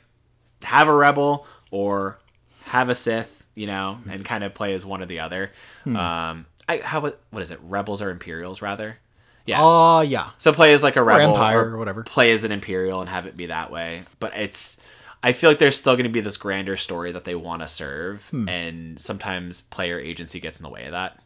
have 0.64 0.88
a 0.88 0.94
rebel 0.94 1.46
or 1.70 2.18
have 2.64 2.88
a 2.88 2.94
Sith, 2.96 3.43
you 3.54 3.66
know, 3.66 3.98
and 4.10 4.24
kind 4.24 4.44
of 4.44 4.54
play 4.54 4.74
as 4.74 4.84
one 4.86 5.02
or 5.02 5.06
the 5.06 5.20
other. 5.20 5.52
Hmm. 5.84 5.96
Um, 5.96 6.46
I 6.68 6.78
how 6.78 7.00
what 7.00 7.20
what 7.30 7.42
is 7.42 7.50
it? 7.50 7.60
Rebels 7.62 8.00
or 8.02 8.10
Imperials 8.10 8.62
rather? 8.62 8.98
Yeah. 9.46 9.58
Oh, 9.60 10.00
yeah. 10.00 10.30
so 10.38 10.52
play 10.54 10.72
as 10.72 10.82
like 10.82 10.96
a 10.96 11.02
rebel 11.02 11.34
Empire 11.34 11.72
or 11.72 11.78
whatever. 11.78 12.02
Play 12.02 12.32
as 12.32 12.44
an 12.44 12.52
Imperial 12.52 13.00
and 13.02 13.10
have 13.10 13.26
it 13.26 13.36
be 13.36 13.46
that 13.46 13.70
way. 13.70 14.04
But 14.18 14.34
it's 14.36 14.78
I 15.22 15.32
feel 15.32 15.50
like 15.50 15.58
there's 15.58 15.76
still 15.78 15.94
going 15.94 16.04
to 16.04 16.10
be 16.10 16.20
this 16.20 16.36
grander 16.38 16.76
story 16.78 17.12
that 17.12 17.24
they 17.24 17.34
want 17.34 17.60
to 17.62 17.68
serve, 17.68 18.26
Hmm. 18.30 18.48
and 18.48 19.00
sometimes 19.00 19.60
player 19.62 19.98
agency 19.98 20.40
gets 20.40 20.58
in 20.58 20.62
the 20.64 20.70
way 20.70 20.84
of 20.86 20.92
that. 20.92 21.18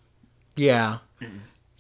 Yeah. 0.57 0.99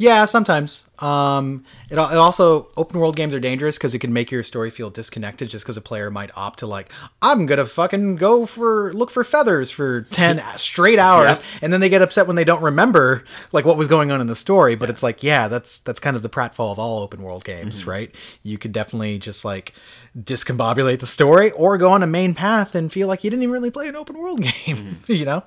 Yeah, 0.00 0.26
sometimes. 0.26 0.88
Um, 1.00 1.64
it, 1.90 1.94
it 1.94 1.98
also 1.98 2.68
open 2.76 3.00
world 3.00 3.16
games 3.16 3.34
are 3.34 3.40
dangerous 3.40 3.76
because 3.76 3.94
it 3.94 3.98
can 3.98 4.12
make 4.12 4.30
your 4.30 4.44
story 4.44 4.70
feel 4.70 4.90
disconnected. 4.90 5.48
Just 5.50 5.64
because 5.64 5.76
a 5.76 5.80
player 5.80 6.08
might 6.08 6.30
opt 6.36 6.60
to 6.60 6.66
like, 6.68 6.92
I'm 7.20 7.46
gonna 7.46 7.66
fucking 7.66 8.14
go 8.14 8.46
for 8.46 8.92
look 8.94 9.10
for 9.10 9.24
feathers 9.24 9.72
for 9.72 10.02
ten 10.02 10.40
straight 10.56 11.00
hours, 11.00 11.38
Yep. 11.38 11.42
and 11.62 11.72
then 11.72 11.80
they 11.80 11.88
get 11.88 12.00
upset 12.00 12.28
when 12.28 12.36
they 12.36 12.44
don't 12.44 12.62
remember 12.62 13.24
like 13.50 13.64
what 13.64 13.76
was 13.76 13.88
going 13.88 14.12
on 14.12 14.20
in 14.20 14.28
the 14.28 14.36
story. 14.36 14.76
But 14.76 14.88
it's 14.88 15.02
like, 15.02 15.24
yeah, 15.24 15.48
that's 15.48 15.80
that's 15.80 15.98
kind 15.98 16.14
of 16.14 16.22
the 16.22 16.30
pratfall 16.30 16.70
of 16.70 16.78
all 16.78 17.00
open 17.02 17.20
world 17.22 17.44
games, 17.44 17.84
right? 17.84 18.14
You 18.44 18.56
could 18.56 18.70
definitely 18.72 19.18
just 19.18 19.44
like 19.44 19.74
discombobulate 20.16 21.00
the 21.00 21.06
story 21.08 21.50
or 21.52 21.76
go 21.76 21.90
on 21.90 22.04
a 22.04 22.06
main 22.06 22.34
path 22.34 22.76
and 22.76 22.92
feel 22.92 23.08
like 23.08 23.24
you 23.24 23.30
didn't 23.30 23.42
even 23.42 23.52
really 23.52 23.70
play 23.72 23.88
an 23.88 23.96
open 23.96 24.16
world 24.16 24.40
game, 24.66 24.98
you 25.08 25.24
know. 25.24 25.42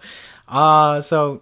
Uh, 0.47 0.99
so 0.99 1.41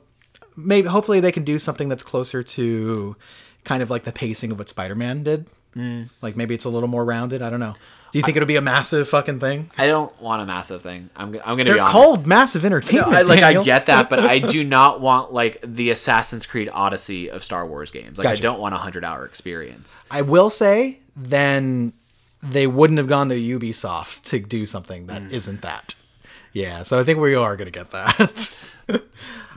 maybe 0.65 0.87
hopefully 0.87 1.19
they 1.19 1.31
can 1.31 1.43
do 1.43 1.59
something 1.59 1.89
that's 1.89 2.03
closer 2.03 2.43
to 2.43 3.15
kind 3.63 3.81
of 3.83 3.89
like 3.89 4.03
the 4.03 4.11
pacing 4.11 4.51
of 4.51 4.57
what 4.57 4.69
Spider-Man 4.69 5.23
did. 5.23 5.45
Mm. 5.75 6.09
Like 6.21 6.35
maybe 6.35 6.55
it's 6.55 6.65
a 6.65 6.69
little 6.69 6.89
more 6.89 7.05
rounded. 7.05 7.41
I 7.41 7.49
don't 7.49 7.59
know. 7.59 7.75
Do 8.11 8.17
you 8.17 8.23
think 8.23 8.37
it'll 8.37 8.47
be 8.47 8.55
a 8.55 8.61
massive 8.61 9.07
fucking 9.07 9.39
thing? 9.39 9.69
I 9.77 9.85
don't 9.85 10.19
want 10.19 10.41
a 10.41 10.45
massive 10.45 10.81
thing. 10.81 11.11
I'm 11.15 11.27
I'm 11.45 11.57
going 11.57 11.57
to 11.59 11.63
They're 11.65 11.73
be 11.75 11.79
honest. 11.79 11.91
called 11.91 12.25
massive 12.25 12.65
entertainment. 12.65 13.13
I, 13.13 13.21
like 13.21 13.39
Daniel. 13.41 13.61
I 13.61 13.65
get 13.65 13.85
that, 13.85 14.09
but 14.09 14.19
I 14.19 14.39
do 14.39 14.63
not 14.77 14.99
want 14.99 15.31
like 15.31 15.59
the 15.63 15.91
Assassin's 15.91 16.47
Creed 16.47 16.69
Odyssey 16.73 17.29
of 17.29 17.43
Star 17.43 17.67
Wars 17.67 17.91
games. 17.91 18.17
Like 18.17 18.23
Gotcha. 18.23 18.39
I 18.39 18.41
don't 18.41 18.59
want 18.59 18.73
a 18.73 18.79
hundred 18.79 19.03
hour 19.03 19.25
experience. 19.25 20.01
I 20.09 20.23
will 20.23 20.49
say 20.49 20.97
then 21.15 21.93
they 22.41 22.65
wouldn't 22.65 22.97
have 22.97 23.07
gone 23.07 23.29
to 23.29 23.35
Ubisoft 23.35 24.23
to 24.23 24.39
do 24.39 24.65
something 24.65 25.05
that 25.05 25.21
Mm. 25.21 25.51
not 25.53 25.61
that. 25.61 25.95
Yeah, 26.51 26.81
so 26.81 26.99
I 26.99 27.03
think 27.03 27.19
we 27.19 27.35
are 27.35 27.55
going 27.55 27.71
to 27.71 27.71
get 27.71 27.91
that. 27.91 28.69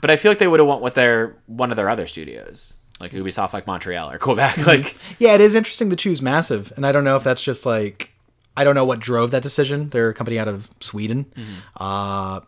But 0.03 0.11
I 0.11 0.17
feel 0.17 0.31
like 0.31 0.39
they 0.39 0.49
would 0.49 0.61
have 0.61 0.69
went 0.69 0.83
with 0.83 0.95
their 0.95 1.37
one 1.47 1.71
of 1.71 1.77
their 1.77 1.89
other 1.89 2.07
studios, 2.07 2.77
like 3.01 3.13
Ubisoft, 3.13 3.55
like 3.55 3.67
Montreal 3.67 4.11
or 4.11 4.19
Quebec. 4.19 4.59
Like 4.67 4.97
yeah, 5.19 5.33
it 5.35 5.41
is 5.41 5.55
interesting 5.55 5.89
to 5.91 5.97
choose 5.97 6.21
massive, 6.21 6.73
and 6.77 6.85
I 6.85 6.93
don't 6.93 7.05
know 7.05 7.17
if 7.17 7.25
that's 7.25 7.43
just 7.43 7.65
like 7.65 8.13
I 8.57 8.65
don't 8.65 8.75
know 8.75 8.85
what 8.85 8.99
drove 8.99 9.31
that 9.31 9.43
decision. 9.43 9.89
They're 9.91 10.11
a 10.11 10.15
company 10.15 10.39
out 10.39 10.49
of 10.49 10.69
Sweden. 10.81 11.33
Uh, 11.81 12.41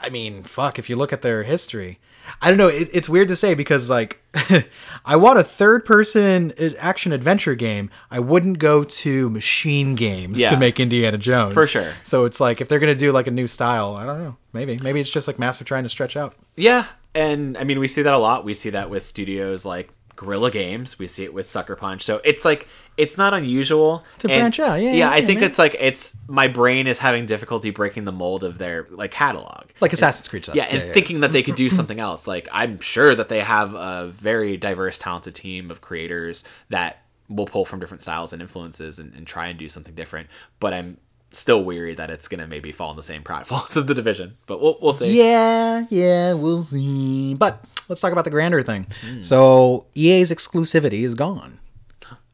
I 0.00 0.10
mean, 0.10 0.42
fuck. 0.44 0.78
If 0.78 0.90
you 0.90 0.96
look 0.96 1.12
at 1.12 1.22
their 1.22 1.42
history, 1.42 1.98
I 2.40 2.48
don't 2.48 2.58
know. 2.58 2.68
It, 2.68 2.88
it's 2.92 3.08
weird 3.08 3.28
to 3.28 3.36
say 3.36 3.54
because 3.54 3.88
like 3.90 4.20
I 5.04 5.16
want 5.16 5.38
a 5.38 5.44
third-person 5.44 6.52
action 6.78 7.12
adventure 7.12 7.54
game. 7.54 7.90
I 8.10 8.18
wouldn't 8.20 8.58
go 8.58 8.84
to 8.84 9.30
Machine 9.30 9.94
Games 9.94 10.40
Yeah. 10.40 10.50
to 10.50 10.56
make 10.56 10.80
Indiana 10.80 11.18
Jones 11.18 11.54
For 11.54 11.66
sure. 11.66 11.92
So 12.02 12.24
it's 12.24 12.40
like 12.40 12.60
if 12.60 12.68
they're 12.68 12.78
gonna 12.78 12.94
do 12.94 13.12
like 13.12 13.26
a 13.26 13.30
new 13.32 13.46
style, 13.46 13.94
I 13.96 14.04
don't 14.06 14.18
know. 14.22 14.36
Maybe 14.52 14.78
maybe 14.78 15.00
it's 15.00 15.10
just 15.10 15.26
like 15.26 15.38
massive 15.38 15.66
trying 15.66 15.82
to 15.84 15.88
stretch 15.88 16.16
out. 16.16 16.34
yeah, 16.56 16.86
and 17.14 17.56
I 17.58 17.64
mean 17.64 17.78
we 17.78 17.88
see 17.88 18.02
that 18.02 18.14
a 18.14 18.18
lot. 18.18 18.44
We 18.44 18.54
see 18.54 18.70
that 18.70 18.90
with 18.90 19.04
studios 19.04 19.64
like 19.64 19.90
Guerrilla 20.16 20.50
Games. 20.50 20.98
We 20.98 21.06
see 21.08 21.24
it 21.24 21.32
with 21.34 21.46
Sucker 21.46 21.76
Punch. 21.76 22.02
So 22.02 22.20
it's 22.24 22.44
like 22.44 22.68
it's 22.96 23.16
not 23.16 23.32
unusual 23.34 24.04
To 24.18 24.28
And- 24.30 24.40
branch 24.40 24.60
out. 24.60 24.80
Yeah, 24.80 24.88
yeah. 24.90 24.94
yeah, 24.94 25.10
I 25.10 25.24
think 25.24 25.40
man. 25.40 25.48
it's 25.48 25.58
like 25.58 25.74
it's 25.80 26.16
my 26.28 26.46
brain 26.46 26.86
is 26.86 26.98
having 26.98 27.26
difficulty 27.26 27.70
breaking 27.70 28.04
the 28.04 28.12
mold 28.12 28.44
of 28.44 28.58
their 28.58 28.86
like 28.90 29.10
catalog. 29.10 29.64
Like 29.80 29.92
Assassin's 29.92 30.28
Creed 30.28 30.44
stuff. 30.44 30.54
Yeah, 30.54 30.64
and 30.64 30.92
thinking 30.92 31.20
that 31.20 31.32
they 31.32 31.42
could 31.42 31.56
do 31.56 31.70
something 31.70 31.98
else. 32.00 32.26
Like 32.26 32.48
I'm 32.52 32.80
sure 32.80 33.14
that 33.14 33.28
they 33.28 33.40
have 33.40 33.74
a 33.74 34.08
very 34.14 34.56
diverse, 34.56 34.98
talented 34.98 35.34
team 35.34 35.70
of 35.70 35.80
creators 35.80 36.44
that 36.68 36.98
will 37.28 37.46
pull 37.46 37.64
from 37.64 37.80
different 37.80 38.02
styles 38.02 38.32
and 38.34 38.42
influences 38.42 38.98
and, 38.98 39.14
and 39.14 39.26
try 39.26 39.46
and 39.46 39.58
do 39.58 39.68
something 39.68 39.94
different. 39.94 40.28
But 40.60 40.74
I'm 40.74 40.98
still 41.34 41.64
weary 41.64 41.94
that 41.94 42.10
it's 42.10 42.28
gonna 42.28 42.46
maybe 42.46 42.72
fall 42.72 42.90
in 42.90 42.96
the 42.96 43.02
same 43.02 43.22
pratfalls 43.24 43.74
of 43.76 43.86
the 43.86 43.94
division. 43.94 44.36
But 44.46 44.60
we'll 44.60 44.76
we'll 44.82 44.92
see. 44.92 45.16
Yeah, 45.18 45.86
yeah, 45.88 46.34
we'll 46.34 46.62
see. 46.62 47.32
But 47.34 47.64
let's 47.92 48.00
talk 48.00 48.12
about 48.12 48.24
the 48.24 48.30
grander 48.30 48.62
thing. 48.62 48.86
Hmm. 49.04 49.22
So 49.22 49.86
EA's 49.94 50.30
exclusivity 50.30 51.02
is 51.02 51.14
gone. 51.14 51.58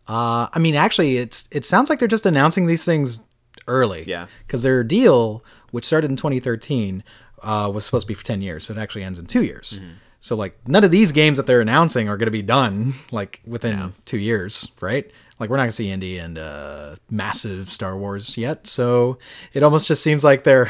Uh, 0.07 0.49
I 0.53 0.59
mean, 0.59 0.75
actually, 0.75 1.19
it's 1.19 1.49
it 1.53 1.67
sounds 1.67 1.91
like 1.91 1.99
they're 1.99 2.09
just 2.09 2.25
announcing 2.25 2.67
these 2.67 2.85
things 2.85 3.19
early. 3.67 4.05
Yeah. 4.07 4.27
because 4.47 4.63
their 4.63 4.83
deal, 4.83 5.45
which 5.71 5.85
started 5.85 6.11
in 6.11 6.17
2013, 6.17 7.05
uh, 7.43 7.71
was 7.73 7.85
supposed 7.85 8.07
to 8.07 8.09
be 8.09 8.15
for 8.15 8.25
10 8.25 8.41
years, 8.41 8.65
so 8.65 8.73
it 8.73 8.79
actually 8.79 9.05
ends 9.05 9.19
in 9.19 9.27
two 9.27 9.45
years. 9.45 9.79
Mm-hmm. 9.79 9.93
So 10.21 10.35
like, 10.35 10.57
none 10.67 10.83
of 10.83 10.91
these 10.91 11.13
games 11.13 11.37
that 11.37 11.47
they're 11.47 11.61
announcing 11.61 12.09
are 12.09 12.17
going 12.17 12.27
to 12.27 12.33
be 12.33 12.43
done 12.43 12.95
like 13.13 13.41
within 13.47 13.93
two 14.05 14.19
years, 14.19 14.73
right? 14.81 15.11
Like, 15.39 15.51
we're 15.51 15.57
not 15.57 15.65
going 15.65 15.71
to 15.71 15.77
see 15.77 15.91
Indy 15.91 16.19
and 16.19 16.39
uh, 16.39 16.97
massive 17.11 17.71
Star 17.71 17.97
Wars 17.97 18.37
yet. 18.37 18.67
So 18.67 19.19
it 19.53 19.63
almost 19.63 19.87
just 19.87 20.03
seems 20.03 20.25
like 20.25 20.43
they're 20.43 20.69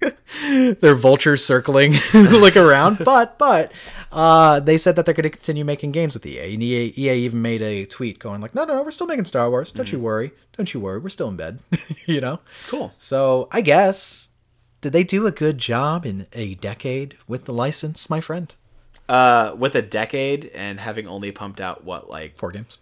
they're 0.80 0.94
vultures 0.94 1.44
circling 1.44 1.94
like 2.14 2.56
around 2.56 2.98
but 3.04 3.38
but 3.38 3.70
uh 4.12 4.58
they 4.60 4.76
said 4.76 4.96
that 4.96 5.04
they're 5.06 5.14
going 5.14 5.22
to 5.24 5.30
continue 5.30 5.64
making 5.64 5.92
games 5.92 6.14
with 6.14 6.26
EA 6.26 6.54
and 6.54 6.62
EA, 6.62 6.92
EA 6.96 7.12
even 7.24 7.40
made 7.42 7.62
a 7.62 7.84
tweet 7.86 8.18
going 8.18 8.40
like 8.40 8.54
no 8.54 8.64
no 8.64 8.74
no 8.76 8.82
we're 8.82 8.90
still 8.90 9.06
making 9.06 9.24
Star 9.24 9.48
Wars 9.50 9.70
don't 9.70 9.92
you 9.92 9.98
worry 10.00 10.32
don't 10.56 10.72
you 10.74 10.80
worry 10.80 10.98
we're 10.98 11.08
still 11.08 11.28
in 11.28 11.36
bed 11.36 11.60
you 12.06 12.20
know 12.20 12.40
Cool. 12.68 12.92
so 12.98 13.48
I 13.52 13.60
guess 13.60 14.28
did 14.80 14.92
they 14.92 15.04
do 15.04 15.26
a 15.26 15.30
good 15.30 15.58
job 15.58 16.04
in 16.06 16.26
a 16.32 16.54
decade 16.56 17.16
with 17.28 17.44
the 17.44 17.52
license 17.52 18.10
my 18.10 18.20
friend 18.20 18.52
Uh, 19.08 19.54
with 19.58 19.74
a 19.74 19.82
decade 19.82 20.46
and 20.54 20.80
having 20.80 21.06
only 21.06 21.30
pumped 21.32 21.60
out 21.60 21.84
what 21.84 22.08
like 22.10 22.36
Four 22.36 22.50
games. 22.50 22.78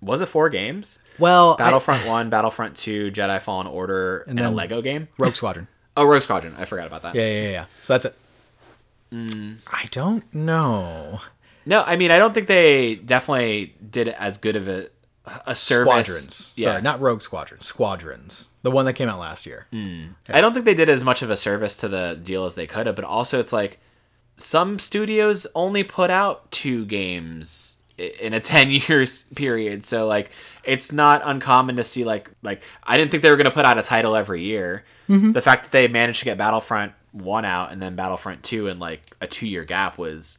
was 0.00 0.20
it 0.20 0.26
four 0.26 0.48
games? 0.50 0.98
Well, 1.18 1.54
I- 1.58 1.64
Battlefront 1.64 2.06
One, 2.06 2.28
Battlefront 2.30 2.76
Two, 2.76 3.10
Jedi 3.10 3.40
Fallen 3.40 3.66
Order, 3.66 4.18
and, 4.28 4.38
a 4.38 4.42
then- 4.44 4.54
Lego 4.54 4.82
game. 4.82 5.08
Rogue 5.18 5.34
Squadron. 5.34 5.66
Oh, 5.96 6.04
Rogue 6.04 6.22
Squadron. 6.22 6.54
I 6.58 6.66
forgot 6.66 6.86
about 6.86 7.00
that. 7.02 7.14
Yeah, 7.14 7.26
yeah, 7.26 7.50
yeah. 7.50 7.64
So 7.82 7.94
that's 7.94 8.04
it. 8.04 8.14
Mm. 9.12 9.58
I 9.66 9.84
don't 9.90 10.24
know. 10.34 11.20
No, 11.64 11.82
I 11.82 11.96
mean 11.96 12.10
I 12.10 12.18
don't 12.18 12.34
think 12.34 12.46
they 12.46 12.94
definitely 12.96 13.74
did 13.90 14.08
as 14.08 14.38
good 14.38 14.56
of 14.56 14.68
a 14.68 14.88
a 15.46 15.54
service. 15.54 15.92
Squadrons. 15.92 16.54
Yeah, 16.56 16.64
Sorry, 16.64 16.82
not 16.82 17.00
Rogue 17.00 17.20
Squadron. 17.20 17.60
Squadrons. 17.60 18.50
The 18.62 18.70
one 18.70 18.84
that 18.84 18.92
came 18.92 19.08
out 19.08 19.18
last 19.18 19.44
year. 19.46 19.66
I 19.72 20.40
don't 20.40 20.52
think 20.52 20.64
they 20.64 20.74
did 20.74 20.88
as 20.88 21.02
much 21.02 21.22
of 21.22 21.30
a 21.30 21.36
service 21.36 21.76
to 21.78 21.88
the 21.88 22.18
deal 22.22 22.44
as 22.44 22.54
they 22.54 22.66
could 22.66 22.86
have. 22.86 22.94
But 22.94 23.04
also, 23.04 23.40
it's 23.40 23.52
like 23.52 23.80
some 24.36 24.78
studios 24.78 25.46
only 25.54 25.82
put 25.82 26.10
out 26.10 26.50
two 26.52 26.84
games 26.84 27.78
in 27.98 28.34
a 28.34 28.40
10 28.54 28.70
years 28.70 29.22
period 29.34 29.86
so 29.86 30.06
like 30.06 30.30
it's 30.64 30.92
not 30.92 31.22
uncommon 31.24 31.76
to 31.76 31.82
see 31.84 32.04
like 32.04 32.30
like 32.42 32.60
i 32.84 32.98
didn't 32.98 33.10
think 33.10 33.22
they 33.22 33.30
were 33.30 33.36
going 33.36 33.46
to 33.46 33.50
put 33.50 33.64
out 33.64 33.78
a 33.78 33.82
title 33.82 34.14
every 34.14 34.42
year 34.42 34.84
the 35.32 35.40
fact 35.40 35.62
that 35.64 35.72
they 35.72 35.88
managed 35.88 36.18
to 36.18 36.26
get 36.26 36.36
battlefront 36.36 36.92
1 37.16 37.44
out 37.44 37.72
and 37.72 37.80
then 37.82 37.96
battlefront 37.96 38.42
2 38.42 38.68
in 38.68 38.78
like 38.78 39.02
a 39.20 39.26
two 39.26 39.46
year 39.48 39.64
gap 39.64 39.98
was 39.98 40.38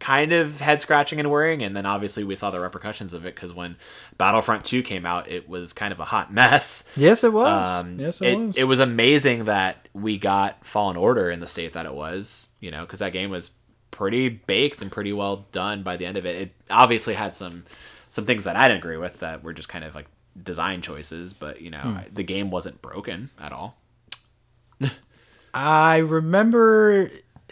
kind 0.00 0.32
of 0.32 0.60
head 0.60 0.80
scratching 0.80 1.18
and 1.20 1.30
worrying 1.30 1.62
and 1.62 1.74
then 1.76 1.86
obviously 1.86 2.24
we 2.24 2.36
saw 2.36 2.50
the 2.50 2.60
repercussions 2.60 3.14
of 3.14 3.24
it 3.24 3.34
because 3.34 3.52
when 3.52 3.76
battlefront 4.18 4.64
2 4.64 4.82
came 4.82 5.06
out 5.06 5.30
it 5.30 5.48
was 5.48 5.72
kind 5.72 5.92
of 5.92 6.00
a 6.00 6.04
hot 6.04 6.32
mess 6.32 6.90
Yes, 6.96 7.24
it 7.24 7.32
was. 7.32 7.46
um, 7.66 7.98
yes, 8.00 8.20
it, 8.20 8.28
it, 8.32 8.38
was. 8.38 8.56
it 8.56 8.64
was 8.64 8.80
amazing 8.80 9.44
that 9.46 9.88
we 9.94 10.18
got 10.18 10.66
Fallen 10.66 10.96
Order 10.96 11.30
in 11.30 11.40
the 11.40 11.46
state 11.46 11.72
that 11.74 11.86
it 11.86 11.94
was, 11.94 12.48
you 12.60 12.70
know, 12.70 12.80
because 12.82 12.98
that 12.98 13.12
game 13.12 13.30
was 13.30 13.52
pretty 13.92 14.28
baked 14.28 14.82
and 14.82 14.90
pretty 14.90 15.12
well 15.12 15.46
done 15.52 15.82
by 15.84 15.96
the 15.96 16.04
end 16.04 16.16
of 16.16 16.26
it. 16.26 16.34
It 16.36 16.52
obviously 16.68 17.14
had 17.14 17.36
some 17.36 17.64
some 18.10 18.26
things 18.26 18.44
that 18.44 18.56
I 18.56 18.66
didn't 18.68 18.78
agree 18.80 18.96
with 18.96 19.20
that 19.20 19.42
were 19.44 19.52
just 19.52 19.68
kind 19.68 19.84
of 19.84 19.94
like 19.94 20.06
design 20.42 20.82
choices, 20.82 21.32
but 21.32 21.60
you 21.60 21.70
know, 21.70 21.78
Hmm. 21.80 21.98
the 22.12 22.24
game 22.24 22.50
wasn't 22.50 22.82
broken 22.82 23.30
at 23.40 23.52
all. 23.52 23.78
I 25.54 25.98
remember 25.98 27.10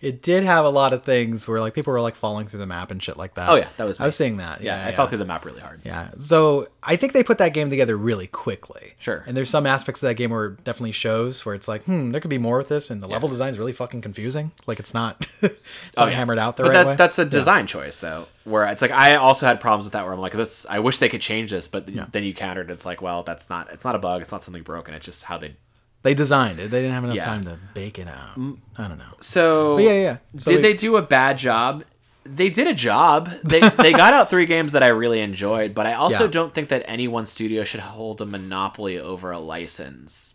it 0.00 0.22
did 0.22 0.44
have 0.44 0.64
a 0.64 0.68
lot 0.70 0.92
of 0.92 1.02
things 1.04 1.46
where 1.48 1.60
like 1.60 1.74
people 1.74 1.92
were 1.92 2.00
like 2.00 2.14
falling 2.14 2.46
through 2.46 2.60
the 2.60 2.66
map 2.66 2.90
and 2.90 3.02
shit 3.02 3.16
like 3.16 3.34
that. 3.34 3.50
Oh, 3.50 3.56
yeah, 3.56 3.68
that 3.76 3.84
was 3.84 3.98
I 4.00 4.06
was 4.06 4.16
seeing 4.16 4.36
that. 4.38 4.60
Yeah, 4.62 4.76
Yeah, 4.78 4.86
I 4.86 4.90
yeah. 4.90 4.96
fell 4.96 5.06
through 5.08 5.18
the 5.18 5.24
map 5.24 5.44
really 5.44 5.60
hard. 5.60 5.80
Yeah. 5.84 6.10
So 6.18 6.68
I 6.82 6.96
think 6.96 7.12
they 7.12 7.22
put 7.24 7.38
that 7.38 7.52
game 7.52 7.68
together 7.68 7.96
really 7.96 8.28
quickly. 8.28 8.94
Sure. 8.98 9.24
And 9.26 9.36
there's 9.36 9.50
some 9.50 9.66
aspects 9.66 10.02
of 10.02 10.08
that 10.08 10.14
game 10.14 10.30
where 10.30 10.46
it 10.46 10.64
definitely 10.64 10.92
shows 10.92 11.44
where 11.44 11.54
it's 11.54 11.66
like, 11.68 11.82
hmm, 11.84 12.10
there 12.12 12.20
could 12.20 12.30
be 12.30 12.38
more 12.38 12.58
with 12.58 12.68
this, 12.68 12.90
and 12.90 13.02
the 13.02 13.08
level 13.08 13.28
design 13.28 13.48
is 13.50 13.58
really 13.58 13.72
fucking 13.72 14.00
confusing. 14.00 14.52
Like 14.66 14.78
it's 14.78 14.94
not, 14.94 15.26
it's 15.42 15.52
not 15.96 16.06
Oh, 16.06 16.06
yeah. 16.06 16.16
hammered 16.16 16.38
out 16.38 16.56
the 16.56 16.62
but 16.62 16.68
right 16.70 16.74
that, 16.76 16.86
way. 16.86 16.96
that's 16.96 17.18
a 17.18 17.24
design 17.24 17.66
choice 17.66 17.98
though 17.98 18.26
where 18.44 18.64
it's 18.66 18.80
like 18.80 18.90
i 18.92 19.16
also 19.16 19.44
had 19.44 19.60
problems 19.60 19.84
with 19.84 19.92
that 19.92 20.04
where 20.04 20.12
i'm 20.14 20.18
like 20.20 20.32
this 20.32 20.64
i 20.70 20.78
wish 20.78 20.98
they 21.00 21.08
could 21.10 21.20
change 21.20 21.50
this 21.50 21.68
but 21.68 21.84
then 22.12 22.24
you 22.24 22.32
countered 22.32 22.70
it's 22.70 22.86
like 22.86 23.02
well 23.02 23.22
that's 23.22 23.50
not 23.50 23.70
it's 23.72 23.84
not 23.84 23.94
a 23.94 23.98
bug 23.98 24.22
it's 24.22 24.32
not 24.32 24.42
something 24.42 24.62
broken 24.62 24.94
it's 24.94 25.04
just 25.04 25.24
how 25.24 25.36
they 25.36 25.54
They 26.02 26.14
designed 26.14 26.60
it. 26.60 26.70
They 26.70 26.80
didn't 26.80 26.94
have 26.94 27.04
enough 27.04 27.16
Yeah. 27.16 27.24
time 27.24 27.44
to 27.44 27.58
bake 27.74 27.98
it 27.98 28.08
out. 28.08 28.36
Mm. 28.38 28.58
I 28.76 28.86
don't 28.88 28.98
know. 28.98 29.14
So 29.20 29.76
But 29.76 29.84
yeah, 29.84 29.92
yeah. 30.00 30.16
So 30.36 30.50
did 30.52 30.56
we- 30.58 30.62
they 30.62 30.74
do 30.74 30.96
a 30.96 31.02
bad 31.02 31.38
job? 31.38 31.84
They 32.24 32.50
did 32.50 32.66
a 32.66 32.74
job. 32.74 33.30
They 33.42 33.60
they 33.84 33.92
got 33.92 34.12
out 34.14 34.30
three 34.30 34.46
games 34.46 34.72
that 34.72 34.82
I 34.82 34.88
really 34.88 35.20
enjoyed, 35.20 35.74
but 35.74 35.86
I 35.86 35.94
also 35.94 36.24
Yeah. 36.24 36.30
don't 36.30 36.54
think 36.54 36.68
that 36.68 36.82
any 36.86 37.08
one 37.08 37.26
studio 37.26 37.64
should 37.64 37.80
hold 37.80 38.20
a 38.20 38.26
monopoly 38.26 38.98
over 38.98 39.30
a 39.32 39.38
license. 39.38 40.34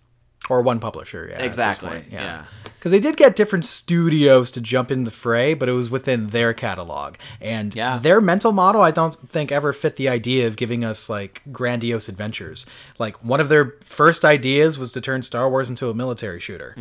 Or 0.49 0.61
one 0.61 0.79
publisher. 0.81 1.27
Yeah. 1.31 1.41
Exactly, 1.41 2.03
yeah. 2.11 2.45
Because 2.65 2.91
they 2.91 2.99
did 2.99 3.15
get 3.15 3.37
different 3.37 3.63
studios 3.63 4.51
to 4.51 4.59
jump 4.61 4.91
in 4.91 5.05
the 5.05 5.11
fray, 5.11 5.53
but 5.53 5.69
it 5.69 5.71
was 5.71 5.89
within 5.89 6.27
their 6.31 6.53
catalog. 6.53 7.15
And 7.39 7.73
Yeah. 7.73 7.97
their 7.97 8.19
mental 8.19 8.51
model, 8.51 8.81
I 8.81 8.91
don't 8.91 9.29
think 9.29 9.53
ever 9.53 9.71
fit 9.71 9.95
the 9.95 10.09
idea 10.09 10.45
of 10.47 10.57
giving 10.57 10.83
us 10.83 11.09
like 11.09 11.41
grandiose 11.53 12.09
adventures. 12.09 12.65
Like 12.99 13.23
one 13.23 13.39
of 13.39 13.47
their 13.47 13.75
first 13.81 14.25
ideas 14.25 14.77
was 14.77 14.91
to 14.91 14.99
turn 15.01 15.21
Star 15.21 15.49
Wars 15.49 15.69
into 15.69 15.89
a 15.89 15.93
military 15.93 16.41
shooter. 16.41 16.75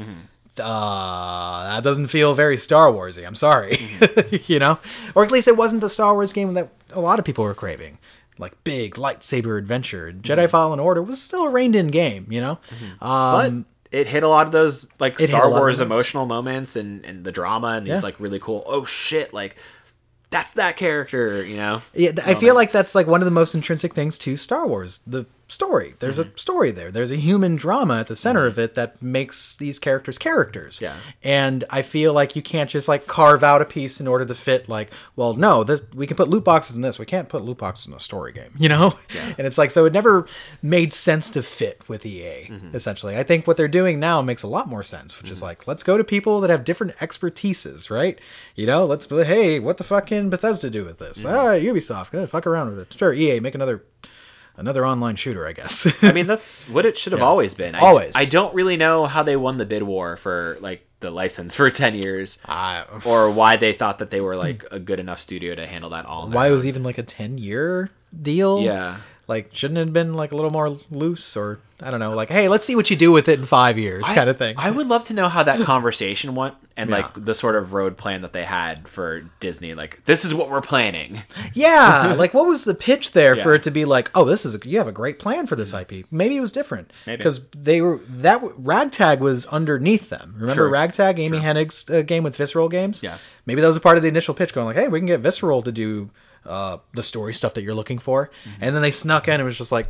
Uh, 0.59 1.75
that 1.75 1.83
doesn't 1.83 2.09
feel 2.09 2.35
very 2.35 2.57
Star 2.57 2.89
Warsy. 2.93 3.27
I'm 3.27 3.35
sorry, 3.35 3.79
you 4.47 4.59
know, 4.59 4.79
or 5.15 5.25
at 5.25 5.31
least 5.31 5.49
it 5.49 5.57
wasn't 5.57 5.81
the 5.81 5.89
Star 5.89 6.13
Wars 6.15 6.33
game 6.33 6.53
that 6.55 6.69
a 6.91 7.01
lot 7.01 7.19
of 7.19 7.25
people 7.25 7.45
were 7.45 7.55
craving, 7.55 7.99
like 8.39 8.63
big 8.65 8.95
lightsaber 8.95 9.59
adventure. 9.59 10.13
Jedi 10.13 10.49
Fallen 10.49 10.81
Order 10.81 11.03
was 11.03 11.21
still 11.21 11.45
a 11.45 11.51
reined-in 11.51 11.89
game, 11.89 12.27
you 12.31 12.41
know. 12.41 12.59
Um, 13.01 13.67
But 13.91 13.99
it 13.99 14.07
hit 14.07 14.23
a 14.23 14.29
lot 14.29 14.47
of 14.47 14.53
those 14.53 14.87
like 15.01 15.19
Star 15.19 15.51
Wars 15.51 15.81
emotional 15.81 16.27
moments 16.27 16.77
and, 16.77 17.05
and 17.05 17.25
the 17.25 17.33
drama 17.33 17.69
and 17.77 17.87
these 17.87 17.93
Yeah. 17.95 18.01
like 18.01 18.19
really 18.19 18.39
cool 18.39 18.63
oh 18.67 18.85
shit 18.87 19.35
like 19.35 19.57
that's 20.31 20.55
that 20.55 20.79
character 20.79 21.45
you 21.45 21.57
know 21.57 21.83
Yeah, 21.93 22.13
th- 22.13 22.27
I 22.27 22.35
feel 22.35 22.55
like 22.55 22.73
that's 22.73 22.95
like 22.95 23.07
one 23.07 23.21
of 23.21 23.27
the 23.27 23.31
most 23.31 23.55
intrinsic 23.55 23.93
things 23.93 24.17
to 24.21 24.39
Star 24.39 24.67
Wars. 24.67 25.01
The 25.07 25.27
story. 25.53 25.95
There's 25.99 26.19
Mm-hmm. 26.19 26.35
a 26.35 26.39
story 26.39 26.71
there. 26.71 26.91
There's 26.91 27.11
a 27.11 27.17
human 27.17 27.57
drama 27.57 27.99
at 28.01 28.07
the 28.07 28.17
center 28.17 28.47
of 28.47 28.59
it 28.59 28.75
that 28.75 29.01
makes 29.03 29.57
these 29.57 29.79
characters 29.79 30.19
characters. 30.19 30.81
Yeah. 30.81 30.97
And 31.23 31.65
I 31.71 31.83
feel 31.83 32.13
like 32.13 32.35
you 32.37 32.43
can't 32.43 32.71
just 32.71 32.89
like 32.89 33.07
carve 33.07 33.43
out 33.45 33.63
a 33.63 33.65
piece 33.65 34.01
in 34.01 34.09
order 34.09 34.25
to 34.25 34.35
fit 34.35 34.69
like, 34.69 34.91
well, 35.17 35.35
no, 35.35 35.63
this 35.65 35.83
we 35.95 36.07
can 36.07 36.17
put 36.17 36.29
loot 36.29 36.45
boxes 36.45 36.75
in 36.77 36.83
this. 36.83 36.99
We 36.99 37.07
can't 37.07 37.29
put 37.29 37.43
loot 37.43 37.59
boxes 37.59 37.87
in 37.87 37.93
a 37.95 38.01
story 38.01 38.33
game, 38.33 38.55
you 38.59 38.69
know? 38.69 38.95
Yeah. 39.15 39.35
And 39.39 39.47
it's 39.47 39.59
like 39.59 39.71
so 39.71 39.85
it 39.85 39.93
never 39.93 40.27
made 40.63 40.93
sense 40.93 41.31
to 41.31 41.43
fit 41.43 41.83
with 41.89 42.05
EA, 42.07 42.49
Mm-hmm. 42.51 42.75
essentially. 42.77 43.17
I 43.17 43.23
think 43.23 43.47
what 43.47 43.57
they're 43.57 43.69
doing 43.69 44.01
now 44.01 44.23
makes 44.23 44.43
a 44.43 44.49
lot 44.49 44.69
more 44.69 44.83
sense, 44.83 45.21
which 45.21 45.31
is 45.31 45.43
like, 45.43 45.67
let's 45.67 45.83
go 45.83 45.97
to 45.99 46.05
people 46.05 46.41
that 46.41 46.51
have 46.51 46.65
different 46.65 46.97
expertises, 46.97 47.91
right? 47.91 48.19
You 48.55 48.67
know, 48.67 48.85
let's 48.85 49.07
hey, 49.09 49.59
what 49.61 49.77
the 49.77 49.85
fuck 49.85 50.07
can 50.07 50.31
Bethesda 50.31 50.71
do 50.71 50.85
with 50.85 50.99
this? 50.99 51.25
Mm-hmm. 51.25 51.35
Ah, 51.35 51.73
Ubisoft, 51.73 52.15
eh, 52.21 52.27
fuck 52.27 52.47
around 52.47 52.71
with 52.71 52.79
it. 52.81 52.95
Sure, 52.99 53.13
EA, 53.13 53.41
make 53.41 53.55
another 53.55 53.85
another 54.57 54.87
online 54.87 55.17
shooter, 55.17 55.47
I 55.47 55.53
guess. 55.53 55.87
I 56.03 56.13
mean, 56.19 56.27
that's 56.27 56.69
what 56.69 56.87
it 56.87 56.97
should 56.99 57.13
have 57.13 57.23
always 57.23 57.55
been. 57.55 57.75
I, 57.75 57.81
Always. 57.81 58.13
I 58.15 58.25
don't 58.25 58.55
really 58.55 58.77
know 58.77 59.07
how 59.07 59.23
they 59.23 59.37
won 59.37 59.57
the 59.59 59.67
bid 59.67 59.83
war 59.83 60.17
for 60.17 60.57
like 60.61 60.87
the 61.01 61.11
license 61.11 61.55
for 61.55 61.71
ten 61.83 61.95
years, 61.95 62.39
I- 62.47 62.85
or 63.05 63.31
why 63.33 63.57
they 63.57 63.73
thought 63.73 63.99
that 63.99 64.11
they 64.11 64.21
were 64.21 64.37
like 64.37 64.65
a 64.71 64.79
good 64.79 65.01
enough 65.01 65.21
studio 65.21 65.55
to 65.55 65.67
handle 65.67 65.91
that 65.91 66.07
all. 66.07 66.29
why 66.29 66.49
it 66.49 66.53
was 66.53 66.67
even 66.67 66.83
like 66.83 66.99
a 66.99 67.03
10 67.03 67.39
year 67.39 67.91
deal? 68.21 68.61
Yeah. 68.61 68.99
Like, 69.33 69.49
shouldn't 69.55 69.79
it 69.79 69.85
have 69.87 69.93
been 69.95 70.13
like 70.13 70.33
a 70.33 70.37
little 70.37 70.51
more 70.51 70.77
loose 70.91 71.37
or 71.39 71.59
I 71.85 71.91
don't 71.91 71.99
know, 71.99 72.15
like, 72.15 72.29
hey, 72.29 72.47
let's 72.49 72.65
see 72.65 72.77
what 72.77 72.91
you 72.91 72.97
do 72.97 73.11
with 73.11 73.29
it 73.29 73.41
in 73.41 73.47
five 73.47 73.77
years, 73.77 74.05
kind 74.07 74.31
of 74.31 74.37
thing. 74.37 74.55
I 74.59 74.71
would 74.71 74.87
love 74.87 75.03
to 75.05 75.15
know 75.15 75.29
how 75.29 75.43
that 75.43 75.61
conversation 75.65 76.37
went 76.37 76.55
and 76.77 76.89
Yeah. 76.91 76.97
like 76.99 77.25
the 77.25 77.35
sort 77.35 77.57
of 77.57 77.73
road 77.73 77.97
plan 77.97 78.23
that 78.23 78.33
they 78.33 78.45
had 78.45 78.87
for 78.89 79.23
Disney. 79.41 79.75
Like, 79.75 80.05
this 80.05 80.25
is 80.25 80.33
what 80.33 80.49
we're 80.49 80.61
planning. 80.61 81.23
Yeah, 81.55 82.15
like 82.19 82.35
what 82.35 82.47
was 82.47 82.63
the 82.65 82.75
pitch 82.75 83.13
there 83.13 83.35
for 83.35 83.53
it 83.55 83.65
to 83.65 83.73
be 83.73 83.85
like, 83.85 84.11
oh, 84.15 84.25
this 84.25 84.45
is 84.47 84.55
a, 84.55 84.61
you 84.69 84.79
have 84.79 84.87
a 84.87 84.93
great 84.93 85.19
plan 85.19 85.47
for 85.49 85.57
this 85.57 85.73
IP. 85.73 86.05
Maybe 86.11 86.37
it 86.37 86.41
was 86.41 86.53
different 86.53 86.93
Maybe. 87.05 87.17
because 87.17 87.45
they 87.49 87.81
were 87.81 87.99
that 88.09 88.41
Ragtag 88.59 89.19
was 89.21 89.47
underneath 89.47 90.09
them. 90.09 90.35
Remember 90.37 90.55
Sure. 90.55 90.69
Ragtag, 90.71 91.19
Amy 91.19 91.39
Hennig's 91.41 91.89
uh, 91.91 92.03
game 92.03 92.23
with 92.23 92.37
Visceral 92.37 92.69
Games? 92.69 93.03
Yeah. 93.03 93.19
maybe 93.45 93.61
that 93.61 93.67
was 93.67 93.77
a 93.77 93.81
part 93.81 93.97
of 93.97 94.05
the 94.05 94.09
initial 94.09 94.35
pitch, 94.35 94.55
going 94.55 94.67
like, 94.69 94.77
hey, 94.77 94.87
we 94.89 95.01
can 95.01 95.07
get 95.07 95.19
Visceral 95.21 95.63
to 95.63 95.73
do 95.73 96.11
uh, 96.47 96.79
the 96.95 97.03
story 97.03 97.35
stuff 97.35 97.55
that 97.55 97.63
you're 97.63 97.75
looking 97.75 97.99
for, 97.99 98.31
Mm-hmm. 98.45 98.65
and 98.65 98.75
then 98.75 98.83
they 98.83 98.91
snuck 98.91 99.29
in 99.29 99.35
and 99.35 99.43
it 99.43 99.45
was 99.45 99.59
just 99.59 99.73
like, 99.73 99.87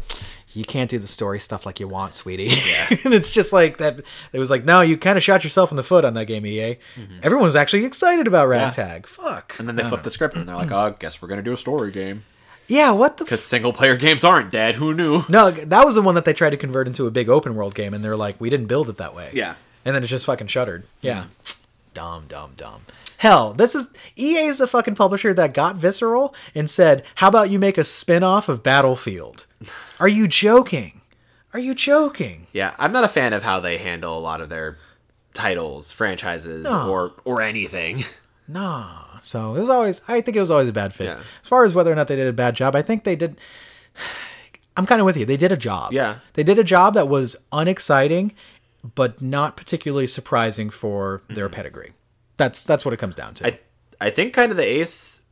you 0.54 0.64
can't 0.64 0.90
do 0.90 0.98
the 0.98 1.06
story 1.06 1.38
stuff 1.38 1.64
like 1.64 1.80
you 1.80 1.88
want, 1.88 2.14
sweetie. 2.14 2.48
and 3.04 3.14
it's 3.14 3.30
just 3.30 3.52
like 3.52 3.78
that. 3.78 4.00
It 4.32 4.38
was 4.38 4.50
like, 4.50 4.64
no, 4.64 4.80
you 4.82 4.96
kind 4.98 5.16
of 5.16 5.22
shot 5.24 5.44
yourself 5.44 5.70
in 5.70 5.76
the 5.76 5.82
foot 5.82 6.04
on 6.04 6.14
that 6.14 6.26
game, 6.26 6.44
EA. 6.44 6.76
Everyone 7.22 7.44
was 7.44 7.56
actually 7.56 7.84
excited 7.84 8.26
about 8.26 8.48
Ragtag. 8.48 9.06
Fuck. 9.06 9.52
Mm-hmm. 9.52 9.60
And 9.62 9.68
then 9.68 9.76
they 9.76 9.88
flip 9.88 10.02
the 10.02 10.10
script 10.10 10.36
and 10.36 10.46
they're 10.48 10.56
like, 10.56 10.70
"Oh, 10.70 10.94
guess 10.98 11.22
we're 11.22 11.28
gonna 11.28 11.42
do 11.42 11.52
a 11.54 11.56
story 11.58 11.90
game 11.90 12.24
yeah, 12.68 12.92
what 12.92 13.16
the 13.18 13.24
because 13.24 13.44
single 13.44 13.72
player 13.72 13.96
games 13.96 14.24
aren't 14.24 14.50
dead. 14.50 14.76
Who 14.76 14.94
knew?" 14.94 15.24
No, 15.28 15.50
that 15.50 15.84
was 15.84 15.94
the 15.94 16.00
one 16.00 16.14
that 16.14 16.24
they 16.24 16.32
tried 16.32 16.50
to 16.50 16.56
convert 16.56 16.86
into 16.86 17.06
a 17.06 17.10
big 17.10 17.28
open 17.28 17.54
world 17.54 17.74
game, 17.74 17.92
and 17.92 18.02
they're 18.04 18.16
like, 18.16 18.40
we 18.40 18.48
didn't 18.50 18.66
build 18.66 18.88
it 18.88 18.96
that 18.98 19.14
way. 19.14 19.30
Yeah. 19.34 19.56
And 19.84 19.94
then 19.94 20.02
it's 20.02 20.10
just 20.10 20.24
fucking 20.26 20.46
shuttered. 20.46 20.84
Yeah. 21.00 21.24
Dumb, 21.92 22.24
dumb, 22.28 22.52
dumb. 22.56 22.82
Hell, 23.22 23.52
this 23.52 23.76
is 23.76 23.88
EA 24.16 24.46
is 24.46 24.60
a 24.60 24.66
fucking 24.66 24.96
publisher 24.96 25.32
that 25.32 25.54
got 25.54 25.76
Visceral 25.76 26.34
and 26.56 26.68
said, 26.68 27.04
"How 27.14 27.28
about 27.28 27.50
you 27.50 27.60
make 27.60 27.78
a 27.78 27.84
spin-off 27.84 28.48
of 28.48 28.64
Battlefield?" 28.64 29.46
Are 30.00 30.08
you 30.08 30.26
joking? 30.26 31.02
Are 31.54 31.60
you 31.60 31.72
joking? 31.72 32.48
Yeah, 32.52 32.74
I'm 32.80 32.90
not 32.90 33.04
a 33.04 33.08
fan 33.08 33.32
of 33.32 33.44
how 33.44 33.60
they 33.60 33.78
handle 33.78 34.18
a 34.18 34.18
lot 34.18 34.40
of 34.40 34.48
their 34.48 34.76
titles, 35.34 35.92
franchises, 35.92 36.64
No. 36.64 36.90
or 36.90 37.12
or 37.24 37.40
anything. 37.40 38.04
Nah. 38.48 39.20
So 39.20 39.54
it 39.54 39.60
was 39.60 39.70
always. 39.70 40.02
I 40.08 40.20
think 40.20 40.36
it 40.36 40.40
was 40.40 40.50
always 40.50 40.68
a 40.68 40.72
bad 40.72 40.92
fit. 40.92 41.06
Yeah. 41.06 41.20
As 41.42 41.48
far 41.48 41.64
as 41.64 41.74
whether 41.74 41.92
or 41.92 41.94
not 41.94 42.08
they 42.08 42.16
did 42.16 42.26
a 42.26 42.32
bad 42.32 42.56
job, 42.56 42.74
I 42.74 42.82
think 42.82 43.04
they 43.04 43.14
did. 43.14 43.38
I'm 44.76 44.84
kind 44.84 45.00
of 45.00 45.04
with 45.04 45.16
you. 45.16 45.24
They 45.24 45.36
did 45.36 45.52
a 45.52 45.56
job. 45.56 45.92
Yeah. 45.92 46.18
They 46.32 46.42
did 46.42 46.58
a 46.58 46.64
job 46.64 46.94
that 46.94 47.06
was 47.06 47.36
unexciting, 47.52 48.32
but 48.96 49.22
not 49.22 49.56
particularly 49.56 50.08
surprising 50.08 50.70
for 50.70 51.22
their 51.28 51.46
mm-hmm. 51.46 51.54
pedigree. 51.54 51.92
That's 52.36 52.64
that's 52.64 52.84
what 52.84 52.94
it 52.94 52.96
comes 52.98 53.14
down 53.14 53.34
to. 53.34 53.46
I 53.46 53.58
I 54.00 54.10
think 54.10 54.34
kind 54.34 54.50
of 54.50 54.56
the 54.56 54.64
ace 54.66 55.22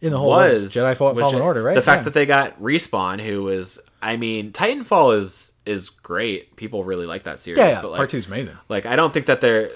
In 0.00 0.12
the 0.12 0.18
whole 0.18 0.28
was 0.30 0.74
Jedi 0.74 0.96
Fall- 0.96 1.14
was 1.14 1.22
Fallen 1.22 1.36
ju- 1.38 1.42
Order, 1.42 1.62
right? 1.62 1.74
The 1.74 1.82
fact 1.82 2.00
Yeah. 2.00 2.04
that 2.04 2.14
they 2.14 2.26
got 2.26 2.60
respawn, 2.60 3.20
who 3.20 3.42
was, 3.42 3.78
I 4.02 4.16
mean, 4.16 4.52
Titanfall 4.52 5.16
is 5.18 5.52
is 5.66 5.90
great. 5.90 6.56
People 6.56 6.84
really 6.84 7.06
like 7.06 7.24
that 7.24 7.38
series. 7.40 7.58
yeah, 7.58 7.68
yeah. 7.70 7.82
but 7.82 7.90
like, 7.92 7.98
part 7.98 8.10
two's 8.10 8.26
amazing. 8.26 8.56
Like, 8.68 8.86
I 8.86 8.96
don't 8.96 9.12
think 9.14 9.26
that 9.26 9.40
they're. 9.40 9.70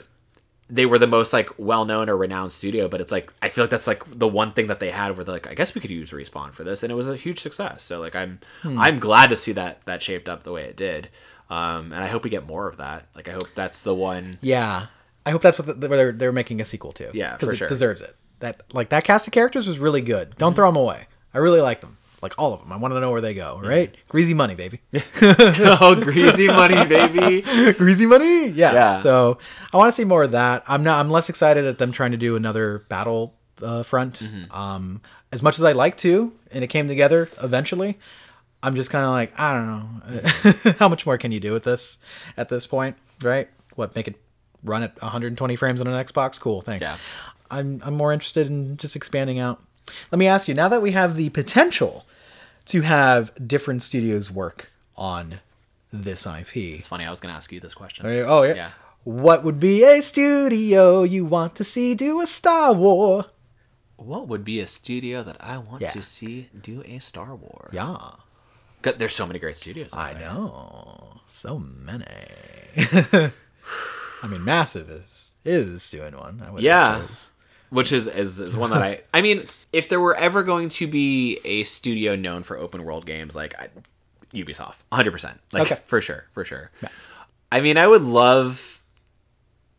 they 0.70 0.86
were 0.86 0.98
the 0.98 1.06
most 1.06 1.32
like 1.34 1.50
well 1.58 1.84
known 1.84 2.08
or 2.08 2.16
renowned 2.16 2.50
studio, 2.50 2.88
but 2.88 3.00
it's 3.02 3.12
like 3.12 3.30
I 3.42 3.50
feel 3.50 3.64
like 3.64 3.70
that's 3.70 3.86
like 3.86 4.02
the 4.18 4.26
one 4.26 4.52
thing 4.52 4.66
that 4.68 4.80
they 4.80 4.90
had 4.90 5.14
where 5.14 5.22
they're 5.24 5.34
like, 5.34 5.46
I 5.46 5.54
guess 5.54 5.74
we 5.74 5.80
could 5.82 5.90
use 5.90 6.10
respawn 6.10 6.52
for 6.52 6.64
this, 6.64 6.82
and 6.82 6.90
it 6.90 6.94
was 6.94 7.06
a 7.08 7.16
huge 7.16 7.38
success. 7.40 7.82
So 7.82 8.00
like 8.00 8.16
I'm 8.16 8.40
Hmm. 8.62 8.78
I'm 8.80 8.98
glad 8.98 9.28
to 9.28 9.36
see 9.36 9.52
that 9.52 9.84
that 9.84 10.02
shaped 10.02 10.26
up 10.28 10.42
the 10.42 10.52
way 10.52 10.64
it 10.64 10.74
did, 10.76 11.10
um, 11.50 11.92
and 11.92 12.02
I 12.02 12.06
hope 12.08 12.24
we 12.24 12.30
get 12.30 12.46
more 12.46 12.66
of 12.66 12.78
that. 12.78 13.06
Like 13.14 13.28
I 13.28 13.32
hope 13.32 13.54
that's 13.54 13.82
the 13.82 13.94
one. 13.94 14.38
Yeah, 14.40 14.86
I 15.26 15.30
hope 15.30 15.42
that's 15.42 15.58
what 15.58 15.80
the, 15.80 15.88
they're 15.88 16.12
they're 16.12 16.32
making 16.32 16.60
a 16.60 16.64
sequel 16.64 16.92
to. 16.92 17.10
Yeah, 17.14 17.32
because 17.32 17.52
it 17.52 17.56
sure. 17.56 17.68
deserves 17.68 18.02
it. 18.02 18.16
That 18.40 18.62
like 18.72 18.90
that 18.90 19.04
cast 19.04 19.26
of 19.26 19.32
characters 19.32 19.66
was 19.66 19.78
really 19.78 20.02
good. 20.02 20.36
Don't 20.36 20.54
throw 20.54 20.68
them 20.68 20.76
away. 20.76 21.06
I 21.32 21.38
really 21.38 21.60
like 21.60 21.80
them, 21.80 21.96
like 22.22 22.34
all 22.38 22.52
of 22.52 22.60
them. 22.60 22.72
I 22.72 22.76
want 22.76 22.92
to 22.94 23.00
know 23.00 23.10
where 23.10 23.20
they 23.20 23.34
go. 23.34 23.60
Right, 23.62 23.94
greasy 24.08 24.34
money, 24.34 24.54
baby. 24.54 24.80
oh, 25.22 25.98
greasy 26.00 26.46
money, 26.48 26.86
baby! 26.86 27.42
greasy 27.78 28.06
money. 28.06 28.48
Yeah. 28.48 28.72
Yeah. 28.72 28.94
So 28.94 29.38
I 29.72 29.76
want 29.76 29.88
to 29.88 29.92
see 29.92 30.04
more 30.04 30.24
of 30.24 30.32
that. 30.32 30.64
I'm 30.68 30.82
not. 30.82 31.00
I'm 31.00 31.10
less 31.10 31.28
excited 31.28 31.64
at 31.64 31.78
them 31.78 31.92
trying 31.92 32.10
to 32.10 32.16
do 32.16 32.36
another 32.36 32.80
battle 32.88 33.34
uh, 33.62 33.82
front. 33.82 34.28
Um, 34.50 35.00
as 35.32 35.42
much 35.42 35.58
as 35.58 35.64
I 35.64 35.72
like 35.72 35.96
to, 35.98 36.32
and 36.52 36.62
it 36.62 36.68
came 36.68 36.86
together 36.86 37.28
eventually. 37.42 37.98
I'm 38.62 38.74
just 38.74 38.88
kind 38.88 39.04
of 39.04 39.10
like 39.10 39.38
I 39.38 39.52
don't 39.54 39.66
know. 39.66 40.72
How 40.78 40.88
much 40.88 41.04
more 41.04 41.18
can 41.18 41.32
you 41.32 41.40
do 41.40 41.52
with 41.52 41.64
this 41.64 41.98
at 42.36 42.48
this 42.48 42.66
point? 42.66 42.96
Right? 43.22 43.48
What 43.74 43.94
make 43.94 44.08
it 44.08 44.16
run 44.64 44.82
at 44.82 45.00
120 45.02 45.56
frames 45.56 45.80
on 45.80 45.86
an 45.86 46.04
Xbox? 46.04 46.40
Cool. 46.40 46.60
Thanks. 46.62 46.86
Yeah. 46.88 46.96
I'm 47.50 47.80
I'm 47.84 47.94
more 47.94 48.12
interested 48.12 48.48
in 48.48 48.76
just 48.76 48.96
expanding 48.96 49.38
out. 49.38 49.62
Let 50.10 50.18
me 50.18 50.26
ask 50.26 50.48
you 50.48 50.54
now 50.54 50.68
that 50.68 50.82
we 50.82 50.92
have 50.92 51.16
the 51.16 51.28
potential 51.30 52.06
to 52.66 52.80
have 52.80 53.30
different 53.46 53.82
studios 53.82 54.30
work 54.30 54.70
on 54.96 55.40
this 55.92 56.26
IP. 56.26 56.56
It's 56.56 56.86
funny. 56.86 57.04
I 57.04 57.10
was 57.10 57.20
gonna 57.20 57.34
ask 57.34 57.52
you 57.52 57.60
this 57.60 57.74
question. 57.74 58.06
Oh 58.06 58.42
yeah. 58.42 58.54
Yeah. 58.54 58.70
What 59.04 59.44
would 59.44 59.60
be 59.60 59.84
a 59.84 60.00
studio 60.00 61.02
you 61.02 61.26
want 61.26 61.54
to 61.56 61.64
see 61.64 61.94
do 61.94 62.22
a 62.22 62.26
Star 62.26 62.72
War? 62.72 63.26
What 63.96 64.26
would 64.28 64.44
be 64.44 64.58
a 64.60 64.66
studio 64.66 65.22
that 65.22 65.36
I 65.40 65.58
want 65.58 65.82
Yeah. 65.82 65.90
to 65.92 66.02
see 66.02 66.48
do 66.58 66.82
a 66.86 66.98
Star 66.98 67.34
Wars? 67.36 67.68
Yeah, 67.72 67.96
There's 68.82 69.14
so 69.14 69.26
many 69.26 69.38
great 69.38 69.56
studios. 69.58 69.92
out 69.92 69.98
I 70.00 70.14
there. 70.14 70.28
know. 70.30 71.20
So 71.26 71.58
many. 71.58 72.06
I 74.24 74.26
mean, 74.26 74.42
Massive 74.44 74.88
is 74.88 75.32
is 75.44 75.90
doing 75.90 76.16
one. 76.16 76.42
I 76.44 76.50
would 76.50 76.62
Yeah. 76.62 76.96
suppose. 77.02 77.30
which 77.68 77.92
is, 77.92 78.06
is 78.06 78.38
is 78.40 78.56
one 78.56 78.70
that 78.70 78.82
I 78.82 79.00
I 79.12 79.20
mean, 79.20 79.46
if 79.72 79.88
there 79.88 80.00
were 80.00 80.14
ever 80.14 80.42
going 80.42 80.68
to 80.70 80.86
be 80.86 81.38
a 81.44 81.64
studio 81.64 82.16
known 82.16 82.42
for 82.42 82.56
open 82.56 82.84
world 82.84 83.04
games, 83.04 83.36
like 83.36 83.54
I, 83.58 83.68
Ubisoft, 84.32 84.76
100, 84.88 85.10
percent 85.10 85.40
like 85.52 85.64
Okay. 85.70 85.80
for 85.84 86.00
sure, 86.00 86.24
for 86.32 86.44
sure. 86.44 86.70
Yeah. 86.82 86.88
I 87.52 87.60
mean, 87.60 87.76
I 87.76 87.86
would 87.86 88.02
love 88.02 88.80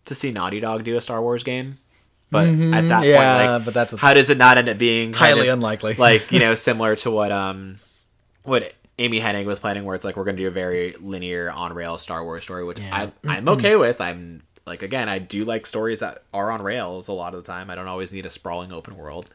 to 0.06 0.14
see 0.16 0.32
Naughty 0.32 0.60
Dog 0.60 0.84
do 0.84 0.96
a 0.98 1.02
Star 1.02 1.22
Wars 1.22 1.44
game, 1.44 1.80
but 2.32 2.46
at 2.48 2.88
that 2.90 3.06
Yeah, 3.06 3.16
point, 3.18 3.50
like, 3.56 3.66
but 3.66 3.74
that's 3.74 3.98
how 3.98 4.14
does 4.14 4.30
it 4.30 4.38
not 4.38 4.58
end 4.60 4.70
up 4.70 4.78
being 4.78 5.14
Highly 5.14 5.48
of, 5.48 5.54
unlikely. 5.54 5.96
Like 5.96 6.32
you 6.32 6.40
know, 6.44 6.54
similar 6.56 6.96
to 6.98 7.10
what 7.12 7.32
um 7.32 7.80
what 8.44 8.74
Amy 8.98 9.20
Hennig 9.20 9.46
was 9.46 9.60
planning, 9.60 9.84
where 9.84 9.96
it's 9.96 10.06
like 10.06 10.16
we're 10.16 10.24
going 10.24 10.38
to 10.38 10.44
do 10.44 10.48
a 10.48 10.52
very 10.52 10.96
linear 11.00 11.52
on 11.52 11.74
rail 11.74 11.98
Star 11.98 12.24
Wars 12.24 12.44
story, 12.44 12.64
which 12.64 12.80
Yeah. 12.80 12.96
I, 12.96 13.06
mm-hmm. 13.08 13.30
I'm 13.30 13.50
okay 13.50 13.76
with. 13.76 14.00
I'm 14.00 14.44
like 14.66 14.84
again, 14.84 15.10
I 15.10 15.20
do 15.20 15.46
like 15.46 15.66
stories 15.66 16.00
that 16.00 16.24
are 16.34 16.52
on 16.52 16.62
rails 16.62 17.08
a 17.08 17.14
lot 17.14 17.34
of 17.34 17.44
the 17.44 17.48
time. 17.52 17.70
I 17.70 17.76
don't 17.76 17.88
always 17.88 18.14
need 18.14 18.26
a 18.26 18.30
sprawling 18.30 18.72
open 18.72 18.98
world. 18.98 19.30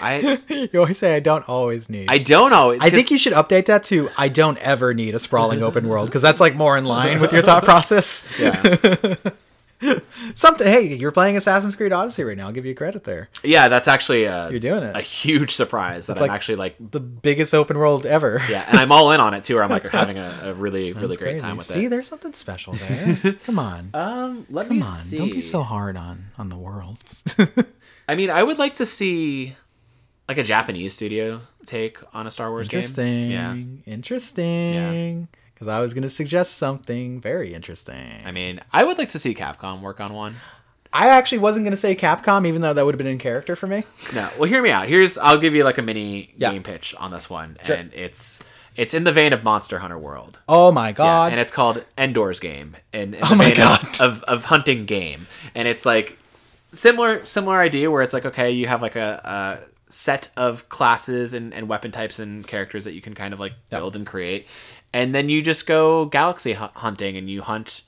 I 0.00 0.40
You 0.72 0.80
always 0.80 0.98
say 0.98 1.16
I 1.16 1.20
don't 1.20 1.48
always 1.48 1.88
need. 1.88 2.06
I 2.08 2.18
don't 2.18 2.52
always. 2.52 2.80
I 2.82 2.90
think 2.90 3.10
you 3.10 3.18
should 3.18 3.32
update 3.32 3.66
that 3.66 3.84
to 3.84 4.10
I 4.16 4.28
don't 4.28 4.58
ever 4.58 4.94
need 4.94 5.14
a 5.14 5.18
sprawling 5.18 5.62
open 5.62 5.88
world 5.88 6.08
because 6.08 6.22
that's 6.22 6.40
like 6.40 6.54
more 6.54 6.76
in 6.76 6.84
line 6.84 7.20
with 7.20 7.32
your 7.32 7.42
thought 7.42 7.64
process. 7.72 8.26
yeah, 8.38 9.14
Something. 10.34 10.66
Hey, 10.66 10.94
you're 10.94 11.12
playing 11.12 11.36
Assassin's 11.36 11.76
Creed 11.76 11.92
Odyssey 11.92 12.24
right 12.24 12.36
now. 12.36 12.46
I'll 12.46 12.52
give 12.52 12.64
you 12.66 12.74
credit 12.74 13.04
there. 13.04 13.28
yeah, 13.44 13.68
that's 13.68 13.88
actually 13.88 14.24
a, 14.24 14.50
You're 14.50 14.60
doing 14.60 14.82
it. 14.82 14.96
a 14.96 15.00
huge 15.00 15.52
surprise 15.54 16.06
that 16.06 16.16
I'm 16.16 16.22
like- 16.22 16.30
actually 16.30 16.56
like 16.56 16.76
The 16.90 17.00
biggest 17.00 17.54
open 17.54 17.76
world 17.78 18.06
ever. 18.06 18.40
yeah, 18.48 18.64
and 18.68 18.78
I'm 18.78 18.90
all 18.92 19.12
in 19.12 19.20
on 19.20 19.34
it 19.34 19.44
too. 19.44 19.54
Where 19.56 19.64
I'm 19.64 19.70
like 19.70 19.82
having 19.90 20.18
a, 20.18 20.38
a 20.44 20.54
really 20.54 20.92
really 20.92 21.08
That's 21.08 21.18
great 21.18 21.28
crazy. 21.32 21.42
time 21.42 21.56
with 21.58 21.66
See, 21.66 21.74
it. 21.74 21.82
See, 21.82 21.86
there's 21.88 22.08
something 22.08 22.32
special 22.32 22.72
there. 22.74 23.16
Come 23.44 23.58
on. 23.58 23.90
Um, 23.94 24.46
let 24.50 24.68
Come 24.68 24.78
me 24.78 24.82
on. 24.82 24.88
see. 24.96 25.18
Don't 25.18 25.30
be 25.32 25.40
so 25.42 25.62
hard 25.62 25.96
on 25.96 26.26
on 26.38 26.48
the 26.48 26.56
worlds. 26.56 27.22
I 28.08 28.14
mean, 28.14 28.30
I 28.30 28.42
would 28.42 28.58
like 28.58 28.76
to 28.76 28.86
see 28.86 29.56
like 30.28 30.38
a 30.38 30.42
Japanese 30.42 30.94
studio 30.94 31.40
take 31.66 31.98
on 32.14 32.26
a 32.26 32.30
Star 32.30 32.50
Wars 32.50 32.66
interesting. 32.66 33.28
game. 33.30 33.82
Yeah. 33.86 33.92
Interesting. 33.92 35.28
Because 35.56 35.68
I 35.68 35.80
was 35.80 35.94
going 35.94 36.02
to 36.02 36.08
suggest 36.10 36.56
something 36.58 37.18
very 37.20 37.54
interesting. 37.54 38.20
I 38.26 38.30
mean, 38.30 38.60
I 38.74 38.84
would 38.84 38.98
like 38.98 39.08
to 39.10 39.18
see 39.18 39.34
Capcom 39.34 39.80
work 39.80 40.00
on 40.00 40.12
one. 40.12 40.36
I 40.92 41.08
actually 41.08 41.38
wasn't 41.38 41.64
going 41.64 41.72
to 41.72 41.76
say 41.78 41.96
Capcom, 41.96 42.46
even 42.46 42.60
though 42.60 42.74
that 42.74 42.84
would 42.84 42.94
have 42.94 42.98
been 42.98 43.06
in 43.06 43.18
character 43.18 43.56
for 43.56 43.66
me. 43.66 43.84
No, 44.14 44.28
well, 44.38 44.48
hear 44.48 44.62
me 44.62 44.70
out. 44.70 44.86
Here's 44.88 45.16
I'll 45.18 45.38
give 45.38 45.54
you 45.54 45.64
like 45.64 45.78
a 45.78 45.82
mini 45.82 46.32
Yeah. 46.36 46.52
game 46.52 46.62
pitch 46.62 46.94
on 46.98 47.10
this 47.10 47.28
one, 47.30 47.56
and 47.64 47.90
it's 47.94 48.42
it's 48.76 48.92
in 48.92 49.04
the 49.04 49.12
vein 49.12 49.32
of 49.32 49.42
Monster 49.42 49.78
Hunter 49.78 49.98
World. 49.98 50.38
Oh 50.48 50.70
my 50.72 50.88
Yeah, 50.88 50.92
god. 50.92 51.32
and 51.32 51.40
it's 51.40 51.52
called 51.52 51.82
Endor's 51.98 52.38
Game, 52.38 52.76
and 52.92 53.14
in 53.14 53.20
Oh 53.24 53.34
my 53.34 53.52
God. 53.54 53.82
Of, 53.98 54.00
of 54.00 54.22
of 54.24 54.44
hunting 54.44 54.84
game, 54.84 55.26
and 55.54 55.66
it's 55.66 55.84
like 55.86 56.18
similar 56.72 57.24
similar 57.26 57.60
idea 57.60 57.90
where 57.90 58.02
it's 58.02 58.14
like 58.14 58.24
okay, 58.26 58.50
you 58.50 58.66
have 58.66 58.82
like 58.82 58.96
a, 58.96 59.20
a 59.66 59.92
set 59.92 60.30
of 60.36 60.68
classes 60.68 61.32
and, 61.34 61.54
and 61.54 61.68
weapon 61.68 61.90
types 61.92 62.18
and 62.18 62.46
characters 62.46 62.84
that 62.84 62.92
you 62.92 63.00
can 63.00 63.14
kind 63.14 63.32
of 63.32 63.40
like 63.40 63.52
build 63.70 63.96
and 63.96 64.06
create, 64.06 64.46
and 64.96 65.14
then 65.14 65.28
you 65.28 65.42
just 65.42 65.66
go 65.66 66.06
galaxy 66.06 66.52
hunting 66.54 67.16
and 67.18 67.28
you 67.28 67.42
hunt. 67.42 67.82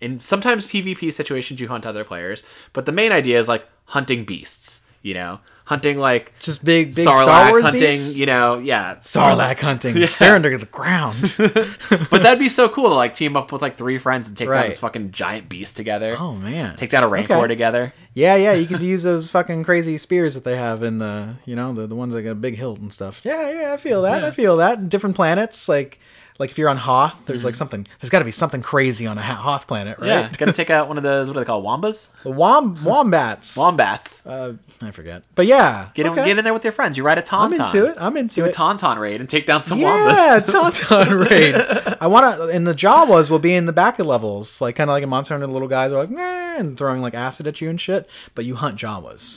In 0.00 0.20
sometimes 0.20 0.66
PvP 0.66 1.12
situations, 1.12 1.60
you 1.60 1.68
hunt 1.68 1.84
other 1.86 2.04
players, 2.04 2.42
but 2.72 2.86
the 2.86 2.92
main 2.92 3.12
idea 3.12 3.38
is 3.38 3.46
like 3.48 3.66
hunting 3.84 4.24
beasts. 4.24 4.82
You 5.02 5.14
know, 5.14 5.38
hunting 5.66 5.98
like 5.98 6.32
Just 6.40 6.64
big, 6.64 6.94
big 6.94 7.06
Sarlacc 7.06 7.22
Star 7.22 7.50
Wars 7.50 7.62
hunting. 7.62 7.80
beasts? 7.82 8.18
You 8.18 8.26
know, 8.26 8.58
yeah, 8.58 8.96
Sarlacc 8.96 9.60
hunting. 9.60 9.94
They're 10.18 10.34
under 10.34 10.58
the 10.58 10.66
ground. 10.66 11.16
but 11.38 12.22
that'd 12.22 12.40
be 12.40 12.48
so 12.48 12.68
cool 12.68 12.88
to 12.88 12.94
like 12.94 13.14
team 13.14 13.36
up 13.36 13.52
with 13.52 13.62
like 13.62 13.76
three 13.76 13.98
friends 13.98 14.26
and 14.28 14.36
take 14.36 14.48
down 14.48 14.66
this 14.68 14.80
fucking 14.80 15.12
giant 15.12 15.48
beast 15.48 15.76
together. 15.76 16.16
oh 16.18 16.34
man. 16.34 16.74
Take 16.74 16.90
down 16.90 17.04
a 17.04 17.08
rancor 17.08 17.34
Okay. 17.34 17.46
together. 17.48 17.92
Yeah, 18.14 18.34
yeah, 18.34 18.54
you 18.54 18.66
could 18.66 18.80
use 18.94 19.02
those 19.04 19.28
fucking 19.30 19.62
crazy 19.64 19.96
spears 19.98 20.34
that 20.34 20.42
they 20.44 20.56
have 20.56 20.82
in 20.82 20.98
the, 20.98 21.34
you 21.44 21.54
know, 21.54 21.72
the, 21.72 21.86
the 21.86 21.94
ones 21.94 22.12
that 22.14 22.22
got 22.22 22.30
a 22.30 22.34
big 22.34 22.56
hilt 22.56 22.80
and 22.80 22.92
stuff. 22.92 23.20
Yeah, 23.24 23.50
yeah, 23.50 23.72
I 23.74 23.76
feel 23.76 24.02
that. 24.02 24.24
I 24.24 24.30
feel 24.32 24.56
that. 24.56 24.88
Different 24.88 25.14
planets, 25.14 25.68
like 25.68 26.00
like 26.38 26.50
if 26.50 26.58
you're 26.58 26.68
on 26.68 26.76
Hoth, 26.76 27.24
there's 27.26 27.44
like 27.44 27.54
something. 27.54 27.86
There's 28.00 28.10
got 28.10 28.18
to 28.20 28.24
be 28.24 28.30
something 28.30 28.62
crazy 28.62 29.06
on 29.06 29.18
a 29.18 29.22
Hoth 29.22 29.66
planet, 29.66 29.98
right? 29.98 30.08
Yeah, 30.08 30.32
gotta 30.36 30.52
take 30.52 30.70
out 30.70 30.88
one 30.88 30.96
of 30.96 31.02
those. 31.02 31.28
What 31.28 31.34
do 31.34 31.40
they 31.40 31.44
call 31.46 31.62
wombas? 31.62 32.12
The 32.22 32.30
wom- 32.30 32.82
wombats. 32.84 33.56
Wombats. 33.56 34.26
uh, 34.26 34.54
I 34.82 34.90
forget, 34.90 35.22
but 35.34 35.46
yeah, 35.46 35.88
Get 35.94 36.06
in, 36.06 36.12
okay. 36.12 36.24
get 36.26 36.38
in 36.38 36.44
there 36.44 36.52
with 36.52 36.64
your 36.64 36.72
friends. 36.72 36.96
You 36.96 37.04
ride 37.04 37.18
a 37.18 37.22
tauntaun. 37.22 37.44
I'm 37.44 37.52
into 37.52 37.86
it. 37.86 37.96
I'm 37.98 38.16
into 38.16 38.40
it. 38.42 38.44
Do 38.44 38.50
a 38.50 38.52
tauntaun 38.52 38.98
raid 38.98 39.20
and 39.20 39.28
take 39.28 39.46
down 39.46 39.62
some 39.64 39.78
Wombas. 39.78 40.12
Yeah, 40.14 40.40
wombas. 40.40 40.80
Tauntaun 40.88 41.30
raid. 41.30 41.96
I 42.00 42.06
want 42.06 42.36
to. 42.36 42.48
And 42.48 42.66
the 42.66 42.74
Jawas 42.74 43.30
will 43.30 43.38
be 43.38 43.54
in 43.54 43.66
the 43.66 43.72
back 43.72 43.98
of 43.98 44.06
levels, 44.06 44.60
like 44.60 44.76
kind 44.76 44.90
of 44.90 44.92
like 44.94 45.02
a 45.04 45.06
Monster 45.06 45.34
Hunter. 45.34 45.46
The 45.46 45.52
little 45.52 45.68
guys 45.68 45.92
are 45.92 45.98
like, 45.98 46.10
nah, 46.10 46.56
and 46.58 46.76
throwing 46.76 47.00
like 47.00 47.14
acid 47.14 47.46
at 47.46 47.60
you 47.60 47.70
and 47.70 47.80
shit. 47.80 48.08
But 48.34 48.44
you 48.44 48.56
hunt 48.56 48.78
Jawas. 48.78 49.36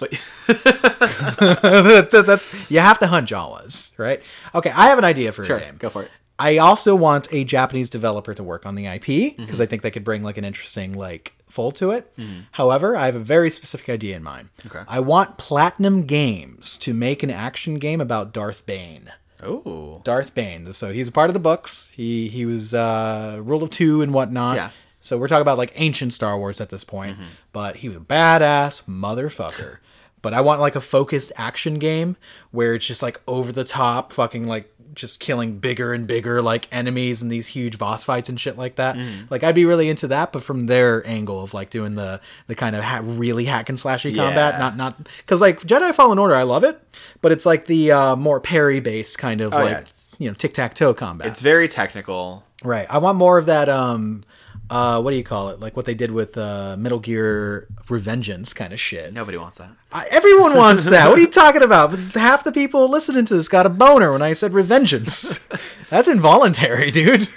That- 1.39 2.09
that- 2.11 2.25
that- 2.25 2.65
you 2.69 2.79
have 2.79 2.99
to 2.99 3.07
hunt 3.07 3.29
Jawas, 3.29 3.97
right? 3.97 4.21
Okay, 4.53 4.71
I 4.71 4.87
have 4.87 4.97
an 4.97 5.05
idea 5.05 5.31
for 5.31 5.45
sure, 5.45 5.57
a 5.57 5.61
game. 5.61 5.75
go 5.77 5.89
for 5.89 6.03
it. 6.03 6.11
I 6.39 6.57
also 6.57 6.95
want 6.95 7.27
a 7.33 7.43
Japanese 7.43 7.89
developer 7.89 8.33
to 8.33 8.43
work 8.43 8.65
on 8.65 8.75
the 8.75 8.85
IP 8.85 9.35
because 9.37 9.59
I 9.59 9.65
think 9.65 9.81
they 9.81 9.91
could 9.91 10.05
bring 10.05 10.23
like 10.23 10.37
an 10.37 10.45
interesting 10.45 10.93
like 10.93 11.33
fold 11.49 11.75
to 11.75 11.91
it. 11.91 12.11
However, 12.51 12.95
I 12.95 13.05
have 13.07 13.15
a 13.15 13.19
very 13.19 13.49
specific 13.49 13.89
idea 13.89 14.15
in 14.15 14.23
mind. 14.23 14.49
Okay. 14.65 14.81
I 14.87 15.01
want 15.01 15.37
Platinum 15.37 16.05
Games 16.05 16.77
to 16.79 16.93
make 16.93 17.23
an 17.23 17.29
action 17.29 17.75
game 17.79 17.99
about 17.99 18.33
Darth 18.33 18.65
Bane. 18.65 19.11
Oh, 19.41 20.01
Darth 20.03 20.33
Bane. 20.33 20.71
So 20.73 20.91
he's 20.91 21.07
a 21.07 21.11
part 21.11 21.29
of 21.29 21.33
the 21.33 21.39
books. 21.39 21.91
He 21.93 22.27
he 22.29 22.45
was 22.45 22.73
uh, 22.73 23.39
rule 23.43 23.63
of 23.63 23.69
two 23.69 24.01
and 24.01 24.13
whatnot. 24.13 24.55
Yeah. 24.55 24.71
So 25.01 25.17
we're 25.17 25.27
talking 25.27 25.41
about 25.41 25.57
like 25.57 25.71
ancient 25.75 26.13
Star 26.13 26.37
Wars 26.37 26.59
at 26.61 26.69
this 26.69 26.83
point. 26.83 27.17
But 27.51 27.77
he 27.77 27.87
was 27.89 27.97
a 27.97 28.01
badass 28.01 28.83
motherfucker. 28.83 29.77
But 30.21 30.33
I 30.33 30.41
want 30.41 30.59
like 30.59 30.75
a 30.75 30.81
focused 30.81 31.31
action 31.37 31.75
game 31.75 32.17
where 32.51 32.75
it's 32.75 32.85
just 32.85 33.01
like 33.01 33.21
over 33.25 33.53
the 33.53 33.63
top, 33.63 34.11
fucking 34.11 34.47
like 34.47 34.69
just 34.99 35.19
killing 35.19 35.57
bigger 35.59 35.93
and 35.93 36.05
bigger 36.05 36.41
like 36.41 36.67
enemies 36.71 37.21
and 37.21 37.31
these 37.31 37.47
huge 37.47 37.77
boss 37.77 38.03
fights 38.03 38.29
and 38.29 38.39
shit 38.39 38.57
like 38.57 38.75
that. 38.75 38.95
Like 39.29 39.43
I'd 39.43 39.55
be 39.55 39.65
really 39.65 39.89
into 39.89 40.07
that, 40.09 40.31
but 40.31 40.43
from 40.43 40.67
their 40.67 41.05
angle 41.07 41.41
of 41.43 41.53
like 41.53 41.69
doing 41.69 41.95
the 41.95 42.21
the 42.47 42.55
kind 42.55 42.75
of 42.75 42.83
ha- 42.83 43.01
really 43.03 43.45
hack 43.45 43.69
and 43.69 43.77
slashy 43.77 44.15
combat, 44.15 44.59
not 44.59 44.77
not 44.77 44.97
because 45.17 45.41
like 45.41 45.61
Jedi 45.61 45.93
Fallen 45.93 46.19
Order, 46.19 46.35
I 46.35 46.43
love 46.43 46.63
it, 46.63 46.79
but 47.21 47.31
it's 47.31 47.45
like 47.45 47.65
the 47.65 47.91
uh, 47.91 48.15
more 48.15 48.39
parry 48.39 48.79
based 48.79 49.17
kind 49.17 49.41
of 49.41 49.51
like 49.53 49.61
Oh, 49.77 49.79
yeah, 49.79 49.83
you 50.19 50.27
know 50.29 50.33
tic 50.35 50.53
tac 50.53 50.75
toe 50.75 50.93
combat. 50.93 51.27
it's 51.27 51.41
very 51.41 51.67
technical. 51.67 52.43
right. 52.63 52.85
I 52.89 52.97
want 52.99 53.17
more 53.17 53.37
of 53.37 53.45
that. 53.47 53.69
Um, 53.69 54.23
uh, 54.69 55.01
what 55.01 55.11
do 55.11 55.17
you 55.17 55.23
call 55.23 55.49
it? 55.49 55.59
Like 55.59 55.75
what 55.75 55.85
they 55.85 55.93
did 55.93 56.11
with 56.11 56.37
uh, 56.37 56.75
Metal 56.77 56.99
Gear 56.99 57.67
Revengeance 57.85 58.53
kind 58.53 58.71
of 58.71 58.79
shit. 58.79 59.13
Nobody 59.13 59.37
wants 59.37 59.57
that. 59.57 59.71
I, 59.91 60.07
everyone 60.11 60.55
wants 60.55 60.89
that. 60.89 61.09
What 61.09 61.17
are 61.17 61.21
you 61.21 61.27
talking 61.31 61.63
about? 61.63 61.97
Half 62.13 62.43
the 62.43 62.51
people 62.51 62.89
listening 62.89 63.25
to 63.25 63.35
this 63.35 63.47
got 63.47 63.65
a 63.65 63.69
boner 63.69 64.11
when 64.11 64.21
I 64.21 64.33
said 64.33 64.51
Revengeance. 64.51 65.47
That's 65.89 66.07
involuntary, 66.07 66.91
dude. 66.91 67.27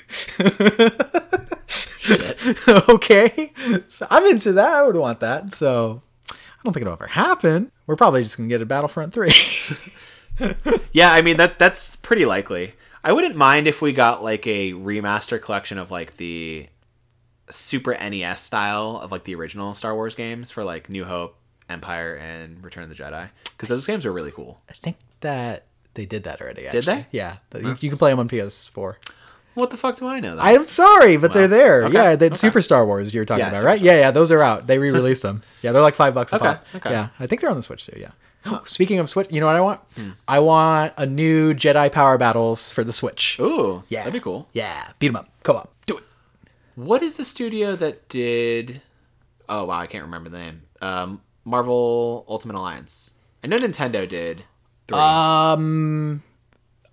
okay, 2.88 3.52
so 3.88 4.06
I'm 4.10 4.26
into 4.26 4.52
that. 4.52 4.74
I 4.74 4.82
would 4.86 4.96
want 4.96 5.20
that. 5.20 5.54
So 5.54 6.02
I 6.30 6.34
don't 6.64 6.72
think 6.72 6.82
it'll 6.82 6.92
ever 6.92 7.06
happen. 7.06 7.72
We're 7.86 7.96
probably 7.96 8.22
just 8.22 8.36
gonna 8.36 8.48
get 8.48 8.62
a 8.62 8.66
Battlefront 8.66 9.14
three. 9.14 9.32
Yeah, 10.92 11.12
I 11.12 11.22
mean 11.22 11.38
that 11.38 11.58
that's 11.58 11.96
pretty 11.96 12.24
likely. 12.24 12.74
I 13.04 13.12
wouldn't 13.12 13.36
mind 13.36 13.66
if 13.66 13.82
we 13.82 13.92
got 13.92 14.22
like 14.22 14.46
a 14.46 14.72
remaster 14.72 15.40
collection 15.40 15.78
of 15.78 15.90
like 15.90 16.16
the 16.18 16.68
Super 17.52 17.92
NES 17.92 18.40
style 18.40 18.98
of 19.02 19.12
like 19.12 19.24
the 19.24 19.34
original 19.34 19.74
Star 19.74 19.94
Wars 19.94 20.14
games 20.14 20.50
for 20.50 20.64
like 20.64 20.88
New 20.88 21.04
Hope, 21.04 21.36
Empire, 21.68 22.14
and 22.16 22.62
Return 22.64 22.82
of 22.84 22.88
the 22.88 22.94
Jedi 22.94 23.28
because 23.52 23.68
those 23.68 23.86
games 23.86 24.04
are 24.06 24.12
really 24.12 24.32
cool. 24.32 24.60
I 24.68 24.72
think 24.74 24.96
that 25.20 25.64
they 25.94 26.06
did 26.06 26.24
that 26.24 26.40
already. 26.40 26.66
Actually. 26.66 26.80
Did 26.80 26.86
they? 26.86 27.06
Yeah, 27.12 27.36
you, 27.54 27.76
you 27.80 27.88
can 27.90 27.98
play 27.98 28.10
them 28.10 28.18
on 28.18 28.28
PS4. 28.28 28.94
What 29.54 29.70
the 29.70 29.76
fuck 29.76 29.96
do 29.96 30.06
I 30.06 30.18
know? 30.18 30.36
I'm 30.40 30.66
sorry, 30.66 31.18
but 31.18 31.34
they're 31.34 31.46
there. 31.46 31.84
okay, 31.84 31.92
Yeah, 31.94 32.16
that 32.16 32.26
okay. 32.32 32.34
Super 32.36 32.62
Star 32.62 32.86
Wars 32.86 33.12
you're 33.12 33.26
talking 33.26 33.40
Yeah, 33.40 33.48
about, 33.48 33.58
Super 33.58 33.66
right? 33.66 33.80
Yeah, 33.80 33.98
yeah, 34.00 34.10
those 34.10 34.32
are 34.32 34.40
out. 34.42 34.66
They 34.66 34.78
re-released 34.78 35.20
them. 35.28 35.42
Yeah, 35.60 35.72
they're 35.72 35.82
like 35.82 35.94
five 35.94 36.14
bucks 36.14 36.32
a 36.32 36.36
Okay, 36.36 36.44
pop. 36.46 36.64
okay. 36.76 36.90
Yeah, 36.90 37.08
I 37.20 37.26
think 37.26 37.42
they're 37.42 37.50
on 37.50 37.56
the 37.56 37.62
Switch 37.62 37.84
too. 37.84 38.00
Yeah. 38.00 38.60
Speaking 38.64 38.98
of 38.98 39.10
Switch, 39.10 39.28
you 39.30 39.40
know 39.40 39.46
what 39.46 39.56
I 39.56 39.60
want? 39.60 39.80
Hmm. 39.96 40.10
I 40.26 40.40
want 40.40 40.94
a 40.96 41.04
new 41.04 41.52
Jedi 41.52 41.92
Power 41.92 42.16
Battles 42.16 42.72
for 42.72 42.82
the 42.82 42.92
Switch. 42.94 43.38
Ooh, 43.40 43.84
Yeah, 43.88 44.00
that'd 44.00 44.14
be 44.14 44.20
cool. 44.20 44.48
Yeah, 44.54 44.88
beat 44.98 45.08
them 45.08 45.16
up, 45.16 45.28
co-op. 45.42 45.70
What 46.74 47.02
is 47.02 47.16
the 47.16 47.24
studio 47.24 47.76
that 47.76 48.08
did? 48.08 48.80
Oh 49.48 49.64
wow, 49.64 49.78
I 49.80 49.86
can't 49.86 50.04
remember 50.04 50.30
the 50.30 50.38
name. 50.38 50.62
Um, 50.80 51.20
Marvel 51.44 52.24
Ultimate 52.28 52.56
Alliance. 52.56 53.14
I 53.44 53.46
know 53.48 53.58
Nintendo 53.58 54.08
did. 54.08 54.44
Three. 54.88 54.98
Um. 54.98 56.22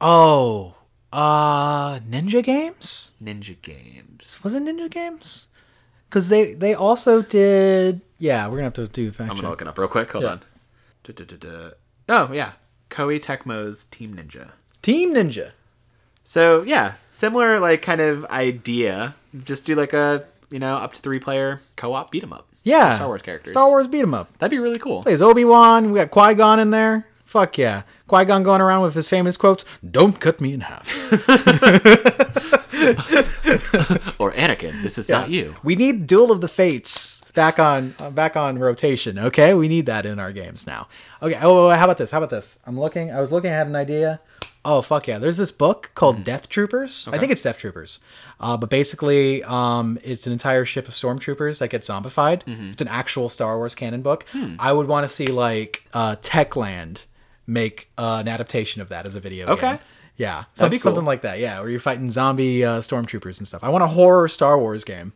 Oh. 0.02 0.76
Uh. 1.14 2.00
Ninja 2.00 2.44
Games. 2.44 3.14
Ninja 3.24 3.56
Games. 3.62 4.44
Was 4.44 4.54
it 4.54 4.64
Ninja 4.64 4.90
Games? 4.90 5.48
Because 6.10 6.30
they 6.30 6.54
they 6.54 6.74
also 6.74 7.22
did. 7.22 8.02
Yeah, 8.18 8.48
we're 8.48 8.56
gonna 8.58 8.64
have 8.66 8.74
to 8.74 8.88
do 8.88 9.12
fact 9.12 9.30
I'm 9.30 9.36
check. 9.38 9.42
gonna 9.44 9.50
look 9.52 9.62
it 9.62 9.68
up 9.68 9.78
real 9.78 9.88
quick. 9.88 10.12
Hold 10.12 10.24
Yeah. 10.24 10.32
on. 10.32 10.42
Du-du-du-du. 11.04 11.72
Oh 12.10 12.32
yeah, 12.34 12.54
Koei 12.90 13.22
Tecmo's 13.24 13.86
Team 13.86 14.16
Ninja. 14.16 14.50
Team 14.82 15.14
Ninja. 15.14 15.52
So 16.24 16.64
yeah, 16.64 16.94
similar 17.10 17.60
like 17.60 17.82
kind 17.82 18.02
of 18.02 18.26
idea. 18.26 19.16
Just 19.44 19.66
do 19.66 19.76
like 19.76 19.94
a 19.94 20.26
you 20.50 20.60
know 20.60 20.76
up 20.78 20.94
to 20.94 21.02
three 21.02 21.20
player 21.20 21.62
co-op 21.76 22.12
beat 22.12 22.24
'em 22.24 22.34
up. 22.34 22.48
Yeah. 22.64 22.96
Star 22.96 23.08
Wars 23.08 23.22
characters. 23.22 23.52
Star 23.52 23.70
Wars 23.70 23.88
beat 23.88 24.02
'em 24.02 24.14
up. 24.14 24.30
That'd 24.40 24.52
be 24.52 24.60
really 24.60 24.80
cool. 24.80 25.04
Plays 25.04 25.22
Obi 25.22 25.46
Wan. 25.46 25.92
We 25.92 26.00
got 26.00 26.12
Qui 26.12 26.34
Gon 26.36 26.60
in 26.60 26.72
there. 26.72 27.06
Fuck 27.26 27.58
yeah. 27.58 27.84
Qui 28.08 28.26
Gon 28.26 28.44
going 28.44 28.60
around 28.62 28.82
with 28.82 28.96
his 28.96 29.08
famous 29.08 29.38
quotes 29.38 29.64
"Don't 29.90 30.20
cut 30.20 30.42
me 30.42 30.54
in 30.54 30.62
half." 30.62 30.88
Or 34.20 34.32
Anakin, 34.34 34.82
this 34.84 34.98
is 34.98 35.08
not 35.10 35.30
you. 35.30 35.56
We 35.64 35.76
need 35.76 36.08
Duel 36.08 36.32
of 36.32 36.42
the 36.42 36.48
Fates 36.48 37.22
back 37.34 37.60
on 37.60 37.94
uh, 38.00 38.10
back 38.10 38.36
on 38.36 38.58
rotation. 38.58 39.18
Okay, 39.20 39.54
we 39.54 39.68
need 39.68 39.86
that 39.86 40.06
in 40.06 40.20
our 40.20 40.32
games 40.32 40.66
now. 40.68 40.88
Okay. 41.22 41.38
Oh, 41.42 41.70
how 41.70 41.86
about 41.86 41.98
this? 41.98 42.12
How 42.12 42.18
about 42.18 42.30
this? 42.30 42.60
I'm 42.66 42.80
looking. 42.80 43.12
I 43.12 43.20
was 43.20 43.32
looking. 43.32 43.52
I 43.52 43.56
had 43.56 43.68
an 43.68 43.76
idea. 43.76 44.20
Oh 44.66 44.82
fuck 44.82 45.08
yeah! 45.08 45.18
There's 45.20 45.38
this 45.38 45.52
book 45.52 45.92
called 45.96 46.18
Hmm. 46.18 46.24
Death 46.24 46.50
Troopers. 46.50 47.08
I 47.12 47.18
think 47.18 47.32
it's 47.32 47.42
Death 47.42 47.58
Troopers, 47.60 48.00
uh, 48.40 48.56
but 48.58 48.70
basically, 48.70 49.44
um, 49.44 50.00
it's 50.04 50.26
an 50.28 50.34
entire 50.34 50.66
ship 50.66 50.88
of 50.88 50.94
stormtroopers 50.94 51.60
that 51.60 51.70
get 51.70 51.82
zombified. 51.82 52.44
Mm-hmm. 52.46 52.70
It's 52.72 52.82
an 52.82 52.88
actual 52.88 53.30
Star 53.30 53.58
Wars 53.58 53.76
canon 53.76 54.02
book. 54.02 54.26
Hmm. 54.32 54.56
I 54.60 54.72
would 54.74 54.88
want 54.88 55.08
to 55.08 55.10
see 55.14 55.28
like 55.28 55.84
uh, 55.94 56.16
Techland 56.22 57.06
make 57.48 57.90
uh, 57.98 58.18
an 58.22 58.28
adaptation 58.28 58.82
of 58.82 58.90
that 58.90 59.06
as 59.06 59.16
a 59.16 59.20
video 59.20 59.48
Okay. 59.48 59.70
game. 59.72 59.80
Yeah, 60.18 60.44
something, 60.54 60.72
be 60.72 60.78
cool. 60.78 60.84
something 60.84 61.06
like 61.06 61.22
that. 61.22 61.40
Yeah, 61.40 61.60
where 61.62 61.70
you're 61.70 61.80
fighting 61.80 62.12
zombie 62.12 62.64
uh, 62.66 62.80
stormtroopers 62.80 63.38
and 63.38 63.48
stuff. 63.48 63.64
I 63.64 63.70
want 63.70 63.84
a 63.86 63.88
horror 63.88 64.28
Star 64.28 64.60
Wars 64.60 64.84
game. 64.84 65.14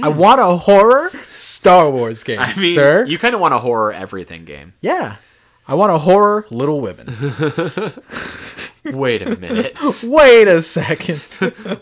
I 0.00 0.08
want 0.08 0.40
a 0.40 0.56
horror 0.56 1.10
Star 1.32 1.90
Wars 1.90 2.22
game, 2.28 2.38
Hmm. 2.38 2.44
I 2.44 2.60
mean, 2.62 2.74
sir. 2.76 3.04
you 3.06 3.18
kind 3.18 3.34
of 3.34 3.40
want 3.40 3.52
a 3.54 3.58
horror 3.58 3.92
everything 3.92 4.44
game. 4.44 4.74
Yeah, 4.80 5.16
I 5.66 5.74
want 5.74 5.90
a 5.90 5.98
horror 5.98 6.46
Little 6.50 6.80
Women. 6.80 7.08
Wait 8.84 9.22
a 9.22 9.36
minute, 9.36 9.76
Wait 10.02 10.48
a 10.48 10.62
second. 10.62 11.20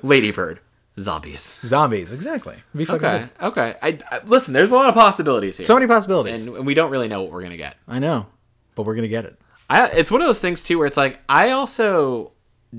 Ladybird, 0.03 0.61
zombies. 0.99 1.59
Zombies, 1.65 2.13
exactly. 2.13 2.55
It'd 2.55 2.79
be 2.79 2.85
fucking 2.85 3.05
Okay, 3.07 3.19
good. 3.39 3.47
okay. 3.49 3.75
I, 3.83 3.99
I 4.11 4.21
listen. 4.25 4.53
There's 4.55 4.71
a 4.71 4.75
lot 4.75 4.89
of 4.89 4.95
possibilities 4.95 5.57
here, 5.57 5.67
So 5.67 5.75
many 5.75 5.87
possibilities. 5.87 6.47
and 6.47 6.67
we 6.67 6.75
don't 6.75 6.91
really 6.91 7.09
know 7.09 7.23
what 7.23 7.33
we're 7.33 7.43
gonna 7.43 7.57
get. 7.57 7.77
I 7.89 7.99
know, 7.99 8.27
but 8.75 8.85
we're 8.85 8.95
gonna 8.95 9.09
get 9.09 9.25
it. 9.25 9.39
I, 9.69 9.87
it's 9.89 10.11
one 10.11 10.21
of 10.21 10.27
those 10.27 10.41
things 10.41 10.63
too 10.63 10.79
where 10.79 10.87
it's 10.87 10.97
like 10.97 11.19
I 11.29 11.51
also 11.51 12.33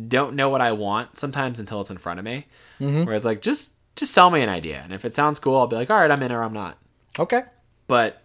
don't 0.08 0.36
know 0.36 0.50
what 0.50 0.62
I 0.62 0.72
want 0.74 1.18
sometimes 1.18 1.60
until 1.60 1.82
it's 1.82 1.90
in 1.90 1.98
front 1.98 2.20
of 2.20 2.26
me. 2.26 2.48
Mm-hmm. 2.80 3.04
Where 3.06 3.16
it's 3.16 3.26
like 3.26 3.42
just 3.42 3.74
just 3.96 4.14
sell 4.14 4.30
me 4.30 4.42
an 4.42 4.50
idea, 4.50 4.82
and 4.84 4.94
if 4.94 5.06
it 5.06 5.16
sounds 5.16 5.40
cool, 5.40 5.58
I'll 5.58 5.68
be 5.68 5.76
like, 5.76 5.90
all 5.90 6.00
right, 6.00 6.12
I'm 6.12 6.22
in 6.24 6.32
or 6.32 6.44
I'm 6.44 6.54
not. 6.54 6.78
Okay. 7.20 7.42
But 7.88 8.24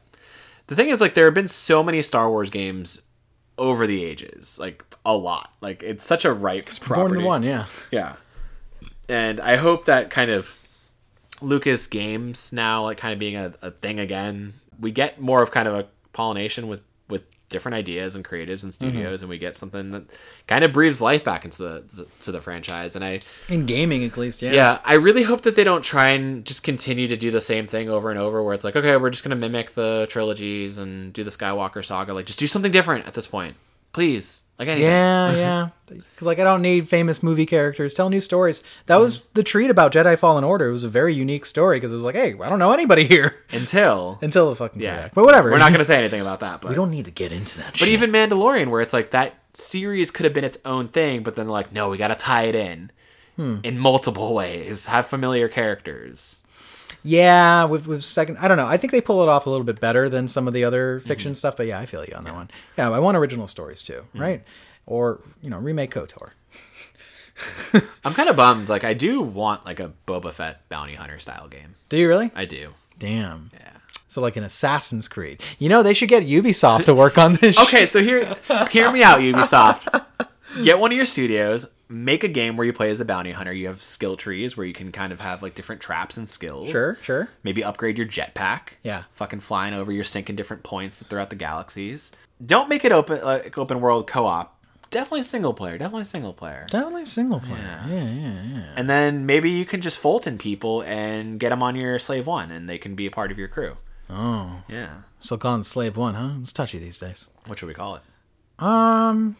the 0.66 0.77
thing 0.77 0.89
is, 0.90 1.01
like, 1.01 1.14
there 1.14 1.24
have 1.27 1.35
been 1.35 1.48
so 1.48 1.82
many 1.82 2.02
Star 2.02 2.28
Wars 2.28 2.51
games 2.51 3.01
over 3.59 3.86
the 3.86 4.05
ages, 4.05 4.59
like 4.59 4.85
a 5.05 5.16
lot. 5.16 5.51
Like 5.60 5.82
it's 5.82 6.05
such 6.05 6.24
a 6.24 6.32
ripe 6.32 6.66
Born 6.66 6.78
property. 6.81 7.20
to 7.20 7.27
one, 7.27 7.43
yeah. 7.43 7.66
Yeah. 7.90 8.16
And 9.12 9.40
I 9.40 9.56
hope 9.56 9.84
that 9.84 10.09
kind 10.09 10.30
of 10.30 10.59
Lucas 11.43 11.86
Games 11.86 12.51
now, 12.51 12.84
like 12.84 12.97
kind 12.97 13.12
of 13.12 13.18
being 13.18 13.36
a, 13.36 13.52
a 13.60 13.70
thing 13.70 14.01
again, 14.01 14.55
we 14.80 14.90
get 14.90 15.20
more 15.20 15.43
of 15.43 15.51
kind 15.51 15.68
of 15.68 15.74
a 15.74 15.86
pollination 16.14 16.66
with 16.66 16.80
with 17.09 17.24
different 17.51 17.74
ideas 17.74 18.14
and 18.14 18.24
creatives 18.24 18.62
and 18.62 18.72
mm-hmm. 18.72 18.89
studios, 18.89 19.20
and 19.20 19.28
we 19.28 19.36
get 19.36 19.55
something 19.55 19.90
that 19.90 20.05
kind 20.47 20.64
of 20.64 20.72
breathes 20.72 21.02
life 21.02 21.22
back 21.24 21.44
into 21.44 21.59
the 21.59 22.06
to 22.22 22.32
the 22.32 22.40
franchise. 22.40 22.97
And 22.97 23.05
I 23.05 23.20
In 23.51 23.66
gaming, 23.66 24.02
at 24.02 24.16
least, 24.16 24.40
yeah. 24.40 24.52
yeah, 24.52 24.78
I 24.82 24.94
really 24.94 25.24
hope 25.24 25.43
that 25.43 25.56
they 25.56 25.64
don't 25.64 25.84
try 25.84 26.09
and 26.09 26.43
just 26.47 26.62
continue 26.62 27.06
to 27.09 27.16
do 27.16 27.30
the 27.30 27.43
same 27.43 27.66
thing 27.66 27.90
over 27.90 28.10
and 28.10 28.18
over 28.18 28.43
where 28.43 28.55
it's 28.55 28.64
like, 28.64 28.76
okay, 28.76 28.97
we're 28.97 29.10
just 29.10 29.24
going 29.24 29.30
to 29.30 29.36
mimic 29.36 29.74
the 29.74 30.06
trilogies 30.09 30.78
and 30.78 31.12
do 31.12 31.22
the 31.22 31.30
Skywalker 31.30 31.84
saga. 31.84 32.14
Like, 32.14 32.24
just 32.24 32.39
do 32.39 32.47
something 32.47 32.72
different 32.72 33.06
at 33.06 33.12
this 33.12 33.26
point. 33.26 33.56
Please. 33.93 34.43
Like 34.62 34.68
anything. 34.68 34.90
Yeah, 34.90 35.32
yeah. 35.36 35.68
'Cause, 36.16 36.22
like 36.26 36.39
I 36.39 36.44
don't 36.44 36.62
need 36.62 36.89
famous 36.89 37.22
movie 37.22 37.44
characters. 37.47 37.93
Tell 37.94 38.09
new 38.09 38.20
stories. 38.20 38.62
That 38.86 38.97
was 38.97 39.24
the 39.34 39.43
treat 39.43 39.70
about 39.70 39.93
Jedi 39.93 40.16
Fallen 40.18 40.43
Order. 40.44 40.68
It 40.68 40.72
was 40.72 40.84
a 40.84 40.89
very 40.89 41.12
unique 41.14 41.44
story 41.44 41.76
because 41.76 41.93
it 41.93 41.97
was 41.97 42.05
like, 42.05 42.14
hey, 42.14 42.34
I 42.40 42.48
don't 42.48 42.59
know 42.59 42.72
anybody 42.72 43.05
here 43.06 43.44
Until. 43.52 44.18
until 44.22 44.48
the 44.48 44.56
fucking 44.56 44.80
Yeah. 44.80 45.09
But 45.12 45.24
whatever. 45.24 45.51
We're 45.51 45.59
not 45.59 45.68
going 45.70 45.80
to 45.80 45.84
say 45.84 45.98
anything 45.98 46.20
about 46.22 46.40
that. 46.40 46.60
But, 46.62 46.70
We 46.70 46.74
don't 46.76 46.90
need 46.90 47.05
to 47.05 47.10
get 47.10 47.32
into 47.32 47.59
that. 47.59 47.72
but 47.78 47.89
even 47.89 48.10
Mandalorian, 48.10 48.68
where 48.70 48.80
it's 48.80 48.93
like 48.94 49.10
that 49.10 49.34
series 49.55 50.10
could 50.10 50.24
have 50.24 50.32
been 50.32 50.44
its 50.44 50.59
own 50.64 50.89
thing, 50.89 51.22
but 51.22 51.34
then 51.36 51.48
like, 51.48 51.72
no, 51.72 51.89
we 51.90 51.98
got 51.98 52.09
to 52.09 52.14
tie 52.14 52.44
it 52.44 52.55
in. 52.55 52.90
Hmm. 53.36 53.56
In 53.62 53.78
multiple 53.78 54.34
ways, 54.34 54.86
have 54.86 55.06
familiar 55.06 55.48
characters. 55.48 56.41
Yeah, 57.04 57.64
with 57.64 57.86
with 57.86 58.04
second, 58.04 58.38
I 58.38 58.46
don't 58.48 58.56
know. 58.56 58.66
I 58.66 58.76
think 58.76 58.92
they 58.92 59.00
pull 59.00 59.22
it 59.22 59.28
off 59.28 59.46
a 59.46 59.50
little 59.50 59.64
bit 59.64 59.80
better 59.80 60.08
than 60.08 60.28
some 60.28 60.46
of 60.46 60.54
the 60.54 60.64
other 60.64 60.98
Mm-hmm. 60.98 61.08
fiction 61.08 61.34
stuff. 61.34 61.56
But 61.56 61.66
yeah, 61.66 61.78
I 61.80 61.86
feel 61.86 62.04
you 62.04 62.14
on 62.14 62.24
that 62.24 62.34
one. 62.34 62.50
Yeah, 62.78 62.90
I 62.90 62.98
want 63.00 63.16
original 63.16 63.48
stories 63.48 63.82
too, 63.82 64.04
Mm-hmm. 64.14 64.20
right? 64.20 64.44
Or 64.86 65.20
you 65.42 65.50
know, 65.50 65.58
remake 65.58 65.92
Kotor. 65.94 66.30
I'm 68.04 68.14
kind 68.14 68.28
of 68.28 68.36
bummed. 68.36 68.68
Like, 68.68 68.84
I 68.84 68.94
do 68.94 69.20
want 69.20 69.64
like 69.64 69.80
a 69.80 69.92
Boba 70.06 70.32
Fett 70.32 70.68
bounty 70.68 70.94
hunter 70.94 71.18
style 71.18 71.48
game. 71.48 71.74
Do 71.88 71.96
you 71.96 72.08
really? 72.08 72.30
I 72.34 72.44
do. 72.44 72.74
Damn. 72.98 73.50
Yeah. 73.54 73.68
So 74.08 74.20
like 74.20 74.36
an 74.36 74.44
Assassin's 74.44 75.08
Creed. 75.08 75.40
You 75.58 75.68
know, 75.70 75.82
they 75.82 75.94
should 75.94 76.08
get 76.10 76.24
Ubisoft 76.26 76.84
to 76.84 76.94
work 76.94 77.16
on 77.18 77.34
this. 77.34 77.58
Okay, 77.62 77.86
so 77.86 78.02
here, 78.02 78.34
hear 78.70 78.92
me 78.92 79.02
out, 79.02 79.20
Ubisoft. 79.20 80.04
Get 80.62 80.78
one 80.78 80.92
of 80.92 80.96
your 80.96 81.06
studios, 81.06 81.66
make 81.93 82.24
a 82.24 82.28
game 82.28 82.56
where 82.56 82.66
you 82.66 82.73
play 82.73 82.90
as 82.90 83.01
a 83.01 83.05
bounty 83.05 83.31
hunter. 83.32 83.52
You 83.52 83.69
have 83.69 83.82
skill 83.82 84.16
trees 84.16 84.56
where 84.56 84.66
you 84.66 84.73
can 84.73 84.90
kind 84.93 85.12
of 85.12 85.20
have 85.20 85.43
like 85.43 85.55
different 85.55 85.81
traps 85.82 86.16
and 86.16 86.28
skills. 86.28 86.70
Sure, 86.70 86.97
sure. 87.02 87.28
Maybe 87.43 87.62
upgrade 87.62 87.98
your 87.98 88.06
jetpack. 88.06 88.70
Yeah. 88.82 89.05
Fucking 89.12 89.40
flying 89.40 89.74
over, 89.74 89.93
you're 89.93 90.05
sinking 90.05 90.36
different 90.36 90.62
points 90.62 91.02
throughout 91.02 91.31
the 91.31 91.36
galaxies. 91.36 92.10
Don't 92.44 92.69
make 92.69 92.85
it 92.85 92.93
open 92.93 93.23
like 93.23 93.56
open 93.59 93.81
world 93.81 94.06
co-op. 94.06 94.59
Definitely 94.90 95.23
single 95.23 95.55
player. 95.55 95.78
Definitely 95.78 96.05
single 96.05 96.32
player. 96.35 96.66
Definitely 96.69 97.06
single 97.06 97.40
player. 97.40 97.82
Yeah, 97.89 97.89
yeah, 97.89 98.43
yeah. 98.43 98.73
And 98.77 98.90
then 98.90 99.24
maybe 99.24 99.51
you 99.51 99.64
can 99.64 99.81
just 99.81 99.98
Fulton 99.98 100.36
people 100.36 100.82
and 100.82 101.40
get 101.40 101.48
them 101.48 101.62
on 101.62 101.77
your 101.77 101.98
slave 101.98 102.27
one, 102.27 102.51
and 102.51 102.69
they 102.69 102.77
can 102.77 102.94
be 102.94 103.06
a 103.06 103.10
part 103.10 103.32
of 103.32 103.39
your 103.39 103.48
crew. 103.48 103.77
Oh, 104.10 104.62
Yeah. 104.69 104.97
so 105.20 105.39
calling 105.39 105.64
Slave 105.64 105.97
One, 105.97 106.14
huh? 106.14 106.32
It's 106.43 106.52
touchy 106.52 106.78
these 106.78 106.98
days. 106.98 107.31
What 107.47 107.59
should 107.59 107.69
we 107.69 107.74
call 107.74 107.94
it? 107.97 108.02
Um, 108.59 109.36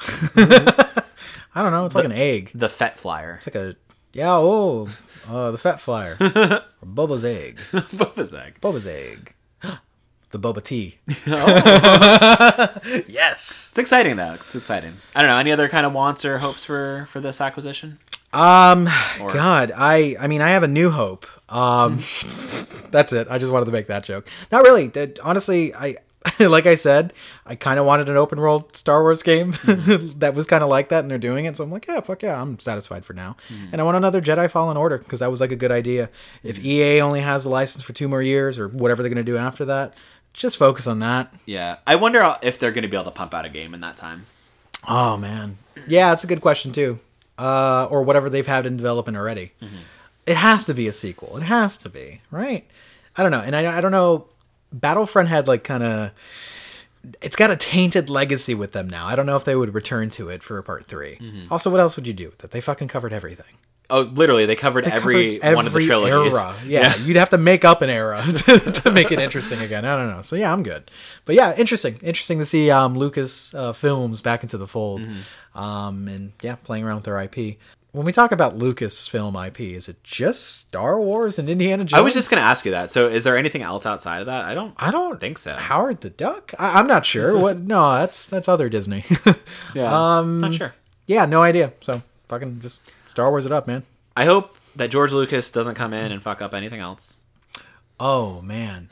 I 0.00 1.62
don't 1.62 1.72
know. 1.72 1.86
It's 1.86 1.94
like 1.94 2.04
an 2.04 2.12
egg. 2.12 2.50
The 2.54 2.68
Fett 2.68 2.98
Flyer. 2.98 3.34
It's 3.34 3.46
like 3.46 3.54
a 3.54 3.76
yeah. 4.12 4.32
Oh, 4.32 4.88
uh, 5.28 5.50
the 5.50 5.58
fat 5.58 5.80
flyer 5.80 6.16
or 6.20 6.62
Boba's 6.86 7.24
egg. 7.24 7.56
Boba's 7.72 8.32
egg. 8.32 8.60
Boba's 8.60 8.86
egg. 8.86 9.34
The 10.30 10.40
boba 10.40 10.60
tea. 10.64 10.98
yes. 13.08 13.68
It's 13.70 13.78
exciting 13.78 14.16
though. 14.16 14.32
It's 14.34 14.56
exciting. 14.56 14.94
I 15.14 15.20
don't 15.20 15.30
know. 15.30 15.36
Any 15.36 15.52
other 15.52 15.68
kind 15.68 15.86
of 15.86 15.92
wants 15.92 16.24
or 16.24 16.38
hopes 16.38 16.64
for 16.64 17.06
for 17.08 17.20
this 17.20 17.40
acquisition? 17.40 18.00
Um, 18.32 18.88
Or- 19.22 19.32
God, 19.32 19.70
I, 19.76 20.16
I 20.18 20.26
mean, 20.26 20.40
I 20.40 20.48
have 20.50 20.64
a 20.64 20.68
new 20.68 20.90
hope. 20.90 21.24
Um, 21.48 22.00
that's 22.90 23.12
it. 23.12 23.28
I 23.30 23.38
just 23.38 23.52
wanted 23.52 23.66
to 23.66 23.70
make 23.70 23.86
that 23.86 24.02
joke. 24.02 24.26
Not 24.50 24.64
really. 24.64 24.88
That 24.88 25.20
honestly, 25.20 25.72
I, 25.72 25.98
like 26.40 26.66
I 26.66 26.74
said, 26.74 27.12
I 27.44 27.54
kind 27.54 27.78
of 27.78 27.84
wanted 27.84 28.08
an 28.08 28.16
open 28.16 28.40
world 28.40 28.76
Star 28.76 29.02
Wars 29.02 29.22
game 29.22 29.52
that 30.16 30.32
was 30.34 30.46
kind 30.46 30.62
of 30.62 30.70
like 30.70 30.88
that, 30.88 31.00
and 31.00 31.10
they're 31.10 31.18
doing 31.18 31.44
it. 31.44 31.56
So 31.56 31.64
I'm 31.64 31.70
like, 31.70 31.86
yeah, 31.86 32.00
fuck 32.00 32.22
yeah, 32.22 32.40
I'm 32.40 32.58
satisfied 32.58 33.04
for 33.04 33.12
now. 33.12 33.36
Hmm. 33.48 33.66
And 33.72 33.80
I 33.80 33.84
want 33.84 33.96
another 33.96 34.22
Jedi 34.22 34.50
Fallen 34.50 34.76
Order 34.76 34.98
because 34.98 35.20
that 35.20 35.30
was 35.30 35.40
like 35.40 35.52
a 35.52 35.56
good 35.56 35.70
idea. 35.70 36.08
If 36.42 36.56
hmm. 36.56 36.66
EA 36.66 37.00
only 37.00 37.20
has 37.20 37.44
a 37.44 37.50
license 37.50 37.84
for 37.84 37.92
two 37.92 38.08
more 38.08 38.22
years 38.22 38.58
or 38.58 38.68
whatever 38.68 39.02
they're 39.02 39.10
gonna 39.10 39.22
do 39.22 39.36
after 39.36 39.64
that, 39.66 39.94
just 40.34 40.56
focus 40.58 40.86
on 40.86 40.98
that. 40.98 41.32
Yeah, 41.46 41.76
I 41.86 41.94
wonder 41.94 42.36
if 42.42 42.58
they're 42.58 42.72
going 42.72 42.82
to 42.82 42.88
be 42.88 42.96
able 42.96 43.04
to 43.04 43.10
pump 43.12 43.32
out 43.32 43.46
a 43.46 43.48
game 43.48 43.72
in 43.72 43.80
that 43.80 43.96
time. 43.96 44.26
Oh 44.86 45.16
man, 45.16 45.56
yeah, 45.88 46.10
that's 46.10 46.24
a 46.24 46.26
good 46.26 46.42
question 46.42 46.72
too. 46.72 46.98
Uh, 47.38 47.86
or 47.90 48.02
whatever 48.02 48.28
they've 48.28 48.46
had 48.46 48.66
in 48.66 48.76
development 48.76 49.16
already. 49.16 49.52
Mm-hmm. 49.62 49.76
It 50.26 50.36
has 50.36 50.66
to 50.66 50.74
be 50.74 50.86
a 50.88 50.92
sequel. 50.92 51.36
It 51.36 51.42
has 51.44 51.76
to 51.78 51.88
be 51.88 52.20
right. 52.30 52.66
I 53.16 53.22
don't 53.22 53.32
know, 53.32 53.40
and 53.40 53.56
I 53.56 53.78
I 53.78 53.80
don't 53.80 53.92
know. 53.92 54.26
Battlefront 54.80 55.28
had 55.28 55.48
like 55.48 55.64
kind 55.64 55.82
of. 55.82 56.10
It's 57.20 57.36
got 57.36 57.50
a 57.50 57.56
tainted 57.56 58.08
legacy 58.08 58.54
with 58.54 58.72
them 58.72 58.88
now. 58.88 59.06
I 59.06 59.14
don't 59.14 59.26
know 59.26 59.36
if 59.36 59.44
they 59.44 59.54
would 59.54 59.74
return 59.74 60.08
to 60.10 60.30
it 60.30 60.42
for 60.42 60.56
a 60.56 60.62
part 60.62 60.86
3 60.86 61.48
Also, 61.50 61.70
what 61.70 61.78
else 61.78 61.96
would 61.96 62.06
you 62.06 62.14
do 62.14 62.30
with 62.30 62.42
it? 62.42 62.50
They 62.50 62.62
fucking 62.62 62.88
covered 62.88 63.12
everything. 63.12 63.58
Oh, 63.90 64.00
literally, 64.00 64.46
they 64.46 64.56
covered 64.56 64.86
every 64.86 65.38
Covered 65.38 65.54
one 65.56 65.66
of 65.66 65.74
the 65.74 65.80
every 65.80 65.86
trilogies. 65.86 66.34
Era. 66.34 66.54
Yeah, 66.66 66.96
you'd 66.96 67.16
have 67.16 67.28
to 67.30 67.36
make 67.38 67.62
up 67.66 67.82
an 67.82 67.90
era 67.90 68.24
to, 68.46 68.58
to 68.72 68.90
make 68.90 69.12
it 69.12 69.18
interesting 69.18 69.60
again. 69.60 69.84
I 69.84 69.96
don't 69.98 70.08
know. 70.16 70.22
So 70.22 70.34
yeah, 70.36 70.50
I'm 70.50 70.62
good. 70.62 70.90
But 71.26 71.34
yeah, 71.34 71.54
interesting. 71.54 71.98
Interesting 72.02 72.38
to 72.38 72.46
see 72.46 72.70
um, 72.70 72.96
Lucas 72.96 73.54
uh, 73.54 73.74
films 73.74 74.22
back 74.22 74.42
into 74.42 74.56
the 74.56 74.66
fold, 74.66 75.02
Mm-hmm. 75.02 75.58
um, 75.58 76.08
and 76.08 76.32
yeah, 76.40 76.54
playing 76.54 76.84
around 76.84 76.96
with 76.96 77.04
their 77.04 77.20
IP. 77.20 77.58
When 77.94 78.04
we 78.04 78.10
talk 78.10 78.32
about 78.32 78.58
Lucasfilm 78.58 79.46
IP, 79.46 79.60
is 79.60 79.88
it 79.88 80.02
just 80.02 80.58
Star 80.58 81.00
Wars 81.00 81.38
and 81.38 81.48
Indiana 81.48 81.84
Jones? 81.84 81.96
I 81.96 82.02
was 82.02 82.12
just 82.12 82.28
going 82.28 82.40
to 82.42 82.44
ask 82.44 82.64
you 82.64 82.72
that. 82.72 82.90
So, 82.90 83.06
is 83.06 83.22
there 83.22 83.36
anything 83.36 83.62
else 83.62 83.86
outside 83.86 84.18
of 84.18 84.26
that? 84.26 84.44
I 84.44 84.52
don't. 84.52 84.74
I 84.76 84.90
don't 84.90 85.20
think 85.20 85.38
so. 85.38 85.52
Howard 85.54 86.00
the 86.00 86.10
Duck? 86.10 86.52
I, 86.58 86.80
I'm 86.80 86.88
not 86.88 87.06
sure. 87.06 87.38
what? 87.38 87.56
No, 87.60 87.94
that's 87.94 88.26
that's 88.26 88.48
other 88.48 88.68
Disney. 88.68 89.04
Yeah, 89.76 90.18
um, 90.18 90.40
not 90.40 90.54
sure. 90.54 90.74
yeah, 91.06 91.24
no 91.26 91.42
idea. 91.42 91.72
So 91.82 92.02
fucking 92.26 92.62
just 92.62 92.80
Star 93.06 93.30
Wars 93.30 93.46
it 93.46 93.52
up, 93.52 93.68
man. 93.68 93.84
I 94.16 94.24
hope 94.24 94.56
that 94.74 94.90
George 94.90 95.12
Lucas 95.12 95.52
doesn't 95.52 95.76
come 95.76 95.92
in 95.92 96.10
and 96.10 96.20
fuck 96.20 96.42
up 96.42 96.52
anything 96.52 96.80
else. 96.80 97.22
Oh 98.00 98.40
man. 98.42 98.88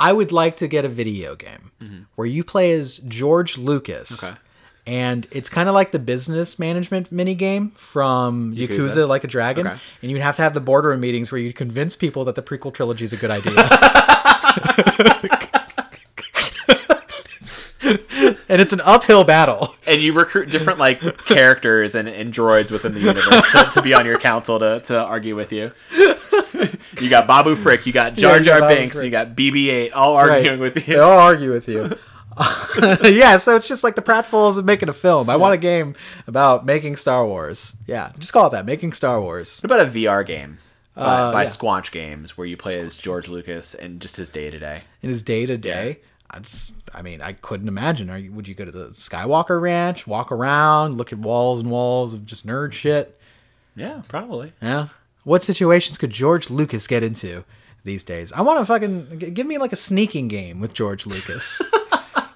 I 0.00 0.14
would 0.14 0.32
like 0.32 0.56
to 0.56 0.66
get 0.66 0.86
a 0.86 0.88
video 0.88 1.36
game 1.36 2.06
where 2.14 2.26
you 2.26 2.42
play 2.42 2.72
as 2.72 2.98
George 2.98 3.58
Lucas. 3.58 4.10
Mm-hmm. 4.10 4.32
Okay. 4.32 4.40
And 4.86 5.26
it's 5.30 5.48
kind 5.48 5.68
of 5.68 5.74
like 5.76 5.92
the 5.92 6.00
business 6.00 6.58
management 6.58 7.12
mini 7.12 7.34
game 7.34 7.70
from 7.70 8.54
Yakuza, 8.56 8.78
Yakuza? 8.78 9.08
Like 9.08 9.22
a 9.22 9.28
Dragon. 9.28 9.68
Okay. 9.68 9.78
And 10.02 10.10
you'd 10.10 10.22
have 10.22 10.34
to 10.36 10.42
have 10.42 10.54
the 10.54 10.60
boardroom 10.60 11.00
meetings 11.00 11.30
where 11.30 11.40
you'd 11.40 11.54
convince 11.54 11.94
people 11.94 12.24
that 12.24 12.34
the 12.34 12.42
prequel 12.42 12.74
trilogy 12.74 13.04
is 13.04 13.12
a 13.12 13.16
good 13.16 13.30
idea. 13.30 13.54
and 18.48 18.60
it's 18.60 18.72
an 18.72 18.80
uphill 18.82 19.24
battle. 19.24 19.74
And 19.86 20.00
you 20.00 20.12
recruit 20.12 20.50
different 20.50 20.78
like 20.78 21.00
characters 21.26 21.94
and, 21.94 22.08
and 22.08 22.32
droids 22.32 22.70
within 22.70 22.94
the 22.94 23.00
universe 23.00 23.52
to, 23.52 23.70
to 23.74 23.82
be 23.82 23.94
on 23.94 24.06
your 24.06 24.18
council 24.18 24.58
to, 24.58 24.80
to 24.80 24.98
argue 24.98 25.36
with 25.36 25.52
you. 25.52 25.70
You 27.00 27.10
got 27.10 27.26
Babu 27.26 27.56
Frick, 27.56 27.86
you 27.86 27.92
got 27.92 28.14
Jar 28.14 28.32
Yeah, 28.32 28.38
you 28.38 28.44
got 28.44 28.58
Jar 28.58 28.60
Babu 28.60 28.74
Binks, 28.74 28.96
Frick. 28.96 29.04
you 29.06 29.10
got 29.10 29.34
BB-8, 29.34 29.90
all 29.94 30.14
arguing 30.14 30.60
with 30.60 30.74
They 30.74 30.94
you. 30.94 31.00
all 31.00 31.18
argue 31.18 31.52
with 31.52 31.68
you. 31.68 31.96
yeah, 33.04 33.36
so 33.36 33.56
it's 33.56 33.68
just 33.68 33.84
like 33.84 33.94
the 33.94 34.02
pratfalls 34.02 34.56
of 34.58 34.64
making 34.64 34.88
a 34.88 34.92
film. 34.92 35.28
I 35.28 35.36
want 35.36 35.54
a 35.54 35.58
game 35.58 35.94
about 36.26 36.64
making 36.64 36.96
Star 36.96 37.26
Wars. 37.26 37.76
Yeah, 37.86 38.12
just 38.18 38.32
call 38.32 38.46
it 38.46 38.50
that, 38.50 38.66
making 38.66 38.92
Star 38.92 39.20
Wars. 39.20 39.60
What 39.60 39.72
about 39.72 39.86
a 39.86 39.90
VR 39.90 40.26
game 40.26 40.58
by, 40.94 41.02
Uh, 41.02 41.32
by 41.32 41.42
yeah. 41.42 41.48
Squanch 41.48 41.90
Games 41.92 42.36
where 42.36 42.46
you 42.46 42.56
play 42.56 42.80
as 42.80 42.96
George 42.96 43.28
Lucas 43.28 43.74
and 43.74 44.00
just 44.00 44.16
his 44.16 44.30
day 44.30 44.50
to 44.50 44.58
day? 44.58 44.82
In 45.02 45.08
his 45.10 45.22
day 45.22 45.46
to 45.46 45.56
day, 45.56 46.00
that's. 46.32 46.72
I 46.94 47.02
mean, 47.02 47.22
I 47.22 47.32
couldn't 47.32 47.68
imagine. 47.68 48.10
Are 48.10 48.18
you, 48.18 48.32
would 48.32 48.46
you 48.46 48.54
go 48.54 48.64
to 48.64 48.70
the 48.70 48.88
Skywalker 48.88 49.60
Ranch, 49.60 50.06
walk 50.06 50.30
around, 50.30 50.96
look 50.96 51.12
at 51.12 51.18
walls 51.18 51.60
and 51.60 51.70
walls 51.70 52.12
of 52.14 52.26
just 52.26 52.46
nerd 52.46 52.72
shit? 52.72 53.18
Yeah, 53.74 54.02
probably. 54.08 54.52
Yeah. 54.60 54.88
What 55.24 55.42
situations 55.42 55.96
could 55.98 56.10
George 56.10 56.50
Lucas 56.50 56.86
get 56.86 57.02
into 57.02 57.44
these 57.84 58.04
days? 58.04 58.32
I 58.32 58.42
want 58.42 58.58
to 58.60 58.66
fucking 58.66 59.18
give 59.32 59.46
me 59.46 59.56
like 59.58 59.72
a 59.72 59.76
sneaking 59.76 60.28
game 60.28 60.60
with 60.60 60.74
George 60.74 61.06
Lucas. 61.06 61.62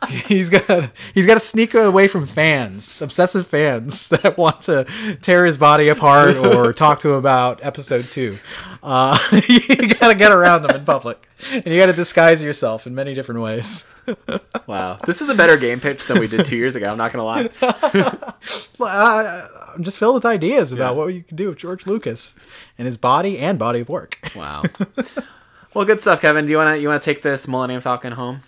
he's 0.26 0.50
got 0.50 0.90
he's 1.14 1.26
got 1.26 1.34
to 1.34 1.40
sneak 1.40 1.74
away 1.74 2.08
from 2.08 2.26
fans, 2.26 3.00
obsessive 3.00 3.46
fans 3.46 4.08
that 4.10 4.36
want 4.36 4.62
to 4.62 4.86
tear 5.20 5.46
his 5.46 5.56
body 5.56 5.88
apart 5.88 6.36
or 6.36 6.72
talk 6.74 7.00
to 7.00 7.10
him 7.10 7.16
about 7.16 7.64
episode 7.64 8.04
two. 8.04 8.38
Uh, 8.82 9.18
you 9.48 9.88
got 9.88 10.08
to 10.08 10.14
get 10.16 10.32
around 10.32 10.62
them 10.62 10.76
in 10.76 10.84
public, 10.84 11.28
and 11.52 11.66
you 11.66 11.76
got 11.76 11.86
to 11.86 11.92
disguise 11.92 12.42
yourself 12.42 12.86
in 12.86 12.94
many 12.94 13.14
different 13.14 13.40
ways. 13.40 13.92
Wow. 14.66 14.98
This 15.04 15.20
is 15.20 15.28
a 15.28 15.34
better 15.34 15.56
game 15.56 15.80
pitch 15.80 16.06
than 16.06 16.20
we 16.20 16.28
did 16.28 16.44
two 16.44 16.56
years 16.56 16.76
ago, 16.76 16.90
I'm 16.90 16.98
not 16.98 17.12
going 17.12 17.20
to 17.20 17.24
lie. 17.24 18.30
I, 18.80 19.46
I'm 19.74 19.82
just 19.82 19.98
filled 19.98 20.14
with 20.14 20.24
ideas 20.24 20.72
about 20.72 20.96
what 20.96 21.06
you 21.08 21.22
can 21.22 21.36
do 21.36 21.48
with 21.48 21.58
George 21.58 21.86
Lucas 21.86 22.36
and 22.78 22.86
his 22.86 22.96
body 22.96 23.38
and 23.38 23.58
body 23.58 23.80
of 23.80 23.88
work. 23.88 24.18
Wow. 24.36 24.62
Well, 25.76 25.84
good 25.84 26.00
stuff, 26.00 26.22
Kevin. 26.22 26.46
Do 26.46 26.52
you 26.52 26.56
want 26.56 26.74
to 26.74 26.80
you 26.80 26.88
want 26.88 27.02
to 27.02 27.04
take 27.04 27.20
this 27.20 27.46
Millennium 27.46 27.82
Falcon 27.82 28.14
home? 28.14 28.40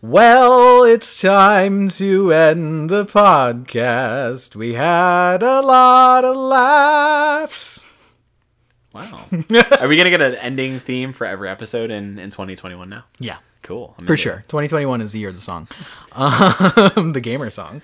Well, 0.00 0.82
it's 0.82 1.20
time 1.20 1.90
to 1.90 2.32
end 2.32 2.90
the 2.90 3.04
podcast. 3.04 4.56
We 4.56 4.74
had 4.74 5.44
a 5.44 5.60
lot 5.60 6.24
of 6.24 6.34
laughs. 6.34 7.84
Wow. 8.92 9.26
Are 9.80 9.86
we 9.86 9.94
going 9.96 10.06
to 10.06 10.10
get 10.10 10.20
an 10.22 10.34
ending 10.34 10.80
theme 10.80 11.12
for 11.12 11.24
every 11.24 11.48
episode 11.48 11.92
in, 11.92 12.18
in 12.18 12.30
2021 12.30 12.88
now? 12.88 13.04
Yeah, 13.20 13.36
Cool. 13.62 13.94
I'm 13.96 14.06
for 14.06 14.12
into 14.14 14.20
it. 14.20 14.22
sure. 14.22 14.36
2021 14.48 15.00
is 15.00 15.12
the 15.12 15.20
year 15.20 15.28
of 15.28 15.34
the 15.36 15.40
song, 15.40 15.68
um, 16.12 17.12
the 17.12 17.20
gamer 17.22 17.48
song. 17.48 17.80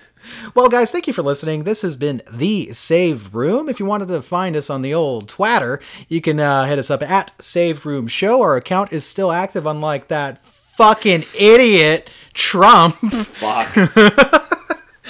Well, 0.53 0.67
guys, 0.69 0.91
thank 0.91 1.07
you 1.07 1.13
for 1.13 1.21
listening. 1.23 1.63
This 1.63 1.81
has 1.83 1.95
been 1.95 2.21
the 2.31 2.73
Save 2.73 3.33
Room. 3.33 3.69
If 3.69 3.79
you 3.79 3.85
wanted 3.85 4.09
to 4.09 4.21
find 4.21 4.55
us 4.57 4.69
on 4.69 4.81
the 4.81 4.93
old 4.93 5.29
Twatter, 5.29 5.81
you 6.09 6.19
can 6.21 6.39
uh, 6.39 6.65
hit 6.65 6.79
us 6.79 6.91
up 6.91 7.01
at 7.01 7.31
Save 7.41 7.85
Room 7.85 8.07
Show. 8.07 8.41
Our 8.41 8.57
account 8.57 8.91
is 8.91 9.05
still 9.05 9.31
active, 9.31 9.65
unlike 9.65 10.09
that 10.09 10.37
fucking 10.39 11.23
idiot 11.37 12.09
Trump. 12.33 12.95
Fuck. 13.11 13.67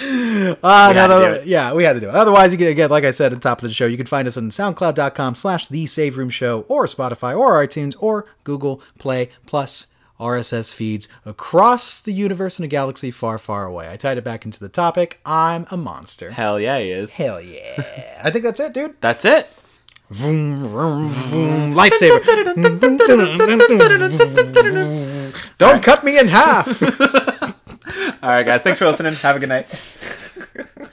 Uh, 0.01 0.55
We 0.89 0.95
no, 0.95 1.07
no. 1.07 1.41
Yeah, 1.43 1.73
we 1.73 1.83
had 1.83 1.93
to 1.93 1.99
do 1.99 2.07
it. 2.07 2.15
Otherwise, 2.15 2.51
you 2.53 2.57
can 2.57 2.67
again, 2.67 2.89
like 2.89 3.03
I 3.03 3.11
said 3.11 3.33
at 3.33 3.41
the 3.41 3.49
top 3.49 3.61
of 3.61 3.67
the 3.67 3.73
show, 3.73 3.85
you 3.85 3.97
can 3.97 4.05
find 4.05 4.27
us 4.29 4.37
on 4.37 4.49
SoundCloud.com 4.49 5.35
slash 5.35 5.67
The 5.67 5.85
Save 5.87 6.17
Room 6.17 6.29
Show, 6.29 6.61
or 6.69 6.85
Spotify, 6.85 7.37
or 7.37 7.61
iTunes, 7.65 7.95
or 7.99 8.25
Google 8.45 8.81
Play 8.97 9.29
Plus. 9.45 9.87
RSS 10.19 10.73
feeds 10.73 11.07
across 11.25 12.01
the 12.01 12.11
universe 12.13 12.59
in 12.59 12.65
a 12.65 12.67
galaxy 12.67 13.11
far, 13.11 13.37
far 13.37 13.65
away. 13.65 13.89
I 13.89 13.95
tied 13.95 14.17
it 14.17 14.23
back 14.23 14.45
into 14.45 14.59
the 14.59 14.69
topic. 14.69 15.19
I'm 15.25 15.65
a 15.71 15.77
monster. 15.77 16.31
Hell 16.31 16.59
yeah, 16.59 16.79
he 16.79 16.91
is. 16.91 17.15
Hell 17.15 17.41
yeah. 17.41 18.19
I 18.23 18.29
think 18.29 18.43
that's 18.43 18.59
it, 18.59 18.73
dude. 18.73 18.95
That's 19.01 19.23
it. 19.25 19.47
Vroom, 20.09 20.65
vroom, 20.65 21.07
vroom. 21.07 21.75
Lightsaber. 21.75 22.23
Don't 25.59 25.83
cut 25.83 26.03
me 26.03 26.17
in 26.17 26.27
half. 26.27 26.81
All 28.23 28.29
right, 28.29 28.45
guys. 28.45 28.63
Thanks 28.63 28.79
for 28.79 28.85
listening. 28.85 29.13
Have 29.15 29.35
a 29.35 29.39
good 29.39 29.49
night. 29.49 29.67